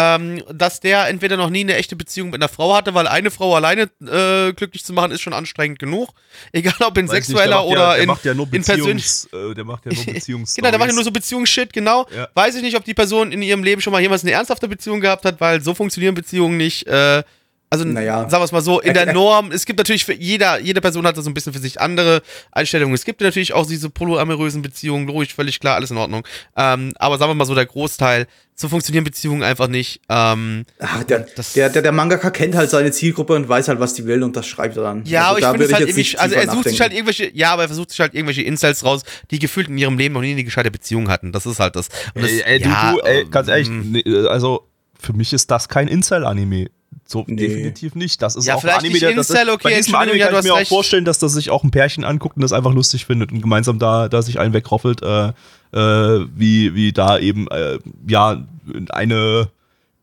Ähm, 0.00 0.42
dass 0.50 0.80
der 0.80 1.08
entweder 1.08 1.36
noch 1.36 1.50
nie 1.50 1.60
eine 1.60 1.74
echte 1.74 1.94
Beziehung 1.94 2.30
mit 2.30 2.40
einer 2.40 2.48
Frau 2.48 2.74
hatte, 2.74 2.94
weil 2.94 3.06
eine 3.06 3.30
Frau 3.30 3.54
alleine 3.54 3.82
äh, 4.00 4.52
glücklich 4.54 4.82
zu 4.82 4.94
machen, 4.94 5.10
ist 5.10 5.20
schon 5.20 5.34
anstrengend 5.34 5.78
genug. 5.78 6.10
Egal 6.52 6.74
ob 6.80 6.96
in 6.96 7.06
sexueller 7.06 7.66
oder 7.66 7.94
der 7.94 8.02
in, 8.02 8.06
macht 8.06 8.24
ja 8.24 8.32
nur 8.32 8.46
in 8.50 8.62
persönlich. 8.62 9.04
Beziehungs, 9.04 9.28
äh, 9.50 9.54
der 9.54 9.64
macht 9.64 9.84
ja 9.84 9.92
nur 9.92 10.04
Beziehungs 10.14 10.54
Genau, 10.54 10.70
der 10.70 10.78
macht 10.78 10.88
ja 10.88 10.94
nur 10.94 11.04
so 11.04 11.10
Beziehungsshit, 11.10 11.72
genau. 11.74 12.06
Ja. 12.16 12.28
Weiß 12.32 12.54
ich 12.54 12.62
nicht, 12.62 12.76
ob 12.76 12.84
die 12.84 12.94
Person 12.94 13.30
in 13.30 13.42
ihrem 13.42 13.62
Leben 13.62 13.82
schon 13.82 13.92
mal 13.92 14.00
jemals 14.00 14.22
eine 14.22 14.32
ernsthafte 14.32 14.68
Beziehung 14.68 15.00
gehabt 15.00 15.26
hat, 15.26 15.38
weil 15.40 15.60
so 15.60 15.74
funktionieren 15.74 16.14
Beziehungen 16.14 16.56
nicht. 16.56 16.86
Äh, 16.86 17.22
also, 17.70 17.84
Naja. 17.84 18.28
sagen 18.28 18.40
wir 18.40 18.44
es 18.44 18.52
mal 18.52 18.62
so, 18.62 18.80
in 18.80 18.94
der 18.94 19.12
Norm, 19.12 19.52
es 19.52 19.64
gibt 19.64 19.78
natürlich 19.78 20.04
für 20.04 20.12
jeder, 20.12 20.58
jede 20.60 20.80
Person 20.80 21.06
hat 21.06 21.16
da 21.16 21.22
so 21.22 21.30
ein 21.30 21.34
bisschen 21.34 21.52
für 21.52 21.60
sich 21.60 21.80
andere 21.80 22.20
Einstellungen. 22.50 22.94
Es 22.94 23.04
gibt 23.04 23.20
natürlich 23.20 23.52
auch 23.52 23.64
diese 23.66 23.88
polyamorösen 23.90 24.60
Beziehungen, 24.60 25.06
logisch, 25.06 25.34
völlig 25.34 25.60
klar, 25.60 25.76
alles 25.76 25.90
in 25.92 25.96
Ordnung. 25.96 26.26
Ähm, 26.56 26.92
aber 26.98 27.16
sagen 27.18 27.30
wir 27.30 27.34
mal 27.36 27.44
so, 27.44 27.54
der 27.54 27.66
Großteil, 27.66 28.26
so 28.56 28.68
funktionieren 28.68 29.04
Beziehungen 29.04 29.42
einfach 29.44 29.68
nicht. 29.68 30.00
Ähm, 30.08 30.66
ach, 30.80 31.04
der, 31.04 31.20
Das- 31.36 31.52
der, 31.54 31.70
der, 31.70 31.80
der 31.82 31.92
Mangaka 31.92 32.30
kennt 32.30 32.54
halt 32.56 32.68
seine 32.70 32.90
Zielgruppe 32.90 33.34
und 33.34 33.48
weiß 33.48 33.68
halt, 33.68 33.78
was 33.80 33.94
die 33.94 34.04
will 34.04 34.22
und 34.24 34.36
das 34.36 34.46
schreibt 34.46 34.76
er 34.76 34.82
dann. 34.82 35.04
Ja, 35.06 35.28
Also 35.28 35.30
aber 35.30 35.38
ich 35.38 35.44
da 35.44 35.50
finde 35.52 35.64
es 35.66 35.72
halt 35.72 35.82
irgendwie, 35.82 36.00
nicht 36.00 36.18
also 36.20 36.34
er 36.34 36.50
sucht 36.50 36.68
sich 36.68 36.80
halt 36.80 36.92
irgendwelche, 36.92 37.30
ja, 37.32 37.52
aber 37.52 37.62
er 37.62 37.68
versucht 37.68 37.90
sich 37.90 38.00
halt 38.00 38.14
irgendwelche 38.14 38.42
Incels 38.42 38.84
raus, 38.84 39.02
die 39.30 39.38
gefühlt 39.38 39.68
in 39.68 39.78
ihrem 39.78 39.96
Leben 39.96 40.12
noch 40.14 40.20
nie 40.20 40.32
eine 40.32 40.44
gescheite 40.44 40.70
Beziehung 40.70 41.08
hatten. 41.08 41.32
Das 41.32 41.46
ist 41.46 41.60
halt 41.60 41.76
das. 41.76 41.88
Und 42.14 42.22
das 42.22 42.32
Ey, 42.32 42.42
ey, 42.44 42.60
ja, 42.62 42.90
du, 42.92 42.98
du, 42.98 43.06
ey, 43.06 43.24
ganz 43.30 43.48
ehrlich, 43.48 43.68
ähm, 43.68 43.92
nee, 43.92 44.00
äh, 44.00 44.26
also 44.26 44.66
für 44.98 45.12
mich 45.14 45.32
ist 45.32 45.50
das 45.52 45.68
kein 45.68 45.86
Incel-Anime. 45.88 46.66
So 47.10 47.24
Nee. 47.26 47.34
definitiv 47.36 47.96
nicht. 47.96 48.22
Das 48.22 48.36
ist 48.36 48.46
Ja, 48.46 48.54
auch 48.54 48.60
vielleicht 48.60 48.78
Anime, 48.80 48.92
nicht 48.94 49.02
Incel, 49.02 49.18
ist, 49.18 49.30
okay, 49.32 49.58
bei 49.64 49.74
diesem 49.74 49.94
Anime 49.96 50.16
ja, 50.16 50.26
kann 50.26 50.34
du 50.34 50.38
ich 50.40 50.44
mir 50.44 50.54
auch 50.54 50.58
recht. 50.58 50.68
vorstellen, 50.68 51.04
dass 51.04 51.18
das 51.18 51.32
sich 51.32 51.50
auch 51.50 51.64
ein 51.64 51.72
Pärchen 51.72 52.04
anguckt 52.04 52.36
und 52.36 52.42
das 52.42 52.52
einfach 52.52 52.72
lustig 52.72 53.04
findet 53.04 53.32
und 53.32 53.40
gemeinsam 53.40 53.80
da, 53.80 54.08
da 54.08 54.22
sich 54.22 54.38
einen 54.38 54.52
wegroffelt, 54.54 55.02
äh, 55.02 55.32
äh, 55.72 56.26
wie, 56.36 56.74
wie 56.76 56.92
da 56.92 57.18
eben 57.18 57.48
äh, 57.48 57.78
ja 58.06 58.46
eine 58.90 59.48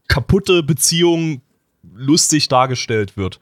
kaputte 0.09 0.63
Beziehung 0.63 1.41
lustig 1.95 2.49
dargestellt 2.49 3.15
wird. 3.15 3.39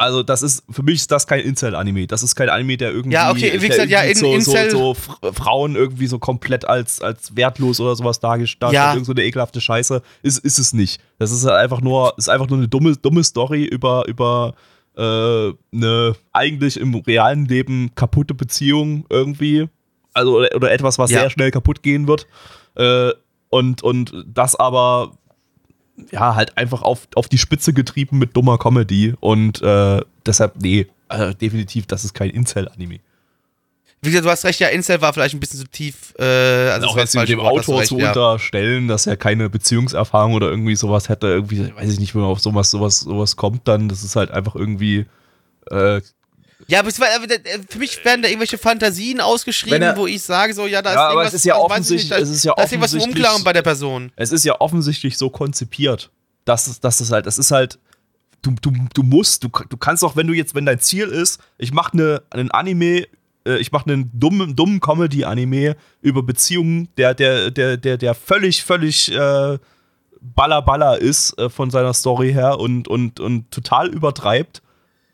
Also 0.00 0.22
das 0.22 0.42
ist, 0.42 0.62
für 0.70 0.82
mich 0.82 0.94
ist 0.96 1.10
das 1.12 1.26
kein 1.26 1.40
Incel-Anime. 1.40 2.06
Das 2.06 2.22
ist 2.22 2.34
kein 2.34 2.48
Anime, 2.48 2.78
der 2.78 2.90
irgendwie, 2.90 3.12
Ja, 3.14 3.30
okay, 3.30 3.60
wie 3.60 3.68
gesagt, 3.68 3.90
ja, 3.90 4.00
in- 4.00 4.14
so, 4.16 4.32
Incel- 4.32 4.70
so, 4.70 4.94
so 4.94 5.00
Fr- 5.00 5.32
Frauen 5.34 5.76
irgendwie 5.76 6.06
so 6.06 6.18
komplett 6.18 6.66
als, 6.66 7.02
als 7.02 7.36
wertlos 7.36 7.80
oder 7.80 7.94
sowas 7.94 8.18
dargestellt, 8.18 8.72
Ja. 8.72 8.92
irgend 8.94 9.04
so 9.04 9.12
eine 9.12 9.22
ekelhafte 9.22 9.60
Scheiße. 9.60 10.00
Ist, 10.22 10.38
ist 10.38 10.58
es 10.58 10.72
nicht. 10.72 11.02
Das 11.18 11.30
ist 11.30 11.44
halt 11.44 11.56
einfach 11.56 11.82
nur, 11.82 12.14
ist 12.16 12.30
einfach 12.30 12.48
nur 12.48 12.56
eine 12.56 12.68
dumme, 12.68 12.96
dumme 12.96 13.22
Story 13.22 13.64
über, 13.64 14.08
über 14.08 14.54
äh, 14.96 15.52
eine 15.72 16.14
eigentlich 16.32 16.80
im 16.80 16.94
realen 16.94 17.44
Leben 17.44 17.90
kaputte 17.94 18.32
Beziehung 18.32 19.04
irgendwie. 19.10 19.68
Also, 20.14 20.38
oder, 20.38 20.48
oder 20.56 20.72
etwas, 20.72 20.98
was 20.98 21.10
Ja. 21.10 21.20
sehr 21.20 21.30
schnell 21.30 21.50
kaputt 21.50 21.82
gehen 21.82 22.08
wird. 22.08 22.26
Äh, 22.74 23.10
und, 23.50 23.82
und 23.82 24.14
das 24.26 24.56
aber 24.56 25.12
ja, 26.10 26.34
halt 26.34 26.56
einfach 26.56 26.82
auf, 26.82 27.08
auf 27.14 27.28
die 27.28 27.38
Spitze 27.38 27.72
getrieben 27.72 28.18
mit 28.18 28.36
dummer 28.36 28.58
Comedy 28.58 29.14
und 29.20 29.62
äh, 29.62 30.00
deshalb, 30.26 30.54
nee, 30.60 30.86
äh, 31.08 31.34
definitiv, 31.34 31.86
das 31.86 32.04
ist 32.04 32.14
kein 32.14 32.30
Incel-Anime. 32.30 33.00
Wie 34.02 34.08
gesagt, 34.08 34.24
du 34.24 34.30
hast 34.30 34.44
recht, 34.44 34.60
ja, 34.60 34.68
Incel 34.68 35.02
war 35.02 35.12
vielleicht 35.12 35.34
ein 35.34 35.40
bisschen 35.40 35.60
zu 35.60 35.68
tief. 35.68 36.14
Äh, 36.18 36.24
also 36.24 36.86
auch 36.86 36.96
jetzt 36.96 37.14
dem 37.14 37.40
Autor 37.40 37.82
zu 37.84 37.98
ja. 37.98 38.08
unterstellen, 38.08 38.88
dass 38.88 39.06
er 39.06 39.18
keine 39.18 39.50
Beziehungserfahrung 39.50 40.32
oder 40.32 40.48
irgendwie 40.48 40.74
sowas 40.74 41.10
hätte, 41.10 41.26
irgendwie, 41.26 41.74
weiß 41.74 41.92
ich 41.92 42.00
nicht, 42.00 42.14
wenn 42.14 42.22
man 42.22 42.30
auf 42.30 42.40
sowas, 42.40 42.70
sowas, 42.70 43.00
sowas 43.00 43.36
kommt, 43.36 43.68
dann, 43.68 43.90
das 43.90 44.02
ist 44.02 44.16
halt 44.16 44.30
einfach 44.30 44.54
irgendwie, 44.54 45.04
äh, 45.70 46.00
Ja, 46.68 46.80
aber 46.80 46.88
war, 46.98 47.08
aber 47.16 47.26
da- 47.26 47.34
für 47.68 47.78
mich 47.78 48.04
werden 48.04 48.22
da 48.22 48.28
irgendwelche 48.28 48.58
Fantasien 48.58 49.20
ausgeschrieben, 49.20 49.82
er- 49.82 49.96
wo 49.96 50.06
ich 50.06 50.22
sage, 50.22 50.54
so, 50.54 50.66
ja, 50.66 50.82
da 50.82 50.90
ist 50.90 50.94
Ja, 50.96 51.02
aber 51.02 51.12
irgendwas, 51.14 51.28
es 51.34 51.40
ist 51.40 51.44
ja 51.44 51.56
offensichtlich- 51.56 52.10
nicht, 52.10 52.12
da, 52.12 52.18
es 52.22 52.30
ist 52.30 52.44
ja 52.44 52.54
da 52.56 52.62
ist 52.62 52.72
irgendwas 52.72 52.94
Unklaren 52.94 53.44
bei 53.44 53.52
der 53.52 53.62
Person. 53.62 54.12
es 54.16 54.32
ist 54.32 54.44
ja 54.44 54.60
offensichtlich 54.60 55.16
so 55.18 55.30
konzipiert, 55.30 56.10
dass 56.44 56.66
es, 56.66 56.80
dass 56.80 57.00
es 57.00 57.10
halt, 57.10 57.26
es 57.26 57.38
ist 57.38 57.50
halt, 57.50 57.78
du, 58.42 58.52
du, 58.62 58.72
du 58.94 59.02
musst, 59.02 59.44
du, 59.44 59.48
du 59.68 59.76
kannst 59.76 60.04
auch, 60.04 60.16
wenn 60.16 60.26
du 60.26 60.32
jetzt, 60.32 60.54
wenn 60.54 60.66
dein 60.66 60.78
Ziel 60.80 61.06
ist, 61.08 61.40
ich 61.58 61.72
mache 61.72 61.96
ne, 61.96 62.22
einen 62.30 62.50
Anime, 62.50 63.06
äh, 63.46 63.56
ich 63.58 63.72
mache 63.72 63.90
einen 63.90 64.10
dummen, 64.14 64.54
dummen 64.56 64.80
Comedy-Anime 64.80 65.76
über 66.02 66.22
Beziehungen, 66.22 66.88
der, 66.96 67.14
der, 67.14 67.50
der, 67.50 67.76
der, 67.76 67.96
der 67.96 68.14
völlig, 68.14 68.62
völlig 68.64 69.10
äh, 69.12 69.58
baller 70.22 70.62
baller 70.62 70.98
ist 70.98 71.38
äh, 71.38 71.48
von 71.48 71.70
seiner 71.70 71.94
Story 71.94 72.32
her 72.32 72.58
und, 72.58 72.88
und, 72.88 73.20
und 73.20 73.50
total 73.50 73.88
übertreibt, 73.88 74.62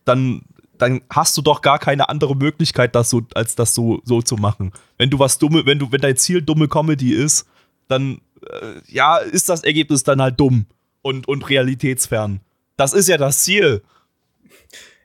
dann, 0.04 0.42
dann 0.78 1.02
hast 1.10 1.36
du 1.36 1.42
doch 1.42 1.62
gar 1.62 1.78
keine 1.78 2.08
andere 2.08 2.36
Möglichkeit, 2.36 2.94
das 2.94 3.10
so, 3.10 3.22
als 3.34 3.54
das 3.54 3.74
so, 3.74 4.00
so 4.04 4.22
zu 4.22 4.36
machen. 4.36 4.72
Wenn 4.98 5.10
du 5.10 5.18
was 5.18 5.38
dumme, 5.38 5.66
wenn 5.66 5.78
du, 5.78 5.90
wenn 5.92 6.00
dein 6.00 6.16
Ziel 6.16 6.42
dumme 6.42 6.68
Comedy 6.68 7.12
ist, 7.12 7.46
dann 7.88 8.20
äh, 8.42 8.80
ja, 8.88 9.18
ist 9.18 9.48
das 9.48 9.64
Ergebnis 9.64 10.02
dann 10.02 10.20
halt 10.20 10.38
dumm 10.40 10.66
und, 11.02 11.28
und 11.28 11.48
realitätsfern. 11.48 12.40
Das 12.76 12.92
ist 12.92 13.08
ja 13.08 13.16
das 13.16 13.42
Ziel. 13.42 13.82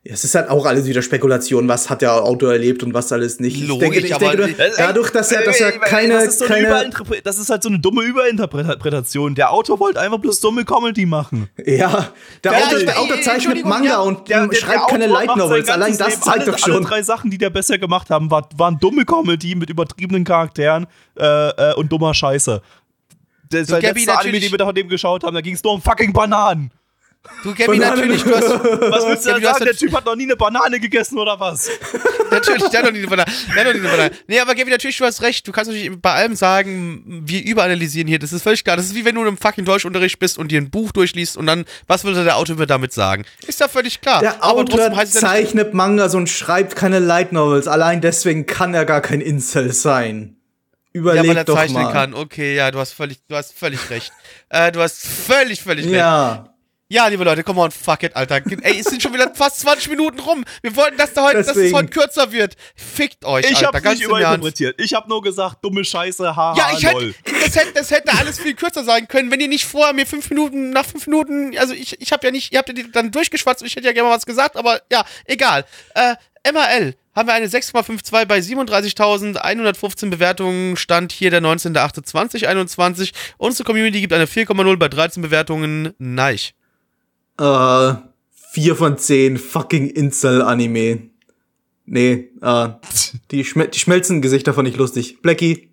Ja, 0.04 0.14
es 0.16 0.24
ist 0.24 0.34
halt 0.34 0.50
auch 0.50 0.66
alles 0.66 0.88
wieder 0.88 1.04
Spekulation, 1.04 1.68
was 1.68 1.88
hat 1.92 2.02
der 2.02 2.24
Autor 2.24 2.54
erlebt 2.54 2.82
und 2.82 2.92
was 2.96 3.12
alles 3.12 3.40
nicht. 3.40 3.62
Logisch, 3.68 3.90
ich 3.90 3.94
denke, 3.94 4.08
ich 4.08 4.16
aber- 4.16 4.36
denke 4.48 4.58
nur, 4.58 4.70
dadurch, 4.76 5.12
dass 5.12 5.32
er, 5.32 5.44
dass 5.44 5.60
er 5.60 5.74
Ey, 5.76 5.80
keine, 5.80 6.14
das, 6.16 6.24
ist 6.26 6.40
so 6.40 6.46
eine 6.46 6.68
keine, 6.68 7.22
das 7.24 7.38
ist 7.38 7.52
halt 7.52 7.62
so 7.62 7.70
eine 7.70 7.78
dumme 7.78 8.02
Überinterpretation. 8.02 9.36
Der 9.36 9.52
Autor 9.52 9.80
wollte 9.80 10.00
einfach 10.02 10.18
bloß 10.18 10.40
dumme 10.40 10.66
Comedy 10.66 11.06
machen. 11.06 11.50
ja, 11.64 12.10
der 12.44 12.52
Ja, 12.52 12.58
Autor, 12.66 12.78
ich- 12.80 12.86
der 12.86 13.00
Autor 13.00 13.16
ich- 13.18 13.24
zeichnet 13.24 13.64
Manga 13.64 13.86
ja, 13.90 14.00
und 14.00 14.28
Der, 14.28 14.48
der, 14.48 14.56
schreibt 14.58 14.80
der 14.80 14.88
keine 14.88 15.06
Light 15.06 15.36
Novels. 15.36 15.70
Allein 15.70 15.96
das 15.96 16.08
Leben, 16.10 16.22
zeigt 16.24 16.28
alle, 16.40 16.46
doch 16.52 16.64
Alle 16.64 16.74
schon. 16.74 16.84
drei 16.84 17.04
Sachen, 17.04 17.30
die 17.30 17.38
der 17.38 17.52
besser 17.52 17.78
gemacht 17.78 18.10
haben, 18.10 18.32
war, 18.32 18.50
waren 18.58 18.80
dumme 18.80 19.06
Comedy 19.06 19.54
mit 19.54 19.70
übertriebenen 19.70 20.24
Charakteren 20.24 20.88
äh, 21.20 21.24
äh, 21.50 21.74
und 21.76 21.92
dummer 21.92 22.16
Scheiße. 22.16 22.60
Der, 23.52 23.66
So, 23.66 23.74
sein 23.74 23.82
Gabby, 23.84 24.00
letzter 24.06 24.20
Anime, 24.20 24.40
den 24.40 24.50
wir 24.52 24.58
da 24.58 24.66
von 24.66 24.74
dem 24.74 24.90
geschaut 24.90 25.24
haben, 25.24 25.36
da 25.36 25.42
ging 25.42 25.54
es 25.54 25.64
nur 25.64 25.74
um 25.74 25.82
fucking 25.82 26.12
Bananen. 26.12 26.72
Du, 27.44 27.54
Gabby, 27.54 27.78
natürlich, 27.78 28.24
du 28.24 28.36
hast, 28.36 28.50
Was 28.50 29.06
willst 29.06 29.26
du 29.26 29.30
Ja, 29.30 29.36
denn 29.36 29.44
sagen? 29.44 29.66
Der 29.66 29.76
Typ 29.76 29.94
hat 29.94 30.06
noch 30.06 30.16
nie 30.16 30.24
eine 30.24 30.36
Banane 30.36 30.80
gegessen 30.80 31.20
oder 31.20 31.40
was? 31.40 31.70
natürlich, 32.32 32.64
der 32.70 32.80
hat 32.80 32.86
noch 32.88 32.92
nie 32.92 32.98
eine 33.00 33.08
Banane. 33.08 33.32
Der 33.56 33.56
hat 33.60 33.66
noch 33.68 33.74
nie 33.74 33.80
eine 33.80 33.90
Banane. 33.90 34.12
Nee, 34.28 34.40
aber 34.40 34.56
Gabby, 34.56 34.72
natürlich, 34.72 34.98
du 34.98 35.06
hast 35.06 35.22
recht. 35.22 35.48
Du 35.48 35.52
kannst 35.52 35.70
natürlich 35.70 35.92
bei 36.02 36.14
allem 36.14 36.36
sagen, 36.36 37.22
wir 37.26 37.44
überanalysieren 37.44 38.08
hier. 38.08 38.18
Das 38.18 38.34
ist 38.34 38.42
völlig 38.42 38.64
klar. 38.64 38.76
Das 38.76 38.88
ist 38.88 38.96
wie 38.96 39.06
wenn 39.06 39.14
du 39.14 39.24
im 39.26 39.38
fucking 39.38 39.66
Deutschunterricht 39.66 40.18
bist 40.18 40.40
und 40.40 40.52
dir 40.52 40.60
ein 40.60 40.72
Buch 40.72 40.92
durchliest 40.94 41.38
und 41.38 41.46
dann, 41.46 41.66
was 41.86 42.04
würde 42.04 42.24
der 42.24 42.38
Autor 42.38 42.56
mir 42.56 42.66
damit 42.66 42.92
sagen? 42.92 43.24
Ist 43.46 43.60
ja 43.60 43.68
völlig 43.68 44.02
klar. 44.02 44.22
Der 44.22 44.44
aber 44.44 44.62
Autor 44.62 44.80
ja 44.92 45.06
zeichnet 45.06 45.76
Mangas 45.76 46.16
und 46.16 46.28
schreibt 46.28 46.76
keine 46.76 46.98
Light 46.98 47.34
Novels. 47.34 47.68
Allein 47.68 48.02
deswegen 48.02 48.48
kann 48.48 48.74
er 48.74 48.86
gar 48.86 49.02
kein 49.02 49.22
Incel 49.22 49.74
sein. 49.74 50.38
ja, 50.94 51.00
Überleg 51.00 51.30
weil 51.30 51.38
er 51.38 51.44
doch 51.44 51.56
zeichnen 51.56 51.84
mal. 51.84 51.92
kann. 51.92 52.14
Okay, 52.16 52.56
ja, 52.56 52.72
du 52.72 52.80
hast 52.80 52.94
völlig, 52.94 53.20
du 53.28 53.36
hast 53.36 53.54
völlig 53.58 53.92
recht. 53.92 54.12
Äh, 54.50 54.72
du 54.72 54.82
hast 54.82 55.06
völlig, 55.06 55.62
völlig 55.62 55.86
recht. 55.86 56.51
Ja. 56.92 57.08
Liebe 57.08 57.24
Leute, 57.24 57.44
come 57.44 57.62
on, 57.62 57.72
fuck 57.72 58.04
it, 58.04 58.16
Alter. 58.18 58.42
Ey, 58.64 58.80
es 58.80 58.88
sind 58.88 59.02
schon 59.02 59.14
wieder 59.14 59.34
fast 59.34 59.62
20 59.62 59.90
Minuten 59.90 60.20
rum. 60.20 60.44
Wir 60.62 60.76
wollten, 60.76 60.98
dass, 60.98 61.14
da 61.14 61.24
heute, 61.24 61.38
dass 61.38 61.56
es 61.56 61.72
heute 61.74 61.88
kürzer 61.88 62.34
wird. 62.34 62.58
Fickt 62.76 63.24
euch, 63.24 63.50
Ich 63.50 63.56
Alter. 63.56 63.68
hab's 63.68 63.82
ganz 63.82 64.00
nicht 64.00 64.08
überinterpretiert. 64.08 64.80
Ich 64.82 64.94
hab 64.94 65.08
nur 65.08 65.22
gesagt, 65.22 65.64
dumme 65.64 65.86
Scheiße, 65.86 66.36
haha, 66.36 66.58
Ja, 66.58 66.78
ich 66.78 66.84
hätte, 66.84 67.14
das 67.46 67.56
hätte, 67.56 67.72
das 67.76 67.92
hätte 67.92 68.12
alles 68.20 68.40
viel 68.40 68.56
kürzer 68.56 68.84
sein 68.84 69.08
können, 69.08 69.32
wenn 69.32 69.40
ihr 69.40 69.48
nicht 69.48 69.66
vorher 69.66 69.94
mir 69.94 70.06
fünf 70.06 70.30
Minuten, 70.30 70.72
nach 70.72 70.86
fünf 70.86 71.08
Minuten, 71.08 71.58
also 71.58 71.74
ich, 71.74 72.00
ich 72.02 72.12
habe 72.12 72.28
ja 72.28 72.32
nicht, 72.32 72.52
ihr 72.52 72.60
habt 72.60 72.78
ja 72.78 72.84
dann 72.92 73.12
durchgeschwatzt 73.12 73.62
und 73.62 73.68
ich 73.68 73.76
hätte 73.78 73.88
ja 73.88 73.94
gerne 73.94 74.10
mal 74.10 74.16
was 74.16 74.26
gesagt, 74.26 74.58
aber 74.58 74.82
ja, 74.92 75.06
egal. 75.26 75.66
Äh, 75.96 76.16
MRL 76.52 76.96
haben 77.16 77.28
wir 77.28 77.34
eine 77.34 77.48
6,52 77.48 78.26
bei 78.26 78.40
37.115 78.40 80.10
Bewertungen, 80.10 80.76
Stand 80.76 81.14
hier 81.14 81.30
der 81.30 81.42
19.08.2021. 81.42 83.12
Unsere 83.38 83.64
Community 83.64 84.02
gibt 84.02 84.12
eine 84.12 84.26
4,0 84.26 84.78
bei 84.78 84.90
13 84.90 85.22
Bewertungen, 85.22 85.94
neich. 85.98 86.54
Äh, 87.42 87.96
vier 88.52 88.76
von 88.76 89.00
zehn 89.00 89.38
fucking 89.38 89.90
Incel-Anime. 89.90 91.10
Nee, 91.86 92.30
äh, 92.40 92.70
die, 93.32 93.44
Schme 93.44 93.68
die 93.68 93.80
Schmelzengesichter 93.80 94.54
fand 94.54 94.68
ich 94.68 94.78
lustig. 94.78 95.22
Blackie. 95.24 95.72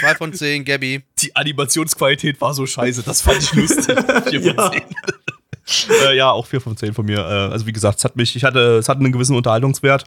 2 0.00 0.14
von 0.16 0.32
10, 0.32 0.64
Gabby. 0.64 1.04
Die 1.20 1.36
Animationsqualität 1.36 2.40
war 2.40 2.52
so 2.52 2.66
scheiße, 2.66 3.02
das 3.04 3.22
fand 3.22 3.38
ich 3.42 3.52
lustig. 3.52 3.96
4 4.28 4.54
von 4.54 4.72
10. 4.72 4.82
äh, 6.08 6.16
ja, 6.16 6.32
auch 6.32 6.46
4 6.46 6.60
von 6.60 6.76
10 6.76 6.94
von 6.94 7.06
mir. 7.06 7.18
Äh, 7.18 7.52
also 7.52 7.66
wie 7.66 7.72
gesagt, 7.72 7.98
es 7.98 8.04
hat 8.04 8.16
mich, 8.16 8.34
ich 8.34 8.42
hatte, 8.42 8.78
es 8.78 8.88
hat 8.88 8.98
einen 8.98 9.12
gewissen 9.12 9.36
Unterhaltungswert. 9.36 10.04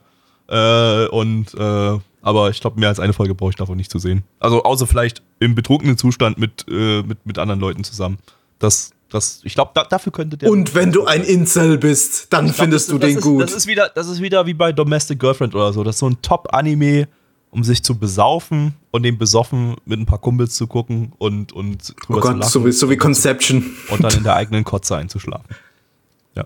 Äh, 0.50 1.06
und 1.08 1.54
äh, 1.54 2.00
aber 2.22 2.50
ich 2.50 2.60
glaube, 2.60 2.80
mehr 2.80 2.90
als 2.90 3.00
eine 3.00 3.14
Folge 3.14 3.34
brauche 3.34 3.52
ich 3.52 3.56
davon 3.56 3.78
nicht 3.78 3.92
zu 3.92 4.00
sehen. 4.00 4.24
Also 4.40 4.64
außer 4.64 4.88
vielleicht 4.88 5.24
im 5.40 5.56
betrunkenen 5.56 5.98
Zustand 5.98 6.38
mit, 6.38 6.66
äh, 6.70 7.02
mit, 7.04 7.26
mit 7.26 7.38
anderen 7.40 7.62
Leuten 7.62 7.86
zusammen. 7.86 8.18
Das, 8.60 8.92
das, 9.12 9.42
ich 9.44 9.54
glaube, 9.54 9.72
da, 9.74 9.84
dafür 9.84 10.12
könnte 10.12 10.38
der. 10.38 10.50
Und 10.50 10.74
wenn 10.74 10.92
du 10.92 11.06
ein 11.06 11.24
Incel 11.24 11.78
bist, 11.78 12.28
dann 12.34 12.46
glaub, 12.46 12.58
findest 12.58 12.88
das- 12.88 12.94
du 12.94 12.98
das 13.00 13.10
den 13.10 13.18
ist, 13.18 13.24
gut. 13.24 13.44
Das 13.44 13.52
ist, 13.54 13.68
wieder, 13.68 13.90
das 13.94 14.08
ist 14.08 14.22
wieder 14.22 14.46
wie 14.46 14.54
bei 14.54 14.72
Domestic 14.72 15.20
Girlfriend 15.20 15.54
oder 15.54 15.74
so. 15.74 15.84
Das 15.84 15.96
ist 15.96 16.00
so 16.00 16.10
ein 16.10 16.22
Top-Anime, 16.22 17.08
um 17.52 17.64
sich 17.64 17.84
zu 17.84 17.98
besaufen 17.98 18.76
und 18.92 19.04
den 19.04 19.18
besoffen 19.18 19.76
mit 19.86 20.00
ein 20.00 20.06
paar 20.06 20.20
Kumpels 20.20 20.56
zu 20.56 20.68
gucken 20.68 21.12
und, 21.18 21.52
und 21.52 21.94
oh 21.94 22.06
drüber 22.08 22.22
zu 22.22 22.28
Gott, 22.28 22.38
lachen. 22.40 22.50
so 22.52 22.66
wie, 22.66 22.72
so 22.72 22.90
wie 22.90 22.98
Conception. 22.98 23.72
und 23.90 24.04
dann 24.04 24.14
in 24.16 24.24
der 24.24 24.36
eigenen 24.36 24.64
Kotze 24.64 24.96
einzuschlafen. 24.96 25.46
Ja. 26.36 26.46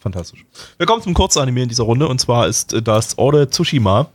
Fantastisch. 0.00 0.44
Wir 0.78 0.86
kommen 0.86 1.02
zum 1.02 1.14
Kurzanime 1.14 1.62
in 1.62 1.68
dieser 1.68 1.84
Runde 1.84 2.08
und 2.08 2.20
zwar 2.20 2.48
ist 2.48 2.72
äh, 2.72 2.82
das 2.82 3.18
Ore 3.18 3.48
Tsushima. 3.50 4.08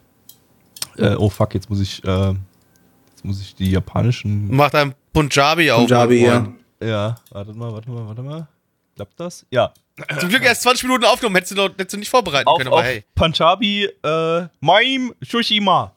Äh, 0.98 1.16
oh 1.16 1.30
fuck, 1.30 1.54
jetzt 1.54 1.70
muss 1.70 1.80
ich, 1.80 2.04
äh, 2.04 2.30
jetzt 2.30 3.24
muss 3.24 3.40
ich 3.40 3.56
die 3.56 3.70
japanischen. 3.72 4.54
Macht 4.54 4.76
ein 4.76 4.94
Punjabi 5.14 5.72
auf. 5.72 5.82
Punjabi, 5.82 6.26
ja. 6.26 6.42
Freund. 6.42 6.56
Ja, 6.86 7.16
warte 7.32 7.54
mal, 7.54 7.74
warte 7.74 7.90
mal, 7.90 8.08
warte 8.08 8.22
mal. 8.22 8.48
Klappt 8.96 9.20
das? 9.20 9.46
Ja. 9.50 9.74
Zum 10.20 10.30
Glück 10.30 10.44
erst 10.44 10.62
20 10.64 10.84
Minuten 10.84 11.06
aufgenommen, 11.06 11.36
hättest 11.36 11.52
du, 11.52 11.56
noch, 11.56 11.70
hättest 11.70 11.94
du 11.94 11.98
nicht 11.98 12.10
vorbereiten 12.10 12.48
Auf, 12.48 12.58
können, 12.58 12.70
auf 12.70 12.80
aber 12.80 12.88
hey. 12.88 13.04
Punjabi, 13.16 13.90
äh, 14.04 14.48
Maim 14.60 15.14
Tsushima. 15.24 15.94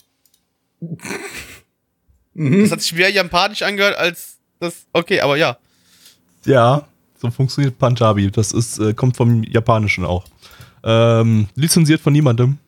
Das 2.34 2.70
hat 2.70 2.80
sich 2.80 2.93
mehr 2.93 3.11
japanisch 3.11 3.62
angehört 3.62 3.97
als 3.97 4.39
das. 4.61 4.86
Okay, 4.93 5.20
aber 5.20 5.36
ja. 5.36 5.59
Ja, 6.45 6.86
so 7.20 7.30
funktioniert 7.30 7.78
Punjabi. 7.78 8.30
Das 8.30 8.53
ist, 8.53 8.78
äh, 8.78 8.95
kommt 8.95 9.16
vom 9.16 9.43
Japanischen 9.43 10.05
auch. 10.05 10.24
Ähm, 10.84 11.49
lizenziert 11.57 12.01
von 12.01 12.12
niemandem. 12.12 12.59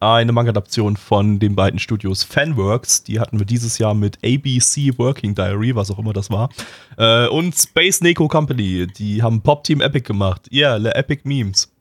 Eine 0.00 0.30
Manga-Adaption 0.30 0.96
von 0.96 1.40
den 1.40 1.56
beiden 1.56 1.80
Studios 1.80 2.22
Fanworks. 2.22 3.02
Die 3.02 3.18
hatten 3.18 3.40
wir 3.40 3.46
dieses 3.46 3.78
Jahr 3.78 3.94
mit 3.94 4.18
ABC 4.24 4.96
Working 4.96 5.34
Diary, 5.34 5.74
was 5.74 5.90
auch 5.90 5.98
immer 5.98 6.12
das 6.12 6.30
war. 6.30 6.50
Äh, 6.96 7.26
und 7.28 7.54
Space 7.56 8.00
Neko 8.00 8.28
Company. 8.28 8.86
Die 8.86 9.22
haben 9.22 9.40
Pop 9.42 9.64
Team 9.64 9.80
Epic 9.80 10.06
gemacht. 10.06 10.46
Ja, 10.50 10.70
yeah, 10.70 10.76
Le 10.76 10.94
Epic 10.94 11.22
Memes. 11.24 11.72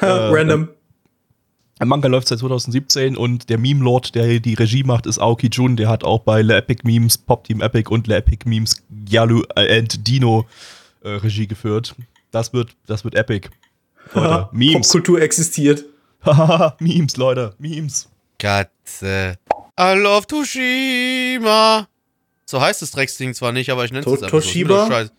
Random. 0.00 0.68
Ein 1.78 1.88
Manga 1.88 2.08
läuft 2.08 2.28
seit 2.28 2.38
2017 2.38 3.16
und 3.16 3.48
der 3.48 3.58
Meme-Lord, 3.58 4.14
der 4.14 4.40
die 4.40 4.54
Regie 4.54 4.84
macht, 4.84 5.06
ist 5.06 5.18
Aoki 5.18 5.48
Jun. 5.48 5.76
Der 5.76 5.88
hat 5.88 6.04
auch 6.04 6.20
bei 6.20 6.42
Le 6.42 6.56
Epic 6.56 6.82
Memes, 6.84 7.18
Pop 7.18 7.44
Team 7.44 7.60
Epic 7.60 7.90
und 7.90 8.06
Le 8.06 8.16
Epic 8.16 8.48
Memes 8.48 8.82
Yalu 9.08 9.42
äh, 9.56 9.78
and 9.78 10.06
Dino 10.06 10.46
äh, 11.02 11.10
Regie 11.10 11.46
geführt. 11.46 11.94
Das 12.30 12.52
wird, 12.52 12.76
das 12.86 13.04
wird 13.04 13.14
epic. 13.14 13.48
Leute, 14.14 14.48
Memes. 14.52 14.88
Popkultur 14.88 15.20
existiert. 15.20 15.84
Hahaha, 16.24 16.76
Memes, 16.80 17.16
Leute, 17.16 17.54
Memes. 17.58 18.08
Katze. 18.38 19.36
I 19.78 19.94
love 19.94 20.26
Toshima. 20.26 21.86
So 22.46 22.60
heißt 22.60 22.82
das 22.82 22.90
Drecksding 22.90 23.34
zwar 23.34 23.52
nicht, 23.52 23.70
aber 23.70 23.84
ich 23.84 23.92
nenne 23.92 24.04
es 24.06 24.12
einfach. 24.12 24.28
Toshiba? 24.28 24.86
Scheiße. 24.88 25.12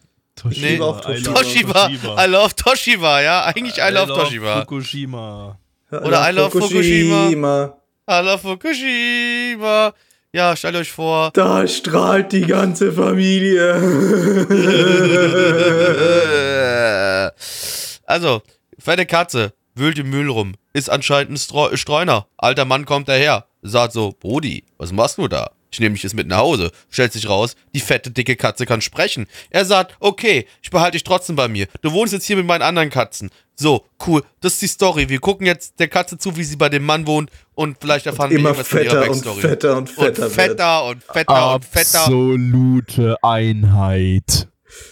Nee, 0.43 0.77
Toshiba 0.77 0.85
auf 0.85 0.99
I 0.99 1.23
Toshiba. 1.23 1.31
love 1.31 1.43
Toshiba. 1.43 2.25
I 2.25 2.29
love 2.29 2.55
Toshiba, 2.55 3.21
ja. 3.21 3.43
Eigentlich 3.45 3.77
I 3.77 3.89
love 3.91 4.13
Toshiba. 4.13 4.59
Fukushima. 4.61 5.57
Oder 5.91 6.29
I 6.29 6.33
love 6.33 6.51
Fukushima. 6.51 7.73
I 8.09 8.21
love 8.23 8.39
Fukushima. 8.39 9.93
Ja, 10.33 10.55
stellt 10.55 10.75
euch 10.77 10.91
vor. 10.91 11.31
Da 11.33 11.67
strahlt 11.67 12.31
die 12.31 12.45
ganze 12.45 12.93
Familie. 12.93 13.75
Also, 18.05 18.41
fette 18.77 19.05
Katze, 19.05 19.53
wühlt 19.75 19.99
im 19.99 20.09
Müll 20.09 20.29
rum, 20.29 20.55
ist 20.73 20.89
anscheinend 20.89 21.33
ein 21.33 21.37
Streu 21.37 21.75
Streuner. 21.75 22.27
Alter 22.37 22.65
Mann 22.65 22.85
kommt 22.85 23.07
daher, 23.07 23.45
sagt 23.61 23.93
so, 23.93 24.13
Brudi, 24.19 24.63
was 24.77 24.91
machst 24.91 25.17
du 25.17 25.27
da? 25.27 25.51
Ich 25.73 25.79
nehme 25.79 25.93
dich 25.93 26.03
jetzt 26.03 26.15
mit 26.15 26.27
nach 26.27 26.39
Hause. 26.39 26.71
Stellt 26.89 27.13
sich 27.13 27.29
raus, 27.29 27.55
die 27.73 27.79
fette, 27.79 28.11
dicke 28.11 28.35
Katze 28.35 28.65
kann 28.65 28.81
sprechen. 28.81 29.25
Er 29.51 29.63
sagt, 29.63 29.95
okay, 30.01 30.45
ich 30.61 30.69
behalte 30.69 30.93
dich 30.93 31.03
trotzdem 31.03 31.37
bei 31.37 31.47
mir. 31.47 31.67
Du 31.81 31.93
wohnst 31.93 32.11
jetzt 32.11 32.25
hier 32.25 32.35
mit 32.35 32.45
meinen 32.45 32.61
anderen 32.61 32.89
Katzen. 32.89 33.29
So, 33.55 33.85
cool, 34.05 34.21
das 34.41 34.53
ist 34.53 34.61
die 34.63 34.67
Story. 34.67 35.07
Wir 35.07 35.19
gucken 35.19 35.47
jetzt 35.47 35.79
der 35.79 35.87
Katze 35.87 36.17
zu, 36.17 36.35
wie 36.35 36.43
sie 36.43 36.57
bei 36.57 36.67
dem 36.67 36.83
Mann 36.83 37.07
wohnt 37.07 37.29
und 37.53 37.77
vielleicht 37.79 38.05
erfahren 38.05 38.31
wir 38.31 38.39
Immer 38.39 38.49
irgendwas 38.49 38.67
von 38.67 38.83
ihrer 38.83 38.91
fetter 38.91 39.07
und 39.11 39.23
Backstory. 39.23 39.41
fetter 39.41 39.77
und 39.77 39.89
fetter. 39.89 40.07
und 40.07 40.17
wird. 40.17 40.31
fetter 40.33 40.85
und 40.85 41.03
fetter 41.03 41.55
und 41.55 41.65
fetter. 41.65 42.01
Absolute 42.01 43.15
Einheit. 43.21 44.47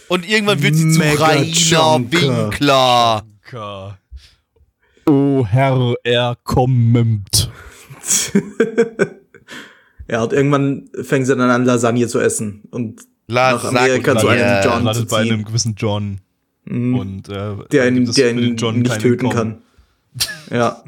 Und 0.08 0.26
irgendwann 0.28 0.62
wird 0.62 0.76
sie 0.76 0.90
zu 0.92 0.98
Mega 0.98 1.26
Rainer 1.26 1.42
Junker. 1.44 3.24
Oh 5.10 5.44
Herr, 5.44 5.94
er 6.04 6.36
kommt. 6.44 7.50
Ja, 10.08 10.24
und 10.24 10.32
irgendwann 10.32 10.88
fängt 11.02 11.26
sie 11.28 11.36
dann 11.36 11.50
an, 11.50 11.64
Lasagne 11.64 12.08
zu 12.08 12.18
essen. 12.18 12.62
Und 12.72 13.02
nach 13.28 13.62
Amerika 13.64 14.16
zu 14.18 14.26
einem 14.26 14.60
John 14.64 14.78
zu 14.80 14.84
landet 14.84 15.08
bei 15.08 15.18
einem 15.18 15.44
gewissen 15.44 15.74
John. 15.76 16.20
Und 16.66 17.28
äh, 17.28 17.52
Mhm. 17.52 17.64
der 17.70 17.92
es 17.96 18.14
der 18.16 18.30
ihn 18.32 18.56
John 18.56 18.80
nicht 18.80 19.00
töten 19.00 19.26
Entkommen. 19.26 19.32
kann. 19.32 19.62
Ja. 20.50 20.82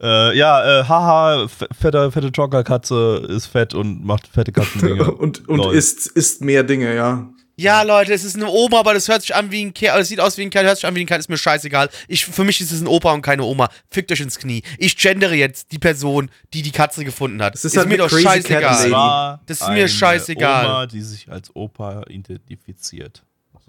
Äh, 0.00 0.36
ja, 0.38 0.80
äh, 0.82 0.84
haha, 0.84 1.48
fette, 1.48 2.12
fette 2.12 2.28
Joggerkatze 2.28 3.26
ist 3.28 3.46
fett 3.46 3.74
und 3.74 4.04
macht 4.04 4.28
fette 4.28 4.52
Katzendinge. 4.52 5.10
und 5.16 5.48
und 5.48 5.56
Lol. 5.58 5.74
isst, 5.74 6.06
isst 6.06 6.44
mehr 6.44 6.62
Dinge, 6.62 6.94
ja. 6.94 7.28
Ja, 7.58 7.80
Leute, 7.82 8.12
es 8.12 8.22
ist 8.22 8.36
eine 8.36 8.48
Oma, 8.48 8.80
aber 8.80 8.92
das 8.92 9.08
hört 9.08 9.22
sich 9.22 9.34
an 9.34 9.50
wie 9.50 9.64
ein 9.64 9.72
Kerl, 9.72 10.00
es 10.02 10.08
sieht 10.08 10.20
aus 10.20 10.36
wie 10.36 10.42
ein 10.42 10.50
Kerl, 10.50 10.66
hört 10.66 10.76
sich 10.76 10.84
an 10.84 10.94
wie 10.94 11.00
ein 11.00 11.06
Kerl, 11.06 11.18
ist 11.20 11.30
mir 11.30 11.38
scheißegal. 11.38 11.88
Ich, 12.06 12.26
für 12.26 12.44
mich 12.44 12.60
ist 12.60 12.70
es 12.70 12.82
ein 12.82 12.86
Opa 12.86 13.12
und 13.14 13.22
keine 13.22 13.44
Oma. 13.44 13.70
Fickt 13.90 14.12
euch 14.12 14.20
ins 14.20 14.38
Knie. 14.38 14.62
Ich 14.76 14.94
gendere 14.98 15.34
jetzt 15.34 15.72
die 15.72 15.78
Person, 15.78 16.30
die 16.52 16.60
die 16.60 16.70
Katze 16.70 17.02
gefunden 17.02 17.42
hat. 17.42 17.54
Es 17.54 17.64
ist 17.64 17.74
halt 17.78 17.88
mir 17.88 17.96
doch 17.96 18.10
scheißegal. 18.10 19.38
Das 19.46 19.60
ist 19.62 19.68
mir 19.68 19.72
eine 19.74 19.88
scheißegal. 19.88 20.66
Oma, 20.66 20.86
die 20.86 21.00
sich 21.00 21.30
als 21.30 21.54
Opa 21.56 22.02
identifiziert. 22.08 23.22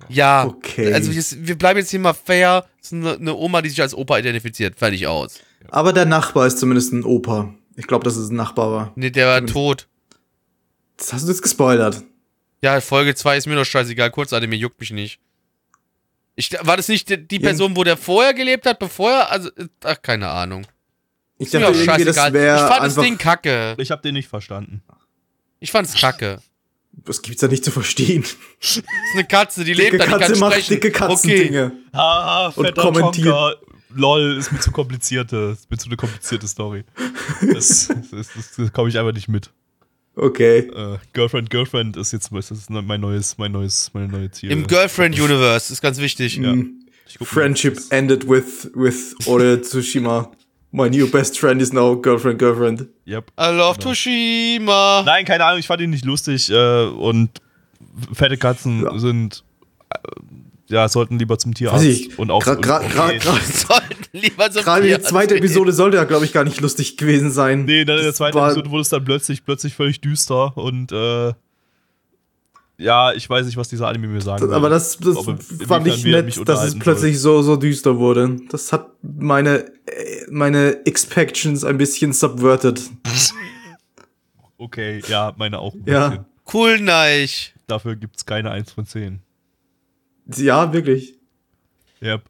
Ja, 0.10 0.46
Okay. 0.46 0.94
also 0.94 1.12
jetzt, 1.12 1.48
wir 1.48 1.58
bleiben 1.58 1.80
jetzt 1.80 1.90
hier 1.90 2.00
mal 2.00 2.14
fair. 2.14 2.66
Es 2.82 2.88
ist 2.88 2.94
eine, 2.94 3.14
eine 3.14 3.34
Oma, 3.36 3.62
die 3.62 3.70
sich 3.70 3.82
als 3.82 3.96
Opa 3.96 4.18
identifiziert. 4.20 4.78
Fertig 4.78 5.08
aus. 5.08 5.40
Aber 5.70 5.94
der 5.94 6.06
Nachbar 6.06 6.46
ist 6.46 6.60
zumindest 6.60 6.92
ein 6.94 7.04
Opa. 7.04 7.54
Ich 7.78 7.88
glaube, 7.88 8.04
dass 8.04 8.18
es 8.18 8.30
ein 8.30 8.36
Nachbar 8.36 8.72
war. 8.72 8.92
Nee, 8.96 9.12
der 9.12 9.28
war 9.28 9.46
tot. 9.46 9.88
Das 10.98 11.14
hast 11.14 11.24
du 11.26 11.32
jetzt 11.32 11.42
gespoilert. 11.42 12.04
Ja, 12.62 12.82
Folge 12.82 13.16
2 13.16 13.38
ist 13.38 13.48
mir 13.48 13.56
doch 13.56 13.66
scheißegal. 13.66 14.12
Kurzanime 14.12 14.56
juckt 14.56 14.80
mich 14.80 14.92
nicht. 14.92 15.20
Ich, 16.36 16.52
war 16.62 16.78
das 16.78 16.88
nicht 16.88 17.10
die, 17.10 17.18
die. 17.28 17.40
Person, 17.40 17.76
wo 17.76 17.84
der 17.84 17.98
vorher 17.98 18.34
gelebt 18.34 18.66
hat, 18.66 18.80
bevor 18.80 19.12
er, 19.12 19.32
also, 19.32 19.50
ach, 19.84 20.02
keine 20.02 20.28
Ahnung. 20.30 20.66
Ich 21.40 21.48
Ist 21.48 21.54
mir 21.54 21.68
auch 21.68 21.72
dachte 21.72 22.02
irgendwie, 22.02 22.06
das. 22.06 22.18
Ich 22.18 22.32
fand 22.34 22.84
das. 22.84 22.96
Ding 22.96 23.18
kacke. 23.18 23.76
Ich 23.78 23.92
habe 23.92 24.02
den 24.02 24.14
nicht 24.16 24.28
verstanden. 24.28 24.84
Ich 25.60 25.72
fand's 25.72 25.94
kacke. 26.00 26.40
Was 27.06 27.22
gibt's 27.22 27.42
da 27.42 27.48
nicht 27.48 27.64
zu 27.64 27.72
verstehen? 27.72 28.24
Das 28.60 28.78
ist 28.78 28.84
eine 29.14 29.26
Katze, 29.26 29.64
die 29.64 29.74
lebt 29.74 29.94
Dicke 29.94 29.98
da, 30.00 30.06
die 30.06 30.12
kann 30.12 30.20
Katze 30.22 30.40
macht 30.40 30.54
sprechen. 30.54 30.74
dicke 30.74 30.92
Katzendinge. 30.92 31.72
Ah, 31.92 32.48
Und 32.56 32.66
fetter 32.66 32.82
kommentiert. 32.82 33.60
Lol, 33.90 34.38
ist 34.38 34.52
mir 34.52 34.60
zu 34.60 34.72
komplizierte, 34.72 35.52
ist 35.54 35.70
mir 35.72 35.78
zu 35.78 35.88
eine 35.88 35.96
komplizierte 35.96 36.48
Story. 36.48 36.84
Das, 37.54 37.88
das, 38.12 38.30
das, 38.36 38.56
das 38.58 38.74
komme 38.74 38.90
ich 38.90 38.98
einfach 39.00 39.14
nicht 39.14 39.28
mit. 39.28 39.52
Okay. 40.18 40.60
Äh, 40.60 40.98
Girlfriend, 41.14 41.50
Girlfriend 41.52 41.96
ist 41.96 42.12
jetzt 42.12 42.32
das 42.34 42.50
ist 42.52 42.70
mein 42.72 43.00
neues, 43.02 43.38
mein 43.38 43.52
neues, 43.52 43.92
meine 43.94 44.08
neue 44.08 44.32
Ziel. 44.32 44.52
Im 44.52 44.66
Girlfriend-Universe, 44.66 45.72
ist 45.72 45.82
ganz 45.82 46.00
wichtig. 46.00 46.38
Ja. 46.38 46.56
Ich 47.08 47.20
guck 47.20 47.28
Friendship 47.28 47.80
ended 47.92 48.28
with, 48.28 48.70
with 48.74 49.16
Ore 49.28 49.62
Tsushima. 49.62 50.32
My 50.72 50.90
new 50.90 51.10
best 51.10 51.40
friend 51.40 51.62
is 51.62 51.72
now 51.72 51.96
girlfriend, 51.96 52.40
girlfriend. 52.40 52.88
Yep. 53.08 53.32
I 53.40 53.46
love 53.52 53.78
Genau. 53.78 53.90
Toshima. 53.90 55.04
Nein, 55.06 55.24
keine 55.24 55.46
Ahnung, 55.46 55.60
ich 55.60 55.68
fand 55.68 55.82
ihn 55.82 55.92
nicht 55.92 56.04
lustig 56.04 56.50
äh, 56.52 56.86
und 56.88 57.30
fette 58.14 58.38
Katzen 58.38 58.84
Ja. 58.84 58.98
sind 59.00 59.44
äh, 59.90 59.98
ja, 60.70 60.88
sollten 60.90 61.18
lieber 61.20 61.38
zum 61.38 61.54
Tierarzt 61.54 61.86
ich. 61.86 62.20
und 62.20 62.30
auch 62.32 62.44
Gra- 62.44 62.56
gra- 62.60 62.80
und- 62.84 62.92
gra- 62.92 63.08
nee, 63.12 63.18
gra- 63.20 63.68
Sollten 63.68 63.96
lieber 64.12 64.52
so 64.52 64.62
Gerade 64.62 64.88
die 64.88 65.02
zweite 65.02 65.36
gehen. 65.36 65.44
Episode 65.44 65.72
sollte 65.74 65.98
ja, 65.98 66.04
glaube 66.04 66.26
ich, 66.26 66.34
gar 66.34 66.44
nicht 66.44 66.60
lustig 66.62 66.98
gewesen 66.98 67.32
sein. 67.32 67.66
nee, 67.66 67.86
dann 67.86 67.98
in 67.98 68.02
der 68.04 68.12
Das 68.12 68.18
zweiten 68.18 68.38
Episode 68.38 68.70
wurde 68.70 68.82
es 68.82 68.90
dann 68.90 69.04
plötzlich 69.06 69.46
plötzlich 69.46 69.74
völlig 69.76 70.02
düster 70.02 70.58
und 70.58 70.92
äh, 70.92 71.34
ja, 72.80 73.12
ich 73.14 73.28
weiß 73.28 73.48
nicht, 73.48 73.58
was 73.58 73.70
dieser 73.70 73.88
Anime 73.88 74.08
mir 74.08 74.22
sagen 74.22 74.44
will. 74.48 74.54
Aber 74.54 74.70
das, 74.70 74.98
das 75.00 75.16
Ob 75.16 75.42
fand 75.68 75.88
ich 75.88 76.04
nett, 76.06 76.48
dass 76.48 76.64
es 76.64 76.78
plötzlich 76.78 77.20
so, 77.20 77.42
so 77.42 77.56
düster 77.56 77.98
wurde. 77.98 78.38
Das 78.50 78.72
hat 78.72 78.90
meine, 79.02 79.66
äh, 79.88 80.26
meine 80.30 80.86
Expectations 80.86 81.64
ein 81.64 81.78
bisschen 81.80 82.14
subverted. 82.14 82.82
Okay, 84.60 85.02
ja, 85.08 85.34
meine 85.38 85.60
auch 85.60 85.74
ein 85.76 85.84
Ja. 85.86 86.10
bisschen. 86.10 86.26
Cool, 86.52 86.80
neich. 86.80 87.54
Dafür 87.68 87.96
gibt's 87.96 88.26
keine 88.26 88.50
1 88.52 88.72
von 88.72 88.86
10. 88.88 89.20
Ja, 90.36 90.74
wirklich. 90.74 91.14
Yep. 92.02 92.24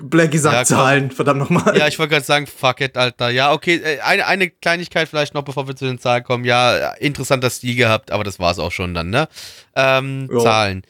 Blackie 0.00 0.38
sagt 0.38 0.56
Ja. 0.56 0.64
Zahlen, 0.64 1.10
verdammt 1.12 1.40
nochmal. 1.40 1.76
Ja, 1.76 1.86
ich 1.86 1.98
wollte 1.98 2.14
gerade 2.14 2.24
sagen, 2.26 2.46
fuck 2.46 2.80
it, 2.80 2.96
Alter. 2.96 3.28
Ja, 3.30 3.52
okay, 3.52 3.76
äh, 3.76 4.00
eine, 4.00 4.26
eine 4.26 4.48
Kleinigkeit 4.50 5.08
vielleicht 5.08 5.34
noch, 5.34 5.42
bevor 5.42 5.68
wir 5.68 5.76
zu 5.76 5.84
den 5.84 5.98
Zahlen 5.98 6.24
kommen. 6.24 6.44
Ja, 6.44 6.94
interessanter 6.94 7.50
Stil 7.50 7.76
gehabt, 7.76 8.10
aber 8.10 8.24
das 8.24 8.40
war's 8.40 8.58
auch 8.58 8.72
schon 8.72 8.94
dann, 8.94 9.10
ne? 9.10 9.28
Ähm. 9.76 10.28
Zahlen. 10.42 10.82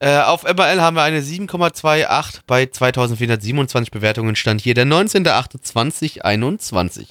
Äh, 0.00 0.20
auf 0.20 0.44
MRL 0.44 0.80
haben 0.80 0.94
wir 0.94 1.02
eine 1.02 1.20
7,28 1.20 2.42
bei 2.46 2.66
2427 2.66 3.90
Bewertungen. 3.90 4.36
Stand 4.36 4.60
hier 4.60 4.74
der 4.74 4.86
19.08.2021. 4.86 7.06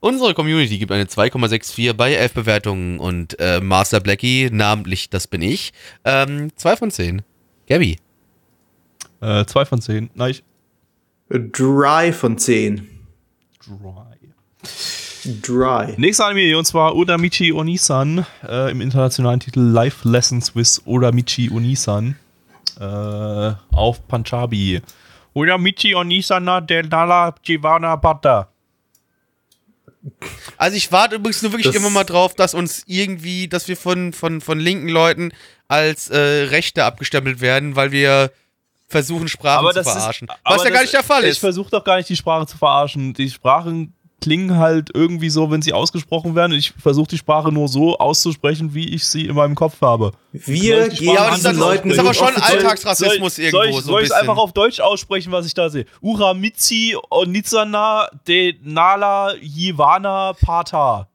Unsere 0.00 0.34
Community 0.34 0.78
gibt 0.78 0.90
eine 0.90 1.04
2,64 1.04 1.92
bei 1.92 2.14
11 2.14 2.32
Bewertungen 2.32 2.98
und 2.98 3.38
äh, 3.38 3.60
Master 3.60 4.00
Blackie, 4.00 4.48
namentlich, 4.50 5.10
das 5.10 5.28
bin 5.28 5.42
ich, 5.42 5.72
ähm, 6.04 6.50
2 6.56 6.76
von 6.76 6.90
10. 6.90 7.22
Gabby. 7.72 7.96
Äh, 9.22 9.46
2 9.46 9.64
von 9.64 9.80
10. 9.80 10.10
Nein, 10.14 10.30
ich. 10.32 10.44
Dry 11.30 12.12
von 12.12 12.36
10. 12.36 12.86
Dry. 13.66 15.32
Dry. 15.40 15.94
Nächster 15.96 16.26
Anime, 16.26 16.58
und 16.58 16.66
zwar 16.66 16.94
Uramichi 16.94 17.50
Onisan, 17.50 18.26
äh, 18.46 18.70
im 18.70 18.82
internationalen 18.82 19.40
Titel 19.40 19.60
Life 19.60 20.06
Lessons 20.06 20.54
with 20.54 20.82
Uramichi 20.84 21.48
Onisan, 21.50 22.16
äh, 22.78 22.84
auf 22.84 24.06
Punjabi. 24.06 24.82
Uramichi 25.32 25.94
Onisana 25.94 26.60
del 26.60 26.82
Nala 26.88 27.34
Jivana 27.42 27.96
Bata. 27.96 28.48
Also 30.58 30.76
ich 30.76 30.92
warte 30.92 31.14
übrigens 31.14 31.40
nur 31.42 31.52
wirklich 31.52 31.68
Das- 31.72 31.76
immer 31.76 31.88
mal 31.88 32.04
drauf, 32.04 32.34
dass 32.34 32.52
uns 32.52 32.82
irgendwie, 32.86 33.48
dass 33.48 33.66
wir 33.68 33.78
von, 33.78 34.12
von, 34.12 34.42
von 34.42 34.58
linken 34.60 34.88
Leuten 34.88 35.32
als 35.72 36.10
äh, 36.10 36.18
Rechte 36.18 36.84
abgestempelt 36.84 37.40
werden, 37.40 37.76
weil 37.76 37.92
wir 37.92 38.30
versuchen, 38.88 39.26
Sprachen 39.26 39.72
zu 39.72 39.82
verarschen. 39.82 40.28
was 40.44 40.64
ja 40.64 40.70
gar 40.70 40.82
nicht 40.82 40.92
der 40.92 41.02
Fall 41.02 41.24
Ich 41.24 41.30
ist. 41.30 41.38
versuche 41.38 41.70
doch 41.70 41.82
gar 41.82 41.96
nicht, 41.96 42.10
die 42.10 42.16
Sprache 42.16 42.46
zu 42.46 42.58
verarschen. 42.58 43.14
Die 43.14 43.30
Sprachen 43.30 43.94
klingen 44.20 44.58
halt 44.58 44.90
irgendwie 44.94 45.30
so, 45.30 45.50
wenn 45.50 45.62
sie 45.62 45.72
ausgesprochen 45.72 46.34
werden. 46.34 46.52
Ich 46.52 46.74
versuche 46.78 47.08
die 47.08 47.18
Sprache 47.18 47.50
nur 47.50 47.68
so 47.68 47.96
auszusprechen, 47.98 48.74
wie 48.74 48.94
ich 48.94 49.06
sie 49.06 49.24
in 49.26 49.34
meinem 49.34 49.54
Kopf 49.54 49.80
habe. 49.80 50.12
Wir 50.32 50.88
ich 50.88 50.98
Sprache 50.98 51.14
Ja, 51.14 51.30
das 51.30 51.44
ist, 51.44 51.56
Leuten 51.56 51.88
das 51.88 51.96
ist 51.96 52.04
aber 52.04 52.14
schon 52.14 52.36
Alltagsrassismus 52.36 53.36
soll, 53.36 53.44
irgendwo 53.46 53.60
soll 53.62 53.68
ich, 53.70 53.76
so 53.76 53.92
soll 53.92 54.02
ich 54.02 54.14
einfach 54.14 54.36
auf 54.36 54.52
Deutsch 54.52 54.78
aussprechen, 54.78 55.32
was 55.32 55.46
ich 55.46 55.54
da 55.54 55.70
sehe? 55.70 55.86
Uramitsi 56.02 56.94
Onitsana 57.10 58.08
de 58.28 58.56
Nala 58.62 59.34
Yivana 59.40 60.34
Pata. 60.34 61.08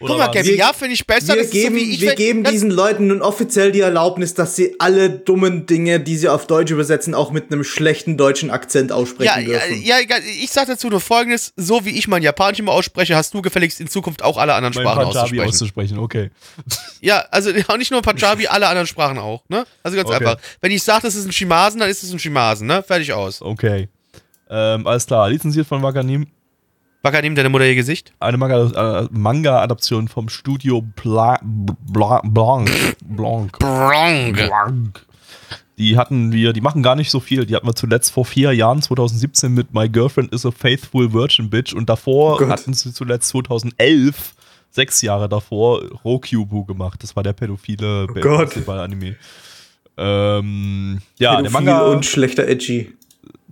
Oder 0.00 0.14
Guck 0.14 0.18
mal? 0.18 0.32
Gabby, 0.32 0.56
ja, 0.56 0.72
finde 0.72 0.94
ich 0.94 1.06
besser. 1.06 1.36
Wir 1.36 1.44
so 1.44 1.50
geben, 1.50 1.76
wie 1.76 1.92
ich, 1.92 2.00
wir 2.00 2.14
geben 2.14 2.42
diesen 2.42 2.70
Leuten 2.70 3.08
nun 3.08 3.20
offiziell 3.20 3.70
die 3.70 3.80
Erlaubnis, 3.80 4.32
dass 4.32 4.56
sie 4.56 4.76
alle 4.78 5.10
dummen 5.10 5.66
Dinge, 5.66 6.00
die 6.00 6.16
sie 6.16 6.30
auf 6.30 6.46
Deutsch 6.46 6.70
übersetzen, 6.70 7.14
auch 7.14 7.32
mit 7.32 7.52
einem 7.52 7.64
schlechten 7.64 8.16
deutschen 8.16 8.50
Akzent 8.50 8.90
ja, 8.90 8.96
aussprechen 8.96 9.42
ja, 9.42 9.58
dürfen. 9.58 9.82
ja, 9.82 10.00
egal. 10.00 10.20
ich 10.24 10.50
sag 10.50 10.68
dazu 10.68 10.88
nur 10.88 11.02
folgendes, 11.02 11.52
so 11.56 11.84
wie 11.84 11.90
ich 11.90 12.08
mein 12.08 12.22
Japanisch 12.22 12.60
immer 12.60 12.72
ausspreche, 12.72 13.14
hast 13.14 13.34
du 13.34 13.42
gefälligst 13.42 13.78
in 13.78 13.88
Zukunft 13.88 14.22
auch 14.22 14.38
alle 14.38 14.54
anderen 14.54 14.74
mein 14.74 14.84
Sprachen 14.84 15.04
auszusprechen. 15.04 15.48
auszusprechen, 15.48 15.98
okay. 15.98 16.30
Ja, 17.02 17.24
also 17.30 17.50
auch 17.68 17.76
nicht 17.76 17.90
nur 17.90 18.00
Punjabi, 18.00 18.46
alle 18.46 18.68
anderen 18.68 18.86
Sprachen 18.86 19.18
auch, 19.18 19.42
ne? 19.48 19.66
Also 19.82 19.98
ganz 19.98 20.08
Okay. 20.08 20.24
einfach. 20.24 20.42
Wenn 20.62 20.72
ich 20.72 20.82
sage, 20.82 21.02
das 21.02 21.14
ist 21.14 21.26
ein 21.26 21.32
Shimasen, 21.32 21.78
dann 21.78 21.90
ist 21.90 22.02
es 22.02 22.10
ein 22.10 22.18
Shimasen, 22.18 22.66
ne? 22.66 22.82
Fertig 22.82 23.12
aus. 23.12 23.42
Okay. 23.42 23.88
Ähm, 24.48 24.86
alles 24.86 25.06
klar, 25.06 25.28
lizenziert 25.28 25.66
von 25.66 25.82
Wakanim. 25.82 26.26
Wakanim, 27.02 27.34
deine 27.34 27.48
Mutter 27.48 27.66
ihr 27.66 27.74
Gesicht? 27.74 28.12
Eine 28.20 28.36
äh, 28.36 29.08
Manga-Adaption 29.10 30.08
vom 30.08 30.28
Studio 30.28 30.82
Bla 30.82 31.38
Bla 31.42 32.20
Blanc. 32.24 32.70
Blanc. 33.06 33.58
Blanc. 33.58 35.06
Die 35.78 35.96
hatten 35.96 36.30
wir, 36.30 36.52
die 36.52 36.60
machen 36.60 36.82
gar 36.82 36.96
nicht 36.96 37.10
so 37.10 37.18
viel. 37.20 37.46
Die 37.46 37.56
hatten 37.56 37.66
wir 37.66 37.74
zuletzt 37.74 38.12
vor 38.12 38.26
vier 38.26 38.52
Jahren, 38.52 38.82
2017, 38.82 39.54
mit 39.54 39.72
My 39.72 39.88
Girlfriend 39.88 40.30
is 40.34 40.44
a 40.44 40.50
Faithful 40.50 41.10
Virgin 41.14 41.48
Bitch. 41.48 41.72
Und 41.72 41.88
davor 41.88 42.38
Oh 42.38 42.48
hatten 42.48 42.74
sie 42.74 42.92
zuletzt 42.92 43.28
2011, 43.28 44.34
sechs 44.70 45.00
Jahre 45.00 45.30
davor, 45.30 45.80
Rokyubu 46.04 46.66
gemacht. 46.66 47.02
Das 47.02 47.16
war 47.16 47.22
der 47.22 47.32
pädophile 47.32 48.08
Oh. 48.10 48.12
Basketball-Anime. 48.12 49.16
Ähm, 49.96 50.98
ja, 51.18 51.30
der 51.36 51.48
Pädophil 51.48 51.52
Manga, 51.64 51.80
und 51.86 52.04
schlechter 52.04 52.46
Edgy. 52.46 52.92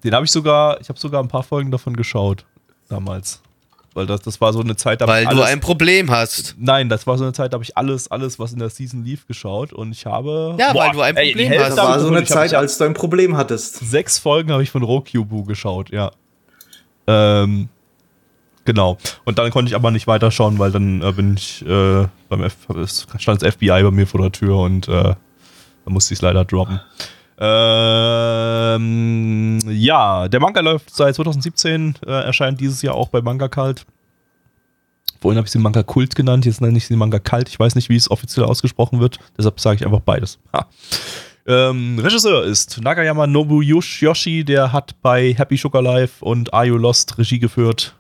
den 0.05 0.15
habe 0.15 0.27
ich 0.27 0.31
sogar, 0.31 0.79
ich 0.83 0.91
habe 0.91 0.99
sogar 0.99 1.23
ein 1.23 1.29
paar 1.29 1.43
Folgen 1.43 1.71
davon 1.71 1.97
geschaut. 1.97 2.45
Damals. 2.89 3.41
Weil 3.95 4.07
das, 4.07 4.21
das 4.21 4.41
war 4.41 4.53
so 4.53 4.61
eine 4.61 4.77
Zeit, 4.77 5.01
da 5.01 5.09
Weil 5.09 5.25
ich 5.25 5.29
du 5.29 5.37
alles, 5.37 5.49
ein 5.49 5.61
Problem 5.61 6.11
hast. 6.11 6.55
Nein, 6.59 6.89
das 6.89 7.07
war 7.07 7.19
so 7.19 7.25
eine 7.25 7.33
Zeit, 7.33 7.53
da 7.53 7.57
habe 7.57 7.65
ich 7.65 7.77
alles, 7.77 8.11
alles, 8.11 8.39
was 8.39 8.53
in 8.53 8.59
der 8.59 8.71
Season 8.71 9.05
lief, 9.05 9.27
geschaut 9.27 9.73
und 9.73 9.91
ich 9.93 10.07
habe. 10.07 10.55
Ja, 10.59 10.75
weil 10.75 10.93
du 10.93 11.01
ein 11.01 11.17
ey, 11.17 11.31
Problem 11.31 11.49
Hälfte 11.49 11.67
hast. 11.67 11.79
Das 11.79 11.85
war 11.85 12.01
so 12.01 12.09
eine 12.09 12.25
Zeit, 12.25 12.55
als 12.55 12.79
du 12.79 12.85
ein 12.85 12.95
Problem 12.95 13.37
hattest. 13.37 13.77
Sechs 13.77 14.19
Folgen 14.19 14.53
habe 14.53 14.63
ich 14.63 14.71
von 14.71 14.83
Rokyubu 14.83 15.45
geschaut, 15.45 15.91
ja. 15.91 16.13
Ähm, 17.09 17.69
genau. 18.65 18.99
Und 19.25 19.39
dann 19.39 19.51
konnte 19.51 19.71
ich 19.71 19.75
aber 19.75 19.91
nicht 19.91 20.07
weiterschauen, 20.07 20.59
weil 20.59 20.71
dann 20.71 21.03
äh, 21.03 21.13
bin 21.13 21.35
ich 21.37 21.67
äh, 21.67 22.07
beim 22.29 22.45
F 22.45 22.69
es 22.81 23.07
stand 23.19 23.43
das 23.43 23.55
FBI 23.55 23.83
bei 23.83 23.91
mir 23.91 24.07
vor 24.07 24.21
der 24.21 24.31
Tür 24.31 24.59
und 24.59 24.87
äh, 24.87 24.93
dann 24.93 25.17
musste 25.87 26.15
ich 26.15 26.19
es 26.19 26.23
leider 26.23 26.45
droppen. 26.45 26.81
Ähm, 27.41 28.79
ja, 29.69 30.27
der 30.29 30.41
Manga 30.41 30.61
läuft 30.61 30.95
seit 30.95 31.15
2017, 31.15 31.95
äh, 32.05 32.11
erscheint 32.11 32.61
dieses 32.61 32.83
Jahr 32.83 32.95
auch 32.95 33.09
bei 33.09 33.23
Manga 33.23 33.49
Cult. 33.49 33.87
Vorhin 35.21 35.37
habe 35.37 35.47
ich 35.47 35.53
sie 35.53 35.59
Manga 35.59 35.83
Kult 35.83 36.15
genannt, 36.17 36.47
jetzt 36.47 36.61
nenne 36.61 36.77
ich 36.79 36.87
sie 36.87 36.97
Manga 36.97 37.19
Cult. 37.19 37.49
Ich 37.49 37.59
weiß 37.59 37.75
nicht, 37.77 37.89
wie 37.89 37.97
es 37.97 38.11
offiziell 38.11 38.45
ausgesprochen 38.45 39.01
wird, 39.01 39.19
deshalb 39.37 39.61
sage 39.61 39.77
ich 39.77 39.87
einfach 39.87 40.01
beides. 40.01 40.39
Ähm, 41.47 41.99
Regisseur 41.99 42.45
ist 42.45 42.81
Nagayama 42.83 43.27
Nobuyoshi, 43.27 44.45
der 44.45 44.73
hat 44.73 45.01
bei 45.01 45.33
Happy 45.33 45.57
Sugar 45.57 45.81
Life 45.81 46.25
und 46.25 46.53
Are 46.53 46.67
You 46.67 46.77
Lost 46.77 47.17
Regie 47.19 47.39
geführt. 47.39 47.95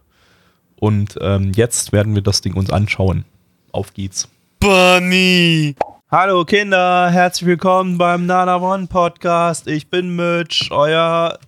Und 0.77 1.17
ähm, 1.21 1.53
jetzt 1.55 1.93
werden 1.93 2.15
wir 2.15 2.23
das 2.23 2.41
Ding 2.41 2.55
uns 2.55 2.71
anschauen. 2.71 3.25
Auf 3.73 3.95
geht's. 3.95 4.29
Bunny. 4.61 5.75
Hallo 6.11 6.47
Kinder, 6.47 7.11
herzlich 7.11 7.47
willkommen 7.47 7.99
beim 7.99 8.25
Nana 8.25 8.57
One 8.57 8.87
Podcast. 8.87 9.67
Ich 9.67 9.91
bin 9.91 10.17
Mitch, 10.17 10.71
euer 10.71 11.39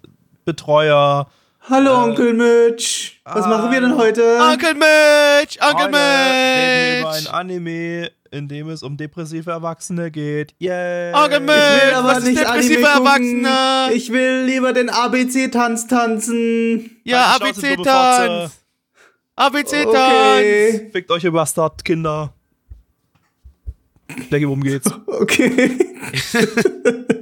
Betreuer. 0.45 1.29
Hallo 1.71 2.05
Onkel 2.05 2.35
Mitch. 2.35 3.23
Was 3.25 3.47
machen 3.47 3.73
wir 3.73 3.81
denn 3.81 3.97
heute? 3.97 4.39
Onkel 4.39 4.75
Mitch, 4.75 5.59
Onkel 5.63 5.87
Heute 5.87 5.97
reden 5.97 6.93
wir 6.93 7.01
über 7.01 7.09
ein 7.09 7.23
Mitch. 7.23 7.33
Anime, 7.33 8.11
in 8.31 8.49
dem 8.49 8.69
es 8.69 8.83
um 8.83 8.99
depressive 8.99 9.51
Erwachsene 9.51 10.11
geht. 10.11 10.55
Yay! 10.59 11.15
Onkel 11.15 11.41
Ich 11.41 11.49
will 11.49 11.57
Mitch, 11.57 11.97
aber 11.97 12.09
was 12.09 12.19
ist 12.19 12.25
nicht 12.25 12.41
depressive 12.41 12.87
Anime 12.91 13.09
gucken. 13.09 13.45
Erwachsene? 13.47 13.95
Ich 13.95 14.13
will 14.13 14.43
lieber 14.45 14.75
den 14.75 14.91
ABC-Tanz 14.91 15.87
tanzen. 15.87 17.01
Ja, 17.05 17.35
ABC-Tanz. 17.37 18.61
ABC-Tanz. 19.37 19.87
Okay. 19.87 20.91
Fickt 20.93 21.11
euch, 21.11 21.25
ihr 21.25 21.33
Bastard, 21.33 21.83
Kinder. 21.83 22.35
Blackie, 24.29 24.47
worum 24.47 24.63
geht's? 24.63 24.91
Okay. 25.07 25.79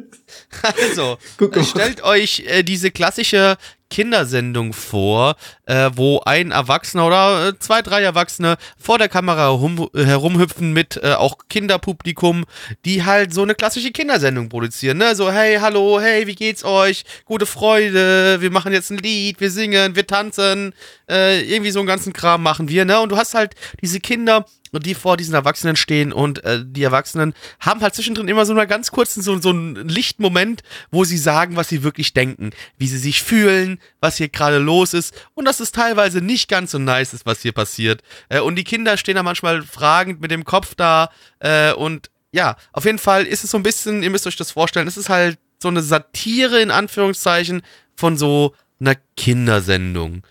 Also, 0.63 1.19
Guck 1.37 1.57
stellt 1.65 2.03
euch 2.03 2.45
äh, 2.47 2.63
diese 2.63 2.91
klassische 2.91 3.57
Kindersendung 3.91 4.73
vor, 4.73 5.37
äh, 5.67 5.91
wo 5.95 6.21
ein 6.25 6.51
Erwachsener 6.51 7.07
oder 7.07 7.49
äh, 7.49 7.59
zwei, 7.59 7.81
drei 7.81 8.03
Erwachsene 8.03 8.57
vor 8.77 8.99
der 8.99 9.09
Kamera 9.09 9.45
herum, 9.45 9.89
herumhüpfen 9.95 10.73
mit 10.73 11.01
äh, 11.03 11.15
auch 11.15 11.39
Kinderpublikum, 11.49 12.45
die 12.85 13.05
halt 13.05 13.33
so 13.33 13.43
eine 13.43 13.55
klassische 13.55 13.91
Kindersendung 13.91 14.49
produzieren. 14.49 14.99
Ne? 14.99 15.15
So, 15.15 15.33
hey, 15.33 15.57
hallo, 15.61 16.01
hey, 16.01 16.27
wie 16.27 16.35
geht's 16.35 16.65
euch? 16.65 17.05
Gute 17.25 17.47
Freude, 17.47 18.41
wir 18.41 18.51
machen 18.51 18.73
jetzt 18.73 18.91
ein 18.91 18.99
Lied, 18.99 19.41
wir 19.41 19.51
singen, 19.51 19.97
wir 19.97 20.07
tanzen, 20.07 20.75
äh, 21.09 21.41
irgendwie 21.43 21.71
so 21.71 21.81
einen 21.81 21.89
ganzen 21.89 22.13
Kram 22.13 22.43
machen 22.43 22.69
wir. 22.69 22.85
Ne? 22.85 23.01
Und 23.01 23.11
du 23.11 23.17
hast 23.17 23.35
halt 23.35 23.55
diese 23.81 24.01
Kinder 24.01 24.45
die 24.73 24.95
vor 24.95 25.17
diesen 25.17 25.35
Erwachsenen 25.35 25.77
stehen 25.77 26.13
und 26.13 26.45
äh, 26.45 26.63
die 26.65 26.83
Erwachsenen 26.83 27.35
haben 27.61 27.81
halt 27.81 27.95
zwischendrin 27.95 28.29
immer 28.29 28.47
so 28.47 28.53
einen 28.53 28.69
ganz 28.69 28.91
kurzen, 28.91 29.23
so, 29.23 29.39
so 29.41 29.51
einen 29.51 29.89
Lichtmoment, 29.89 30.63
wo 30.91 31.05
sie 31.05 31.19
sagen, 31.19 31.57
was 31.57 31.69
sie 31.69 31.83
wirklich 31.83 32.13
denken, 32.15 32.51
wie 32.77 32.89
sie 32.89 32.99
sich 32.99 33.23
fühlen, 33.23 33.81
was 34.01 34.17
hier 34.17 34.29
gerade 34.29 34.59
los 34.59 34.95
ist 34.95 35.15
und 35.35 35.45
dass 35.45 35.61
es 35.61 35.73
teilweise 35.73 36.21
nicht 36.21 36.49
ganz 36.49 36.73
so 36.73 36.79
nice 36.79 37.15
ist, 37.15 37.27
was 37.27 37.43
hier 37.43 37.53
passiert. 37.53 38.03
Äh, 38.29 38.41
und 38.41 38.57
die 38.57 38.65
Kinder 38.65 38.97
stehen 38.97 39.17
da 39.17 39.23
manchmal 39.23 39.63
fragend 39.63 40.21
mit 40.21 40.31
dem 40.31 40.45
Kopf 40.45 40.75
da 40.75 41.11
äh, 41.41 41.73
und 41.73 42.11
ja, 42.31 42.57
auf 42.73 42.85
jeden 42.85 42.99
Fall 42.99 43.25
ist 43.25 43.45
es 43.45 43.51
so 43.51 43.57
ein 43.57 43.63
bisschen, 43.63 44.03
ihr 44.03 44.11
müsst 44.11 44.27
euch 44.27 44.37
das 44.37 44.51
vorstellen, 44.51 44.87
es 44.87 44.97
ist 44.97 45.09
halt 45.09 45.39
so 45.61 45.69
eine 45.69 45.83
Satire 45.83 46.61
in 46.61 46.71
Anführungszeichen 46.71 47.63
von 47.97 48.17
so 48.17 48.55
einer 48.81 48.95
Kindersendung 49.17 50.23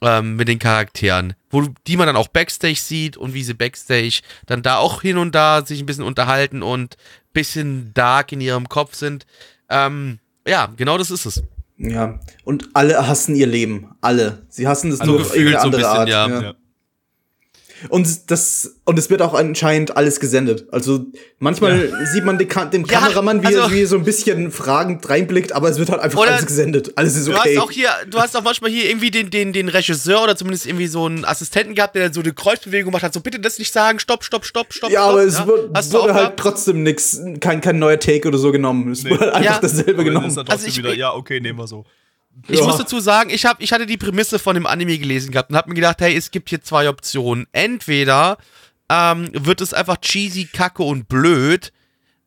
ähm, 0.00 0.36
mit 0.36 0.48
den 0.48 0.58
Charakteren, 0.58 1.34
wo 1.50 1.62
die 1.86 1.96
man 1.96 2.06
dann 2.06 2.16
auch 2.16 2.28
Backstage 2.28 2.76
sieht 2.76 3.16
und 3.16 3.34
wie 3.34 3.42
sie 3.42 3.54
Backstage 3.54 4.20
dann 4.46 4.62
da 4.62 4.76
auch 4.78 5.02
hin 5.02 5.18
und 5.18 5.34
da 5.34 5.64
sich 5.64 5.80
ein 5.80 5.86
bisschen 5.86 6.04
unterhalten 6.04 6.62
und 6.62 6.96
bisschen 7.32 7.92
dark 7.94 8.32
in 8.32 8.40
ihrem 8.40 8.68
Kopf 8.68 8.94
sind. 8.94 9.26
Ähm, 9.68 10.18
ja, 10.46 10.72
genau 10.76 10.98
das 10.98 11.10
ist 11.10 11.26
es. 11.26 11.42
Ja, 11.78 12.18
und 12.44 12.70
alle 12.72 13.06
hassen 13.06 13.34
ihr 13.34 13.46
Leben. 13.46 13.94
Alle. 14.00 14.46
Sie 14.48 14.66
hassen 14.66 14.90
es 14.90 15.00
Also 15.00 15.12
nur 15.12 15.20
auf 15.20 15.28
gefühlt 15.28 15.54
irgendeine 15.54 15.76
so 15.76 15.78
ein 15.78 15.84
andere 15.84 16.06
bisschen, 16.06 16.30
Art. 16.30 16.30
ja. 16.32 16.42
Ja. 16.42 16.54
Und 17.88 18.30
das 18.30 18.76
und 18.84 18.98
es 18.98 19.10
wird 19.10 19.20
auch 19.22 19.34
anscheinend 19.34 19.96
alles 19.96 20.18
gesendet. 20.20 20.66
Also 20.72 21.06
manchmal 21.38 21.92
sieht 22.12 22.24
man 22.24 22.38
den, 22.38 22.48
dem 22.72 22.84
Ja, 22.86 23.00
Kameramann, 23.00 23.42
wie, 23.42 23.46
also- 23.48 23.58
er, 23.60 23.70
wie 23.70 23.82
er 23.82 23.86
so 23.86 23.96
ein 23.96 24.04
bisschen 24.04 24.50
fragend 24.50 25.06
reinblickt, 25.08 25.52
aber 25.52 25.68
es 25.68 25.78
wird 25.78 25.90
halt 25.90 26.00
einfach 26.00 26.26
alles 26.26 26.46
gesendet. 26.46 26.92
Alles 26.96 27.16
ist 27.16 27.26
Du 27.28 27.32
okay. 27.34 27.56
hast 27.56 27.62
auch 27.62 27.70
hier, 27.70 27.90
du 28.08 28.18
hast 28.18 28.36
auch 28.36 28.42
manchmal 28.42 28.70
hier 28.70 28.88
irgendwie 28.88 29.10
den, 29.10 29.30
den, 29.30 29.52
den 29.52 29.68
Regisseur 29.68 30.22
oder 30.22 30.36
zumindest 30.36 30.66
irgendwie 30.66 30.86
so 30.86 31.04
einen 31.06 31.24
Assistenten 31.24 31.74
gehabt, 31.74 31.96
der 31.96 32.12
so 32.14 32.20
eine 32.20 32.32
Kreuzbewegung 32.32 32.90
gemacht 32.92 33.02
hat, 33.02 33.12
so 33.12 33.20
bitte 33.20 33.38
das 33.40 33.58
nicht 33.58 33.72
sagen, 33.72 33.98
stopp, 33.98 34.24
stopp, 34.24 34.44
stopp, 34.46 34.72
stopp. 34.72 34.90
ja, 34.90 35.00
stopp, 35.02 35.10
aber 35.12 35.22
es 35.24 35.46
wird, 35.46 35.70
Hast 35.74 35.92
du 35.92 35.98
wurde 35.98 36.04
auch 36.12 36.14
halt 36.14 36.22
gehabt? 36.24 36.40
trotzdem 36.40 36.82
nix, 36.82 37.20
kein, 37.40 37.60
kein 37.60 37.78
neuer 37.78 37.98
Take 38.00 38.26
oder 38.28 38.38
so 38.38 38.52
genommen. 38.52 38.90
Es 38.92 39.02
Nee. 39.04 39.10
wurde 39.10 39.20
halt 39.26 39.34
einfach 39.34 39.54
Ja. 39.54 39.58
dasselbe 39.60 40.02
genommen. 40.04 40.26
trotzdem 40.34 40.48
Also 40.48 40.66
ich- 40.66 40.78
wieder, 40.78 40.94
ja, 40.94 41.12
okay, 41.12 41.40
nehmen 41.40 41.58
wir 41.58 41.66
so. 41.66 41.84
Ich 42.48 42.62
muss 42.62 42.76
dazu 42.76 43.00
sagen, 43.00 43.30
ich, 43.30 43.46
hab, 43.46 43.62
ich 43.62 43.72
hatte 43.72 43.86
die 43.86 43.96
Prämisse 43.96 44.38
von 44.38 44.54
dem 44.54 44.66
Anime 44.66 44.98
gelesen 44.98 45.30
gehabt 45.32 45.50
und 45.50 45.56
hab 45.56 45.68
mir 45.68 45.74
gedacht, 45.74 46.00
hey, 46.00 46.14
es 46.14 46.30
gibt 46.30 46.48
hier 46.50 46.62
zwei 46.62 46.88
Optionen. 46.88 47.46
Entweder 47.52 48.38
ähm, 48.90 49.30
wird 49.32 49.60
es 49.60 49.72
einfach 49.72 49.96
cheesy, 49.98 50.44
kacke 50.44 50.82
und 50.82 51.08
blöd 51.08 51.72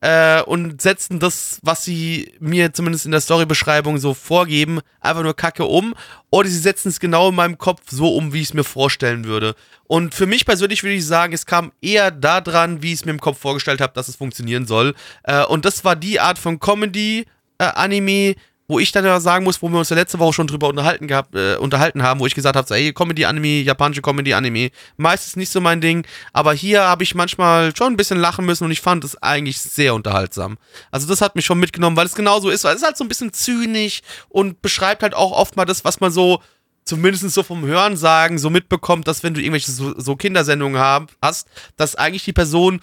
äh, 0.02 0.42
und 0.42 0.82
setzen 0.82 1.20
das, 1.20 1.60
was 1.62 1.84
sie 1.84 2.34
mir 2.40 2.74
zumindest 2.74 3.06
in 3.06 3.12
der 3.12 3.22
Storybeschreibung 3.22 3.98
so 3.98 4.14
vorgeben, 4.14 4.80
einfach 5.00 5.24
nur 5.24 5.36
kacke 5.36 5.66
um. 5.66 5.94
Oder 6.30 6.50
sie 6.50 6.58
setzen 6.58 6.90
es 6.90 7.00
genau 7.00 7.30
in 7.30 7.36
meinem 7.36 7.58
Kopf 7.58 7.82
so 7.90 8.16
um, 8.16 8.34
wie 8.34 8.42
ich 8.42 8.50
es 8.50 8.54
mir 8.54 8.64
vorstellen 8.64 9.26
würde. 9.26 9.56
Und 9.88 10.14
für 10.14 10.26
mich 10.26 10.46
persönlich 10.46 10.84
würde 10.84 10.96
ich 10.96 11.06
sagen, 11.06 11.34
es 11.34 11.46
kam 11.46 11.72
eher 11.82 12.12
daran, 12.12 12.82
wie 12.82 12.94
ich 12.94 13.00
es 13.00 13.06
mir 13.06 13.12
im 13.12 13.20
Kopf 13.20 13.40
vorgestellt 13.40 13.82
habe, 13.82 13.94
dass 13.94 14.08
es 14.08 14.16
funktionieren 14.16 14.68
soll. 14.68 14.96
Äh, 15.24 15.44
und 15.46 15.66
das 15.66 15.84
war 15.84 15.96
die 15.96 16.20
Art 16.20 16.40
von 16.40 16.60
Comedy-Anime, 16.60 18.36
wo 18.70 18.78
ich 18.78 18.92
dann 18.92 19.04
ja 19.04 19.20
sagen 19.20 19.44
muss, 19.44 19.62
wo 19.64 19.68
wir 19.68 19.80
uns 19.80 19.90
ja 19.90 19.96
letzte 19.96 20.20
Woche 20.20 20.34
schon 20.34 20.46
drüber 20.46 20.68
unterhalten, 20.68 21.08
gehabt, 21.08 21.34
äh, 21.36 21.56
unterhalten 21.56 22.04
haben, 22.04 22.20
wo 22.20 22.28
ich 22.28 22.36
gesagt 22.36 22.56
habe, 22.56 22.68
so, 22.68 22.76
ey, 22.76 22.94
Comedy-Anime, 22.94 23.64
japanische 23.64 24.04
Comedy-Anime, 24.04 24.70
meistens 24.96 25.36
nicht 25.36 25.50
so 25.50 25.60
mein 25.60 25.82
Ding, 25.82 26.06
aber 26.34 26.54
hier 26.54 26.84
habe 26.84 27.02
ich 27.02 27.16
manchmal 27.16 27.76
schon 27.76 27.94
ein 27.94 27.98
bisschen 27.98 28.20
lachen 28.20 28.46
müssen 28.46 28.66
und 28.66 28.72
ich 28.72 28.80
fand 28.80 29.04
es 29.04 29.22
eigentlich 29.24 29.60
sehr 29.60 29.96
unterhaltsam. 29.96 30.60
Also 30.92 31.08
das 31.08 31.20
hat 31.20 31.36
mich 31.36 31.46
schon 31.46 31.60
mitgenommen, 31.60 31.98
weil 31.98 32.06
es 32.06 32.14
genauso 32.14 32.52
ist, 32.52 32.64
weil 32.64 32.76
es 32.76 32.82
ist 32.82 32.86
halt 32.86 32.96
so 32.96 33.04
ein 33.04 33.08
bisschen 33.10 33.34
zynisch 33.34 34.02
und 34.30 34.62
beschreibt 34.62 35.02
halt 35.02 35.16
auch 35.16 35.32
oft 35.32 35.58
mal 35.58 35.66
das, 35.66 35.84
was 35.84 36.00
man 36.00 36.12
so 36.12 36.40
zumindest 36.86 37.28
so 37.32 37.42
vom 37.42 37.66
Hören 37.66 37.98
sagen 37.98 38.38
so 38.38 38.52
mitbekommt, 38.52 39.08
dass 39.08 39.24
wenn 39.24 39.34
du 39.34 39.42
irgendwelche 39.42 39.72
so, 39.72 40.00
so 40.00 40.16
Kindersendungen 40.16 40.80
hab, 40.80 41.12
hast, 41.24 41.48
dass 41.76 41.96
eigentlich 41.96 42.24
die 42.24 42.34
Person 42.34 42.82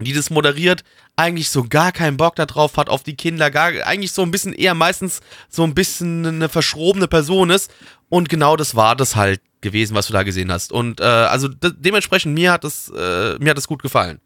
die 0.00 0.12
das 0.12 0.30
moderiert, 0.30 0.84
eigentlich 1.16 1.50
so 1.50 1.64
gar 1.64 1.92
keinen 1.92 2.16
Bock 2.16 2.36
darauf 2.36 2.76
hat, 2.76 2.88
auf 2.88 3.02
die 3.02 3.16
Kinder, 3.16 3.50
gar, 3.50 3.72
eigentlich 3.84 4.12
so 4.12 4.22
ein 4.22 4.30
bisschen 4.30 4.52
eher 4.52 4.74
meistens 4.74 5.20
so 5.48 5.62
ein 5.62 5.74
bisschen 5.74 6.26
eine 6.26 6.48
verschrobene 6.48 7.08
Person 7.08 7.50
ist. 7.50 7.70
Und 8.08 8.28
genau 8.28 8.56
das 8.56 8.74
war 8.74 8.96
das 8.96 9.16
halt 9.16 9.40
gewesen, 9.60 9.94
was 9.94 10.06
du 10.08 10.12
da 10.12 10.22
gesehen 10.22 10.50
hast. 10.50 10.72
Und 10.72 11.00
äh, 11.00 11.04
also 11.04 11.48
de 11.48 11.72
dementsprechend, 11.76 12.34
mir 12.34 12.52
hat 12.52 12.64
das, 12.64 12.90
äh, 12.94 13.38
mir 13.38 13.50
hat 13.50 13.56
das 13.56 13.68
gut 13.68 13.82
gefallen. 13.82 14.20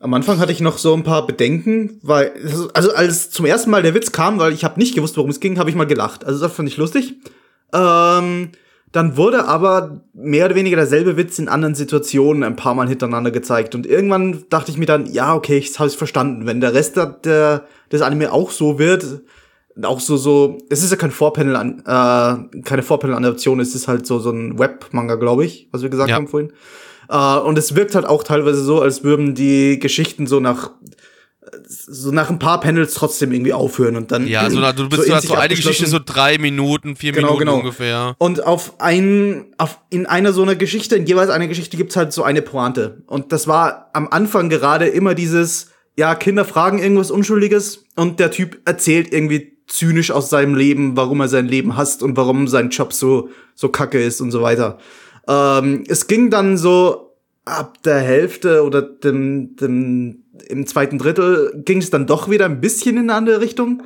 Am 0.00 0.14
Anfang 0.14 0.38
hatte 0.38 0.52
ich 0.52 0.60
noch 0.60 0.78
so 0.78 0.94
ein 0.94 1.02
paar 1.02 1.26
Bedenken, 1.26 1.98
weil 2.02 2.32
also 2.72 2.94
als 2.94 3.30
zum 3.30 3.46
ersten 3.46 3.70
Mal 3.70 3.82
der 3.82 3.94
Witz 3.94 4.12
kam, 4.12 4.38
weil 4.38 4.52
ich 4.52 4.62
habe 4.62 4.78
nicht 4.78 4.94
gewusst, 4.94 5.16
worum 5.16 5.30
es 5.30 5.40
ging, 5.40 5.58
habe 5.58 5.70
ich 5.70 5.76
mal 5.76 5.86
gelacht. 5.86 6.24
Also 6.24 6.40
das 6.40 6.52
fand 6.52 6.68
ich 6.68 6.76
lustig. 6.76 7.14
Ähm, 7.72 8.52
dann 8.92 9.16
wurde 9.16 9.46
aber 9.46 10.00
mehr 10.14 10.46
oder 10.46 10.54
weniger 10.54 10.76
derselbe 10.76 11.16
Witz 11.16 11.38
in 11.38 11.48
anderen 11.48 11.74
Situationen 11.74 12.42
ein 12.42 12.56
paar 12.56 12.74
Mal 12.74 12.88
hintereinander 12.88 13.30
gezeigt 13.30 13.74
und 13.74 13.86
irgendwann 13.86 14.44
dachte 14.50 14.70
ich 14.70 14.78
mir 14.78 14.86
dann, 14.86 15.06
ja 15.06 15.34
okay, 15.34 15.58
ich 15.58 15.78
habe 15.78 15.88
es 15.88 15.94
verstanden. 15.94 16.46
Wenn 16.46 16.60
der 16.60 16.74
Rest 16.74 16.96
der, 16.96 17.06
der 17.06 17.64
des 17.92 18.02
Anime 18.02 18.32
auch 18.32 18.50
so 18.50 18.78
wird, 18.78 19.22
auch 19.82 20.00
so 20.00 20.16
so, 20.16 20.58
es 20.70 20.82
ist 20.82 20.90
ja 20.90 20.96
kein 20.96 21.10
Vorpanel 21.10 21.54
an, 21.56 21.80
äh, 21.86 22.60
keine 22.62 22.82
Vorpanel-Adaption, 22.82 23.60
es 23.60 23.74
ist 23.74 23.88
halt 23.88 24.06
so 24.06 24.18
so 24.18 24.30
ein 24.30 24.58
Web-Manga, 24.58 25.14
glaube 25.16 25.44
ich, 25.44 25.68
was 25.70 25.82
wir 25.82 25.88
gesagt 25.90 26.10
Ja. 26.10 26.16
haben 26.16 26.28
vorhin. 26.28 26.52
Äh, 27.08 27.38
und 27.38 27.56
es 27.58 27.74
wirkt 27.74 27.94
halt 27.94 28.06
auch 28.06 28.22
teilweise 28.24 28.62
so, 28.62 28.80
als 28.80 29.04
würden 29.04 29.34
die 29.34 29.78
Geschichten 29.78 30.26
so 30.26 30.40
nach 30.40 30.72
so 31.66 32.10
nach 32.10 32.30
ein 32.30 32.38
paar 32.38 32.60
Panels 32.60 32.94
trotzdem 32.94 33.32
irgendwie 33.32 33.52
aufhören 33.52 33.96
und 33.96 34.10
dann 34.10 34.26
Ja, 34.26 34.50
so, 34.50 34.60
du 34.72 34.88
bist 34.88 35.04
so, 35.04 35.14
hast 35.14 35.28
so 35.28 35.34
eine. 35.34 35.54
Geschichte 35.54 35.86
so 35.86 35.98
drei 36.04 36.36
Minuten, 36.38 36.96
vier 36.96 37.12
Genau, 37.12 37.28
Minuten 37.28 37.38
genau. 37.46 37.56
ungefähr. 37.58 38.16
Und 38.18 38.44
auf 38.44 38.80
ein, 38.80 39.46
auf, 39.56 39.80
in 39.90 40.06
einer 40.06 40.32
so 40.32 40.42
einer 40.42 40.56
Geschichte, 40.56 40.96
in 40.96 41.06
jeweils 41.06 41.30
einer 41.30 41.46
Geschichte 41.46 41.76
gibt's 41.76 41.96
halt 41.96 42.12
so 42.12 42.22
eine 42.22 42.42
Pointe. 42.42 43.02
Und 43.06 43.32
das 43.32 43.46
war 43.46 43.90
am 43.92 44.08
Anfang 44.08 44.48
gerade 44.50 44.86
immer 44.88 45.14
dieses, 45.14 45.70
ja, 45.96 46.14
Kinder 46.14 46.44
fragen 46.44 46.80
irgendwas 46.80 47.10
Unschuldiges 47.10 47.84
und 47.96 48.20
der 48.20 48.30
Typ 48.30 48.60
erzählt 48.64 49.12
irgendwie 49.12 49.58
zynisch 49.68 50.10
aus 50.10 50.30
seinem 50.30 50.54
Leben, 50.54 50.96
warum 50.96 51.20
er 51.20 51.28
sein 51.28 51.46
Leben 51.46 51.76
hasst 51.76 52.02
und 52.02 52.16
warum 52.16 52.48
sein 52.48 52.70
Job 52.70 52.92
so, 52.92 53.28
so 53.54 53.68
kacke 53.68 54.02
ist 54.02 54.20
und 54.20 54.30
so 54.30 54.42
weiter. 54.42 54.78
Ähm, 55.28 55.84
es 55.88 56.06
ging 56.06 56.30
dann 56.30 56.56
so 56.56 57.07
ab 57.48 57.82
der 57.82 57.98
Hälfte 58.00 58.62
oder 58.64 58.82
dem, 58.82 59.56
dem, 59.56 60.24
im 60.48 60.66
zweiten 60.66 60.98
Drittel 60.98 61.52
ging 61.64 61.78
es 61.78 61.90
dann 61.90 62.06
doch 62.06 62.28
wieder 62.30 62.44
ein 62.44 62.60
bisschen 62.60 62.96
in 62.96 63.04
eine 63.04 63.14
andere 63.14 63.40
Richtung. 63.40 63.82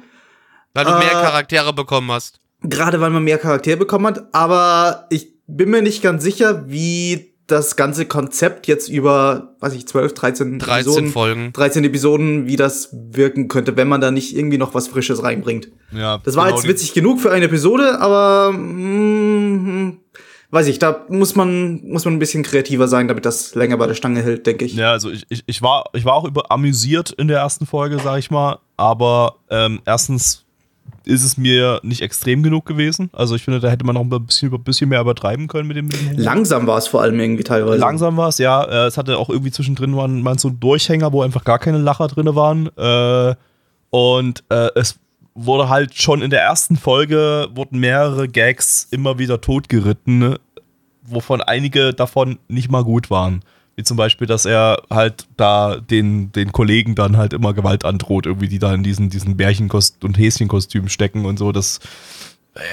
Weil 0.74 0.84
du 0.84 0.90
mehr 0.92 1.08
Äh, 1.12 1.22
Charaktere 1.22 1.72
bekommen 1.72 2.10
hast. 2.10 2.38
Gerade 2.62 3.00
weil 3.00 3.10
man 3.10 3.24
mehr 3.24 3.38
Charaktere 3.38 3.76
bekommen 3.76 4.06
hat, 4.06 4.26
aber 4.32 5.06
ich 5.10 5.32
bin 5.46 5.70
mir 5.70 5.82
nicht 5.82 6.02
ganz 6.02 6.22
sicher, 6.22 6.64
wie 6.68 7.32
das 7.48 7.74
ganze 7.76 8.06
Konzept 8.06 8.66
jetzt 8.68 8.88
über, 8.88 9.56
weiß 9.60 9.74
ich, 9.74 9.86
12, 9.86 10.14
13, 10.14 10.58
13 10.60 10.74
Episoden, 10.80 11.10
Folgen. 11.10 11.52
13 11.52 11.84
Episoden, 11.84 12.46
wie 12.46 12.56
das 12.56 12.90
wirken 12.92 13.48
könnte, 13.48 13.76
wenn 13.76 13.88
man 13.88 14.00
da 14.00 14.10
nicht 14.12 14.34
irgendwie 14.36 14.58
noch 14.58 14.74
was 14.74 14.86
Frisches 14.88 15.22
reinbringt. 15.22 15.68
Ja, 15.90 16.18
Das 16.24 16.36
war 16.36 16.44
genau 16.46 16.56
jetzt 16.58 16.68
witzig 16.68 16.94
genug 16.94 17.20
für 17.20 17.32
eine 17.32 17.46
Episode, 17.46 18.00
aber 18.00 18.52
mm, 18.52 19.98
weiß 20.52 20.68
ich, 20.68 20.78
da 20.78 21.04
muss 21.08 21.34
man 21.34 21.80
muss 21.84 22.04
man 22.04 22.14
ein 22.14 22.18
bisschen 22.18 22.42
kreativer 22.42 22.86
sein, 22.86 23.08
damit 23.08 23.24
das 23.24 23.54
länger 23.54 23.78
bei 23.78 23.86
der 23.86 23.94
Stange 23.94 24.22
hält, 24.22 24.46
denke 24.46 24.66
ich. 24.66 24.74
Ja, 24.74 24.92
also 24.92 25.10
ich, 25.10 25.24
ich, 25.28 25.42
ich, 25.46 25.62
war, 25.62 25.86
ich 25.94 26.04
war 26.04 26.14
auch 26.14 26.24
über 26.24 26.52
amüsiert 26.52 27.10
in 27.10 27.26
der 27.26 27.38
ersten 27.38 27.66
Folge, 27.66 27.98
sag 27.98 28.18
ich 28.18 28.30
mal. 28.30 28.58
Aber 28.76 29.36
ähm, 29.50 29.80
erstens 29.86 30.44
ist 31.04 31.24
es 31.24 31.36
mir 31.36 31.80
nicht 31.82 32.02
extrem 32.02 32.42
genug 32.42 32.66
gewesen. 32.66 33.10
Also 33.12 33.34
ich 33.34 33.42
finde, 33.42 33.60
da 33.60 33.68
hätte 33.68 33.84
man 33.84 33.94
noch 33.94 34.02
ein 34.02 34.26
bisschen, 34.26 34.52
ein 34.52 34.62
bisschen 34.62 34.90
mehr 34.90 35.00
übertreiben 35.00 35.48
können 35.48 35.68
mit 35.68 35.76
dem. 35.78 35.86
Mit 35.86 36.00
dem. 36.00 36.18
Langsam 36.18 36.66
war 36.66 36.78
es 36.78 36.86
vor 36.86 37.00
allem 37.00 37.18
irgendwie 37.18 37.44
teilweise. 37.44 37.78
Langsam 37.78 38.16
war 38.18 38.28
es, 38.28 38.38
ja. 38.38 38.62
Äh, 38.62 38.86
es 38.86 38.98
hatte 38.98 39.16
auch 39.16 39.30
irgendwie 39.30 39.50
zwischendrin 39.50 39.90
mal, 39.90 40.06
mal 40.08 40.38
so 40.38 40.48
einen 40.48 40.60
Durchhänger, 40.60 41.12
wo 41.12 41.22
einfach 41.22 41.44
gar 41.44 41.58
keine 41.58 41.78
Lacher 41.78 42.08
drin 42.08 42.34
waren. 42.34 42.68
Äh, 42.76 43.34
und 43.88 44.44
äh, 44.50 44.68
es 44.74 44.98
wurde 45.34 45.68
halt 45.68 45.94
schon 45.94 46.22
in 46.22 46.30
der 46.30 46.42
ersten 46.42 46.76
Folge 46.76 47.48
wurden 47.54 47.78
mehrere 47.80 48.28
Gags 48.28 48.86
immer 48.90 49.18
wieder 49.18 49.40
totgeritten, 49.40 50.18
ne? 50.18 50.40
wovon 51.04 51.40
einige 51.40 51.92
davon 51.94 52.38
nicht 52.48 52.70
mal 52.70 52.84
gut 52.84 53.10
waren. 53.10 53.42
Wie 53.74 53.82
zum 53.82 53.96
Beispiel, 53.96 54.26
dass 54.26 54.44
er 54.44 54.82
halt 54.90 55.26
da 55.38 55.76
den, 55.78 56.30
den 56.32 56.52
Kollegen 56.52 56.94
dann 56.94 57.16
halt 57.16 57.32
immer 57.32 57.54
Gewalt 57.54 57.84
androht, 57.86 58.26
irgendwie, 58.26 58.48
die 58.48 58.58
da 58.58 58.74
in 58.74 58.82
diesen, 58.82 59.08
diesen 59.08 59.36
Bärchenkost- 59.36 60.04
und 60.04 60.18
Häschenkostüm 60.18 60.88
stecken 60.88 61.24
und 61.24 61.38
so. 61.38 61.52
Das, 61.52 61.80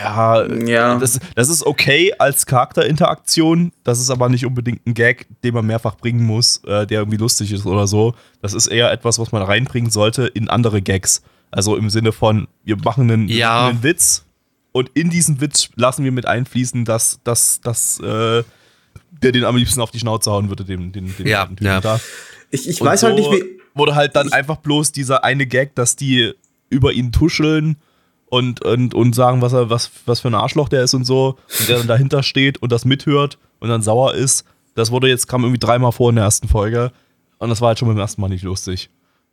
ja, 0.04 0.46
Ja. 0.46 0.98
das, 1.00 1.22
das 1.36 1.48
ist 1.48 1.66
okay 1.66 2.14
als 2.20 2.46
Charakterinteraktion. 2.46 3.72
Das 3.86 4.02
ist 4.02 4.10
aber 4.10 4.28
nicht 4.28 4.46
unbedingt 4.46 4.86
ein 4.86 4.94
Gag, 4.94 5.28
den 5.44 5.54
man 5.54 5.66
mehrfach 5.66 5.96
bringen 5.96 6.26
muss, 6.26 6.62
äh, 6.66 6.86
der 6.86 7.00
irgendwie 7.00 7.18
lustig 7.18 7.54
ist 7.54 7.66
oder 7.66 7.88
so. 7.88 8.14
Das 8.42 8.54
ist 8.54 8.68
eher 8.68 8.92
etwas, 8.92 9.20
was 9.20 9.32
man 9.32 9.42
reinbringen 9.42 9.90
sollte 9.92 10.28
in 10.28 10.50
andere 10.50 10.82
Gags. 10.82 11.22
Also 11.52 11.76
im 11.76 11.90
Sinne 11.90 12.12
von, 12.12 12.48
wir 12.64 12.78
machen 12.78 13.10
einen, 13.10 13.28
Ja. 13.28 13.68
einen 13.68 13.84
Witz 13.84 14.26
Und 14.72 14.90
in 14.94 15.10
diesen 15.10 15.42
Witz 15.42 15.70
lassen 15.76 16.04
wir 16.04 16.12
mit 16.12 16.28
einfließen, 16.28 16.86
dass, 16.86 17.20
dass, 17.24 17.60
dass 17.62 18.00
äh, 18.02 18.44
der 19.24 19.32
den 19.32 19.44
am 19.44 19.56
liebsten 19.56 19.82
auf 19.82 19.90
die 19.92 20.00
Schnauze 20.00 20.30
hauen 20.32 20.50
würde, 20.50 20.64
dem, 20.64 20.92
den, 20.92 21.16
den 21.18 21.28
Ja, 21.28 21.42
alten 21.42 21.56
Typen 21.56 21.66
ja. 21.68 21.82
da. 21.82 22.00
Ich, 22.52 22.70
ich 22.70 22.80
Und 22.80 22.88
weiß 22.88 23.02
so 23.02 23.08
halt 23.08 23.16
nicht, 23.18 23.32
wie. 23.32 23.44
Wurde 23.74 23.96
halt 23.96 24.16
dann 24.16 24.32
einfach 24.34 24.58
bloß 24.58 24.92
dieser 24.92 25.24
eine 25.24 25.46
Gag, 25.48 25.74
dass 25.76 25.96
die 25.96 26.34
über 26.70 26.92
ihn 26.94 27.12
tuscheln 27.12 27.78
und, 28.28 28.64
und, 28.64 28.94
und 28.94 29.16
sagen, 29.16 29.42
was, 29.42 29.54
er, 29.54 29.70
was, 29.70 29.90
was 30.06 30.20
für 30.20 30.28
ein 30.28 30.36
Arschloch 30.36 30.70
der 30.70 30.84
ist 30.84 30.94
und 30.94 31.06
so. 31.06 31.38
Und 31.60 31.70
der 31.70 31.78
dann 31.80 31.88
dahinter 31.88 32.22
steht 32.24 32.58
und 32.60 32.72
das 32.72 32.86
mithört 32.86 33.38
und 33.60 33.70
dann 33.70 33.82
sauer 33.82 34.14
ist. 34.14 34.46
Das 34.76 34.92
wurde 34.92 35.08
jetzt, 35.08 35.28
kam 35.28 35.44
irgendwie 35.44 35.60
dreimal 35.60 35.92
vor 35.92 36.10
in 36.10 36.16
der 36.18 36.26
ersten 36.26 36.48
Folge. 36.48 36.92
Und 37.40 37.50
das 37.50 37.60
war 37.62 37.70
halt 37.70 37.80
schon 37.80 37.88
beim 37.88 37.98
ersten 37.98 38.22
Mal 38.22 38.28
nicht 38.28 38.44
lustig. 38.44 38.90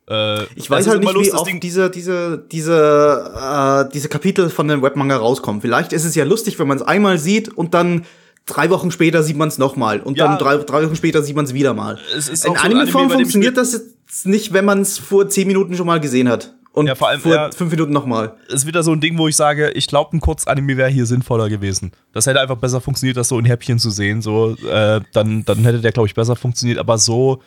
Äh, 0.09 0.43
Ich 0.55 0.69
weiß 0.69 0.87
halt 0.87 0.99
nicht, 1.01 1.09
wie 1.09 1.13
lustig, 1.13 1.31
das 1.31 1.41
oft 1.41 1.49
Ding- 1.49 1.59
diese, 1.59 1.89
diese, 1.89 2.43
diese, 2.51 3.85
äh, 3.87 3.91
diese 3.93 4.07
Kapitel 4.09 4.49
von 4.49 4.67
dem 4.67 4.81
Webmanga 4.81 5.17
rauskommen. 5.17 5.61
Vielleicht 5.61 5.93
ist 5.93 6.05
es 6.05 6.15
ja 6.15 6.23
lustig, 6.23 6.57
wenn 6.59 6.67
man 6.67 6.77
es 6.77 6.83
einmal 6.83 7.17
sieht 7.17 7.49
und 7.49 7.73
dann 7.73 8.05
drei 8.45 8.69
Wochen 8.69 8.91
später 8.91 9.23
sieht 9.23 9.35
man 9.37 9.49
es 9.49 9.57
nochmal 9.57 9.99
und 9.99 10.17
Ja. 10.17 10.27
dann 10.27 10.37
drei, 10.37 10.57
drei 10.57 10.85
Wochen 10.85 10.95
später 10.95 11.21
sieht 11.23 11.35
man 11.35 11.43
es 11.45 11.53
wieder 11.53 11.73
mal. 11.73 11.97
Es 12.17 12.29
ist 12.29 12.45
In 12.45 12.53
so 12.55 12.59
Anime-Form 12.61 13.03
Anime, 13.05 13.19
funktioniert 13.19 13.57
das 13.57 13.73
jetzt 13.73 14.25
nicht, 14.25 14.53
wenn 14.53 14.63
man 14.65 14.81
es 14.81 14.97
vor 14.97 15.27
zehn 15.27 15.47
Minuten 15.47 15.75
schon 15.75 15.85
mal 15.87 15.99
gesehen 15.99 16.29
hat. 16.29 16.53
Und 16.71 16.85
Ja, 16.87 16.95
vor 16.95 17.09
allem, 17.09 17.19
vor 17.19 17.33
ja. 17.33 17.49
fünf 17.51 17.71
Minuten 17.71 17.91
nochmal. 17.91 18.35
ist 18.49 18.65
wieder 18.67 18.83
so 18.83 18.91
ein 18.93 19.01
Ding, 19.01 19.17
wo 19.17 19.27
ich 19.27 19.35
sage, 19.35 19.71
ich 19.71 19.87
glaube, 19.87 20.15
ein 20.15 20.21
Kurzanime 20.21 20.77
wäre 20.77 20.89
hier 20.89 21.07
sinnvoller 21.07 21.49
gewesen. 21.49 21.91
Das 22.13 22.27
hätte 22.27 22.39
einfach 22.39 22.55
besser 22.57 22.79
funktioniert, 22.79 23.17
das 23.17 23.27
so 23.29 23.39
in 23.39 23.45
Häppchen 23.45 23.79
zu 23.79 23.89
sehen. 23.89 24.21
So, 24.21 24.55
äh, 24.71 25.01
dann, 25.11 25.43
dann 25.43 25.57
hätte 25.63 25.79
der, 25.81 25.91
glaube 25.91 26.07
ich, 26.07 26.13
besser 26.13 26.35
funktioniert. 26.35 26.77
Aber 26.77 26.99
so, 26.99 27.41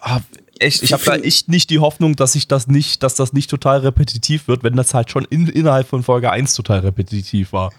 ah, 0.00 0.18
echt, 0.58 0.82
ich 0.82 0.92
habe 0.92 1.04
da 1.04 1.16
echt 1.16 1.48
nicht 1.48 1.70
die 1.70 1.78
Hoffnung, 1.78 2.16
dass 2.16 2.34
ich 2.34 2.48
das 2.48 2.66
nicht, 2.66 3.02
dass 3.02 3.14
das 3.14 3.32
nicht 3.32 3.50
total 3.50 3.80
repetitiv 3.80 4.48
wird, 4.48 4.62
wenn 4.62 4.76
das 4.76 4.94
halt 4.94 5.10
schon 5.10 5.24
in, 5.24 5.48
innerhalb 5.48 5.88
von 5.88 6.02
Folge 6.02 6.30
1 6.30 6.54
total 6.54 6.80
repetitiv 6.80 7.52
war. 7.52 7.72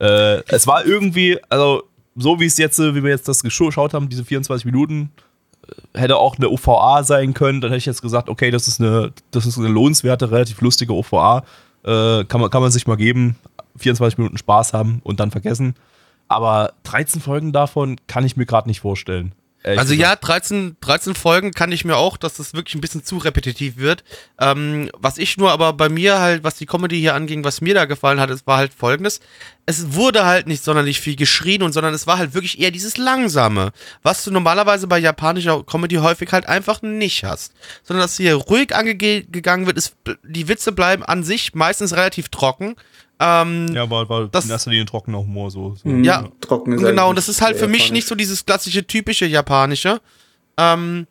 Äh, 0.00 0.42
es 0.48 0.66
war 0.66 0.84
irgendwie, 0.84 1.38
also 1.48 1.84
so 2.16 2.40
wie 2.40 2.46
es 2.46 2.56
jetzt, 2.58 2.78
wie 2.78 3.02
wir 3.02 3.10
jetzt 3.10 3.28
das 3.28 3.42
geschaut 3.42 3.94
haben, 3.94 4.08
diese 4.08 4.24
24 4.24 4.64
Minuten, 4.64 5.10
äh, 5.94 5.98
hätte 5.98 6.16
auch 6.16 6.36
eine 6.36 6.48
OVA 6.48 7.04
sein 7.04 7.34
können, 7.34 7.60
dann 7.60 7.70
hätte 7.70 7.78
ich 7.78 7.86
jetzt 7.86 8.02
gesagt, 8.02 8.28
okay, 8.28 8.50
das 8.50 8.68
ist 8.68 8.80
eine, 8.80 9.12
das 9.30 9.46
ist 9.46 9.58
eine 9.58 9.68
lohnenswerte, 9.68 10.30
relativ 10.30 10.60
lustige 10.60 10.94
OVA. 10.94 11.44
Äh, 11.84 12.24
kann, 12.24 12.40
man, 12.40 12.50
kann 12.50 12.62
man 12.62 12.70
sich 12.70 12.86
mal 12.86 12.96
geben, 12.96 13.36
24 13.76 14.18
Minuten 14.18 14.38
Spaß 14.38 14.72
haben 14.72 15.00
und 15.04 15.20
dann 15.20 15.30
vergessen. 15.30 15.74
Aber 16.28 16.72
13 16.84 17.20
Folgen 17.20 17.52
davon 17.52 17.96
kann 18.06 18.24
ich 18.24 18.36
mir 18.36 18.46
gerade 18.46 18.68
nicht 18.68 18.80
vorstellen. 18.80 19.32
Also 19.64 19.94
ja, 19.94 20.14
13, 20.14 20.76
13 20.80 21.14
Folgen 21.14 21.52
kann 21.52 21.72
ich 21.72 21.86
mir 21.86 21.96
auch, 21.96 22.18
dass 22.18 22.34
das 22.34 22.52
wirklich 22.52 22.74
ein 22.74 22.82
bisschen 22.82 23.02
zu 23.02 23.16
repetitiv 23.16 23.78
wird. 23.78 24.04
Ähm, 24.38 24.90
was 24.94 25.16
ich 25.16 25.38
nur 25.38 25.52
aber 25.52 25.72
bei 25.72 25.88
mir 25.88 26.18
halt, 26.20 26.44
was 26.44 26.56
die 26.56 26.66
Comedy 26.66 27.00
hier 27.00 27.14
anging, 27.14 27.44
was 27.44 27.62
mir 27.62 27.72
da 27.72 27.86
gefallen 27.86 28.20
hat, 28.20 28.28
es 28.28 28.46
war 28.46 28.58
halt 28.58 28.74
folgendes. 28.74 29.20
Es 29.64 29.94
wurde 29.94 30.26
halt 30.26 30.46
nicht 30.46 30.62
sonderlich 30.62 31.00
viel 31.00 31.16
geschrien 31.16 31.62
und 31.62 31.72
sondern 31.72 31.94
es 31.94 32.06
war 32.06 32.18
halt 32.18 32.34
wirklich 32.34 32.60
eher 32.60 32.70
dieses 32.70 32.98
Langsame, 32.98 33.72
was 34.02 34.22
du 34.22 34.30
normalerweise 34.30 34.86
bei 34.86 34.98
japanischer 34.98 35.64
Comedy 35.64 35.96
häufig 35.96 36.30
halt 36.32 36.46
einfach 36.46 36.82
nicht 36.82 37.24
hast. 37.24 37.54
Sondern 37.82 38.04
dass 38.04 38.18
hier 38.18 38.34
ruhig 38.34 38.74
angegangen 38.74 39.66
wird, 39.66 39.78
ist, 39.78 39.96
die 40.24 40.48
Witze 40.48 40.72
bleiben 40.72 41.02
an 41.02 41.24
sich 41.24 41.54
meistens 41.54 41.94
relativ 41.94 42.28
trocken. 42.28 42.76
Ähm, 43.20 43.68
Ja, 43.74 43.88
war, 43.90 44.08
war 44.08 44.28
Das- 44.28 44.44
in 44.44 44.50
erster 44.50 44.70
Linie 44.70 44.86
trockener 44.86 45.18
Humor 45.18 45.50
so. 45.50 45.76
so. 45.76 45.88
Ja, 45.88 46.28
Trocken 46.40 46.72
ist 46.72 46.82
genau. 46.82 47.10
Und 47.10 47.16
das 47.16 47.28
ist 47.28 47.40
halt 47.42 47.56
für 47.56 47.68
mich 47.68 47.82
japanisch. 47.82 47.92
nicht 47.92 48.08
so 48.08 48.14
dieses 48.14 48.44
klassische, 48.44 48.86
typische 48.86 49.26
japanische. 49.26 50.00
Ähm, 50.56 51.06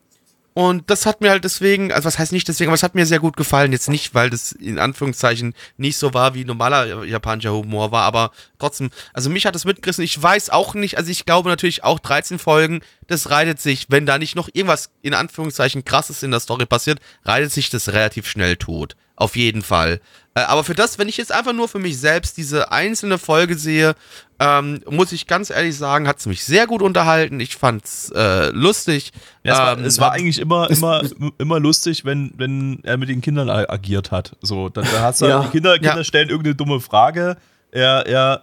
und 0.55 0.87
das 0.91 1.07
hat 1.07 1.21
mir 1.21 1.31
halt 1.31 1.43
deswegen, 1.45 1.91
also 1.91 2.05
was 2.05 2.19
heißt 2.19 2.31
nicht 2.31 2.47
deswegen, 2.47 2.69
aber 2.69 2.75
es 2.75 2.83
hat 2.83 2.93
mir 2.93 3.07
sehr 3.07 3.19
gut 3.19 3.35
gefallen. 3.37 3.71
Jetzt 3.71 3.89
nicht, 3.89 4.13
weil 4.13 4.29
das 4.29 4.51
in 4.51 4.77
Anführungszeichen 4.77 5.55
nicht 5.77 5.97
so 5.97 6.13
war, 6.13 6.35
wie 6.35 6.45
normaler 6.45 7.05
japanischer 7.05 7.53
Humor 7.53 7.91
war, 7.91 8.03
aber 8.03 8.29
trotzdem, 8.59 8.91
also 9.13 9.31
mich 9.31 9.47
hat 9.47 9.55
es 9.55 9.65
mitgerissen. 9.65 10.03
Ich 10.03 10.21
weiß 10.21 10.51
auch 10.51 10.75
nicht, 10.75 10.97
also 10.99 11.09
ich 11.09 11.25
glaube 11.25 11.49
natürlich 11.49 11.83
auch 11.83 11.97
13 11.99 12.37
Folgen, 12.37 12.81
das 13.07 13.31
reitet 13.31 13.59
sich, 13.61 13.87
wenn 13.89 14.05
da 14.05 14.19
nicht 14.19 14.35
noch 14.35 14.47
irgendwas 14.53 14.91
in 15.01 15.15
Anführungszeichen 15.15 15.85
krasses 15.85 16.21
in 16.21 16.29
der 16.29 16.39
Story 16.39 16.67
passiert, 16.67 16.99
reitet 17.23 17.51
sich 17.51 17.71
das 17.71 17.89
relativ 17.91 18.27
schnell 18.27 18.55
tot. 18.55 18.95
Auf 19.15 19.35
jeden 19.35 19.63
Fall. 19.63 20.01
Äh, 20.35 20.41
aber 20.41 20.63
für 20.63 20.73
das, 20.73 20.97
wenn 20.97 21.07
ich 21.07 21.17
jetzt 21.17 21.31
einfach 21.31 21.53
nur 21.53 21.67
für 21.67 21.79
mich 21.79 21.99
selbst 21.99 22.37
diese 22.37 22.71
einzelne 22.71 23.17
Folge 23.19 23.55
sehe, 23.57 23.93
ähm, 24.39 24.81
muss 24.89 25.11
ich 25.11 25.27
ganz 25.27 25.49
ehrlich 25.51 25.77
sagen, 25.77 26.07
hat 26.07 26.17
es 26.19 26.25
mich 26.25 26.43
sehr 26.43 26.65
gut 26.67 26.81
unterhalten. 26.81 27.39
Ich 27.39 27.55
fand's 27.55 28.11
äh, 28.15 28.49
lustig. 28.49 29.11
Ja, 29.43 29.53
es 29.53 29.59
war, 29.59 29.77
Ähm, 29.77 29.85
es 29.85 29.99
war 29.99 30.11
eigentlich 30.11 30.39
immer, 30.39 30.69
immer, 30.71 31.03
immer 31.37 31.59
lustig, 31.59 32.03
wenn, 32.03 32.33
wenn 32.37 32.79
er 32.83 32.97
mit 32.97 33.09
den 33.09 33.21
Kindern 33.21 33.49
agiert 33.49 34.11
hat. 34.11 34.35
So, 34.41 34.69
dann, 34.69 34.85
dann 34.91 35.01
hast 35.01 35.21
du 35.21 35.25
Ja. 35.27 35.35
halt, 35.35 35.47
die 35.47 35.57
Kinder, 35.57 35.73
Kinder 35.77 35.97
Ja. 35.97 36.03
stellen 36.03 36.29
irgendeine 36.29 36.55
dumme 36.55 36.79
Frage, 36.79 37.37
er, 37.71 38.05
er 38.07 38.41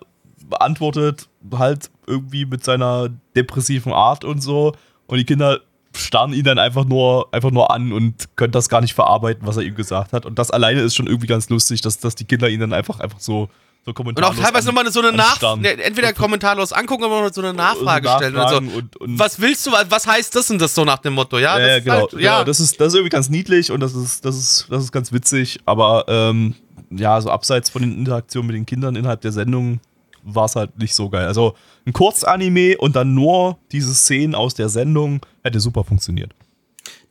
beantwortet 0.48 1.28
halt 1.56 1.90
irgendwie 2.06 2.44
mit 2.44 2.64
seiner 2.64 3.08
depressiven 3.36 3.92
Art 3.92 4.24
und 4.24 4.40
so 4.42 4.74
und 5.06 5.18
die 5.18 5.24
Kinder 5.24 5.60
starren 5.94 6.32
ihn 6.32 6.44
dann 6.44 6.58
einfach 6.58 6.84
nur, 6.84 7.28
einfach 7.32 7.50
nur 7.50 7.70
an 7.72 7.92
und 7.92 8.36
können 8.36 8.52
das 8.52 8.68
gar 8.68 8.80
nicht 8.80 8.94
verarbeiten, 8.94 9.46
was 9.46 9.56
er 9.56 9.62
ihm 9.64 9.74
gesagt 9.74 10.12
hat. 10.12 10.24
Und 10.26 10.38
das 10.38 10.50
alleine 10.50 10.80
ist 10.80 10.94
schon 10.94 11.06
irgendwie 11.06 11.26
ganz 11.26 11.48
lustig, 11.50 11.80
dass, 11.80 11.98
dass 11.98 12.14
die 12.14 12.24
Kinder 12.24 12.48
ihn 12.48 12.60
dann 12.60 12.72
einfach, 12.72 13.00
einfach 13.00 13.18
so, 13.20 13.48
so 13.84 13.88
und 13.90 13.94
kommentarlos 13.94 14.38
auch 14.38 14.42
teilweise 14.42 14.66
nochmal 14.68 14.90
so 14.92 15.00
eine 15.00 15.12
Nach 15.12 15.32
anstarren. 15.32 15.62
ne, 15.62 15.82
entweder 15.82 16.12
kommentarlos 16.12 16.72
angucken 16.72 17.04
oder 17.04 17.32
so 17.32 17.40
eine 17.40 17.54
Nachfrage 17.54 18.08
stellen. 18.08 18.36
Und 18.36 18.48
so. 18.48 18.56
Und, 18.56 18.96
und 18.96 19.18
Was 19.18 19.40
willst 19.40 19.66
du? 19.66 19.72
Was 19.88 20.06
heißt 20.06 20.34
das 20.36 20.48
denn 20.48 20.58
das 20.58 20.74
so 20.74 20.84
nach 20.84 20.98
dem 20.98 21.14
Motto? 21.14 21.38
Ja, 21.38 21.58
Ja, 21.58 21.76
das 21.76 21.84
genau. 21.84 21.96
halt, 21.96 22.10
genau. 22.10 22.22
ja. 22.22 22.44
Das, 22.44 22.60
ist, 22.60 22.80
das 22.80 22.88
ist 22.88 22.94
irgendwie 22.94 23.10
ganz 23.10 23.28
niedlich 23.30 23.70
und 23.72 23.80
das 23.80 23.94
ist, 23.94 24.24
das 24.24 24.36
ist, 24.36 24.66
das 24.70 24.84
ist 24.84 24.92
ganz 24.92 25.12
witzig, 25.12 25.60
aber 25.64 26.04
ähm, 26.08 26.54
ja, 26.90 27.20
so 27.20 27.30
abseits 27.30 27.70
von 27.70 27.82
den 27.82 27.96
Interaktionen 27.98 28.48
mit 28.48 28.56
den 28.56 28.66
Kindern 28.66 28.96
innerhalb 28.96 29.20
der 29.22 29.32
Sendung 29.32 29.80
war 30.24 30.44
es 30.46 30.56
halt 30.56 30.78
nicht 30.78 30.94
so 30.94 31.08
geil. 31.08 31.26
Also 31.26 31.54
ein 31.86 31.92
Kurzanime 31.92 32.76
und 32.78 32.96
dann 32.96 33.14
nur 33.14 33.58
diese 33.72 33.94
Szenen 33.94 34.34
aus 34.34 34.54
der 34.54 34.68
Sendung 34.68 35.20
hätte 35.42 35.60
super 35.60 35.84
funktioniert. 35.84 36.32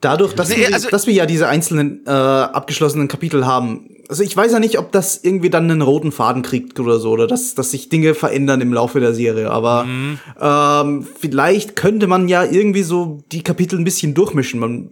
Dadurch, 0.01 0.33
dass, 0.33 0.49
Nee, 0.49 0.57
wir, 0.57 0.73
also- 0.73 0.89
dass 0.89 1.07
wir 1.07 1.13
ja 1.13 1.25
diese 1.25 1.47
einzelnen 1.47 2.05
äh, 2.05 2.09
abgeschlossenen 2.09 3.07
Kapitel 3.09 3.45
haben. 3.45 3.89
Also 4.07 4.23
ich 4.23 4.35
weiß 4.35 4.53
ja 4.53 4.59
nicht, 4.59 4.79
ob 4.79 4.91
das 4.91 5.19
irgendwie 5.23 5.49
dann 5.49 5.69
einen 5.69 5.81
roten 5.81 6.11
Faden 6.11 6.41
kriegt 6.41 6.79
oder 6.79 6.99
so, 6.99 7.11
oder 7.11 7.27
dass, 7.27 7.53
dass 7.53 7.71
sich 7.71 7.89
Dinge 7.89 8.15
verändern 8.15 8.61
im 8.61 8.73
Laufe 8.73 8.99
der 9.01 9.13
Serie. 9.13 9.51
Aber 9.51 9.83
Mhm. 9.83 10.19
ähm, 10.41 11.07
vielleicht 11.19 11.75
könnte 11.75 12.07
man 12.07 12.27
ja 12.29 12.43
irgendwie 12.43 12.83
so 12.83 13.19
die 13.31 13.43
Kapitel 13.43 13.77
ein 13.77 13.83
bisschen 13.83 14.13
durchmischen. 14.13 14.59
Man 14.61 14.89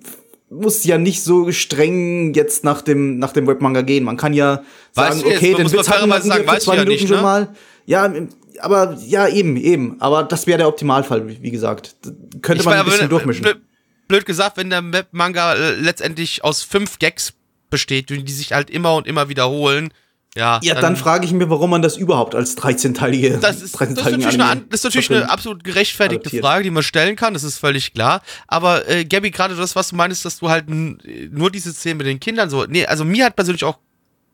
muss 0.49 0.83
ja 0.83 0.97
nicht 0.97 1.23
so 1.23 1.51
streng 1.51 2.33
jetzt 2.33 2.63
nach 2.63 2.81
dem, 2.81 3.17
nach 3.17 3.31
dem 3.33 3.47
Webmanga 3.47 3.81
gehen. 3.81 4.03
Man 4.03 4.17
kann 4.17 4.33
ja 4.33 4.61
Weißt 4.93 5.09
sagen, 5.13 5.21
du 5.21 5.27
jetzt, 5.29 5.37
okay, 5.37 5.53
den 5.55 5.71
Witz 5.71 5.89
hatten 5.89 6.09
wir 6.09 6.21
sagen, 6.21 6.45
du 6.45 6.59
zwei 6.59 6.75
ja 6.75 6.83
Minuten 6.83 6.99
nicht, 7.01 7.07
schon 7.07 7.17
ne? 7.17 7.23
mal. 7.23 7.49
Ja, 7.87 8.13
aber 8.59 8.97
ja, 9.05 9.27
eben, 9.27 9.57
eben. 9.57 9.99
Aber 9.99 10.21
das 10.23 10.45
wäre 10.45 10.59
der 10.59 10.67
Optimalfall, 10.67 11.27
wie 11.41 11.51
gesagt. 11.51 11.95
Könnte 12.43 12.61
Ich 12.61 12.65
man 12.65 12.77
ein 12.77 12.85
bisschen 12.85 13.01
wenn- 13.01 13.09
durchmischen. 13.09 13.41
blöd, 13.43 13.61
blöd 14.07 14.25
gesagt, 14.25 14.57
wenn 14.57 14.69
der 14.69 14.83
Manga 15.11 15.55
äh, 15.55 15.71
letztendlich 15.75 16.43
aus 16.43 16.61
fünf 16.63 16.99
Gags 16.99 17.33
besteht, 17.69 18.09
die 18.09 18.31
sich 18.31 18.53
halt 18.53 18.69
immer 18.69 18.93
und 18.95 19.07
immer 19.07 19.29
wiederholen, 19.29 19.89
ja. 20.35 20.59
Ja, 20.61 20.75
dann, 20.79 20.95
frage 20.95 21.25
ich 21.25 21.31
mich, 21.31 21.49
warum 21.49 21.71
man 21.71 21.81
das 21.81 21.97
überhaupt 21.97 22.35
als 22.35 22.55
13-teilige 22.57 23.39
Das 23.39 23.61
ist, 23.61 23.73
das 23.79 23.89
ist 23.89 23.97
13-teiligen 23.97 24.17
natürlich, 24.23 24.41
eine, 24.43 24.61
das 24.69 24.79
ist 24.81 24.83
natürlich 24.83 25.11
eine 25.11 25.29
absolut 25.31 25.63
gerechtfertigte 25.63 26.21
adaptiert. 26.27 26.43
Frage, 26.45 26.63
die 26.63 26.69
man 26.69 26.83
stellen 26.83 27.15
kann, 27.15 27.33
das 27.33 27.43
ist 27.43 27.57
völlig 27.57 27.93
klar. 27.93 28.21
Aber 28.47 28.87
äh, 28.87 29.03
Gabby, 29.05 29.31
gerade 29.31 29.55
das, 29.55 29.75
was 29.75 29.89
du 29.89 29.95
meinst, 29.95 30.25
dass 30.25 30.37
du 30.37 30.49
halt 30.49 30.65
nur 30.69 31.49
diese 31.49 31.73
Szene 31.73 31.95
mit 31.95 32.07
den 32.07 32.19
Kindern 32.19 32.51
so. 32.51 32.65
Nee, 32.65 32.85
also 32.85 33.03
mir 33.03 33.25
hat 33.25 33.35
persönlich 33.35 33.63
auch 33.63 33.79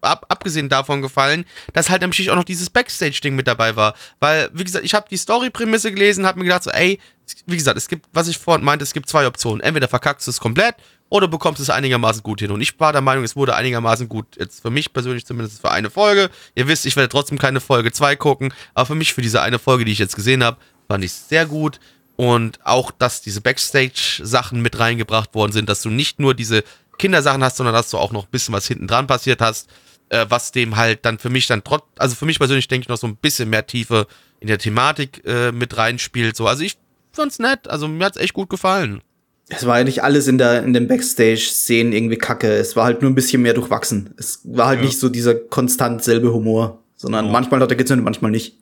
ab, 0.03 0.25
abgesehen 0.29 0.69
davon 0.69 1.01
gefallen, 1.01 1.45
dass 1.73 1.89
halt 1.89 2.01
natürlich 2.01 2.31
auch 2.31 2.35
noch 2.35 2.43
dieses 2.43 2.69
Backstage-Ding 2.69 3.35
mit 3.35 3.47
dabei 3.47 3.75
war. 3.75 3.95
Weil, 4.19 4.49
wie 4.53 4.63
gesagt, 4.63 4.85
ich 4.85 4.93
habe 4.93 5.07
die 5.09 5.17
Story-Prämisse 5.17 5.91
gelesen, 5.91 6.25
habe 6.25 6.39
mir 6.39 6.45
gedacht, 6.45 6.63
so, 6.63 6.71
ey, 6.71 6.99
wie 7.45 7.57
gesagt, 7.57 7.77
es 7.77 7.87
gibt, 7.87 8.05
was 8.11 8.27
ich 8.27 8.37
vorhin 8.37 8.65
meinte, 8.65 8.83
es 8.83 8.93
gibt 8.93 9.09
zwei 9.09 9.25
Optionen. 9.27 9.61
Entweder 9.61 9.87
verkackst 9.87 10.27
du 10.27 10.31
es 10.31 10.39
komplett 10.39 10.75
oder 11.09 11.27
bekommst 11.27 11.61
es 11.61 11.69
einigermaßen 11.69 12.23
gut 12.23 12.39
hin. 12.39 12.51
Und 12.51 12.61
ich 12.61 12.79
war 12.79 12.91
der 12.91 13.01
Meinung, 13.01 13.23
es 13.23 13.35
wurde 13.35 13.55
einigermaßen 13.55 14.09
gut, 14.09 14.25
jetzt 14.37 14.61
für 14.61 14.71
mich 14.71 14.93
persönlich 14.93 15.25
zumindest 15.25 15.61
für 15.61 15.71
eine 15.71 15.89
Folge. 15.89 16.29
Ihr 16.55 16.67
wisst, 16.67 16.85
ich 16.85 16.95
werde 16.95 17.09
trotzdem 17.09 17.37
keine 17.37 17.61
Folge 17.61 17.91
2 17.91 18.15
gucken, 18.15 18.53
aber 18.73 18.87
für 18.87 18.95
mich, 18.95 19.13
für 19.13 19.21
diese 19.21 19.41
eine 19.41 19.59
Folge, 19.59 19.85
die 19.85 19.91
ich 19.91 19.99
jetzt 19.99 20.15
gesehen 20.15 20.43
habe, 20.43 20.57
fand 20.87 21.03
ich 21.03 21.11
es 21.11 21.29
sehr 21.29 21.45
gut. 21.45 21.79
Und 22.15 22.59
auch, 22.63 22.91
dass 22.91 23.21
diese 23.21 23.41
Backstage-Sachen 23.41 24.61
mit 24.61 24.79
reingebracht 24.79 25.33
worden 25.33 25.51
sind, 25.51 25.69
dass 25.69 25.81
du 25.81 25.89
nicht 25.89 26.19
nur 26.19 26.33
diese 26.33 26.63
Kindersachen 26.97 27.43
hast, 27.43 27.57
sondern 27.57 27.73
dass 27.73 27.89
du 27.89 27.97
auch 27.97 28.11
noch 28.11 28.25
ein 28.25 28.31
bisschen 28.31 28.53
was 28.53 28.67
hinten 28.67 28.87
dran 28.87 29.07
passiert 29.07 29.41
hast, 29.41 29.69
äh, 30.09 30.25
was 30.29 30.51
dem 30.51 30.75
halt 30.77 31.05
dann 31.05 31.19
für 31.19 31.29
mich 31.29 31.47
dann 31.47 31.63
trotz, 31.63 31.83
also 31.97 32.15
für 32.15 32.25
mich 32.25 32.39
persönlich 32.39 32.67
denke 32.67 32.83
ich 32.83 32.89
noch 32.89 32.97
so 32.97 33.07
ein 33.07 33.15
bisschen 33.15 33.49
mehr 33.49 33.65
Tiefe 33.65 34.07
in 34.39 34.47
der 34.47 34.57
Thematik 34.57 35.23
äh, 35.25 35.51
mit 35.51 35.77
reinspielt. 35.77 36.35
So, 36.35 36.47
also 36.47 36.63
ich 36.63 36.77
fand's 37.11 37.39
nett, 37.39 37.67
also 37.67 37.87
mir 37.87 38.05
hat's 38.05 38.17
echt 38.17 38.33
gut 38.33 38.49
gefallen. 38.49 39.01
Es 39.49 39.65
war 39.65 39.77
ja 39.77 39.83
nicht 39.83 40.03
alles 40.03 40.27
in, 40.27 40.37
der, 40.37 40.63
in 40.63 40.73
den 40.73 40.87
Backstage-Szenen 40.87 41.91
irgendwie 41.93 42.17
kacke. 42.17 42.51
Es 42.53 42.75
war 42.75 42.85
halt 42.85 43.01
nur 43.01 43.11
ein 43.11 43.15
bisschen 43.15 43.41
mehr 43.41 43.53
durchwachsen. 43.53 44.13
Es 44.17 44.39
war 44.43 44.67
halt 44.67 44.81
nicht 44.81 44.97
so 44.99 45.09
dieser 45.09 45.35
konstant 45.35 46.03
selbe 46.03 46.33
Humor, 46.33 46.81
sondern 46.95 47.31
manchmal 47.31 47.59
hat 47.59 47.69
er 47.69 47.75
gezündet, 47.75 48.05
manchmal 48.05 48.31
nicht. 48.31 48.57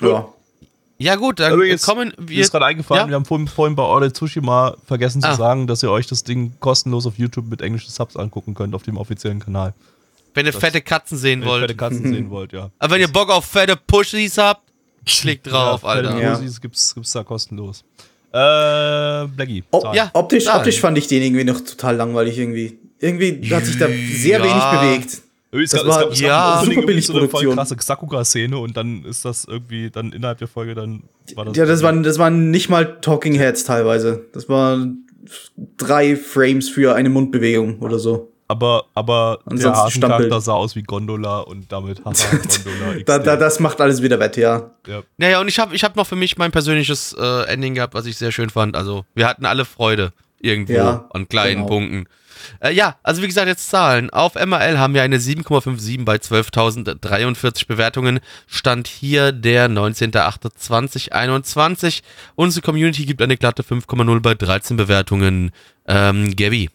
Ja. 0.00 0.32
Ja 1.02 1.16
gut, 1.16 1.40
dann 1.40 1.54
Übrigens, 1.54 1.82
kommen 1.82 2.12
Mir 2.18 2.28
wir. 2.28 2.40
ist 2.42 2.50
gerade 2.50 2.66
eingefallen, 2.66 3.04
Ja? 3.04 3.08
wir 3.08 3.14
haben 3.14 3.24
vorhin, 3.24 3.48
vorhin 3.48 3.74
bei 3.74 3.82
Orde 3.82 4.12
Tsushima 4.12 4.76
vergessen 4.86 5.22
zu 5.22 5.28
Ah. 5.28 5.34
sagen, 5.34 5.66
dass 5.66 5.82
ihr 5.82 5.90
euch 5.90 6.06
das 6.06 6.24
Ding 6.24 6.52
kostenlos 6.60 7.06
auf 7.06 7.18
YouTube 7.18 7.46
mit 7.48 7.62
englischen 7.62 7.90
Subs 7.90 8.16
angucken 8.16 8.54
könnt 8.54 8.74
auf 8.74 8.82
dem 8.82 8.96
offiziellen 8.98 9.40
Kanal. 9.40 9.72
Wenn 10.34 10.44
ihr 10.46 10.52
fette 10.52 10.80
Katzen 10.82 11.16
sehen 11.16 11.40
Wenn 11.40 11.48
ihr 11.48 11.54
fette 11.60 11.68
wollt. 11.70 11.78
Katzen 11.78 12.12
sehen 12.12 12.28
wollt, 12.30 12.52
ja. 12.52 12.70
Aber 12.78 12.94
wenn 12.94 13.00
ihr 13.00 13.08
Bock 13.08 13.30
auf 13.30 13.46
fette 13.46 13.76
Pushis 13.76 14.36
habt, 14.38 14.60
klickt 15.06 15.50
drauf, 15.50 15.82
ja, 15.82 15.88
Alter. 15.88 16.10
Fette 16.12 16.22
Ja. 16.22 16.34
Pussys 16.36 16.60
gibt's, 16.60 16.94
gibt's 16.94 17.12
da 17.12 17.24
kostenlos. 17.24 17.82
Äh, 18.32 19.26
Blackie. 19.28 19.64
Sag. 19.72 19.94
ja. 19.94 20.10
optisch, 20.12 20.46
optisch 20.48 20.80
fand 20.80 20.98
ich 20.98 21.06
den 21.08 21.22
irgendwie 21.22 21.44
noch 21.44 21.60
total 21.60 21.96
langweilig 21.96 22.38
irgendwie. 22.38 22.78
Irgendwie 23.00 23.52
hat 23.54 23.64
sich 23.64 23.78
da 23.78 23.86
sehr 23.88 24.38
Ja. 24.38 24.44
wenig 24.44 24.62
bewegt. 24.80 25.22
Es 25.52 25.70
Das 25.70 25.80
gab, 25.84 25.88
war- 25.88 25.96
es 25.98 26.02
gab, 26.04 26.12
es 26.12 26.20
ja, 26.20 26.60
super 26.64 26.72
irgendwie 26.76 27.00
so 27.00 27.16
eine 27.18 27.28
voll 27.28 27.52
krasse 27.54 27.76
Sakuga-Szene 27.78 28.56
und 28.56 28.76
dann 28.76 29.04
ist 29.04 29.24
das 29.24 29.44
irgendwie, 29.46 29.90
dann 29.90 30.12
innerhalb 30.12 30.38
der 30.38 30.48
Folge, 30.48 30.74
dann 30.74 31.02
war 31.34 31.44
das. 31.44 31.56
Ja, 31.56 31.66
das 31.66 31.82
waren, 31.82 32.02
das 32.04 32.18
waren 32.18 32.50
nicht 32.50 32.68
mal 32.68 33.00
Talking 33.00 33.34
Heads 33.34 33.64
teilweise. 33.64 34.26
Das 34.32 34.48
waren 34.48 35.06
drei 35.76 36.16
Frames 36.16 36.68
für 36.68 36.94
eine 36.94 37.08
Mundbewegung 37.10 37.80
oder 37.80 37.98
so. 37.98 38.32
aber, 38.48 38.84
aber 38.94 39.40
der 39.44 39.52
Ansonsten 39.52 39.84
Hasencharakter 39.84 40.18
Stammbild. 40.24 40.42
sah 40.44 40.52
aus 40.54 40.74
wie 40.76 40.82
Gondola 40.82 41.40
und 41.40 41.70
damit 41.70 42.04
haha, 42.04 42.12
Gondola. 42.64 43.02
Da, 43.04 43.18
da, 43.18 43.36
das 43.36 43.60
macht 43.60 43.80
alles 43.80 44.02
wieder 44.02 44.18
wett, 44.18 44.36
ja. 44.36 44.70
ja. 44.86 45.02
Naja, 45.18 45.40
und 45.40 45.48
ich 45.48 45.58
habe 45.58 45.74
ich 45.74 45.84
hab 45.84 45.96
noch 45.96 46.06
für 46.06 46.16
mich 46.16 46.38
mein 46.38 46.50
persönliches 46.52 47.14
äh, 47.18 47.42
Ending 47.48 47.74
gehabt, 47.74 47.94
was 47.94 48.06
ich 48.06 48.16
sehr 48.16 48.32
schön 48.32 48.50
fand. 48.50 48.76
Also, 48.76 49.04
wir 49.14 49.26
hatten 49.28 49.46
alle 49.46 49.64
Freude 49.64 50.12
irgendwo 50.40 50.72
Ja, 50.72 51.08
an 51.10 51.28
kleinen 51.28 51.62
genau. 51.62 51.68
Punkten. 51.68 52.06
Äh, 52.60 52.72
ja, 52.72 52.96
also 53.02 53.22
wie 53.22 53.26
gesagt, 53.26 53.48
jetzt 53.48 53.68
Zahlen. 53.68 54.10
Auf 54.10 54.34
MRL 54.34 54.78
haben 54.78 54.94
wir 54.94 55.02
eine 55.02 55.18
7,57 55.18 56.04
bei 56.04 56.16
12.043 56.16 57.66
Bewertungen. 57.66 58.20
Stand 58.46 58.88
hier 58.88 59.32
der 59.32 59.68
19.08.2021. 59.68 62.02
Unsere 62.34 62.64
Community 62.64 63.04
gibt 63.04 63.22
eine 63.22 63.36
glatte 63.36 63.62
5,0 63.62 64.20
bei 64.20 64.34
13 64.34 64.76
Bewertungen. 64.76 65.52
Ähm, 65.86 66.34
Gabby. 66.36 66.70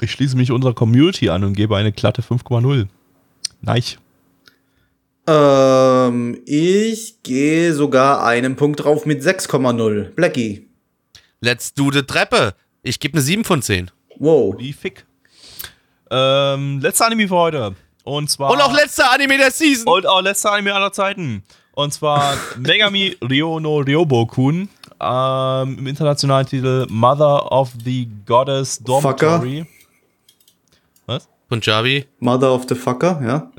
Ich 0.00 0.10
schließe 0.10 0.36
mich 0.36 0.50
unserer 0.50 0.74
Community 0.74 1.28
an 1.28 1.44
und 1.44 1.54
gebe 1.54 1.76
eine 1.76 1.92
glatte 1.92 2.22
5,0. 2.22 2.88
Nein. 3.60 3.82
Ähm, 5.26 6.38
ich 6.44 7.22
gehe 7.22 7.72
sogar 7.72 8.24
einen 8.24 8.56
Punkt 8.56 8.84
drauf 8.84 9.06
mit 9.06 9.22
6,0. 9.22 10.10
Blackie. 10.14 10.68
Let's 11.40 11.74
do 11.74 11.90
the 11.90 12.02
Treppe. 12.02 12.54
Ich 12.86 13.00
gebe 13.00 13.14
eine 13.14 13.22
7 13.22 13.44
von 13.44 13.62
10. 13.62 13.90
Wow. 14.18 14.56
Wie 14.58 14.74
fick. 14.74 15.06
Ähm, 16.10 16.80
letzter 16.80 17.06
Anime 17.06 17.26
für 17.26 17.34
heute. 17.34 17.74
Und 18.04 18.28
zwar. 18.28 18.50
Und 18.50 18.60
auch 18.60 18.74
letzter 18.74 19.10
Anime 19.10 19.38
der 19.38 19.50
Season. 19.50 19.90
Und 19.90 20.06
auch 20.06 20.20
letzter 20.20 20.52
Anime 20.52 20.74
aller 20.74 20.92
Zeiten. 20.92 21.42
Und 21.72 21.94
zwar 21.94 22.36
Megami 22.58 23.16
Ryo 23.22 23.58
no 23.58 23.78
Ryobokun. 23.78 24.68
Ähm, 25.00 25.78
Im 25.78 25.86
internationalen 25.86 26.46
Titel 26.46 26.86
Mother 26.90 27.50
of 27.50 27.72
the 27.86 28.06
Goddess 28.26 28.78
Dormitory. 28.78 29.66
Was? 31.06 31.26
Punjabi. 31.48 32.04
Mother 32.20 32.52
of 32.52 32.66
the 32.68 32.74
Fucker, 32.74 33.18
ja. 33.26 33.50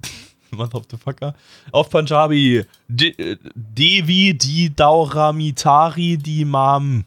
Mother 0.50 0.74
of 0.74 0.86
the 0.90 0.96
Fucker. 0.96 1.34
Auf 1.70 1.88
Punjabi. 1.88 2.64
De 2.88 3.10
äh, 3.16 3.36
Devi 3.54 4.36
di 4.36 4.74
Dauramitari 4.74 6.16
di 6.16 6.44
Mam. 6.44 7.04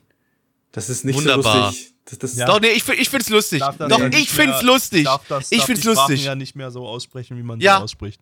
Das 0.75 0.89
ist 0.89 1.05
nicht 1.05 1.15
Wunderbar. 1.15 1.53
so 1.53 1.59
lustig. 1.67 1.93
Das, 2.05 2.19
das, 2.19 2.35
Ja. 2.35 2.45
Doch, 2.45 2.59
nee, 2.59 2.67
ich, 2.67 2.87
ich 2.87 3.09
find's 3.09 3.29
lustig. 3.29 3.59
Doch, 3.61 3.79
ja 3.79 4.07
ich 4.09 4.29
find's 4.29 4.61
mehr- 4.61 4.63
lustig. 4.63 5.05
Darf 5.05 5.21
das, 5.27 5.51
ich 5.51 5.57
darf 5.59 5.65
find's 5.65 5.81
die 5.81 5.87
Sprachen 5.89 6.11
lustig. 6.11 6.25
ja 6.25 6.35
nicht 6.35 6.55
mehr 6.55 6.69
so 6.69 6.85
aussprechen, 6.85 7.37
wie 7.37 7.43
man 7.43 7.59
Ja. 7.59 7.77
sie 7.77 7.83
ausspricht. 7.83 8.21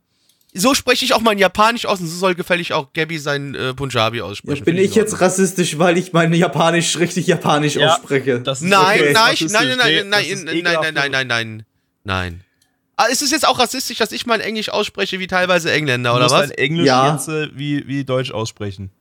So 0.54 0.76
spreche 0.76 1.04
ich 1.04 1.14
auch 1.16 1.20
mein 1.22 1.40
Japanisch 1.40 1.86
aus 1.88 2.00
und 2.00 2.06
so 2.08 2.16
soll 2.16 2.36
gefällig 2.36 2.74
auch 2.74 2.94
Gabby 2.94 3.18
sein 3.18 3.56
äh, 3.56 3.74
Punjabi 3.74 4.20
ja, 4.20 4.24
aussprechen. 4.24 4.64
bin 4.64 4.76
Find 4.78 4.88
ich 4.88 4.96
jetzt 4.96 5.20
rassistisch, 5.20 5.80
weil 5.80 5.98
ich 5.98 6.14
mein 6.14 6.32
Japanisch 6.32 6.98
richtig 7.00 7.26
Japanisch 7.26 7.76
Ja, 7.76 7.96
ausspreche? 7.96 8.40
Das 8.40 8.62
ist 8.62 8.68
Nein, 8.70 9.00
okay. 9.02 9.12
nein, 9.14 9.16
rassistisch. 9.24 9.52
nein, 9.52 9.68
nein, 9.68 9.78
Nee, 9.78 9.96
nein, 9.96 10.12
das 10.12 10.20
nein, 10.22 10.26
ist 10.32 10.44
nein, 10.46 10.56
ekelhaft. 10.58 10.82
nein, 10.84 10.94
nein, 10.94 11.12
nein, 11.12 11.28
nein, 11.28 11.66
nein. 12.04 12.44
Ah, 12.96 13.06
ist 13.06 13.24
es 13.24 13.32
jetzt 13.32 13.48
auch 13.48 13.58
rassistisch, 13.58 13.98
dass 13.98 14.12
ich 14.12 14.28
mein 14.28 14.40
Englisch 14.42 14.70
ausspreche 14.70 15.20
wie 15.20 15.26
teilweise 15.26 15.72
Engländer, 15.72 16.12
Du 16.12 16.16
oder 16.18 16.26
musst 16.26 16.36
was? 16.36 16.50
dein 16.50 16.58
Englisch 16.60 16.86
Ja. 16.86 17.16
äh, 17.28 17.50
wie, 17.56 17.88
wie 17.88 18.04
Deutsch 18.06 18.30
aussprechen. 18.32 18.92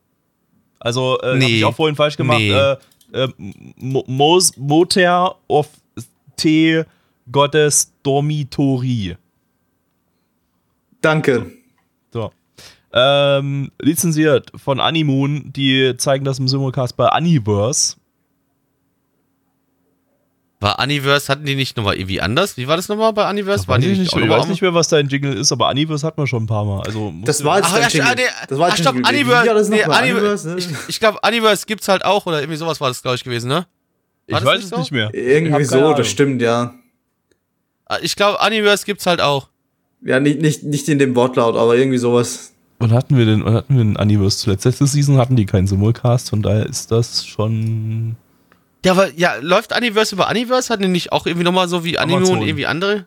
Also, 0.81 1.20
äh, 1.20 1.37
Nee. 1.37 1.45
hab 1.45 1.51
ich 1.51 1.65
auch 1.66 1.77
vorhin 1.77 1.97
falsch 1.97 2.16
gemacht. 2.16 2.39
Nee. 2.39 2.51
Äh, 2.53 2.77
äh, 3.12 3.28
Mo- 3.76 4.05
Mos 4.06 4.56
Moter 4.56 5.36
of 5.48 5.68
T 6.36 6.84
Gottes 7.30 7.93
Dormitori. 8.02 9.16
Danke. 11.01 11.51
So. 12.12 12.30
Ähm, 12.93 13.70
lizenziert 13.80 14.52
von 14.55 14.78
Animoon, 14.78 15.52
die 15.52 15.94
zeigen 15.97 16.24
das 16.24 16.39
im 16.39 16.47
Simulcast 16.48 16.97
bei 16.97 17.09
Aniverse. 17.09 17.97
War 20.62 20.78
Universe, 20.80 21.28
hatten 21.28 21.44
die 21.44 21.56
nicht 21.56 21.76
nochmal 21.76 21.97
irgendwie 21.97 22.20
anders? 22.20 22.56
Wie 22.56 22.68
war 22.68 22.76
das 22.76 22.89
nochmal 22.89 23.12
bei 23.12 23.28
Universe? 23.28 23.66
Waren 23.66 23.80
die 23.80 23.89
ich, 23.89 23.98
nicht, 23.98 24.12
ich 24.12 24.16
Oliver 24.16 24.36
weiß 24.36 24.44
auch 24.44 24.48
nicht 24.48 24.62
mehr, 24.62 24.72
was 24.74 24.86
da 24.89 24.97
ein 24.98 25.09
Jingle 25.09 25.34
ist, 25.34 25.51
aber 25.51 25.68
Aniverse 25.68 26.06
hat 26.06 26.16
man 26.16 26.26
schon 26.28 26.44
ein 26.44 26.47
paar 26.47 26.64
Mal. 26.64 26.82
Also 26.86 27.12
Das 27.24 27.43
war 27.43 27.56
jetzt 27.59 27.66
Ach, 27.68 27.72
dein 27.74 27.82
ja, 27.82 27.89
Jingle. 27.89 28.09
ah, 28.10 28.14
nee, 28.16 28.47
Das 28.48 28.59
war 28.59 28.68
ach, 28.70 28.76
stopp. 28.76 28.94
Universe, 28.94 29.18
Wie 29.44 29.48
war 29.48 29.55
das 29.55 29.68
nee? 29.68 29.82
Universe, 29.84 30.48
Universe, 30.48 30.55
ich, 30.59 30.70
ne? 30.70 30.76
ich 30.89 31.01
glaube, 31.01 31.18
Universe 31.26 31.66
gibt's 31.66 31.89
halt 31.89 32.05
auch, 32.05 32.26
oder 32.26 32.40
irgendwie 32.40 32.56
sowas 32.59 32.80
war 32.80 32.89
das, 32.89 33.02
glaube 33.02 33.16
ich, 33.16 33.24
gewesen, 33.24 33.48
ne? 33.48 33.66
ich 34.28 34.34
war 34.34 34.40
das 34.40 34.47
weiß 34.48 34.55
nicht 34.59 34.64
es 34.64 34.70
so? 34.70 34.78
nicht 34.78 34.93
mehr. 34.93 35.10
Ich 35.12 35.20
Irgendwie 35.20 35.64
so, 35.64 35.78
Ahnung. 35.78 35.97
das 35.97 36.09
stimmt, 36.09 36.40
ja. 36.40 36.74
Ah, 37.86 37.98
Ich 38.01 38.14
glaube, 38.14 38.39
Universe 38.47 38.86
gibt's 38.86 39.06
halt 39.06 39.20
auch. 39.20 39.48
Ja, 40.05 40.20
nicht, 40.20 40.40
nicht, 40.40 40.62
nicht 40.62 40.89
in 40.89 40.98
dem 41.01 41.16
Wortlaut, 41.16 41.56
aber 41.56 41.76
irgendwie 41.76 41.98
sowas. 41.98 42.52
Wann 42.78 42.93
hatten 42.93 43.16
wir 43.16 43.26
denn, 43.26 43.44
wann 43.44 43.55
hatten 43.55 43.76
wir 43.76 43.84
denn 43.84 43.97
Aniverse 43.97 44.39
zuletzt? 44.39 44.64
Letzte 44.64 44.86
Season 44.86 45.16
hatten 45.18 45.36
die 45.36 45.47
keinen 45.47 45.66
Simulcast, 45.66 46.30
von 46.30 46.40
daher 46.43 46.66
ist 46.66 46.90
das 46.93 47.26
schon. 47.26 48.14
Ja, 48.84 48.92
aber 48.92 49.12
ja, 49.14 49.34
läuft 49.40 49.76
Universe 49.76 50.14
über 50.14 50.28
Universe? 50.28 50.72
Hatten 50.72 50.82
die 50.82 50.88
nicht 50.88 51.12
auch 51.12 51.26
irgendwie 51.26 51.44
nochmal 51.44 51.68
so 51.68 51.84
wie 51.84 51.98
Anime 51.98 52.18
Amazon. 52.18 52.38
und 52.38 52.46
irgendwie 52.46 52.66
andere? 52.66 53.06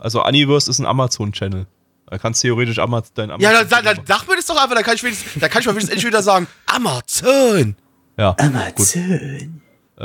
Also 0.00 0.22
Aniverse 0.22 0.70
ist 0.70 0.78
ein 0.78 0.86
Amazon-Channel. 0.86 1.66
Da 2.06 2.18
kannst 2.18 2.42
du 2.42 2.48
theoretisch 2.48 2.78
Ama 2.78 3.02
dein 3.14 3.30
Amazon. 3.30 3.52
Ja, 3.52 3.64
dann, 3.64 3.84
dann, 3.84 3.96
dann 3.96 4.06
sag 4.06 4.26
mir 4.28 4.36
das 4.36 4.46
doch 4.46 4.60
einfach, 4.62 4.74
da 4.76 4.82
kann 4.82 4.94
ich, 4.96 5.02
wenigstens, 5.02 5.32
da 5.40 5.48
kann 5.48 5.60
ich 5.60 5.66
mal 5.66 5.72
wenigstens 5.72 5.90
endlich 5.94 6.06
wieder 6.08 6.22
sagen, 6.22 6.46
Amazon! 6.66 7.76
ja. 8.18 8.34
Amazon. 8.38 9.62
Äh, 9.96 10.00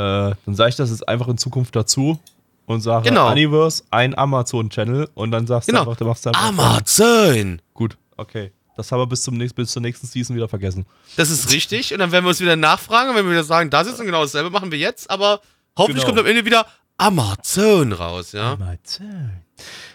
dann 0.46 0.56
sage 0.56 0.70
ich 0.70 0.76
das 0.76 0.90
jetzt 0.90 1.08
einfach 1.08 1.28
in 1.28 1.38
Zukunft 1.38 1.76
dazu 1.76 2.20
und 2.66 2.82
sage 2.82 3.10
Genau. 3.10 3.28
Aniverse, 3.28 3.84
ein 3.92 4.18
Amazon-Channel 4.18 5.10
und 5.16 5.32
dann 5.32 5.48
sagst 5.48 5.68
Genau. 5.70 5.84
du 5.86 5.90
einfach, 5.90 5.98
du 6.00 6.06
machst 6.06 6.28
einfach. 6.28 6.48
Amazon! 6.48 7.62
Gut, 7.74 7.98
okay. 8.18 8.52
Das 8.78 8.92
haben 8.92 9.00
wir 9.00 9.08
bis, 9.08 9.24
zum 9.24 9.36
nächsten, 9.36 9.56
bis 9.56 9.72
zur 9.72 9.82
nächsten 9.82 10.06
Season 10.08 10.36
wieder 10.36 10.48
vergessen. 10.48 10.86
Das 11.16 11.30
ist 11.30 11.52
richtig. 11.52 11.92
Und 11.94 12.00
dann 12.00 12.12
werden 12.12 12.24
wir 12.26 12.30
uns 12.30 12.40
wieder 12.40 12.56
nachfragen 12.56 13.10
und 13.10 13.16
wenn 13.16 13.26
wir 13.26 13.32
wieder 13.32 13.44
sagen, 13.44 13.70
das 13.70 13.88
ist 13.88 14.00
und 14.00 14.06
genau 14.06 14.22
dasselbe 14.22 14.50
machen 14.50 14.72
wir 14.72 14.78
jetzt, 14.78 15.10
aber 15.10 15.42
hoffentlich 15.78 16.04
Genau. 16.06 16.16
kommt 16.16 16.20
am 16.20 16.26
Ende 16.28 16.46
wieder 16.46 16.66
Amazon 16.98 17.92
raus, 17.92 18.32
ja? 18.32 18.54
Amazon. 18.54 19.32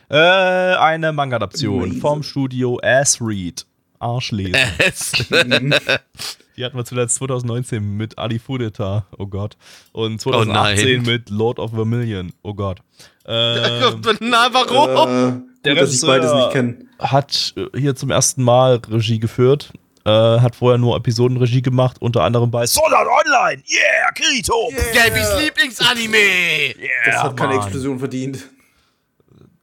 Äh, 0.09 0.17
eine 0.17 1.13
Manga-Adaption 1.13 2.01
vom 2.01 2.23
Studio 2.23 2.79
Ass 2.83 3.19
Read. 3.21 3.65
Arschlesen. 3.99 4.57
Es. 4.79 5.13
Die 6.57 6.65
hatten 6.65 6.77
wir 6.77 6.85
zuletzt 6.85 7.15
2019 7.17 7.97
mit 7.97 8.19
Ali 8.19 8.39
Fudeta, 8.39 9.07
oh 9.17 9.27
Gott. 9.27 9.57
Und 9.93 10.21
2018 10.21 11.03
nein. 11.03 11.03
mit 11.07 11.31
Lord 11.31 11.59
of 11.59 11.71
Vermillion, 11.71 12.33
oh 12.43 12.53
Gott. 12.53 12.81
Ähm, 13.25 14.03
Na, 14.21 14.49
warum? 14.53 15.47
Äh, 15.49 15.52
Der 15.65 15.75
gut, 15.75 15.83
dass 15.85 15.95
ich 15.95 16.01
beides 16.03 16.33
nicht 16.33 16.51
kenne. 16.51 16.77
hat 16.99 17.55
äh, 17.57 17.79
hier 17.79 17.95
zum 17.95 18.11
ersten 18.11 18.43
Mal 18.43 18.81
Regie 18.91 19.19
geführt. 19.19 19.73
Äh, 20.05 20.11
hat 20.11 20.57
vorher 20.57 20.79
nur 20.79 20.97
Episodenregie 20.97 21.63
gemacht, 21.63 21.99
unter 22.01 22.25
anderem 22.25 22.51
bei 22.51 22.67
Sword 22.67 22.93
Art 22.93 23.07
Online. 23.07 23.63
Yeah, 23.71 24.11
Kirito. 24.15 24.71
Gabys 24.93 25.29
Lieblingsanime! 25.41 26.75
Das 27.05 27.15
Ja, 27.15 27.23
hat 27.23 27.37
keine 27.37 27.55
Mann. 27.55 27.63
Explosion 27.63 27.99
verdient. 28.01 28.49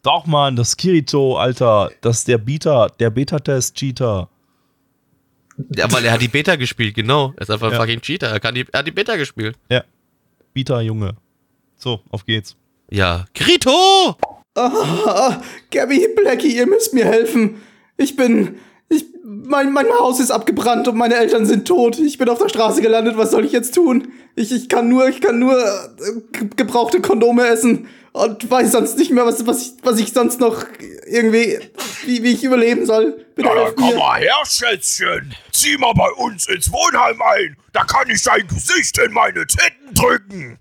Doch, 0.01 0.25
Mann, 0.25 0.55
das 0.55 0.77
Kirito, 0.77 1.37
Alter. 1.37 1.91
Das 1.99 2.19
ist 2.19 2.27
der 2.29 2.37
Beta, 2.37 2.87
der 2.87 3.09
Beta-Test-Cheater. 3.09 4.29
Ja, 5.75 5.91
weil 5.91 6.05
er 6.05 6.13
hat 6.13 6.21
die 6.21 6.29
Beta 6.29 6.55
gespielt, 6.55 6.95
genau. 6.95 7.33
Er 7.35 7.41
ist 7.41 7.51
einfach 7.51 7.67
ein 7.67 7.73
Ja. 7.73 7.79
fucking 7.81 7.99
Cheater. 7.99 8.27
Er, 8.29 8.39
kann 8.39 8.55
die, 8.55 8.65
er 8.71 8.79
hat 8.79 8.87
die 8.87 8.91
Beta 8.91 9.17
gespielt. 9.17 9.57
Ja. 9.69 9.83
Beta, 10.53 10.79
Junge. 10.79 11.17
So, 11.75 11.99
auf 12.11 12.25
geht's. 12.25 12.55
Ja. 12.89 13.25
Krito! 13.33 14.15
Ah, 14.55 15.41
Gabby, 15.71 16.07
Blackie, 16.15 16.55
ihr 16.55 16.67
müsst 16.67 16.93
mir 16.93 17.05
helfen. 17.05 17.61
Ich 17.97 18.15
bin. 18.15 18.59
Ich, 18.89 19.05
mein, 19.23 19.71
mein 19.71 19.87
Haus 19.99 20.19
ist 20.19 20.31
abgebrannt 20.31 20.87
und 20.87 20.97
meine 20.97 21.15
Eltern 21.15 21.45
sind 21.45 21.67
tot. 21.67 21.99
Ich 21.99 22.17
bin 22.17 22.27
auf 22.27 22.39
der 22.39 22.49
Straße 22.49 22.81
gelandet. 22.81 23.17
Was 23.17 23.31
soll 23.31 23.45
ich 23.45 23.51
jetzt 23.51 23.75
tun? 23.75 24.11
Ich, 24.35 24.51
ich 24.51 24.67
kann 24.67 24.89
nur, 24.89 25.07
ich 25.07 25.21
kann 25.21 25.37
nur 25.37 25.55
äh, 25.59 26.21
ge- 26.31 26.49
gebrauchte 26.55 26.99
Kondome 26.99 27.45
essen 27.45 27.87
und 28.13 28.49
weiß 28.49 28.71
sonst 28.71 28.97
nicht 28.97 29.11
mehr, 29.11 29.25
was, 29.27 29.45
was, 29.45 29.61
ich, 29.61 29.73
was 29.83 29.99
ich 29.99 30.11
sonst 30.13 30.39
noch 30.39 30.65
irgendwie, 31.05 31.59
wie, 32.05 32.23
wie 32.23 32.31
ich 32.31 32.43
überleben 32.43 32.87
soll. 32.87 33.23
Bitte 33.35 33.49
Na, 33.53 33.61
helft 33.61 33.75
komm 33.77 33.95
mal 33.95 34.19
her, 34.19 34.33
Schätzchen. 34.45 35.35
Zieh 35.51 35.77
mal 35.77 35.93
bei 35.93 36.09
uns 36.23 36.47
ins 36.47 36.71
Wohnheim 36.71 37.21
ein. 37.21 37.55
Da 37.73 37.83
kann 37.83 38.09
ich 38.09 38.23
dein 38.23 38.47
Gesicht 38.47 38.97
in 38.97 39.13
meine 39.13 39.45
Titten 39.45 39.93
drücken. 39.93 40.57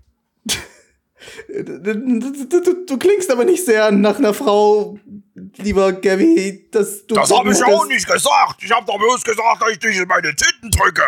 Du, 1.47 2.61
du, 2.61 2.85
du, 2.85 2.97
klingst 2.97 3.29
aber 3.29 3.43
nicht 3.43 3.65
sehr 3.65 3.91
nach 3.91 4.17
einer 4.17 4.33
Frau, 4.33 4.97
lieber 5.57 5.91
Gabby, 5.93 6.69
dass 6.71 7.05
du. 7.07 7.15
Das 7.15 7.31
habe 7.31 7.51
ich 7.51 7.63
auch 7.63 7.85
nicht 7.87 8.07
gesagt. 8.07 8.63
Ich 8.63 8.71
habe 8.71 8.85
doch 8.85 8.97
bloß 8.97 9.23
gesagt, 9.23 9.61
dass 9.61 9.71
ich 9.71 9.79
dich 9.79 9.97
in 9.97 10.07
meine 10.07 10.33
Titten 10.33 10.71
drücke. 10.71 11.03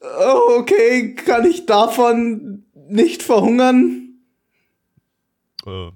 Oh, 0.00 0.58
okay, 0.58 1.14
kann 1.14 1.44
ich 1.44 1.66
davon 1.66 2.64
nicht 2.88 3.22
verhungern? 3.22 4.20
Äh, 5.66 5.90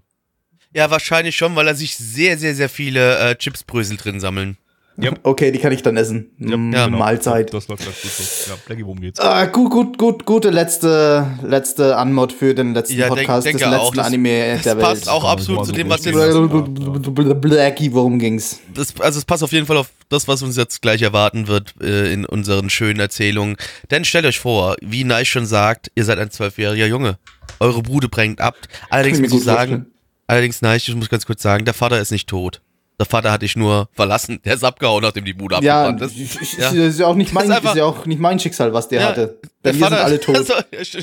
Ja, 0.73 0.91
wahrscheinlich 0.91 1.37
schon, 1.37 1.55
weil 1.55 1.67
da 1.67 1.75
sich 1.75 1.97
sehr, 1.97 2.37
sehr, 2.39 2.55
sehr 2.55 2.69
viele 2.69 3.19
äh, 3.19 3.37
Chipsbrösel 3.37 3.97
drin 3.97 4.21
sammeln. 4.21 4.57
Okay, 5.23 5.51
die 5.53 5.59
kann 5.59 5.73
ich 5.73 5.83
dann 5.83 5.97
essen. 5.97 6.31
Mm, 6.39 6.73
ja, 6.73 6.89
Mahlzeit. 6.89 7.53
Das 7.55 7.69
läuft 7.69 7.85
ganz 7.85 8.01
gut 8.03 8.11
so. 8.11 8.51
Ja, 8.53 8.57
Blackie, 8.67 8.85
worum 8.85 9.01
geht's? 9.01 9.21
Ah, 9.21 9.47
gut, 9.47 9.71
gut, 9.71 9.99
gut, 9.99 10.25
gute 10.27 10.51
letzte, 10.51 11.27
letzte 11.43 11.97
Anmod 11.97 12.33
für 12.33 12.55
den 12.55 12.75
letzten 12.75 12.97
Ja, 12.97 13.07
denk- 13.09 13.21
Podcast 13.29 13.47
denke 13.47 13.59
des 13.61 13.69
letzten 13.71 13.85
auch, 13.87 13.95
das- 13.95 14.07
Anime 14.07 14.55
Das 14.55 14.63
der 14.63 14.77
Welt. 14.77 14.87
passt 14.87 15.09
auch 15.09 15.25
absolut 15.25 15.67
so 15.67 15.73
zu 15.73 15.79
dem, 15.79 15.89
was 15.89 16.03
durchgehen. 16.03 17.41
Blackie, 17.41 17.93
worum 17.93 18.19
ging's? 18.19 18.61
Das, 18.75 18.99
also 19.01 19.19
es 19.19 19.25
passt 19.25 19.43
auf 19.43 19.53
jeden 19.53 19.67
Fall 19.67 19.77
auf 19.77 19.91
das, 20.09 20.29
was 20.29 20.43
uns 20.43 20.57
jetzt 20.57 20.83
gleich 20.83 21.03
erwarten 21.03 21.47
wird 21.49 21.75
äh, 21.83 22.13
in 22.13 22.25
unseren 22.27 22.71
schönen 22.71 23.01
Erzählungen. 23.01 23.57
Denn 23.91 24.05
stellt 24.05 24.27
euch 24.27 24.39
vor, 24.41 24.77
wie 24.81 25.05
Neich 25.05 25.29
schon 25.31 25.47
sagt, 25.47 25.91
ihr 25.95 26.05
seid 26.05 26.19
ein 26.19 26.31
zwölfjähriger 26.31 26.87
Junge. 26.87 27.19
Eure 27.59 27.83
Bude 27.83 28.09
brennt 28.09 28.41
ab. 28.41 28.57
Allerdings 28.91 29.21
muss 29.21 29.33
ich 29.33 29.45
sagen, 29.45 29.87
allerdings 30.27 30.63
Neich, 30.63 30.89
ich 30.89 30.95
muss 30.95 31.09
ganz 31.09 31.27
kurz 31.27 31.43
sagen, 31.43 31.65
der 31.65 31.75
Vater 31.75 32.01
ist 32.01 32.11
nicht 32.13 32.29
tot. 32.29 32.61
Der 33.01 33.07
Vater 33.07 33.33
hat 33.33 33.41
dich 33.41 33.57
nur 33.57 33.89
verlassen. 33.95 34.41
Der 34.45 34.55
ist 34.57 34.63
abgehauen, 34.63 35.03
nachdem 35.03 35.25
die 35.25 35.33
Bude 35.33 35.59
Ja, 35.63 35.87
abgebrannt 35.89 36.13
ist. 36.13 36.19
ich- 36.43 36.59
Ja. 36.59 36.69
ist 36.71 36.99
ja 37.01 37.07
auch 37.07 37.15
nicht 37.15 37.33
mein, 37.33 37.45
Das 37.49 37.53
ist 37.53 37.57
einfach- 37.57 37.71
ist 37.73 37.79
ja 37.79 37.85
auch 37.87 38.05
nicht 38.05 38.21
mein 38.21 38.39
Schicksal, 38.39 38.75
was 38.75 38.89
der 38.89 39.01
Ja, 39.01 39.07
hatte. 39.09 39.39
Der 39.65 39.73
wir 39.75 39.81
Vater 39.81 39.97
sind 39.97 40.05
alle 40.05 40.21
tot. 40.21 40.37
Also, 40.37 40.55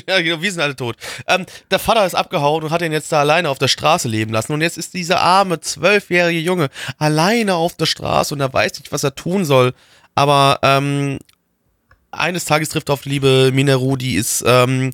ja, 0.08 0.20
genau, 0.20 0.40
wir 0.40 0.52
sind 0.52 0.60
alle 0.60 0.76
tot. 0.76 0.94
Ähm, 1.26 1.44
der 1.72 1.80
Vater 1.80 2.06
ist 2.06 2.14
abgehauen 2.14 2.62
und 2.62 2.70
hat 2.70 2.82
ihn 2.82 2.92
jetzt 2.92 3.10
da 3.10 3.18
alleine 3.18 3.50
auf 3.50 3.58
der 3.58 3.66
Straße 3.66 4.06
leben 4.06 4.32
lassen. 4.32 4.52
Und 4.52 4.60
jetzt 4.60 4.78
ist 4.78 4.94
dieser 4.94 5.20
arme, 5.20 5.60
zwölfjährige 5.60 6.38
Junge 6.38 6.68
alleine 6.98 7.56
auf 7.56 7.74
der 7.74 7.86
Straße 7.86 8.32
und 8.32 8.40
er 8.40 8.52
weiß 8.52 8.78
nicht, 8.78 8.92
was 8.92 9.02
er 9.02 9.16
tun 9.16 9.44
soll. 9.44 9.74
Aber 10.14 10.60
ähm, 10.62 11.18
eines 12.12 12.44
Tages 12.44 12.68
trifft 12.68 12.90
er 12.90 12.94
auf 12.94 13.02
die 13.02 13.08
liebe 13.10 13.50
Mineru, 13.52 13.96
die 13.96 14.14
ist, 14.14 14.44
ähm, 14.46 14.92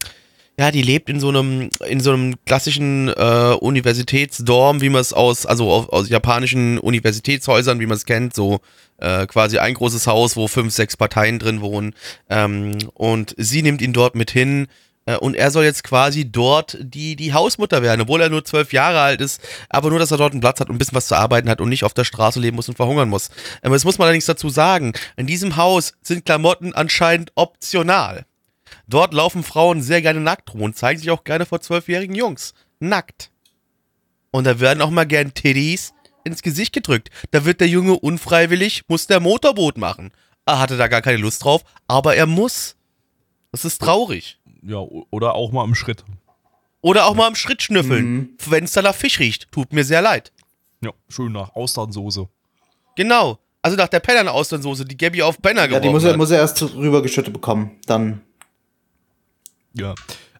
ja, 0.59 0.70
die 0.70 0.82
lebt 0.82 1.09
in 1.10 1.18
so 1.18 1.28
einem, 1.31 1.68
in 1.89 1.98
so 2.01 2.12
einem 2.12 2.35
klassischen 2.47 3.09
äh, 3.09 3.56
Universitätsdorm, 3.60 4.81
wie 4.81 4.89
man 4.89 5.01
es 5.01 5.12
aus, 5.12 5.47
also 5.47 5.70
aus, 5.70 5.89
aus 5.89 6.09
japanischen 6.09 6.78
Universitätshäusern, 6.78 7.81
wie 7.81 7.86
man 7.86 7.97
es 7.97 8.06
kennt, 8.06 8.35
so 8.35 8.60
äh, 8.98 9.26
quasi 9.26 9.59
ein 9.59 9.74
großes 9.74 10.06
Haus, 10.06 10.36
wo 10.36 10.47
fünf, 10.47 10.72
sechs 10.72 10.97
Parteien 10.97 11.40
drin 11.40 11.60
wohnen. 11.60 11.94
Ähm, 12.31 12.78
und 12.94 13.35
sie 13.36 13.62
nimmt 13.62 13.82
ihn 13.82 13.93
dort 13.93 14.14
mit 14.14 14.31
hin. 14.31 14.68
äh, 15.06 15.16
Und 15.16 15.35
er 15.35 15.51
soll 15.51 15.64
jetzt 15.64 15.82
quasi 15.82 16.31
dort 16.31 16.78
die, 16.81 17.16
die 17.16 17.32
Hausmutter 17.32 17.82
werden, 17.82 18.02
obwohl 18.02 18.20
er 18.20 18.31
nur 18.31 18.44
zwölf 18.44 18.72
Jahre 18.72 19.01
alt 19.01 19.20
ist, 19.20 19.40
aber 19.68 19.90
nur, 19.90 19.98
dass 19.98 20.12
er 20.12 20.18
dort 20.18 20.32
einen 20.32 20.40
Platz 20.40 20.60
hat 20.60 20.68
und 20.68 20.76
ein 20.76 20.78
bisschen 20.78 20.94
was 20.94 21.09
zu 21.09 21.16
arbeiten 21.16 21.48
hat 21.48 21.60
und 21.60 21.68
nicht 21.68 21.82
auf 21.82 21.94
der 21.94 22.05
Straße 22.05 22.39
leben 22.39 22.55
muss 22.55 22.68
und 22.68 22.76
verhungern 22.76 23.09
muss. 23.09 23.31
Ähm, 23.64 23.72
das 23.72 23.85
muss 23.85 23.98
man 23.98 24.06
allerdings 24.06 24.26
dazu 24.26 24.48
sagen. 24.51 24.93
In 25.16 25.26
diesem 25.26 25.56
Haus 25.56 25.94
sind 26.01 26.24
Klamotten 26.24 26.74
anscheinend 26.74 27.32
optional. 27.35 28.24
Dort 28.86 29.15
laufen 29.15 29.43
Frauen 29.43 29.82
sehr 29.82 30.02
gerne 30.02 30.20
nackt 30.20 30.52
rum 30.52 30.62
und 30.62 30.77
zeigen 30.77 30.98
sich 31.01 31.11
auch 31.11 31.24
gerne 31.24 31.47
vor 31.47 31.61
zwölfjährigen 31.61 32.15
Jungs. 32.15 32.55
Nackt. 32.81 33.31
Und 34.31 34.44
da 34.44 34.61
werden 34.61 34.82
auch 34.82 34.90
mal 34.90 35.06
gern 35.06 35.32
Titties 35.32 35.94
ins 36.24 36.43
Gesicht 36.43 36.73
gedrückt. 36.73 37.11
Da 37.31 37.44
wird 37.44 37.61
der 37.61 37.69
Junge 37.69 37.94
unfreiwillig, 37.98 38.82
muss 38.89 39.06
der 39.06 39.20
Motorboot 39.20 39.78
machen. 39.78 40.11
Er 40.47 40.59
hatte 40.59 40.77
da 40.77 40.89
gar 40.89 41.02
keine 41.02 41.19
Lust 41.19 41.44
drauf, 41.44 41.62
aber 41.86 42.16
er 42.16 42.27
muss. 42.27 42.77
Das 43.52 43.65
ist 43.65 43.81
traurig. 43.81 44.39
Ja, 44.62 44.78
oder 44.78 45.35
auch 45.35 45.52
mal 45.52 45.65
im 45.65 45.74
Schritt. 45.74 46.05
Oder 46.81 47.06
auch 47.06 47.15
mal 47.15 47.27
am 47.27 47.35
Schritt 47.35 47.62
schnüffeln, 47.62 48.36
wenn 48.47 48.65
es 48.65 48.73
da 48.73 48.82
nach 48.82 48.94
Fisch 48.94 49.19
riecht. 49.19 49.51
Tut 49.52 49.73
mir 49.73 49.85
sehr 49.85 50.02
leid. 50.02 50.32
Ja, 50.82 50.90
schön 51.09 51.32
nach 51.32 51.55
Austernsoße. 51.55 52.28
Genau. 52.97 53.39
Also 53.62 53.77
nach 53.78 53.89
der 53.89 54.01
Penner-Austernsoße, 54.01 54.85
die 54.85 54.97
Gabby 54.97 55.23
auf 55.23 55.40
Penner 55.40 55.62
Ja, 55.62 55.66
geworfen 55.69 55.82
die 55.85 55.89
muss 55.90 56.05
er, 56.05 56.11
hat. 56.11 56.16
muss 56.19 56.31
er 56.31 56.39
erst 56.39 56.62
rübergeschüttet 56.74 57.32
bekommen. 57.32 57.78
Dann. 57.86 58.20
Ja. 59.74 59.94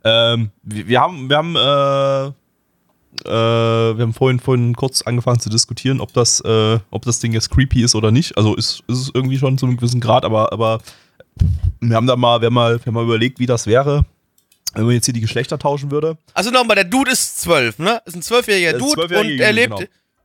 Ähm, 0.05 0.51
wir, 0.63 0.89
wir 0.89 1.01
haben, 1.01 1.29
wir 1.29 1.37
haben, 1.37 1.57
äh, 1.57 2.33
äh, 3.23 3.97
wir 3.97 4.03
haben 4.03 4.13
vorhin, 4.13 4.41
vorhin 4.41 4.77
kurz 4.77 5.03
angefangen 5.03 5.41
zu 5.41 5.49
diskutieren, 5.49 6.01
ob 6.01 6.13
das, 6.13 6.41
äh, 6.41 6.79
ob 6.91 7.05
das 7.05 7.21
Ding 7.21 7.33
jetzt 7.33 7.51
creepy 7.51 7.83
ist 7.83 7.95
oder 7.95 8.11
nicht. 8.11 8.37
Also 8.37 8.55
ist, 8.55 8.83
ist 8.89 8.99
es 8.99 9.11
irgendwie 9.15 9.39
schon 9.39 9.59
zu 9.59 9.67
einem 9.67 9.77
gewissen 9.77 10.01
Grad, 10.01 10.25
aber, 10.25 10.53
aber 10.53 10.81
wir 11.81 11.97
haben 11.97 12.07
da 12.07 12.17
mal, 12.17 12.41
wir 12.41 12.47
haben 12.47 12.55
mal, 12.55 12.79
wir 12.79 12.87
haben 12.87 12.95
mal 12.95 13.05
überlegt, 13.05 13.39
wie 13.39 13.47
das 13.47 13.67
wäre, 13.67 14.05
wenn 14.75 14.85
man 14.85 14.95
jetzt 14.95 15.07
hier 15.07 15.15
die 15.15 15.21
Geschlechter 15.21 15.59
tauschen 15.59 15.91
würde. 15.91 16.19
Also 16.35 16.51
nochmal, 16.51 16.77
der 16.77 16.85
Dude 16.85 17.11
ist 17.11 17.41
zwölf, 17.41 17.79
ne? 17.79 18.03
Ist 18.05 18.17
ein 18.17 18.23
zwölfjähriger 18.23 18.79
Dude 18.79 19.03
und 19.03 19.41
er 19.41 19.53
lebt, 19.53 19.77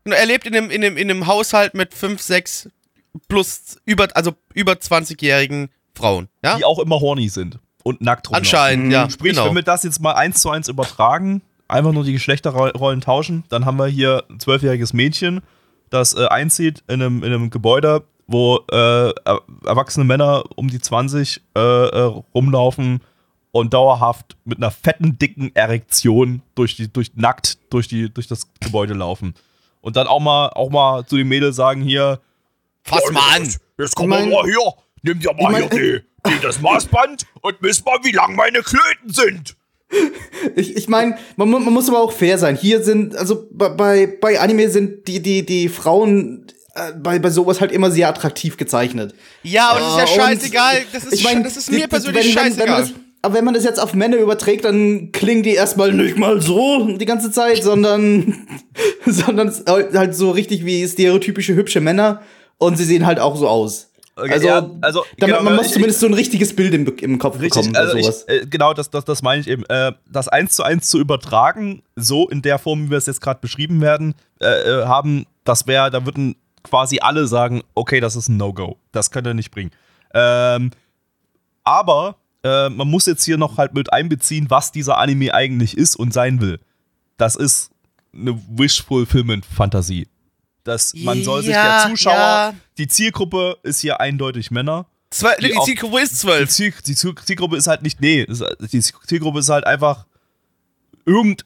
genau. 0.04 0.16
er 0.16 0.26
lebt 0.26 0.46
in 0.46 0.56
einem, 0.56 0.70
in, 0.70 0.84
einem, 0.84 0.98
in 0.98 1.10
einem 1.10 1.28
Haushalt 1.28 1.74
mit 1.74 1.94
fünf, 1.94 2.22
sechs 2.22 2.70
plus 3.28 3.78
über, 3.86 4.08
also 4.14 4.34
über 4.54 4.74
20-jährigen 4.74 5.70
Frauen, 5.96 6.28
ja? 6.44 6.58
die 6.58 6.66
auch 6.66 6.80
immer 6.80 7.00
horny 7.00 7.30
sind 7.30 7.60
und 7.90 8.02
nackt 8.02 8.28
rumlaufen. 8.28 8.46
Anscheinend, 8.46 8.94
ja. 8.94 9.10
Sprich, 9.10 9.34
genau. 9.34 9.46
wenn 9.48 9.56
wir 9.56 9.64
das 9.64 9.84
jetzt 9.84 10.00
mal 10.00 10.14
eins 10.14 10.42
zu 10.42 10.50
eins 10.50 10.68
übertragen, 10.68 11.42
einfach 11.68 11.92
nur 11.92 12.04
die 12.04 12.14
Geschlechterrollen 12.14 13.02
tauschen, 13.02 13.44
dann 13.50 13.66
haben 13.66 13.78
wir 13.78 13.88
hier 13.88 14.24
ein 14.30 14.40
zwölfjähriges 14.40 14.94
Mädchen, 14.94 15.42
das 15.90 16.14
äh, 16.16 16.26
einzieht 16.28 16.84
in 16.88 17.02
einem, 17.02 17.18
in 17.24 17.34
einem 17.34 17.50
Gebäude, 17.50 18.04
wo 18.28 18.58
äh, 18.72 18.76
er- 19.10 19.42
erwachsene 19.66 20.06
Männer 20.06 20.44
um 20.56 20.68
die 20.70 20.80
20 20.80 21.42
äh, 21.56 21.60
äh, 21.60 22.00
rumlaufen 22.36 23.02
und 23.52 23.74
dauerhaft 23.74 24.38
mit 24.46 24.58
einer 24.60 24.70
fetten, 24.72 25.18
dicken 25.18 25.56
Erektion 25.56 26.42
durch 26.56 26.76
die, 26.76 26.92
durch, 26.94 27.12
nackt 27.16 27.58
durch, 27.72 27.88
die, 27.88 28.14
durch 28.14 28.28
das 28.28 28.48
Gebäude 28.60 28.94
laufen. 28.94 29.34
Und 29.82 29.96
dann 29.96 30.06
auch 30.08 30.20
mal, 30.20 30.50
auch 30.50 30.70
mal 30.70 31.06
zu 31.06 31.18
den 31.18 31.28
Mädels 31.28 31.56
sagen 31.56 31.82
hier, 31.82 32.20
Fass 32.84 33.02
mal 33.12 33.22
an! 33.36 33.44
Jetzt, 33.78 33.96
komm 33.96 34.12
Ich 34.12 34.20
mein- 34.20 34.30
mal 34.30 34.44
hier. 34.46 34.74
Nimm 35.02 35.20
dir 35.20 35.34
mal 35.34 35.40
Ich 35.64 35.70
mein- 35.70 35.80
hier 35.80 36.04
die, 36.26 36.32
die, 36.32 36.40
das 36.42 36.60
Maßband 36.62 37.26
und 37.42 37.62
miss 37.62 37.84
mal, 37.86 37.98
wie 38.04 38.12
lang 38.12 38.36
meine 38.36 38.60
Klöten 38.62 39.12
sind. 39.14 39.56
Ich, 40.56 40.76
ich 40.76 40.88
meine, 40.88 41.18
man, 41.36 41.50
man 41.50 41.64
muss 41.74 41.90
aber 41.90 42.00
auch 42.00 42.12
fair 42.12 42.38
sein. 42.38 42.56
Hier 42.56 42.84
sind, 42.84 43.16
also 43.16 43.48
bei- 43.52 43.70
bei, 43.70 44.06
bei 44.22 44.40
Anime 44.40 44.70
sind 44.70 45.08
die, 45.08 45.20
die, 45.22 45.46
die 45.46 45.68
Frauen 45.68 46.46
äh, 46.76 46.94
bei, 46.94 47.18
bei 47.18 47.32
sowas 47.32 47.60
halt 47.60 47.72
immer 47.72 47.90
sehr 47.90 48.08
attraktiv 48.08 48.56
gezeichnet. 48.58 49.16
Ja, 49.42 49.70
aber 49.70 49.80
das 49.80 49.90
ist 49.90 49.98
ja 49.98 50.04
Äh, 50.04 50.04
und 50.04 50.16
scheißegal. 50.40 50.82
Das 50.94 51.04
ist, 51.06 51.14
ich 51.14 51.24
mein, 51.24 51.44
das 51.44 51.58
ist 51.58 51.72
mir 51.72 51.80
die- 51.82 51.88
persönlich 51.88 52.24
wenn- 52.36 52.36
wenn- 52.36 52.44
wenn 52.44 52.52
scheißegal. 52.52 52.68
man 52.68 52.82
das, 52.82 52.94
aber 53.24 53.34
wenn 53.36 53.46
man 53.46 53.54
das 53.56 53.64
jetzt 53.64 53.80
auf 53.80 53.94
Männer 53.96 54.18
überträgt, 54.18 54.64
dann 54.66 55.12
klingen 55.12 55.42
die 55.44 55.54
erstmal 55.56 55.92
nicht 55.92 56.18
mal 56.18 56.40
so 56.42 56.88
die 56.96 57.06
ganze 57.06 57.32
Zeit, 57.32 57.64
sondern, 57.64 58.48
sondern 59.08 59.52
halt 59.68 60.16
so 60.16 60.30
richtig 60.32 60.66
wie 60.66 60.88
stereotypische 60.88 61.56
hübsche 61.56 61.82
Männer 61.82 62.22
und 62.60 62.78
sie 62.78 62.86
sehen 62.86 63.06
halt 63.08 63.20
auch 63.20 63.36
so 63.36 63.48
aus. 63.48 63.89
Also, 64.20 64.48
ja, 64.48 64.70
also, 64.82 65.04
damit, 65.18 65.36
genau, 65.36 65.44
man 65.44 65.56
muss 65.56 65.68
ich- 65.68 65.74
zumindest 65.74 66.00
so 66.00 66.08
ein 66.08 66.14
richtiges 66.14 66.56
Bild 66.56 66.74
im, 66.74 66.86
im 66.98 67.20
Kopf 67.20 67.40
Richtig, 67.40 67.68
bekommen 67.68 67.76
also 67.76 67.98
sowas. 68.00 68.26
ich, 68.28 68.34
äh, 68.44 68.46
genau, 68.46 68.74
das, 68.74 68.90
das, 68.90 69.06
das 69.06 69.22
meine 69.22 69.42
ich 69.42 69.48
eben. 69.48 69.64
Äh, 69.66 69.94
das 70.12 70.28
eins 70.28 70.56
zu 70.56 70.64
eins 70.64 70.90
zu 70.90 71.00
übertragen, 71.00 71.84
so 71.96 72.28
in 72.30 72.42
der 72.42 72.60
Form, 72.60 72.86
wie 72.86 72.90
wir 72.92 72.98
es 72.98 73.06
jetzt 73.06 73.22
gerade 73.22 73.40
beschrieben 73.40 73.82
werden, 73.82 74.16
äh, 74.42 74.46
äh, 74.48 74.86
haben, 74.86 75.26
das 75.44 75.68
wäre, 75.68 75.90
da 75.92 76.06
würden 76.06 76.36
quasi 76.64 77.00
alle 77.00 77.28
sagen, 77.28 77.62
okay, 77.76 78.00
das 78.00 78.16
ist 78.16 78.28
ein 78.30 78.38
No-Go. 78.38 78.78
Das 78.92 79.12
könnt 79.12 79.28
ihr 79.28 79.34
nicht 79.34 79.52
bringen. 79.52 79.72
Ähm, 80.14 80.72
aber 81.64 82.16
äh, 82.44 82.70
man 82.70 82.88
muss 82.90 83.06
jetzt 83.06 83.24
hier 83.24 83.38
noch 83.38 83.58
halt 83.58 83.74
mit 83.74 83.92
einbeziehen, 83.94 84.48
was 84.50 84.72
dieser 84.72 84.98
Anime 84.98 85.34
eigentlich 85.34 85.78
ist 85.78 85.96
und 85.96 86.14
sein 86.14 86.42
will. 86.42 86.60
Das 87.18 87.36
ist 87.36 87.72
eine 88.14 88.40
Wish-Fulfillment-Fantasie. 88.50 90.08
Das, 90.64 90.94
man 90.94 91.24
soll 91.24 91.42
sich 91.44 91.52
Ja, 91.54 91.84
der 91.86 91.90
Zuschauer, 91.92 92.14
ja. 92.14 92.54
die 92.78 92.88
Zielgruppe 92.88 93.58
ist 93.64 93.80
hier 93.82 94.00
eindeutig 94.00 94.52
Männer. 94.52 94.86
Zwei, 95.10 95.36
die 95.38 95.52
die 95.52 95.60
Zielgruppe 95.64 96.02
ist 96.02 96.12
Die, 96.12 96.18
zwölf. 96.18 96.50
Ziel, 96.50 96.74
die 96.86 96.96
Ziel- 96.96 97.16
Zielgruppe 97.26 97.58
ist 97.58 97.68
halt 97.68 97.82
nicht, 97.82 98.00
nee, 98.02 98.26
die 98.28 98.80
Zielgruppe 98.82 99.40
ist 99.40 99.50
halt 99.50 99.66
einfach 99.66 100.06
irgend, 101.06 101.46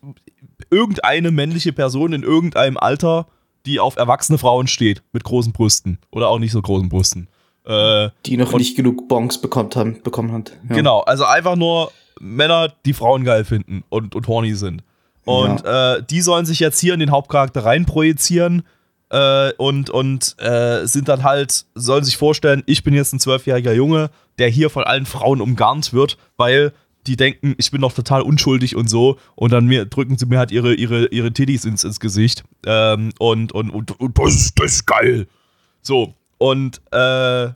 irgendeine 0.69 1.31
männliche 1.31 1.71
Person 1.73 2.13
in 2.13 2.23
irgendeinem 2.23 2.77
Alter, 2.77 3.27
die 3.65 3.79
auf 3.79 3.95
erwachsene 3.95 4.37
Frauen 4.37 4.67
steht, 4.67 5.01
mit 5.13 5.23
großen 5.23 5.53
Brüsten 5.53 5.99
oder 6.11 6.27
auch 6.29 6.39
nicht 6.39 6.51
so 6.51 6.61
großen 6.61 6.89
Brüsten. 6.89 7.27
Äh, 7.65 8.09
die 8.25 8.35
noch 8.35 8.51
und- 8.51 8.59
nicht 8.59 8.75
genug 8.75 9.07
Bonks 9.07 9.39
bekommt 9.39 9.75
haben, 9.77 10.01
bekommen 10.03 10.33
hat. 10.33 10.51
Ja. 10.67 10.75
Genau, 10.75 10.99
also 11.01 11.23
einfach 11.23 11.55
nur 11.55 11.91
Männer, 12.19 12.73
die 12.85 12.93
Frauen 12.93 13.23
geil 13.23 13.45
finden 13.45 13.83
und, 13.89 14.15
und 14.15 14.27
horny 14.27 14.55
sind. 14.55 14.83
Und 15.25 15.63
äh, 15.63 16.03
die 16.03 16.19
sollen 16.21 16.45
sich 16.45 16.59
jetzt 16.59 16.79
hier 16.81 16.93
in 16.93 16.99
den 16.99 17.11
Hauptcharakter 17.11 17.63
reinprojizieren 17.63 18.63
äh, 19.13 19.53
und, 19.57 19.89
und 19.89 20.35
äh, 20.39 20.85
sind 20.87 21.07
dann 21.07 21.23
halt, 21.23 21.65
sollen 21.75 22.03
sich 22.03 22.17
vorstellen, 22.17 22.63
ich 22.65 22.83
bin 22.83 22.93
jetzt 22.93 23.13
ein 23.13 23.19
zwölfjähriger 23.19 23.71
Junge, 23.73 24.09
der 24.39 24.49
hier 24.49 24.69
von 24.69 24.83
allen 24.83 25.05
Frauen 25.05 25.39
umgarnt 25.39 25.93
wird, 25.93 26.17
weil 26.35 26.73
die 27.05 27.15
denken, 27.17 27.53
ich 27.57 27.69
bin 27.69 27.81
doch 27.81 27.93
total 27.93 28.21
unschuldig 28.21 28.75
und 28.75 28.89
so. 28.89 29.17
Und 29.35 29.51
dann 29.51 29.65
mir, 29.65 29.85
drücken 29.85 30.17
sie 30.17 30.25
mir 30.25 30.39
halt 30.39 30.51
ihre, 30.51 30.73
ihre, 30.73 31.07
ihre 31.07 31.31
Titties 31.31 31.65
ins, 31.65 31.83
ins 31.83 31.99
Gesicht. 31.99 32.43
Ähm, 32.65 33.11
und, 33.19 33.51
und, 33.51 33.69
und, 33.71 33.99
und 33.99 34.17
Das 34.17 34.33
ist, 34.35 34.59
das 34.59 34.85
geil. 34.85 35.27
so, 35.81 36.13
und 36.37 36.81
äh, 36.91 37.49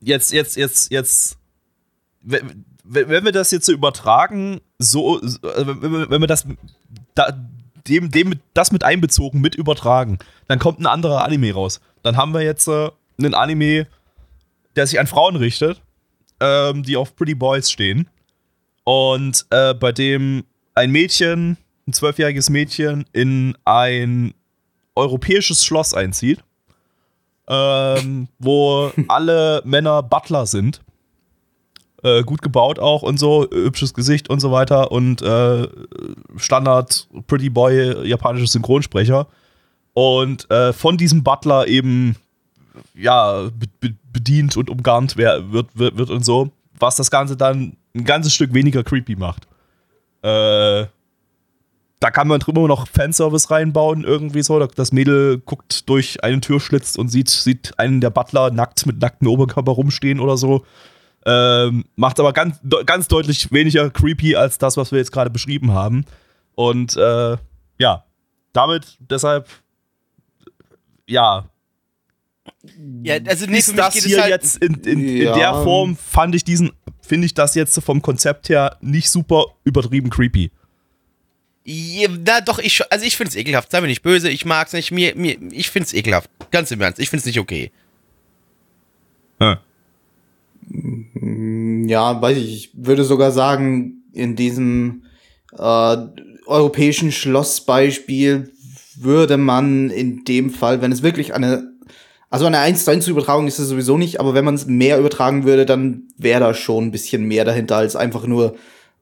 jetzt, 0.00 0.32
jetzt, 0.32 0.56
jetzt, 0.56 0.90
jetzt, 0.92 1.38
wenn, 2.22 2.64
wenn 2.84 3.24
wir 3.24 3.32
das 3.32 3.50
jetzt 3.50 3.66
so 3.66 3.72
übertragen, 3.72 4.60
so, 4.78 5.18
so, 5.22 5.38
wenn 5.42 5.92
wir- 5.92 6.10
wenn 6.10 6.20
wir 6.20 6.26
das, 6.28 6.46
da, 7.14 7.36
dem, 7.88 8.10
dem, 8.10 8.34
das 8.54 8.72
mit 8.72 8.84
einbezogen, 8.84 9.40
mit 9.40 9.54
übertragen, 9.54 10.18
dann 10.46 10.58
kommt 10.58 10.80
ein 10.80 10.86
anderer 10.86 11.24
Anime 11.24 11.52
raus. 11.52 11.80
Dann 12.02 12.16
haben 12.16 12.32
wir 12.32 12.42
jetzt 12.42 12.68
äh, 12.68 12.90
einen 13.18 13.34
Anime, 13.34 13.86
der 14.76 14.86
sich 14.86 15.00
an 15.00 15.06
Frauen 15.06 15.36
richtet, 15.36 15.82
ähm, 16.40 16.82
die 16.82 16.96
auf 16.96 17.16
Pretty 17.16 17.34
Boys 17.34 17.70
stehen. 17.70 18.08
Und 18.84 19.46
äh, 19.50 19.74
bei 19.74 19.92
dem 19.92 20.44
ein 20.74 20.90
Mädchen 20.90 21.58
ein 21.88 21.92
zwölfjähriges 21.92 22.50
Mädchen 22.50 23.06
in 23.12 23.56
ein 23.64 24.34
europäisches 24.94 25.64
Schloss 25.64 25.94
einzieht, 25.94 26.44
ähm, 27.48 28.28
wo 28.38 28.92
alle 29.08 29.62
Männer 29.64 30.02
Butler 30.02 30.46
sind. 30.46 30.80
Äh, 32.04 32.22
gut 32.22 32.42
gebaut 32.42 32.78
auch 32.78 33.02
und 33.02 33.18
so, 33.18 33.48
hübsches 33.50 33.92
Gesicht 33.92 34.30
und 34.30 34.38
so 34.38 34.52
weiter 34.52 34.92
und 34.92 35.20
äh, 35.20 35.66
Standard 36.36 37.08
Pretty 37.26 37.50
Boy 37.50 38.06
japanisches 38.06 38.52
Synchronsprecher. 38.52 39.26
Und 39.94 40.48
äh, 40.48 40.72
von 40.72 40.96
diesem 40.96 41.24
Butler 41.24 41.66
eben 41.66 42.14
ja, 42.94 43.48
be 43.50 43.66
be 43.80 43.94
bedient 44.12 44.56
und 44.56 44.70
umgarnt 44.70 45.16
wer 45.16 45.52
wird, 45.52 45.76
wird, 45.76 45.98
wird 45.98 46.10
und 46.10 46.24
so, 46.24 46.52
was 46.78 46.96
das 46.96 47.10
Ganze 47.10 47.36
dann 47.36 47.76
ein 47.94 48.04
ganzes 48.04 48.34
Stück 48.34 48.54
weniger 48.54 48.84
creepy 48.84 49.16
macht. 49.16 49.46
Äh, 50.22 50.86
da 52.00 52.10
kann 52.12 52.28
man 52.28 52.38
drüber 52.38 52.68
noch 52.68 52.86
Fanservice 52.86 53.50
reinbauen, 53.50 54.04
irgendwie 54.04 54.42
so. 54.42 54.64
Das 54.64 54.92
Mädel 54.92 55.38
guckt 55.38 55.88
durch 55.88 56.22
einen 56.22 56.40
Türschlitz 56.40 56.94
und 56.96 57.08
sieht, 57.08 57.28
sieht 57.28 57.76
einen 57.78 58.00
der 58.00 58.10
Butler 58.10 58.50
nackt 58.50 58.86
mit 58.86 59.00
nacktem 59.00 59.28
Oberkörper 59.28 59.72
rumstehen 59.72 60.20
oder 60.20 60.36
so. 60.36 60.64
Ähm, 61.26 61.84
macht 61.96 62.20
aber 62.20 62.32
ganz, 62.32 62.58
ganz 62.86 63.08
deutlich 63.08 63.52
weniger 63.52 63.90
creepy 63.90 64.36
als 64.36 64.58
das, 64.58 64.76
was 64.76 64.92
wir 64.92 64.98
jetzt 64.98 65.12
gerade 65.12 65.30
beschrieben 65.30 65.72
haben. 65.72 66.04
Und 66.54 66.96
äh, 66.96 67.36
ja, 67.78 68.04
damit 68.52 68.96
deshalb, 69.00 69.48
ja. 71.06 71.48
Ja, 73.02 73.18
also 73.26 73.46
nee, 73.46 73.52
für 73.52 73.58
ist 73.58 73.68
mich 73.68 73.76
das 73.76 73.94
geht 73.94 74.04
hier 74.04 74.16
es 74.16 74.22
halt, 74.22 74.32
jetzt 74.32 74.56
in, 74.58 74.74
in, 74.84 75.00
Ja. 75.18 75.32
in 75.32 75.38
der 75.38 75.54
Form, 75.62 75.96
fand 75.96 76.34
ich 76.34 76.44
diesen, 76.44 76.72
finde 77.02 77.26
ich 77.26 77.34
das 77.34 77.54
jetzt 77.54 77.78
vom 77.82 78.00
Konzept 78.02 78.48
her 78.48 78.76
nicht 78.80 79.10
super 79.10 79.44
übertrieben 79.64 80.10
creepy. 80.10 80.50
Ja, 81.64 82.08
na 82.24 82.40
doch, 82.40 82.58
ich, 82.58 82.80
also 82.90 83.04
ich 83.04 83.16
find's 83.16 83.36
ekelhaft. 83.36 83.70
Sei 83.70 83.80
mir 83.82 83.88
nicht 83.88 84.02
böse, 84.02 84.30
ich 84.30 84.46
mag's 84.46 84.72
nicht. 84.72 84.90
Mir, 84.90 85.14
mir, 85.14 85.36
ich 85.52 85.68
find's 85.68 85.92
ekelhaft. 85.92 86.30
Ganz 86.50 86.70
im 86.70 86.80
Ernst, 86.80 86.98
ich 86.98 87.10
find's 87.10 87.26
nicht 87.26 87.38
okay. 87.38 87.70
Hm. 89.38 89.58
Ja, 91.86 92.20
weiß 92.20 92.36
ich. 92.38 92.54
Ich 92.54 92.70
würde 92.74 93.04
sogar 93.04 93.30
sagen, 93.32 94.02
in 94.12 94.36
diesem 94.36 95.04
äh, 95.56 95.96
europäischen 96.46 97.12
Schlossbeispiel 97.12 98.52
würde 99.00 99.36
man 99.36 99.90
in 99.90 100.24
dem 100.24 100.50
Fall, 100.50 100.82
wenn 100.82 100.92
es 100.92 101.02
wirklich 101.02 101.34
eine, 101.34 101.72
also 102.30 102.46
eine 102.46 102.58
1 102.58 102.84
zu 102.84 102.90
1 102.90 103.06
Übertragung 103.08 103.46
ist 103.46 103.58
es 103.58 103.68
sowieso 103.68 103.96
nicht, 103.96 104.20
aber 104.20 104.34
wenn 104.34 104.44
man 104.44 104.54
es 104.54 104.66
mehr 104.66 104.98
übertragen 104.98 105.44
würde, 105.44 105.64
dann 105.66 106.08
wäre 106.16 106.40
da 106.40 106.54
schon 106.54 106.86
ein 106.86 106.90
bisschen 106.90 107.24
mehr 107.24 107.44
dahinter 107.44 107.76
als 107.76 107.96
einfach 107.96 108.26
nur, 108.26 108.56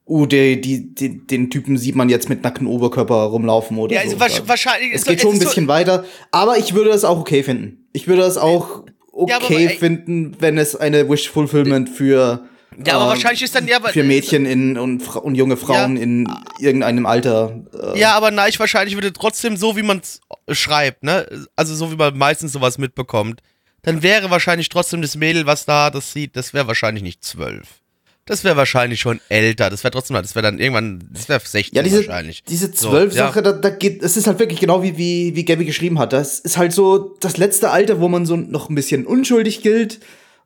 uh, 0.06 0.26
die, 0.26 0.60
die, 0.60 0.94
die, 0.94 1.26
den 1.26 1.50
Typen 1.50 1.78
sieht 1.78 1.96
man 1.96 2.08
jetzt 2.08 2.28
mit 2.28 2.42
nacktem 2.44 2.68
Oberkörper 2.68 3.14
rumlaufen 3.24 3.78
oder 3.78 3.94
Ja, 3.94 4.02
so. 4.08 4.16
also 4.16 4.24
wahrsch- 4.42 4.48
wahrscheinlich. 4.48 4.90
Es 4.94 5.04
geht 5.04 5.18
so- 5.20 5.28
schon 5.28 5.32
ein 5.34 5.38
ist 5.38 5.42
so- 5.44 5.48
bisschen 5.48 5.68
weiter, 5.68 6.04
aber 6.30 6.58
ich 6.58 6.74
würde 6.74 6.90
das 6.90 7.04
auch 7.04 7.18
okay 7.20 7.42
finden. 7.42 7.86
Ich 7.92 8.06
würde 8.06 8.22
das 8.22 8.36
auch 8.38 8.84
okay 9.16 9.64
Ja, 9.64 9.70
aber, 9.70 9.78
finden, 9.78 10.36
wenn 10.40 10.58
es 10.58 10.76
eine 10.76 11.08
Wish 11.08 11.28
Fulfillment 11.30 11.88
für 11.88 12.46
Ja, 12.84 12.94
aber 12.94 13.04
ähm, 13.04 13.08
wahrscheinlich 13.10 13.42
ist 13.42 13.54
dann 13.54 13.66
ja. 13.66 13.80
für 13.80 14.04
Mädchen 14.04 14.46
in, 14.46 14.76
und, 14.78 15.06
und 15.16 15.34
junge 15.34 15.56
Frauen 15.56 15.96
Ja. 15.96 16.02
in 16.02 16.28
irgendeinem 16.60 17.06
Alter. 17.06 17.64
Äh, 17.94 17.98
Ja, 17.98 18.14
aber 18.14 18.30
Neich 18.30 18.58
wahrscheinlich 18.60 18.94
würde 18.94 19.12
trotzdem 19.12 19.56
so, 19.56 19.76
wie 19.76 19.82
man 19.82 20.00
es 20.00 20.20
schreibt, 20.58 21.02
ne? 21.02 21.26
Also 21.56 21.74
so 21.74 21.90
wie 21.90 21.96
man 21.96 22.16
meistens 22.16 22.52
sowas 22.52 22.78
mitbekommt. 22.78 23.40
Dann 23.82 24.02
wäre 24.02 24.30
wahrscheinlich 24.30 24.68
trotzdem 24.68 25.00
das 25.00 25.16
Mädel, 25.16 25.46
was 25.46 25.64
da 25.64 25.90
das 25.90 26.12
sieht, 26.12 26.36
das 26.36 26.52
wäre 26.52 26.66
wahrscheinlich 26.66 27.02
nicht 27.04 27.24
zwölf. 27.24 27.80
Das 28.26 28.42
wäre 28.42 28.56
wahrscheinlich 28.56 29.00
schon 29.00 29.20
älter. 29.28 29.70
Das 29.70 29.84
wäre 29.84 29.92
trotzdem, 29.92 30.16
das 30.16 30.34
wäre 30.34 30.42
dann 30.42 30.58
irgendwann, 30.58 31.08
das 31.12 31.28
wäre 31.28 31.40
16 31.40 31.76
Ja, 31.76 31.82
diese, 31.82 31.98
wahrscheinlich. 31.98 32.42
diese 32.44 32.66
So, 32.66 32.90
Zwölf-Sache, 32.90 33.36
ja. 33.36 33.42
da, 33.42 33.52
da 33.52 33.70
geht, 33.70 34.02
es 34.02 34.16
ist 34.16 34.26
halt 34.26 34.40
wirklich 34.40 34.58
genau 34.58 34.82
wie, 34.82 34.98
wie, 34.98 35.36
wie 35.36 35.44
Gabby 35.44 35.64
geschrieben 35.64 36.00
hat. 36.00 36.12
Das 36.12 36.40
ist 36.40 36.56
halt 36.56 36.72
so 36.72 37.16
das 37.20 37.36
letzte 37.36 37.70
Alter, 37.70 38.00
wo 38.00 38.08
man 38.08 38.26
so 38.26 38.36
noch 38.36 38.68
ein 38.68 38.74
bisschen 38.74 39.06
unschuldig 39.06 39.62
gilt 39.62 40.00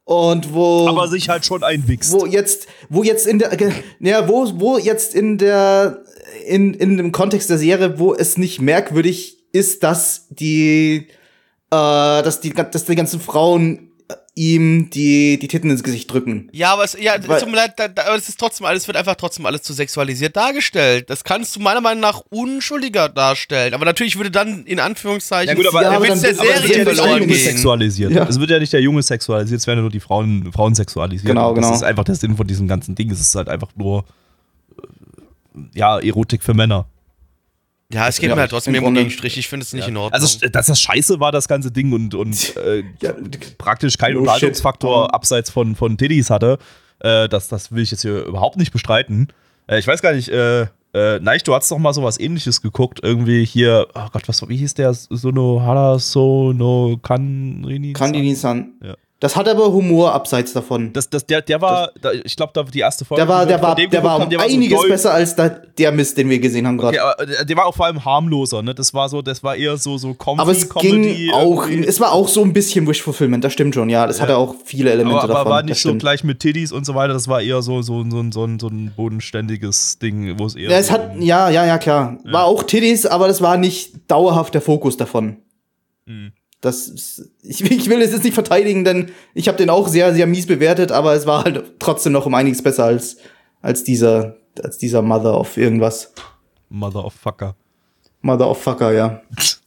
und 0.05 0.53
wo. 0.53 0.89
Aber 0.89 1.09
sich 1.09 1.31
halt 1.31 1.47
schon 1.47 1.63
einwichst. 1.65 2.13
wo 2.13 2.27
jetzt, 2.27 2.67
wo 2.91 3.03
jetzt 3.03 3.27
in 3.27 3.39
der, 3.39 3.57
ja, 4.01 4.29
wo, 4.29 4.61
wo 4.61 4.77
jetzt 4.77 5.15
in 5.15 5.39
der, 5.39 6.03
in, 6.47 6.75
in 6.75 6.99
dem 6.99 7.13
Kontext 7.13 7.49
der 7.49 7.59
Serie, 7.59 7.99
wo 7.99 8.15
es 8.15 8.37
nicht 8.37 8.61
merkwürdig 8.61 9.39
ist, 9.53 9.83
dass 9.83 10.27
die, 10.29 11.07
äh, 11.71 12.23
dass 12.23 12.41
die, 12.41 12.53
dass 12.53 12.85
die 12.85 12.95
ganzen 12.95 13.21
Frauen 13.21 13.90
ihm 14.35 14.89
die, 14.91 15.39
die 15.39 15.49
Titten 15.49 15.71
ins 15.71 15.83
Gesicht 15.83 16.11
drücken. 16.13 16.49
Ja, 16.53 16.73
aber 16.73 16.85
es, 16.85 16.97
ja, 16.99 17.15
Weil- 17.27 17.41
tut 17.41 17.51
mir 17.51 17.57
leid, 17.57 17.75
da, 17.77 17.89
da, 17.89 18.03
aber 18.07 18.17
es 18.17 18.29
ist 18.29 18.39
trotzdem 18.41 18.65
alles, 18.67 18.87
wird 18.87 18.97
einfach 18.97 19.17
trotzdem 19.17 19.45
alles 19.47 19.63
zu 19.63 19.73
sexualisiert 19.73 20.37
dargestellt. 20.37 21.11
Das 21.11 21.25
kannst 21.25 21.57
du 21.57 21.61
meiner 21.61 21.81
Meinung 21.81 22.01
nach 22.01 22.23
unschuldiger 22.31 23.09
darstellen. 23.09 23.75
Aber 23.75 23.85
natürlich 23.85 24.17
würde 24.17 24.31
dann 24.31 24.65
in 24.65 24.81
Anführungszeichen 24.81 25.49
Ja, 25.49 25.55
gut, 25.55 25.67
aber- 25.67 25.81
der 25.81 25.91
aber 25.91 26.05
Witz 26.05 26.11
dann 26.11 26.21
der 26.23 26.31
wird- 26.31 26.41
aber 26.41 26.47
Serie 26.49 26.61
es 26.63 26.69
wird 26.69 26.79
ja 26.79 26.85
nicht 26.93 26.99
verloren 27.01 27.27
gehen. 27.29 27.39
sexualisiert. 27.39 28.13
Ja. 28.13 28.29
Es 28.29 28.41
wird 28.41 28.51
ja 28.51 28.59
nicht 28.59 28.73
der 28.73 28.81
Junge 28.83 29.03
sexualisiert, 29.03 29.61
es 29.61 29.67
werden 29.67 29.81
nur 29.81 29.91
die 29.91 30.01
Frauen, 30.01 30.51
Frauen 30.53 30.75
sexualisiert. 30.75 31.27
Genau, 31.27 31.51
Und 31.51 31.57
das 31.57 31.65
genau. 31.67 31.77
ist 31.77 31.83
einfach 31.83 32.05
der 32.05 32.15
Sinn 32.15 32.37
von 32.37 32.47
diesem 32.47 32.67
ganzen 32.69 32.95
Ding. 32.95 33.11
Es 33.11 33.21
ist 33.21 33.35
halt 33.35 33.49
einfach 33.49 33.69
nur 33.77 34.05
äh, 34.79 34.83
ja, 35.79 35.99
Erotik 35.99 36.43
für 36.43 36.55
Männer. 36.55 36.87
Ja, 37.93 38.07
es 38.09 38.19
geht 38.19 38.29
Ja, 38.29 38.35
mir 38.37 38.43
halt 38.43 38.51
trotzdem 38.51 38.73
im 38.73 38.77
irgendwo 38.77 38.89
Grunde- 38.89 39.01
gegen 39.03 39.11
Strich. 39.11 39.37
Ich 39.37 39.49
finde 39.49 39.65
es 39.65 39.73
nicht 39.73 39.89
in 39.89 39.97
Ordnung. 39.97 40.13
Also, 40.21 40.49
dass 40.49 40.67
das 40.67 40.81
scheiße 40.81 41.19
war, 41.21 41.33
das 41.33 41.49
ganze 41.49 41.71
Ding 41.73 41.93
und, 41.93 42.15
und 42.15 42.57
äh, 42.65 42.85
Ja, 43.03 43.15
praktisch 43.59 43.99
keinen 43.99 44.15
no 44.15 44.21
Unterhaltungsfaktor 44.21 45.05
shit. 45.07 45.15
abseits 45.15 45.51
von, 45.51 45.75
von 45.75 45.99
Tiddies 45.99 46.31
hatte, 46.31 46.59
äh, 47.01 47.29
das, 47.29 47.49
das 47.49 47.73
will 47.73 47.83
ich 47.83 47.91
jetzt 47.91 48.03
hier 48.03 48.25
überhaupt 48.25 48.57
nicht 48.59 48.73
bestreiten. 48.73 49.29
Äh, 49.67 49.79
ich 49.81 49.87
weiß 49.87 50.03
gar 50.03 50.13
nicht, 50.13 50.29
äh, 50.29 50.67
äh, 50.93 51.21
Neich, 51.21 51.45
du 51.45 51.55
hast 51.55 51.71
doch 51.71 51.79
mal 51.79 51.93
sowas 51.93 52.19
ähnliches 52.19 52.63
geguckt, 52.63 52.99
irgendwie 53.03 53.45
hier, 53.45 53.87
oh 53.95 54.07
Gott, 54.13 54.27
was, 54.27 54.49
wie 54.49 54.57
hieß 54.57 54.75
der? 54.75 54.93
Sono 54.95 55.61
Hara 55.63 55.99
Sono 56.01 56.99
Kanrini? 57.03 57.93
Kandini-san. 57.93 58.73
Ja. 58.83 58.95
Das 59.21 59.37
hat 59.37 59.47
aber 59.49 59.71
Humor 59.71 60.15
abseits 60.15 60.55
davon. 60.55 60.95
Das, 60.95 61.11
das, 61.11 61.27
der, 61.27 61.43
der 61.43 61.61
war, 61.61 61.91
da, 62.01 62.11
ich 62.13 62.35
glaube, 62.37 62.53
da 62.55 62.63
die 62.63 62.79
erste 62.81 63.05
Folge. 63.05 63.21
Der 63.21 63.29
war, 63.29 63.45
der 63.45 63.61
war, 63.61 63.75
der 63.75 64.03
war 64.03 64.19
haben, 64.19 64.31
so 64.31 64.39
einiges 64.39 64.79
doll- 64.81 64.89
besser 64.89 65.13
als 65.13 65.37
da, 65.37 65.51
der 65.51 65.93
Mist, 65.93 66.17
den 66.17 66.31
wir 66.31 66.39
gesehen 66.39 66.67
haben 66.67 66.79
gerade. 66.79 66.97
Ja, 66.97 67.13
aber 67.13 67.27
der- 67.27 67.45
der 67.45 67.57
war 67.59 67.67
auch 67.67 67.75
vor 67.77 67.85
allem 67.85 68.03
harmloser, 68.03 68.63
ne? 68.63 68.75
Das 68.75 68.95
war 68.95 69.11
so, 69.11 69.21
das 69.21 69.43
war 69.43 69.57
eher 69.57 69.77
so, 69.77 69.99
so 69.99 70.15
Comfy, 70.15 70.41
aber 70.41 70.53
es 70.53 70.67
Comedy. 70.71 71.15
ging 71.27 71.33
auch, 71.33 71.67
irgendwie. 71.69 71.87
es 71.87 72.01
war 72.01 72.13
auch 72.13 72.29
so 72.29 72.43
ein 72.43 72.55
bisschen 72.55 72.87
Wish 72.89 73.03
Fulfillment, 73.03 73.45
das 73.45 73.53
stimmt 73.53 73.75
schon, 73.75 73.91
ja. 73.91 74.07
Das 74.07 74.23
hatte 74.23 74.39
auch 74.39 74.55
viele 74.65 74.91
Elemente 74.91 75.19
aber, 75.19 75.25
aber 75.25 75.35
davon. 75.35 75.51
war 75.53 75.63
das 75.65 75.69
nicht 75.69 75.83
so 75.83 75.95
gleich 75.97 76.25
mit 76.25 76.41
Tiddies 76.41 76.73
und 76.73 76.87
so 76.87 76.95
weiter, 76.95 77.13
das 77.13 77.29
war 77.29 77.43
eher 77.43 77.61
so, 77.61 77.83
so, 77.83 78.03
so, 78.09 78.23
so, 78.31 78.49
so 78.59 78.69
ein 78.69 78.93
bodenständiges 78.97 79.99
Ding, 79.99 80.39
wo 80.39 80.47
es 80.47 80.55
eher. 80.55 80.71
Ja, 80.71 80.79
es 80.79 80.87
so 80.87 80.95
hat, 80.95 81.11
ja, 81.21 81.51
ja, 81.51 81.67
ja, 81.67 81.77
klar. 81.77 82.17
War 82.25 82.45
auch 82.47 82.63
Titties, 82.63 83.05
aber 83.05 83.29
das 83.29 83.43
war 83.43 83.59
nicht 83.59 84.11
dauerhaft 84.11 84.55
der 84.55 84.63
Fokus 84.63 84.97
davon. 84.97 85.37
Mhm. 86.07 86.33
Das, 86.61 87.23
ich, 87.43 87.63
ich 87.71 87.89
will 87.89 88.03
es 88.03 88.13
jetzt 88.13 88.25
nicht 88.25 88.35
verteidigen, 88.35 88.85
denn 88.85 89.11
ich 89.35 89.49
habe 89.49 89.59
den 89.59 89.71
auch 89.71 89.89
sehr, 89.89 90.15
sehr 90.15 90.27
mies 90.27 90.47
bewertet, 90.47 90.93
aber 90.93 91.15
es 91.15 91.27
war 91.27 91.45
halt 91.45 91.79
trotzdem 91.79 92.13
noch 92.13 92.27
um 92.27 92.35
einiges 92.35 92.63
besser 92.63 92.85
als, 92.85 93.17
als 93.63 93.85
dieser, 93.85 94.37
als 94.63 94.79
dieser 94.79 95.03
Mother 95.03 95.39
of 95.39 95.57
irgendwas. 95.57 96.13
Mother 96.69 97.05
of 97.05 97.15
Fucker. 97.15 97.57
Mother 98.23 98.49
of 98.49 98.63
Fucker, 98.63 98.93
ja. 98.93 99.23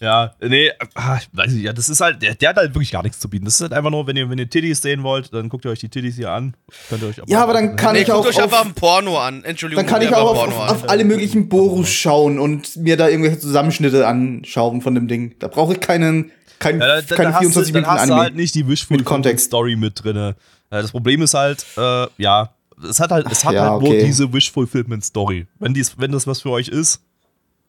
Ja, 0.00 0.32
nee, 0.40 0.70
ah, 0.94 1.18
ich 1.20 1.28
weiß 1.32 1.52
nicht, 1.52 1.64
ja, 1.64 1.72
das 1.72 1.88
ist 1.88 2.00
halt, 2.00 2.22
der, 2.22 2.34
der 2.36 2.50
hat 2.50 2.56
halt 2.56 2.74
wirklich 2.74 2.92
gar 2.92 3.02
nichts 3.02 3.18
zu 3.18 3.28
bieten. 3.28 3.44
Das 3.44 3.54
ist 3.56 3.62
halt 3.62 3.72
einfach 3.72 3.90
nur, 3.90 4.06
wenn 4.06 4.16
ihr, 4.16 4.30
wenn 4.30 4.38
ihr 4.38 4.48
Tiddies 4.48 4.80
sehen 4.80 5.02
wollt, 5.02 5.32
dann 5.34 5.48
guckt 5.48 5.64
ihr 5.64 5.70
euch 5.72 5.80
die 5.80 5.88
Tiddies 5.88 6.14
hier 6.16 6.30
an. 6.30 6.54
Könnt 6.88 7.02
ihr 7.02 7.08
euch 7.08 7.16
Ja, 7.26 7.42
aber 7.42 7.52
dann 7.54 7.74
kann 7.74 7.94
nee, 7.94 8.02
ich 8.02 8.06
guckt 8.06 8.18
auch 8.18 8.26
euch 8.26 8.40
einfach 8.40 8.60
auf, 8.60 8.66
ein 8.66 8.74
Porno 8.74 9.18
an. 9.18 9.42
Entschuldigung. 9.44 9.84
dann 9.84 9.92
kann 9.92 10.02
ich 10.02 10.08
guckt 10.08 10.20
auch 10.20 10.36
auf, 10.46 10.56
auf, 10.56 10.70
auf 10.84 10.88
alle 10.88 11.04
möglichen 11.04 11.48
Borus 11.48 11.88
schauen 11.90 12.38
und 12.38 12.76
mir 12.76 12.96
da 12.96 13.08
irgendwelche 13.08 13.40
Zusammenschnitte 13.40 14.06
anschauen 14.06 14.82
von 14.82 14.94
dem 14.94 15.08
Ding. 15.08 15.34
Da 15.40 15.48
brauche 15.48 15.72
ich 15.72 15.80
keinen, 15.80 16.30
keinen, 16.60 16.80
Ja, 16.80 16.86
dann, 16.86 17.04
dann, 17.08 17.16
keine 17.16 17.32
hast, 17.32 17.38
24 17.40 17.72
du, 17.72 17.80
dann 17.80 17.82
Minuten 17.82 17.90
hast 18.00 18.08
du 18.08 18.12
Anime. 18.12 18.22
halt 18.24 18.36
nicht 18.36 18.54
die 18.54 18.68
Wishful 18.68 18.98
Mit 18.98 19.06
Kontext. 19.06 19.46
Story 19.46 19.74
mit 19.74 20.04
drin. 20.04 20.16
Äh, 20.16 20.34
Das 20.70 20.92
Problem 20.92 21.22
ist 21.22 21.34
halt, 21.34 21.64
äh, 21.76 22.06
ja, 22.18 22.50
es 22.88 23.00
hat 23.00 23.10
halt, 23.10 23.26
es 23.32 23.44
hat 23.44 23.54
Ja, 23.54 23.62
halt 23.70 23.82
nur 23.82 23.90
okay. 23.90 24.04
diese 24.04 24.32
Wish 24.32 24.52
Fulfillment 24.52 25.04
Story. 25.04 25.48
Wenn, 25.58 25.74
dies, 25.74 25.98
wenn 25.98 26.12
das 26.12 26.28
was 26.28 26.42
für 26.42 26.50
euch 26.50 26.68
ist, 26.68 27.00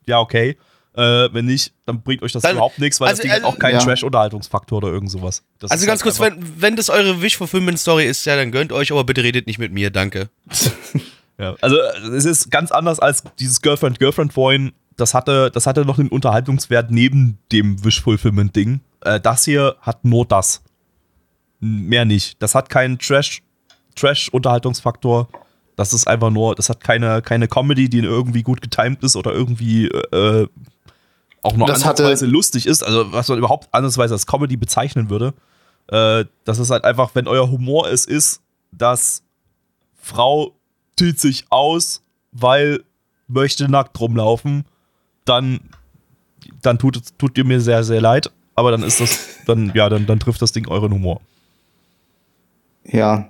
ja, 0.06 0.20
okay. 0.20 0.58
Äh, 0.94 1.30
wenn 1.34 1.46
nicht, 1.46 1.74
dann 1.86 2.02
bringt 2.02 2.24
euch 2.24 2.32
das 2.32 2.42
Dann- 2.42 2.54
überhaupt 2.54 2.80
nichts, 2.80 3.00
weil 3.00 3.10
also, 3.10 3.18
das 3.20 3.24
Ding 3.24 3.32
hat 3.32 3.44
also- 3.44 3.56
auch 3.56 3.60
keinen 3.60 3.74
Ja. 3.76 3.80
Trash-Unterhaltungsfaktor 3.84 4.80
oder 4.80 4.88
irgend 4.90 5.12
sowas. 5.12 5.44
Das 5.60 5.72
Also 5.72 5.86
ganz 5.86 6.04
halt 6.04 6.16
kurz, 6.16 6.20
wenn, 6.20 6.62
wenn 6.62 6.76
das 6.76 6.90
eure 6.90 7.22
Wish 7.22 7.38
Fulfillment 7.38 7.80
Story 7.80 8.06
ist, 8.06 8.26
ja, 8.26 8.36
dann 8.36 8.52
gönnt 8.52 8.72
euch, 8.72 8.92
aber 8.92 9.04
bitte 9.04 9.24
redet 9.24 9.46
nicht 9.48 9.60
mit 9.60 9.72
mir, 9.72 9.90
danke. 9.92 10.30
Ja, 11.42 11.56
also 11.62 11.78
äh, 11.78 12.08
es 12.18 12.26
ist 12.26 12.52
ganz 12.52 12.70
anders 12.70 13.00
als 13.00 13.24
dieses 13.40 13.62
Girlfriend-Girlfriend 13.62 14.34
vorhin. 14.34 14.74
Das 14.98 15.14
hatte, 15.14 15.50
das 15.50 15.68
hatte 15.68 15.86
noch 15.86 15.96
den 15.96 16.10
Unterhaltungswert 16.10 16.92
neben 16.92 17.38
dem 17.54 17.82
Wish-Fulfillment-Ding. 17.82 18.82
Äh, 19.06 19.22
das 19.22 19.46
hier 19.46 19.78
hat 19.80 20.04
nur 20.04 20.26
das. 20.26 20.62
Mehr 21.62 22.04
nicht. 22.04 22.42
Das 22.42 22.56
hat 22.56 22.70
keinen 22.70 23.00
Trash, 23.00 23.42
Trash-Unterhaltungsfaktor. 23.96 25.30
Das 25.78 25.94
ist 25.94 26.08
einfach 26.08 26.30
nur, 26.30 26.56
das 26.56 26.68
hat 26.68 26.82
keine, 26.84 27.22
keine 27.22 27.48
Comedy, 27.48 27.88
die 27.90 28.00
irgendwie 28.00 28.44
gut 28.44 28.62
getimed 28.62 29.02
ist 29.04 29.16
oder 29.16 29.32
irgendwie 29.32 29.88
äh, 29.88 30.46
auch 31.44 31.56
nur 31.56 31.68
Das 31.68 31.78
ansatzweise 31.78 32.26
lustig 32.26 32.66
ist. 32.66 32.84
Also 32.84 33.12
was 33.12 33.28
man 33.30 33.38
überhaupt 33.38 33.68
ansatzweise 33.72 34.14
als 34.14 34.26
Comedy 34.26 34.58
bezeichnen 34.58 35.10
würde. 35.10 35.34
Äh, 35.88 36.26
das 36.44 36.60
ist 36.60 36.70
halt 36.70 36.84
einfach, 36.84 37.16
wenn 37.16 37.28
euer 37.28 37.50
Humor 37.50 37.90
es 37.90 38.06
ist, 38.06 38.42
dass 38.72 39.24
Frau 40.02 40.54
tilt 40.96 41.20
sich 41.20 41.46
aus, 41.50 42.04
weil 42.32 42.84
möchte 43.28 43.70
nackt 43.70 44.00
rumlaufen, 44.00 44.66
dann, 45.26 45.60
dann 46.62 46.78
tut, 46.80 46.98
es- 46.98 47.16
tut 47.18 47.38
ihr 47.38 47.46
mir 47.46 47.62
sehr, 47.62 47.84
sehr 47.84 48.02
leid. 48.02 48.32
Aber 48.56 48.72
dann 48.72 48.84
ist 48.84 49.00
das, 49.00 49.20
dann, 49.46 49.72
ja, 49.74 49.88
dann, 49.90 50.06
dann 50.06 50.20
trifft 50.20 50.42
das 50.42 50.52
Ding 50.52 50.68
euren 50.68 50.92
Humor. 50.94 51.22
Ja. 52.86 53.30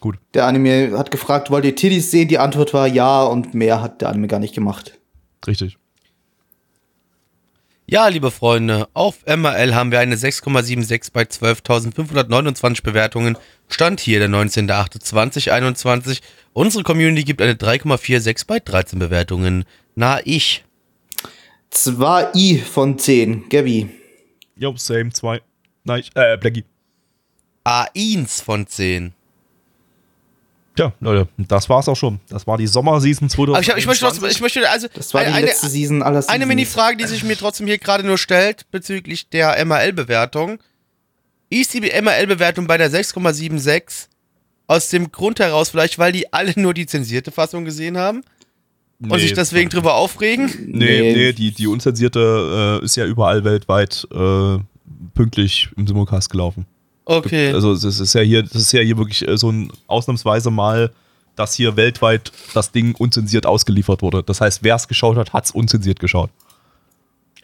Gut. 0.00 0.18
Der 0.34 0.46
Anime 0.46 0.96
hat 0.96 1.10
gefragt, 1.10 1.50
wollt 1.50 1.64
ihr 1.64 1.74
Titties 1.74 2.10
sehen? 2.10 2.28
Die 2.28 2.38
Antwort 2.38 2.72
war 2.72 2.86
ja 2.86 3.24
und 3.24 3.54
mehr 3.54 3.80
hat 3.82 4.00
der 4.00 4.10
Anime 4.10 4.28
gar 4.28 4.38
nicht 4.38 4.54
gemacht. 4.54 4.98
Richtig. 5.46 5.76
Ja, 7.90 8.08
liebe 8.08 8.30
Freunde, 8.30 8.86
auf 8.92 9.24
MRL 9.26 9.74
haben 9.74 9.90
wir 9.92 9.98
eine 10.00 10.16
6,76 10.16 11.10
bei 11.10 11.22
12.529 11.22 12.82
Bewertungen. 12.82 13.38
Stand 13.68 14.00
hier 14.00 14.18
der 14.18 14.28
19.08.2021. 14.28 16.20
Unsere 16.52 16.84
Community 16.84 17.24
gibt 17.24 17.40
eine 17.40 17.54
3,46 17.54 18.46
bei 18.46 18.60
13 18.60 18.98
Bewertungen. 18.98 19.64
Na, 19.94 20.20
ich. 20.24 20.64
2 21.70 22.28
I 22.34 22.58
von 22.58 22.98
10. 22.98 23.48
Gabby. 23.48 23.88
Jo, 24.56 24.74
same, 24.76 25.10
zwei. 25.12 25.40
Nein, 25.84 26.00
ich- 26.00 26.10
äh, 26.14 26.36
Blackie. 26.36 26.64
A1 27.64 28.42
von 28.44 28.66
10. 28.66 29.14
Tja, 30.78 30.92
Leute, 31.00 31.26
das 31.38 31.68
war's 31.68 31.88
auch 31.88 31.96
schon. 31.96 32.20
Das 32.28 32.46
war 32.46 32.56
die 32.56 32.68
Sommerseason 32.68 33.28
2021. 33.28 33.48
Aber 33.56 33.60
ich, 33.62 33.68
hab- 33.70 33.78
ich 33.78 33.86
möchte 33.88 34.04
trotzdem, 34.04 34.28
ich 34.30 34.40
möchte 34.40 34.70
also 34.70 34.86
Das 34.94 35.12
war 35.12 35.24
die 35.24 35.32
eine, 35.32 35.46
letzte 35.46 35.68
Season 35.68 36.04
aller 36.04 36.22
Seasons. 36.22 36.32
eine 36.34 36.46
Mini-Frage, 36.46 36.96
die 36.98 37.04
sich 37.06 37.24
mir 37.24 37.36
trotzdem 37.36 37.66
hier 37.66 37.78
gerade 37.78 38.04
nur 38.06 38.16
stellt, 38.16 38.70
bezüglich 38.70 39.28
der 39.28 39.56
MRL-Bewertung. 39.64 40.60
Ist 41.50 41.74
die 41.74 41.80
MRL-Bewertung 41.80 42.68
bei 42.68 42.76
der 42.78 42.92
6,76 42.92 44.06
aus 44.68 44.88
dem 44.90 45.10
Grund 45.10 45.40
heraus 45.40 45.70
vielleicht, 45.70 45.98
weil 45.98 46.12
die 46.12 46.32
alle 46.32 46.52
nur 46.54 46.74
die 46.74 46.86
zensierte 46.86 47.32
Fassung 47.32 47.64
gesehen 47.64 47.96
haben 47.98 48.22
und 49.00 49.08
Nee, 49.10 49.18
sich 49.18 49.32
deswegen 49.32 49.70
drüber 49.70 49.94
aufregen? 49.94 50.46
Nee, 50.64 51.00
Nee. 51.00 51.12
nee, 51.14 51.32
die, 51.32 51.50
die 51.50 51.66
unzensierte 51.66 52.78
äh, 52.80 52.84
ist 52.84 52.96
ja 52.96 53.04
überall 53.04 53.42
weltweit 53.44 54.06
äh, 54.12 54.58
pünktlich 55.14 55.70
im 55.76 55.86
Simulcast 55.88 56.30
gelaufen. 56.30 56.66
Okay. 57.10 57.54
Also 57.54 57.72
es 57.72 57.84
ist 57.84 58.12
ja 58.12 58.20
hier, 58.20 58.42
das 58.42 58.54
ist 58.54 58.72
ja 58.72 58.82
hier 58.82 58.98
wirklich 58.98 59.26
äh, 59.26 59.38
so 59.38 59.50
ein 59.50 59.72
ausnahmsweise 59.86 60.50
mal, 60.50 60.92
dass 61.36 61.54
hier 61.54 61.74
weltweit 61.74 62.30
das 62.52 62.70
Ding 62.70 62.94
unzensiert 62.94 63.46
ausgeliefert 63.46 64.02
wurde. 64.02 64.22
Das 64.22 64.42
heißt, 64.42 64.62
wer 64.62 64.74
es 64.74 64.86
geschaut 64.88 65.16
hat, 65.16 65.32
hat 65.32 65.46
es 65.46 65.50
unzensiert 65.50 66.00
geschaut. 66.00 66.28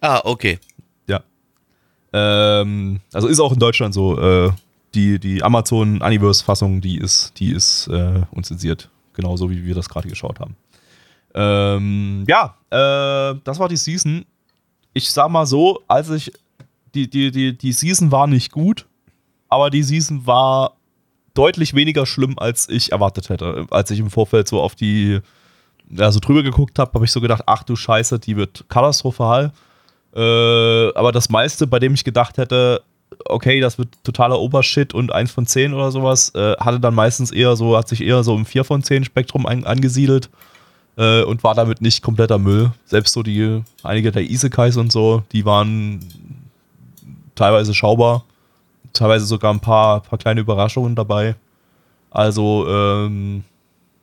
ah, 0.02 0.20
okay. 0.24 0.58
Ja. 1.06 1.22
Ähm, 2.12 3.00
also 3.14 3.26
ist 3.26 3.40
auch 3.40 3.52
in 3.54 3.58
Deutschland 3.58 3.94
so. 3.94 4.20
Äh, 4.20 4.50
die, 4.92 5.18
die 5.18 5.42
Amazon 5.42 6.02
Universe-Fassung, 6.02 6.82
die 6.82 6.98
ist, 6.98 7.32
die 7.38 7.50
ist 7.50 7.88
äh, 7.88 8.20
unzensiert. 8.32 8.90
Genauso 9.14 9.48
wie 9.48 9.64
wir 9.64 9.74
das 9.74 9.88
gerade 9.88 10.08
geschaut 10.08 10.40
haben. 10.40 10.56
Ähm, 11.34 12.24
ja, 12.28 12.54
äh, 12.68 13.40
das 13.42 13.58
war 13.58 13.70
die 13.70 13.78
Season. 13.78 14.26
Ich 14.92 15.10
sag 15.10 15.30
mal 15.30 15.46
so, 15.46 15.82
als 15.88 16.10
ich. 16.10 16.30
Die, 16.94 17.08
die, 17.08 17.30
die, 17.32 17.56
die 17.56 17.72
Season 17.72 18.12
war 18.12 18.28
nicht 18.28 18.52
gut, 18.52 18.86
aber 19.48 19.70
die 19.70 19.82
Season 19.82 20.26
war 20.26 20.76
deutlich 21.34 21.74
weniger 21.74 22.06
schlimm, 22.06 22.38
als 22.38 22.68
ich 22.68 22.92
erwartet 22.92 23.28
hätte. 23.28 23.66
Als 23.70 23.90
ich 23.90 23.98
im 23.98 24.10
Vorfeld 24.10 24.48
so 24.48 24.60
auf 24.60 24.74
die. 24.74 25.20
Ja, 25.90 26.10
so 26.10 26.18
drüber 26.18 26.42
geguckt 26.42 26.78
habe, 26.78 26.92
habe 26.94 27.04
ich 27.04 27.12
so 27.12 27.20
gedacht, 27.20 27.42
ach 27.46 27.62
du 27.62 27.76
Scheiße, 27.76 28.18
die 28.18 28.36
wird 28.36 28.64
katastrophal. 28.68 29.52
Äh, 30.14 30.18
aber 30.94 31.12
das 31.12 31.28
meiste, 31.28 31.66
bei 31.66 31.78
dem 31.78 31.92
ich 31.92 32.04
gedacht 32.04 32.38
hätte, 32.38 32.82
okay, 33.26 33.60
das 33.60 33.78
wird 33.78 33.88
totaler 34.02 34.40
Obershit 34.40 34.94
und 34.94 35.12
1 35.12 35.30
von 35.30 35.46
10 35.46 35.74
oder 35.74 35.90
sowas, 35.90 36.34
äh, 36.34 36.54
hatte 36.56 36.80
dann 36.80 36.94
meistens 36.94 37.30
eher 37.30 37.54
so, 37.56 37.76
hat 37.76 37.88
sich 37.88 38.00
eher 38.00 38.24
so 38.24 38.34
im 38.34 38.46
4 38.46 38.64
von 38.64 38.82
10 38.82 39.04
Spektrum 39.04 39.46
an, 39.46 39.64
angesiedelt 39.64 40.30
äh, 40.96 41.22
und 41.22 41.44
war 41.44 41.54
damit 41.54 41.80
nicht 41.82 42.02
kompletter 42.02 42.38
Müll. 42.38 42.72
Selbst 42.84 43.12
so 43.12 43.22
die, 43.22 43.62
einige 43.82 44.12
der 44.12 44.22
Isekais 44.22 44.76
und 44.76 44.92
so, 44.92 45.22
die 45.32 45.44
waren 45.44 46.00
teilweise 47.34 47.74
schaubar, 47.74 48.24
teilweise 48.94 49.26
sogar 49.26 49.52
ein 49.52 49.60
paar, 49.60 50.00
paar 50.02 50.18
kleine 50.18 50.40
Überraschungen 50.40 50.94
dabei. 50.94 51.34
Also, 52.10 52.66
ähm, 52.68 53.44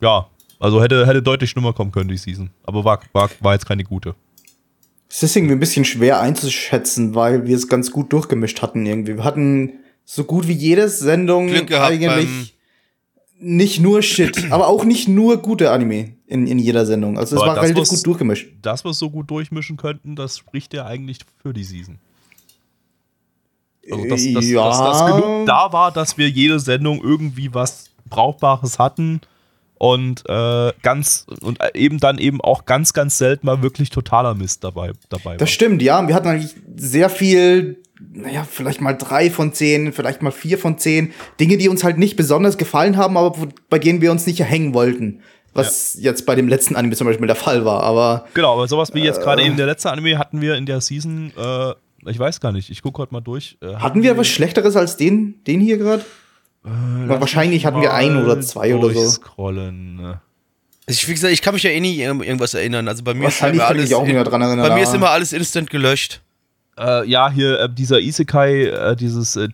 ja, 0.02 0.28
also 0.60 0.82
hätte, 0.84 1.08
hätte 1.08 1.24
deutlich 1.24 1.50
schlimmer 1.50 1.74
kommen 1.74 1.92
können, 1.92 2.10
die 2.10 2.18
Season. 2.18 2.52
Aber 2.64 2.84
war, 2.86 3.00
war, 3.14 3.30
war 3.40 3.54
jetzt 3.54 3.66
keine 3.66 3.84
gute. 3.84 4.14
Es 5.10 5.24
ist 5.24 5.36
irgendwie 5.36 5.56
ein 5.56 5.60
bisschen 5.60 5.84
schwer 5.86 6.22
einzuschätzen, 6.22 7.16
weil 7.16 7.48
wir 7.48 7.56
es 7.56 7.68
ganz 7.68 7.92
gut 7.92 8.14
durchgemischt 8.14 8.62
hatten 8.62 8.86
irgendwie. 8.86 9.16
Wir 9.18 9.24
hatten 9.24 9.74
so 10.06 10.24
gut 10.24 10.48
wie 10.48 10.54
jede 10.54 10.88
Sendung 10.90 11.50
eigentlich 11.72 12.56
nicht 13.40 13.80
nur 13.82 14.02
Shit, 14.04 14.38
aber 14.52 14.68
auch 14.68 14.86
nicht 14.86 15.08
nur 15.08 15.38
gute 15.38 15.72
Anime 15.72 16.14
in, 16.28 16.48
in 16.48 16.60
jeder 16.60 16.86
Sendung. 16.86 17.18
Also 17.18 17.36
es 17.36 17.42
Aber 17.42 17.56
war 17.56 17.64
relativ 17.64 17.82
was- 17.82 17.90
gut 17.90 18.06
durchgemischt. 18.06 18.52
das, 18.62 18.86
was 18.86 19.00
so 19.00 19.10
gut 19.10 19.30
durchmischen 19.32 19.78
könnten, 19.78 20.16
das 20.16 20.38
spricht 20.38 20.74
ja 20.74 20.86
eigentlich 20.86 21.20
für 21.42 21.54
die 21.54 21.64
Season. 21.64 21.98
Also, 23.90 24.06
dass, 24.08 24.34
dass, 24.34 24.48
Ja. 24.50 24.66
dass, 24.68 24.80
dass 24.80 25.06
genug 25.08 25.46
da 25.48 25.72
war, 25.74 25.92
dass 25.92 26.18
wir 26.18 26.30
jede 26.30 26.60
Sendung 26.60 27.02
irgendwie 27.04 27.54
was 27.54 27.86
Brauchbares 28.10 28.78
hatten 28.80 29.22
und 29.76 30.24
äh, 30.30 30.74
ganz 30.84 31.26
und 31.42 31.58
eben 31.74 31.98
dann 32.00 32.18
eben 32.20 32.42
auch 32.42 32.66
ganz, 32.66 32.94
ganz 32.94 33.18
selten 33.18 33.48
mal 33.48 33.62
wirklich 33.64 33.90
totaler 33.90 34.36
Mist 34.36 34.64
dabei, 34.64 34.92
dabei 35.10 35.32
war. 35.32 35.38
Das 35.38 35.50
stimmt, 35.50 35.82
ja. 35.82 36.08
Wir 36.08 36.14
hatten 36.14 36.28
eigentlich 36.28 36.56
sehr 36.76 37.10
viel, 37.10 37.82
naja, 38.14 38.46
vielleicht 38.50 38.82
mal 38.82 38.94
drei 38.94 39.32
von 39.32 39.54
zehn, 39.54 39.92
vielleicht 39.94 40.22
mal 40.22 40.32
vier 40.32 40.60
von 40.60 40.78
zehn. 40.78 41.14
Dinge, 41.40 41.58
die 41.58 41.68
uns 41.68 41.84
halt 41.84 41.98
nicht 41.98 42.16
besonders 42.16 42.58
gefallen 42.60 42.98
haben, 42.98 43.18
aber 43.18 43.36
bei 43.70 43.80
denen 43.80 44.02
wir 44.02 44.12
uns 44.12 44.28
nicht 44.28 44.44
hängen 44.44 44.74
wollten. 44.76 45.22
Was 45.54 45.98
jetzt 46.00 46.26
bei 46.26 46.36
dem 46.36 46.48
letzten 46.48 46.76
Anime 46.78 46.96
zum 46.96 47.08
Beispiel 47.08 47.28
der 47.28 47.36
Fall 47.36 47.66
war. 47.66 47.84
Aber 47.84 48.26
Genau, 48.36 48.54
aber 48.54 48.68
sowas 48.70 48.94
wie 48.94 49.02
jetzt 49.04 49.20
Äh. 49.20 49.24
gerade 49.24 49.42
eben 49.44 49.58
der 49.58 49.66
letzte 49.66 49.92
Anime 49.92 50.18
hatten 50.18 50.40
wir 50.40 50.56
in 50.56 50.66
der 50.66 50.80
Season, 50.80 51.34
äh, 51.38 51.74
ich 52.06 52.18
weiß 52.20 52.40
gar 52.40 52.52
nicht, 52.52 52.70
ich 52.70 52.82
gucke 52.82 53.02
heute 53.02 53.14
mal 53.14 53.22
durch. 53.22 53.58
Äh, 53.62 53.76
hatten 53.76 54.04
wir 54.04 54.18
was 54.18 54.28
Schlechteres 54.28 54.76
als 54.76 54.98
den, 54.98 55.36
den 55.46 55.60
hier 55.62 55.78
gerade? 55.78 56.04
wahrscheinlich 56.64 57.66
hatten 57.66 57.82
wir 57.82 57.92
ein 57.94 58.16
oder 58.24 58.40
zwei 58.42 58.76
oder 58.76 58.94
so. 58.94 59.10
Scrollen. 59.10 60.20
Ich, 60.86 61.08
wie 61.08 61.14
gesagt, 61.14 61.34
ich 61.34 61.42
kann 61.42 61.56
mich 61.56 61.64
ja 61.64 61.72
eh 61.72 61.80
nie 61.80 61.96
irgend- 62.00 62.24
irgendwas 62.24 62.54
erinnern. 62.54 62.88
Also 62.88 63.04
bei 63.04 63.14
mir 63.16 63.28
ist 63.30 63.42
Wahrscheinlich 63.42 63.56
immer 63.62 63.68
kann 63.68 63.76
ich 63.78 63.80
alles, 63.82 63.90
mich 63.90 63.96
auch 63.96 64.04
nicht 64.04 64.14
mehr 64.14 64.24
dran 64.24 64.42
erinnern. 64.44 64.68
bei 64.70 64.76
mir 64.76 64.84
ist 64.84 64.94
immer 64.94 65.10
alles 65.10 65.34
instant 65.34 65.70
gelöscht. 65.72 66.22
Äh, 66.78 67.08
ja, 67.10 67.32
hier 67.32 67.60
äh, 67.62 67.70
dieser 67.74 68.00
Isekai, 68.00 68.66
äh, 68.66 68.96
dieses 68.96 69.36
äh, 69.38 69.50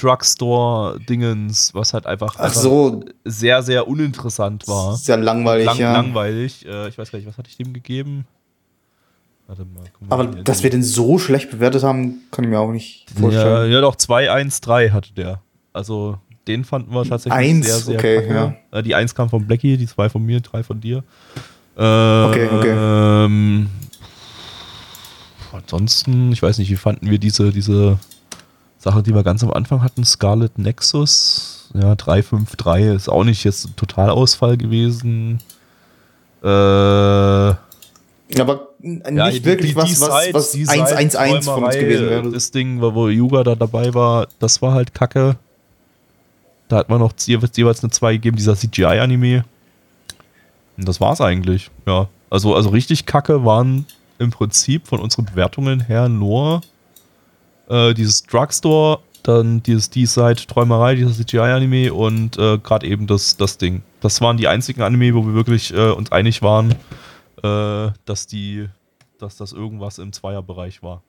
Drugstore-Dingens, 0.00 1.74
was 1.74 1.94
halt 1.94 2.06
einfach, 2.06 2.34
Ach 2.38 2.44
einfach 2.44 2.60
so, 2.60 3.04
sehr, 3.24 3.62
sehr 3.62 3.88
uninteressant 3.88 4.66
war. 4.68 4.96
sehr 4.96 5.16
langweilig, 5.16 5.66
Lang, 5.66 5.78
ja. 5.78 5.92
Langweilig. 5.92 6.64
Äh, 6.66 6.88
ich 6.88 6.98
weiß 6.98 7.10
gar 7.10 7.18
nicht, 7.18 7.28
was 7.28 7.38
hatte 7.38 7.48
ich 7.50 7.56
dem 7.56 7.72
gegeben? 7.72 8.26
Warte 9.46 9.64
mal. 9.64 9.84
mal 10.00 10.26
Aber 10.28 10.42
dass 10.42 10.62
wir 10.62 10.70
den 10.70 10.82
so 10.82 11.18
schlecht 11.18 11.50
bewertet 11.50 11.82
haben, 11.84 12.16
kann 12.30 12.44
ich 12.44 12.50
mir 12.50 12.58
auch 12.58 12.72
nicht 12.72 13.06
Ja, 13.14 13.20
vorstellen. 13.20 13.72
ja, 13.72 13.80
doch, 13.80 13.96
213 13.96 14.92
hatte 14.92 15.12
der. 15.14 15.40
Also, 15.72 16.18
den 16.48 16.64
fanden 16.64 16.92
wir 16.92 17.04
tatsächlich 17.04 17.32
Eins, 17.32 17.66
sehr, 17.66 17.76
sehr 17.76 17.98
okay, 17.98 18.16
kacke. 18.22 18.56
Äh, 18.72 18.82
Die 18.82 18.94
1 18.94 19.14
kam 19.14 19.28
von 19.30 19.46
Blackie, 19.46 19.76
die 19.76 19.86
2 19.86 20.08
von 20.08 20.22
mir, 20.24 20.40
3 20.40 20.62
von 20.62 20.80
dir. 20.80 20.98
Äh, 21.76 21.80
Okay, 21.80 22.48
okay. 22.52 22.74
Ähm, 22.74 23.68
ansonsten, 25.52 26.32
ich 26.32 26.42
weiß 26.42 26.58
nicht, 26.58 26.70
wie 26.70 26.76
fanden 26.76 27.10
wir 27.10 27.18
diese, 27.18 27.50
diese 27.52 27.98
Sache, 28.78 29.02
die 29.02 29.14
wir 29.14 29.22
ganz 29.22 29.42
am 29.42 29.52
Anfang 29.52 29.82
hatten, 29.82 30.04
Scarlet 30.04 30.58
Nexus. 30.58 31.70
Ja, 31.74 31.94
353 31.94 32.94
ist 32.94 33.08
auch 33.08 33.24
nicht 33.24 33.44
jetzt 33.44 33.64
ein 33.66 33.76
Totalausfall 33.76 34.56
gewesen. 34.56 35.38
Äh, 36.42 37.54
Aber 38.40 38.68
n- 38.82 39.02
ja, 39.16 39.28
nicht 39.28 39.44
wirklich 39.44 39.76
was, 39.76 40.00
was, 40.00 40.34
was 40.34 40.50
die 40.52 40.66
111 40.68 41.44
von 41.44 41.64
uns 41.64 41.74
gewesen 41.76 42.08
wäre. 42.10 42.30
Das 42.30 42.50
Ding, 42.50 42.80
wo 42.80 43.08
Yuga 43.08 43.44
da 43.44 43.54
dabei 43.54 43.94
war, 43.94 44.26
das 44.40 44.60
war 44.62 44.72
halt 44.72 44.94
kacke. 44.94 45.36
Da 46.68 46.76
hat 46.78 46.88
man 46.88 46.98
noch 46.98 47.12
jeweils 47.24 47.56
jeweils 47.56 47.82
eine 47.84 47.90
2 47.92 48.14
gegeben, 48.14 48.36
dieser 48.36 48.56
CGI-Anime. 48.56 49.44
Und 50.76 50.88
das 50.88 51.00
war's 51.00 51.20
eigentlich, 51.20 51.70
ja. 51.86 52.08
Also, 52.28 52.54
also 52.56 52.70
richtig 52.70 53.06
kacke 53.06 53.44
waren 53.44 53.86
im 54.18 54.30
Prinzip 54.30 54.88
von 54.88 54.98
unseren 54.98 55.26
Bewertungen 55.26 55.80
her 55.80 56.08
nur 56.08 56.62
äh, 57.68 57.94
dieses 57.94 58.24
Drugstore, 58.24 58.98
dann 59.22 59.62
dieses 59.62 59.90
D-Side 59.90 60.46
Träumerei, 60.48 60.96
dieser 60.96 61.12
CGI-Anime 61.12 61.92
und 61.94 62.36
äh, 62.38 62.58
gerade 62.58 62.86
eben 62.86 63.06
das, 63.06 63.36
das 63.36 63.58
Ding. 63.58 63.82
Das 64.00 64.20
waren 64.20 64.36
die 64.36 64.48
einzigen 64.48 64.82
Anime, 64.82 65.14
wo 65.14 65.24
wir 65.24 65.34
wirklich 65.34 65.72
äh, 65.72 65.90
uns 65.90 66.10
einig 66.12 66.42
waren, 66.42 66.74
äh, 67.42 67.90
dass 68.04 68.26
die, 68.26 68.68
dass 69.18 69.36
das 69.36 69.52
irgendwas 69.52 69.98
im 69.98 70.12
Zweierbereich 70.12 70.82
war. 70.82 71.02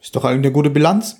Ist 0.00 0.14
doch 0.14 0.24
eigentlich 0.24 0.46
eine 0.46 0.52
gute 0.52 0.70
Bilanz. 0.70 1.16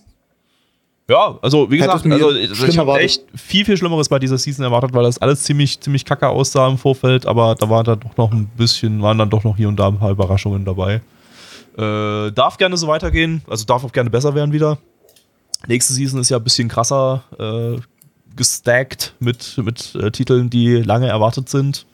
Ja, 1.11 1.39
also 1.41 1.71
wie 1.71 1.79
gesagt, 1.79 2.05
mir 2.05 2.17
also 2.17 2.33
ich 2.35 2.77
habe 2.77 2.99
echt 2.99 3.25
viel, 3.35 3.65
viel 3.65 3.79
Schlimmeres 3.79 4.11
bei 4.11 4.19
dieser 4.19 4.37
Season 4.37 4.63
erwartet, 4.63 4.93
weil 4.93 5.05
das 5.05 5.17
alles 5.19 5.43
ziemlich, 5.43 5.81
ziemlich 5.81 6.05
kacke 6.05 6.29
aussah 6.29 6.69
im 6.69 6.77
Vorfeld, 6.77 7.25
aber 7.25 7.55
da 7.55 7.71
war 7.71 7.83
dann 7.83 8.01
doch 8.01 8.17
noch 8.19 8.31
ein 8.31 8.47
bisschen, 8.47 9.01
waren 9.01 9.17
dann 9.17 9.31
doch 9.31 9.43
noch 9.43 9.57
hier 9.57 9.69
und 9.69 9.77
da 9.77 9.89
ein 9.89 9.99
paar 9.99 10.11
Überraschungen 10.11 10.67
dabei. 10.67 11.01
Äh, 11.79 12.31
darf 12.33 12.59
gerne 12.59 12.77
so 12.77 12.89
weitergehen, 12.89 13.41
also 13.49 13.65
darf 13.65 13.85
auch 13.85 13.93
gerne 13.93 14.11
besser 14.11 14.35
werden 14.35 14.53
wieder. 14.53 14.77
Nächste 15.67 15.95
Season 15.95 16.21
ist 16.21 16.29
ja 16.29 16.37
ein 16.37 16.45
bisschen 16.45 16.69
krasser 16.69 17.23
äh, 17.39 17.81
gestackt 18.37 19.15
mit, 19.19 19.57
mit 19.65 19.95
äh, 19.95 20.11
Titeln, 20.11 20.51
die 20.51 20.77
lange 20.77 21.09
erwartet 21.09 21.49
sind. 21.49 21.87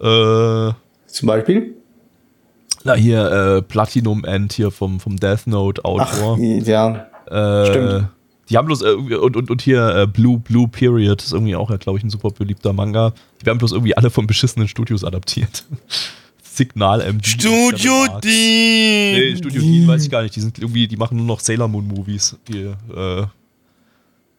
Äh, 0.00 0.72
Zum 1.06 1.28
Beispiel? 1.28 1.74
Na, 2.84 2.94
hier 2.94 3.30
äh, 3.30 3.62
Platinum 3.62 4.24
End 4.24 4.52
hier 4.52 4.70
vom, 4.70 5.00
vom 5.00 5.16
Death 5.16 5.46
Note 5.46 5.84
Autor. 5.84 6.38
Ja. 6.38 7.08
Äh, 7.26 7.66
Stimmt. 7.66 8.08
Die 8.48 8.56
haben 8.56 8.66
bloß, 8.66 8.82
äh, 8.82 8.92
und, 8.92 9.36
und, 9.36 9.50
und 9.50 9.62
hier 9.62 9.88
äh, 9.88 10.06
Blue, 10.06 10.38
Blue 10.38 10.68
Period 10.68 11.22
ist 11.22 11.32
irgendwie 11.32 11.56
auch, 11.56 11.76
glaube 11.78 11.98
ich, 11.98 12.04
ein 12.04 12.10
super 12.10 12.30
beliebter 12.30 12.72
Manga. 12.72 13.12
Die 13.40 13.46
werden 13.46 13.58
bloß 13.58 13.72
irgendwie 13.72 13.96
alle 13.96 14.10
von 14.10 14.26
beschissenen 14.26 14.68
Studios 14.68 15.02
adaptiert. 15.04 15.64
Signal 16.42 17.00
MD. 17.12 17.26
Studio 17.26 18.06
D. 18.22 18.28
Nee, 18.28 19.36
Studio 19.36 19.60
D 19.60 19.86
weiß 19.86 20.04
ich 20.04 20.10
gar 20.10 20.22
nicht. 20.22 20.34
Die 20.36 20.40
sind 20.40 20.58
irgendwie, 20.58 20.88
die 20.88 20.96
machen 20.96 21.16
nur 21.18 21.26
noch 21.26 21.40
Sailor 21.40 21.68
Moon 21.68 21.86
Movies. 21.86 22.36
Die, 22.48 22.72
äh, 22.94 23.26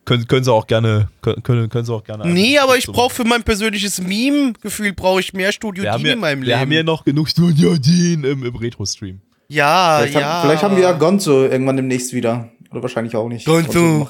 können, 0.07 0.25
können 0.25 0.43
sie 0.45 0.51
auch 0.51 0.65
gerne, 0.65 1.09
können, 1.21 1.43
können, 1.43 1.69
können 1.69 1.85
sie 1.85 1.93
auch 1.93 2.03
gerne. 2.03 2.25
Nee, 2.25 2.57
aber 2.57 2.77
ich 2.77 2.88
brauche 2.88 3.13
für 3.13 3.25
mein 3.25 3.43
persönliches 3.43 4.01
Meme-Gefühl 4.01 4.93
brauche 4.93 5.19
ich 5.19 5.34
mehr 5.34 5.51
Studio 5.51 5.84
wir 5.84 5.91
haben, 5.91 6.01
D 6.01 6.07
ja, 6.07 6.13
in 6.13 6.19
meinem 6.19 6.41
wir 6.43 6.59
haben 6.59 6.71
ja 6.71 6.77
Leben. 6.77 6.88
noch 6.88 7.03
genug 7.03 7.27
Studio 7.27 7.75
D 7.77 8.13
im, 8.13 8.23
im 8.23 8.55
Retro-Stream. 8.55 9.19
Ja, 9.49 9.97
Vielleicht, 9.99 10.15
ja. 10.15 10.21
haben, 10.21 10.47
vielleicht 10.47 10.63
haben 10.63 10.75
wir 10.77 10.84
ja 10.84 10.93
Gonzo 10.93 11.43
irgendwann 11.43 11.75
demnächst 11.75 12.13
wieder. 12.13 12.49
Oder 12.71 12.81
wahrscheinlich 12.81 13.15
auch 13.15 13.27
nicht. 13.27 13.45
Gonzo. 13.45 14.07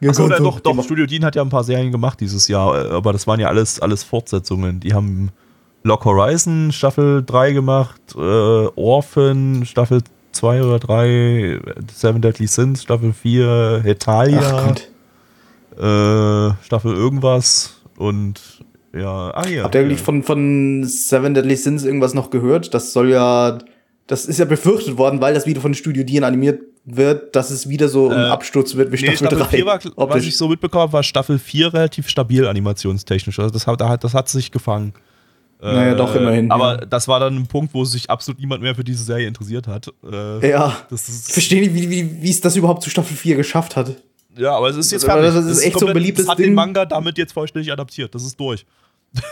Ja, 0.00 0.10
Achso, 0.10 0.28
Gonzo, 0.28 0.44
doch, 0.44 0.60
doch. 0.60 0.84
Studio 0.84 1.06
Dean 1.06 1.24
hat 1.24 1.34
ja 1.34 1.42
ein 1.42 1.48
paar 1.48 1.64
Serien 1.64 1.90
gemacht 1.90 2.20
dieses 2.20 2.46
Jahr, 2.48 2.92
aber 2.92 3.12
das 3.14 3.26
waren 3.26 3.40
ja 3.40 3.48
alles, 3.48 3.80
alles 3.80 4.04
Fortsetzungen. 4.04 4.80
Die 4.80 4.92
haben 4.92 5.30
Lock 5.84 6.04
Horizon 6.04 6.70
Staffel 6.70 7.24
3 7.24 7.52
gemacht, 7.52 8.00
äh, 8.14 8.18
Orphan 8.18 9.64
Staffel 9.64 10.02
2 10.32 10.62
oder 10.62 10.78
3, 10.78 11.60
Seven 11.94 12.20
Deadly 12.20 12.46
Sins 12.46 12.82
Staffel 12.82 13.12
4, 13.14 13.78
Ach 13.80 13.84
Hetalia 13.84 14.66
Gott. 14.66 14.88
Äh, 15.78 16.64
Staffel 16.64 16.94
irgendwas 16.94 17.80
und 17.96 18.40
ja, 18.96 19.32
ah 19.34 19.44
hier. 19.46 19.64
Habt 19.64 19.74
ihr 19.74 19.80
eigentlich 19.80 20.00
von, 20.00 20.22
von 20.22 20.84
Seven 20.84 21.34
Deadly 21.34 21.56
Sins 21.56 21.84
irgendwas 21.84 22.14
noch 22.14 22.30
gehört? 22.30 22.74
Das 22.74 22.92
soll 22.92 23.10
ja, 23.10 23.58
das 24.06 24.26
ist 24.26 24.38
ja 24.38 24.44
befürchtet 24.44 24.96
worden, 24.98 25.20
weil 25.20 25.34
das 25.34 25.46
wieder 25.46 25.60
von 25.60 25.74
Studio 25.74 26.04
Dien 26.04 26.22
animiert 26.24 26.60
wird, 26.84 27.34
dass 27.34 27.50
es 27.50 27.68
wieder 27.68 27.88
so 27.88 28.10
ein 28.10 28.18
Äh, 28.18 28.24
Absturz 28.28 28.76
wird 28.76 28.92
wie 28.92 28.96
Nee, 28.96 29.16
Staffel, 29.16 29.38
Staffel 29.38 29.38
3. 29.38 29.56
4 29.56 29.66
war, 29.66 29.80
was 30.10 30.24
ich 30.24 30.36
so 30.36 30.48
mitbekommen 30.48 30.82
habe, 30.82 30.92
war 30.92 31.02
Staffel 31.02 31.38
4 31.38 31.72
relativ 31.74 32.08
stabil 32.08 32.46
animationstechnisch. 32.46 33.38
Also 33.38 33.50
das 33.50 33.66
hat, 33.66 33.80
da 33.80 33.88
hat- 33.88 34.04
das 34.04 34.14
hat 34.14 34.28
sich 34.28 34.50
gefangen. 34.52 34.92
Naja, 35.62 35.94
doch, 35.94 36.14
immerhin, 36.14 36.50
Aber 36.50 36.80
ja. 36.80 36.84
das 36.84 37.08
war 37.08 37.20
dann 37.20 37.36
ein 37.36 37.46
Punkt, 37.46 37.72
wo 37.72 37.86
sich 37.86 38.10
absolut 38.10 38.38
niemand 38.38 38.62
mehr 38.62 38.74
für 38.74 38.84
diese 38.84 39.02
Serie 39.02 39.26
interessiert 39.26 39.66
hat. 39.66 39.90
Äh, 40.04 40.50
ja. 40.50 40.76
Das 40.90 41.08
Ich 41.08 41.32
verstehe 41.32 41.62
nicht, 41.62 41.74
wie, 41.74 41.88
wie, 41.88 42.22
wie 42.22 42.30
es 42.30 42.42
das 42.42 42.54
überhaupt 42.56 42.82
zu 42.82 42.90
Staffel 42.90 43.16
4 43.16 43.34
geschafft 43.36 43.74
hat. 43.74 43.96
Ja, 44.36 44.52
aber 44.56 44.68
es 44.70 44.76
ist 44.76 44.90
jetzt 44.92 45.04
fertig. 45.04 45.32
das 45.34 45.44
ist 45.46 45.62
echt 45.64 45.78
so 45.78 45.86
ein 45.86 45.92
beliebtes 45.94 46.24
Das 46.26 46.32
hat 46.32 46.38
Ding. 46.38 46.46
den 46.46 46.54
Manga 46.54 46.84
damit 46.84 47.18
jetzt 47.18 47.32
vollständig 47.32 47.70
adaptiert. 47.72 48.14
Das 48.14 48.24
ist 48.24 48.38
durch. 48.38 48.64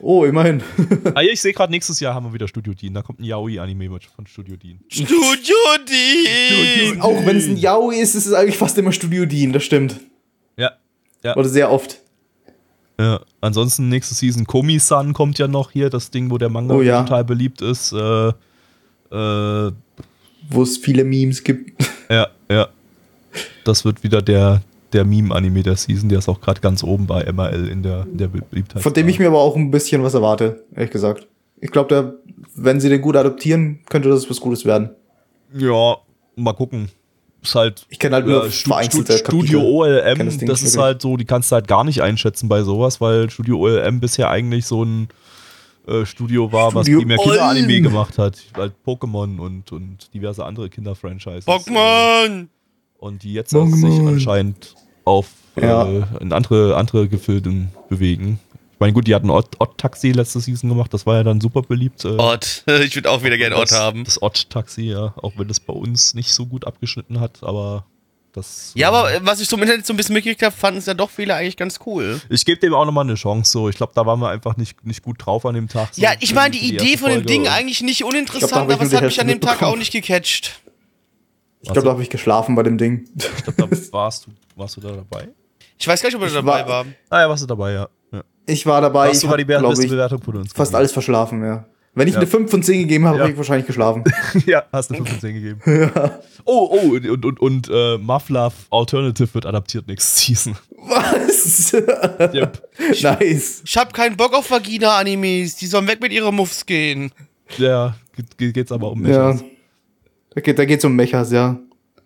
Oh, 0.00 0.24
immerhin. 0.24 0.62
ah, 1.14 1.20
ja, 1.20 1.32
ich 1.32 1.40
sehe 1.40 1.52
gerade, 1.52 1.70
nächstes 1.70 2.00
Jahr 2.00 2.14
haben 2.14 2.26
wir 2.26 2.32
wieder 2.32 2.48
Studio 2.48 2.72
Dean. 2.72 2.94
Da 2.94 3.02
kommt 3.02 3.20
ein 3.20 3.24
Yaoi-Anime 3.24 3.88
von 4.14 4.26
Studio 4.26 4.56
Dean. 4.56 4.80
Studio 4.88 5.54
D. 5.88 6.98
Auch 7.00 7.24
wenn 7.26 7.36
es 7.36 7.46
ein 7.46 7.56
Yaoi 7.56 7.96
ist, 8.00 8.14
ist 8.14 8.26
es 8.26 8.32
eigentlich 8.32 8.56
fast 8.56 8.76
immer 8.78 8.92
Studio 8.92 9.26
Dien, 9.26 9.52
das 9.52 9.64
stimmt. 9.64 10.00
Ja. 10.56 10.72
Ja. 11.22 11.36
Oder 11.36 11.48
sehr 11.48 11.70
oft. 11.70 12.00
ja. 12.98 13.20
Ansonsten 13.40 13.88
nächste 13.88 14.14
Season 14.14 14.44
Komi-san 14.46 15.12
kommt 15.12 15.38
ja 15.38 15.46
noch 15.48 15.70
hier, 15.72 15.90
das 15.90 16.10
Ding, 16.10 16.30
wo 16.30 16.38
der 16.38 16.48
Manga 16.48 16.74
Oh 16.74 16.82
ja. 16.82 17.02
total 17.02 17.24
beliebt 17.24 17.60
ist. 17.60 17.92
Äh, 17.92 18.28
äh, 18.28 19.72
Wo 20.50 20.62
es 20.62 20.78
viele 20.78 21.04
Memes 21.04 21.42
gibt. 21.44 21.82
Ja, 22.08 22.28
ja. 22.50 22.68
Das 23.64 23.84
wird 23.84 24.02
wieder 24.02 24.22
der, 24.22 24.62
der 24.92 25.04
Meme-Anime 25.04 25.62
der 25.62 25.76
Season, 25.76 26.08
der 26.08 26.18
ist 26.18 26.28
auch 26.28 26.40
gerade 26.40 26.60
ganz 26.60 26.82
oben 26.82 27.06
bei 27.06 27.30
MRL 27.30 27.68
in 27.68 27.82
der, 27.82 28.06
in 28.10 28.18
der 28.18 28.28
Beliebtheit. 28.28 28.82
Von 28.82 28.92
dem 28.92 29.08
ich 29.08 29.18
mir 29.18 29.28
aber 29.28 29.40
auch 29.40 29.56
ein 29.56 29.70
bisschen 29.70 30.02
was 30.02 30.14
erwarte, 30.14 30.64
ehrlich 30.74 30.90
gesagt. 30.90 31.26
Ich 31.60 31.70
glaube, 31.70 32.20
wenn 32.54 32.80
sie 32.80 32.88
den 32.88 33.00
gut 33.00 33.16
adoptieren, 33.16 33.80
könnte 33.88 34.08
das 34.08 34.28
was 34.30 34.40
Gutes 34.40 34.64
werden. 34.64 34.90
Ja, 35.52 35.96
mal 36.36 36.52
gucken. 36.52 36.88
Ist 37.42 37.54
halt. 37.54 37.86
Ich 37.88 37.98
kenne 37.98 38.16
halt 38.16 38.26
nur 38.26 38.50
Stu 38.50 38.70
vereinzelte 38.70 39.12
Stu 39.18 39.42
Studio 39.42 39.60
Kapitel. 39.60 39.74
OLM, 39.74 40.18
das, 40.18 40.38
das 40.38 40.62
ist 40.62 40.74
wirklich. 40.74 40.76
halt 40.78 41.02
so, 41.02 41.16
die 41.16 41.24
kannst 41.24 41.50
du 41.50 41.54
halt 41.54 41.68
gar 41.68 41.84
nicht 41.84 42.02
einschätzen 42.02 42.48
bei 42.48 42.62
sowas, 42.62 43.00
weil 43.00 43.30
Studio 43.30 43.58
OLM 43.58 44.00
bisher 44.00 44.28
eigentlich 44.30 44.66
so 44.66 44.84
ein 44.84 45.08
äh, 45.86 46.04
Studio 46.04 46.52
war, 46.52 46.74
was 46.74 46.86
Studio 46.86 47.00
primär 47.00 47.18
Kinderanime 47.18 47.80
gemacht 47.80 48.18
hat. 48.18 48.38
Halt 48.56 48.74
Pokémon 48.84 49.38
und, 49.38 49.72
und 49.72 50.12
diverse 50.12 50.44
andere 50.44 50.68
Kinderfranchises. 50.68 51.46
Pokémon. 51.46 52.48
Und 52.98 53.22
die 53.22 53.32
jetzt 53.32 53.54
also 53.54 53.74
sich 53.74 53.98
anscheinend 54.00 54.74
auf 55.04 55.26
Ja. 55.56 55.86
äh, 55.86 56.02
in 56.20 56.32
andere, 56.32 56.76
andere 56.76 57.08
Gefilden 57.08 57.70
bewegen. 57.88 58.38
Ich 58.74 58.80
meine, 58.80 58.92
gut, 58.92 59.06
die 59.08 59.14
hatten 59.14 59.30
Odd, 59.30 59.56
Odd 59.58 59.72
Taxi 59.76 60.12
letzte 60.12 60.38
Season 60.40 60.68
gemacht, 60.70 60.92
das 60.94 61.04
war 61.06 61.16
ja 61.16 61.22
dann 61.24 61.40
super 61.40 61.62
beliebt. 61.62 62.04
äh, 62.04 62.08
Ott. 62.10 62.62
Ich 62.84 62.94
würde 62.94 63.10
auch 63.10 63.22
wieder 63.24 63.36
gerne 63.36 63.56
Ott 63.56 63.70
das, 63.72 63.78
haben. 63.78 64.04
Das 64.04 64.22
Odd 64.22 64.48
Taxi, 64.50 64.82
ja, 64.82 65.14
auch 65.20 65.32
wenn 65.36 65.48
das 65.48 65.58
bei 65.58 65.72
uns 65.72 66.14
nicht 66.14 66.32
so 66.32 66.46
gut 66.46 66.64
abgeschnitten 66.66 67.18
hat, 67.18 67.42
aber 67.42 67.86
das. 68.32 68.70
Ja, 68.76 68.88
äh, 68.88 68.90
aber 68.90 69.12
äh, 69.14 69.20
was 69.22 69.40
ich 69.40 69.48
so 69.48 69.56
im 69.56 69.62
Internet 69.62 69.84
so 69.86 69.92
ein 69.92 69.96
bisschen 69.96 70.12
mitgekriegt 70.14 70.42
habe, 70.42 70.54
fanden 70.54 70.78
es 70.78 70.86
ja 70.86 70.94
doch 70.94 71.10
viele 71.10 71.34
eigentlich 71.34 71.56
ganz 71.56 71.80
cool. 71.86 72.20
Ich 72.28 72.44
gebe 72.44 72.60
dem 72.60 72.72
auch 72.74 72.84
nochmal 72.84 73.04
eine 73.04 73.14
Chance. 73.14 73.50
So, 73.50 73.68
ich 73.68 73.76
glaube, 73.76 73.92
da 73.96 74.06
waren 74.06 74.20
wir 74.20 74.28
einfach 74.28 74.56
nicht, 74.56 74.84
nicht 74.84 75.02
gut 75.02 75.24
drauf 75.26 75.44
an 75.44 75.54
dem 75.56 75.68
Tag. 75.68 75.88
So 75.94 76.02
Ja, 76.02 76.12
ich 76.20 76.34
meine, 76.34 76.50
die 76.52 76.58
für 76.60 76.74
Idee 76.74 76.96
von 76.98 77.08
dem 77.10 77.14
Folge. 77.16 77.26
Ding 77.26 77.48
eigentlich 77.48 77.80
nicht 77.82 77.98
glaub, 77.98 78.12
uninteressant, 78.12 78.68
ich 78.70 78.74
aber 78.76 78.84
es 78.84 78.92
hat 78.92 79.00
die 79.00 79.06
mich 79.06 79.20
an 79.20 79.26
dem 79.28 79.40
Tag 79.40 79.62
auch 79.62 79.76
nicht 79.76 79.92
gecatcht. 79.92 80.60
Ich 81.68 81.72
glaube, 81.74 81.86
da 81.86 81.92
habe 81.92 82.02
ich 82.02 82.10
geschlafen 82.10 82.54
bei 82.54 82.62
dem 82.62 82.78
Ding. 82.78 83.08
Ich 83.16 83.44
glaube, 83.44 83.76
da 83.76 83.92
warst 83.92 84.26
du, 84.26 84.30
warst 84.56 84.76
du 84.76 84.80
da 84.80 84.88
dabei? 84.92 85.28
Ich 85.78 85.86
weiß 85.86 86.02
gar 86.02 86.08
nicht, 86.08 86.16
ob 86.16 86.24
Ich 86.26 86.32
dabei 86.32 86.60
war- 86.66 86.68
war. 86.68 86.86
Ah 87.10 87.20
ja, 87.20 87.28
warst 87.28 87.42
du 87.42 87.46
dabei, 87.46 87.72
ja. 87.72 87.88
ja. 88.12 88.22
Ich 88.46 88.66
war 88.66 88.80
dabei. 88.80 89.08
Hast 89.08 89.16
ich 89.16 89.20
sogar 89.20 89.36
die 89.36 89.44
hab, 89.44 89.70
beste 89.70 89.84
ich, 89.86 89.90
Bewertung 89.90 90.22
von 90.22 90.36
uns. 90.36 90.48
fast 90.52 90.70
gegeben. 90.70 90.76
alles 90.76 90.92
verschlafen, 90.92 91.44
ja. 91.44 91.64
Wenn 91.94 92.06
ich 92.06 92.14
Ja. 92.14 92.20
eine 92.20 92.26
5 92.28 92.50
von 92.50 92.62
10 92.62 92.80
gegeben 92.82 93.06
habe, 93.06 93.16
Ja. 93.16 93.22
habe 93.22 93.32
ich 93.32 93.36
wahrscheinlich 93.38 93.66
geschlafen. 93.66 94.04
ja, 94.46 94.64
hast 94.72 94.90
du 94.90 94.94
5 94.94 95.08
von 95.08 95.20
10 95.20 95.34
gegeben. 95.34 95.60
Oh, 96.50 96.66
oh, 96.82 96.94
und, 96.96 97.24
und, 97.26 97.40
und 97.40 97.68
äh, 97.70 97.98
Mufflove 97.98 98.54
Alternative 98.70 99.34
wird 99.34 99.44
adaptiert 99.44 99.86
nächste 99.86 100.18
Season. 100.18 100.56
Was? 100.78 101.72
yep. 102.32 102.62
nice. 103.02 103.60
Ich 103.66 103.76
hab 103.76 103.92
keinen 103.92 104.16
Bock 104.16 104.32
auf 104.34 104.50
Vagina-Animes. 104.50 105.56
Die 105.56 105.66
sollen 105.66 105.86
weg 105.88 106.00
mit 106.00 106.10
ihren 106.12 106.34
Muffs 106.34 106.64
gehen. 106.64 107.12
Ja, 107.58 107.96
geht, 108.38 108.54
geht's 108.54 108.72
aber 108.72 108.92
um 108.92 109.00
mich. 109.00 109.10
Ja. 109.12 109.34
Da 109.34 109.40
geht 110.44 110.58
da 110.58 110.64
geht's 110.64 110.84
um 110.84 110.94
Mechas, 110.96 111.30
ja. 111.32 111.58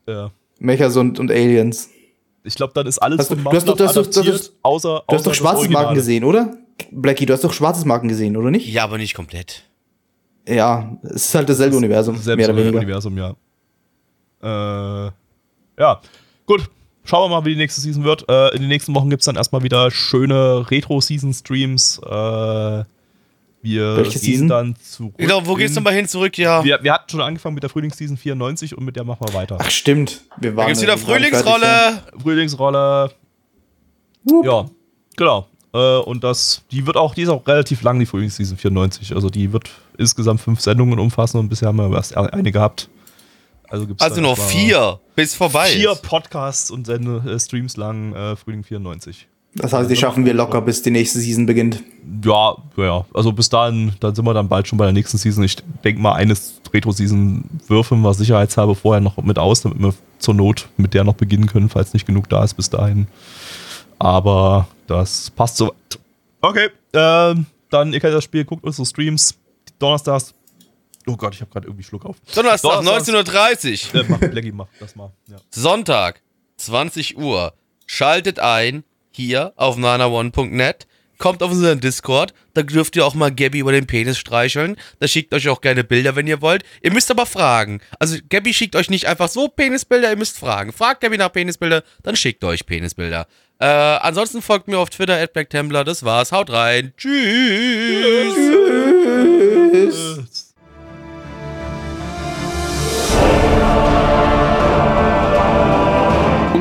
ja. 0.06 0.30
Mechas 0.58 0.96
und, 0.96 1.18
und 1.18 1.30
Aliens. 1.30 1.90
Ich 2.44 2.54
glaube, 2.56 2.72
dann 2.74 2.86
ist 2.86 2.98
alles 2.98 3.18
Hast 3.20 3.30
du- 3.30 3.36
du 3.36 3.50
hast 3.52 3.68
doch- 3.68 3.76
du 3.76 3.84
hast 3.86 3.96
doch- 3.96 4.06
du 4.24 4.32
hast 4.32 4.52
außer, 4.62 5.02
Du 5.08 5.14
hast 5.14 5.26
doch 5.26 5.30
das 5.30 5.36
schwarzes 5.38 5.68
Marken 5.68 5.94
gesehen, 5.94 6.24
oder? 6.24 6.56
Blackie, 6.90 7.26
du 7.26 7.32
hast 7.32 7.44
doch 7.44 7.52
schwarzes 7.52 7.84
Marken 7.84 8.08
gesehen, 8.08 8.36
oder 8.36 8.50
nicht? 8.50 8.66
Ja, 8.66 8.84
aber 8.84 8.98
nicht 8.98 9.14
komplett. 9.14 9.64
Ja, 10.48 10.96
es 11.04 11.26
ist 11.26 11.34
halt 11.36 11.48
dasselbe 11.48 11.76
Universum, 11.76 12.16
Selbst 12.16 12.36
mehr 12.38 12.48
oder 12.48 12.56
weniger. 12.58 12.78
Universum, 12.78 13.16
ja. 13.16 13.34
Äh, 14.42 15.10
ja, 15.78 16.00
gut. 16.46 16.68
Schauen 17.04 17.30
wir 17.30 17.36
mal, 17.40 17.44
wie 17.44 17.50
die 17.50 17.56
nächste 17.56 17.80
Season 17.80 18.04
wird. 18.04 18.28
Äh, 18.28 18.54
in 18.54 18.60
den 18.62 18.68
nächsten 18.68 18.94
Wochen 18.94 19.10
gibt 19.10 19.22
es 19.22 19.26
dann 19.26 19.34
erstmal 19.36 19.62
wieder 19.64 19.90
schöne 19.90 20.70
Retro-Season-Streams. 20.70 21.98
Äh, 22.04 22.84
wir 23.62 23.96
Welche 23.96 24.18
gehen 24.18 24.20
Season? 24.32 24.48
dann 24.48 24.76
zurück. 24.76 25.14
Genau, 25.18 25.46
wo 25.46 25.54
geht's 25.54 25.70
in- 25.72 25.76
nochmal 25.76 25.94
hin 25.94 26.08
zurück? 26.08 26.36
Ja. 26.38 26.62
Wir, 26.64 26.78
wir 26.82 26.92
hatten 26.92 27.08
schon 27.10 27.20
angefangen 27.20 27.54
mit 27.54 27.62
der 27.62 27.70
Frühlingsseason 27.70 28.16
94 28.16 28.76
und 28.76 28.84
mit 28.84 28.96
der 28.96 29.04
machen 29.04 29.26
wir 29.26 29.34
weiter. 29.34 29.58
Ach, 29.60 29.70
stimmt. 29.70 30.22
Wir 30.38 30.50
Da 30.50 30.56
waren 30.58 30.66
gibt's 30.68 30.82
wieder. 30.82 30.98
Frühlingsrolle. 30.98 32.02
Frühlingsrolle. 32.20 33.10
Ja, 34.44 34.66
genau. 35.16 35.48
Äh, 35.74 35.98
und 36.00 36.22
das, 36.22 36.62
die 36.70 36.86
wird 36.86 36.96
auch, 36.96 37.14
die 37.14 37.22
ist 37.22 37.28
auch 37.28 37.46
relativ 37.46 37.82
lang, 37.82 37.98
die 37.98 38.06
Frühlingsseason 38.06 38.56
94. 38.58 39.14
Also 39.14 39.30
die 39.30 39.52
wird 39.52 39.70
insgesamt 39.98 40.40
fünf 40.40 40.60
Sendungen 40.60 40.98
umfassen 40.98 41.38
und 41.38 41.48
bisher 41.48 41.68
haben 41.68 41.78
wir 41.78 41.90
erst 41.96 42.16
eine 42.16 42.52
gehabt. 42.52 42.88
Also 43.68 43.86
gibt's 43.86 44.02
Also 44.02 44.20
noch 44.20 44.32
etwa 44.36 44.42
vier, 44.48 45.00
bis 45.16 45.34
vorbei 45.34 45.66
Vier. 45.68 45.94
Podcasts 45.94 46.70
und 46.70 46.86
Sende, 46.86 47.22
äh, 47.26 47.40
Streams 47.40 47.76
lang 47.78 48.14
äh, 48.14 48.36
Frühling 48.36 48.62
94. 48.64 49.28
Das 49.54 49.72
heißt, 49.72 49.90
die 49.90 49.96
schaffen 49.96 50.24
wir 50.24 50.32
locker, 50.32 50.62
bis 50.62 50.80
die 50.82 50.90
nächste 50.90 51.18
Season 51.20 51.44
beginnt. 51.44 51.82
Ja, 52.24 52.56
ja, 52.76 53.04
also 53.12 53.32
bis 53.32 53.48
dahin, 53.50 53.92
dann 54.00 54.14
sind 54.14 54.24
wir 54.24 54.32
dann 54.32 54.48
bald 54.48 54.66
schon 54.66 54.78
bei 54.78 54.84
der 54.84 54.94
nächsten 54.94 55.18
Season. 55.18 55.44
Ich 55.44 55.56
denke 55.84 56.00
mal, 56.00 56.14
eines 56.14 56.60
Retro-Season 56.72 57.44
würfeln 57.66 58.00
wir 58.00 58.14
sicherheitshalber 58.14 58.74
vorher 58.74 59.00
noch 59.00 59.18
mit 59.18 59.38
aus, 59.38 59.62
damit 59.62 59.80
wir 59.80 59.94
zur 60.18 60.34
Not 60.34 60.68
mit 60.78 60.94
der 60.94 61.04
noch 61.04 61.14
beginnen 61.14 61.46
können, 61.46 61.68
falls 61.68 61.92
nicht 61.92 62.06
genug 62.06 62.28
da 62.28 62.44
ist 62.44 62.54
bis 62.54 62.70
dahin. 62.70 63.06
Aber 63.98 64.68
das 64.86 65.30
passt 65.30 65.58
so. 65.58 65.74
Okay, 66.40 66.70
ähm, 66.94 67.46
dann, 67.70 67.92
ihr 67.92 68.00
kennt 68.00 68.14
das 68.14 68.24
Spiel, 68.24 68.44
guckt 68.44 68.64
unsere 68.64 68.86
Streams. 68.86 69.34
Donnerstags. 69.78 70.34
Oh 71.06 71.16
Gott, 71.16 71.34
ich 71.34 71.40
habe 71.40 71.50
gerade 71.50 71.66
irgendwie 71.66 71.82
Schluck 71.82 72.04
auf. 72.04 72.16
Donnerstag, 72.34 72.84
Donnerstags. 72.84 73.28
19.30 73.28 73.94
Uhr. 73.94 74.00
Äh, 74.00 74.04
mach, 74.08 74.18
Blackie, 74.18 74.52
mach 74.52 74.68
das 74.78 74.94
mal. 74.96 75.10
Ja. 75.28 75.36
Sonntag, 75.50 76.22
20 76.56 77.18
Uhr. 77.18 77.52
Schaltet 77.86 78.38
ein, 78.38 78.84
hier 79.16 79.52
auf 79.56 79.76
nanaone.net. 79.76 80.86
Kommt 81.18 81.42
auf 81.42 81.52
unseren 81.52 81.78
Discord. 81.80 82.34
Da 82.54 82.62
dürft 82.62 82.96
ihr 82.96 83.06
auch 83.06 83.14
mal 83.14 83.30
Gabby 83.30 83.60
über 83.60 83.70
den 83.70 83.86
Penis 83.86 84.18
streicheln. 84.18 84.76
Da 84.98 85.06
schickt 85.06 85.32
euch 85.32 85.48
auch 85.48 85.60
gerne 85.60 85.84
Bilder, 85.84 86.16
wenn 86.16 86.26
ihr 86.26 86.42
wollt. 86.42 86.64
Ihr 86.82 86.92
müsst 86.92 87.12
aber 87.12 87.26
fragen. 87.26 87.80
Also, 88.00 88.16
Gabby 88.28 88.52
schickt 88.52 88.74
euch 88.74 88.90
nicht 88.90 89.06
einfach 89.06 89.28
so 89.28 89.46
Penisbilder, 89.46 90.10
ihr 90.10 90.16
müsst 90.16 90.36
fragen. 90.36 90.72
Fragt 90.72 91.00
Gabby 91.00 91.18
nach 91.18 91.32
Penisbilder, 91.32 91.84
dann 92.02 92.16
schickt 92.16 92.42
euch 92.42 92.66
Penisbilder. 92.66 93.28
Äh, 93.60 93.66
ansonsten 93.66 94.42
folgt 94.42 94.66
mir 94.66 94.78
auf 94.78 94.90
Twitter 94.90 95.16
at 95.16 95.32
BlackTemplar. 95.32 95.84
Das 95.84 96.02
war's. 96.02 96.32
Haut 96.32 96.50
rein. 96.50 96.92
Tschüss. 96.96 98.34
Tschüss. 98.34 99.94
Tschüss. 99.94 100.41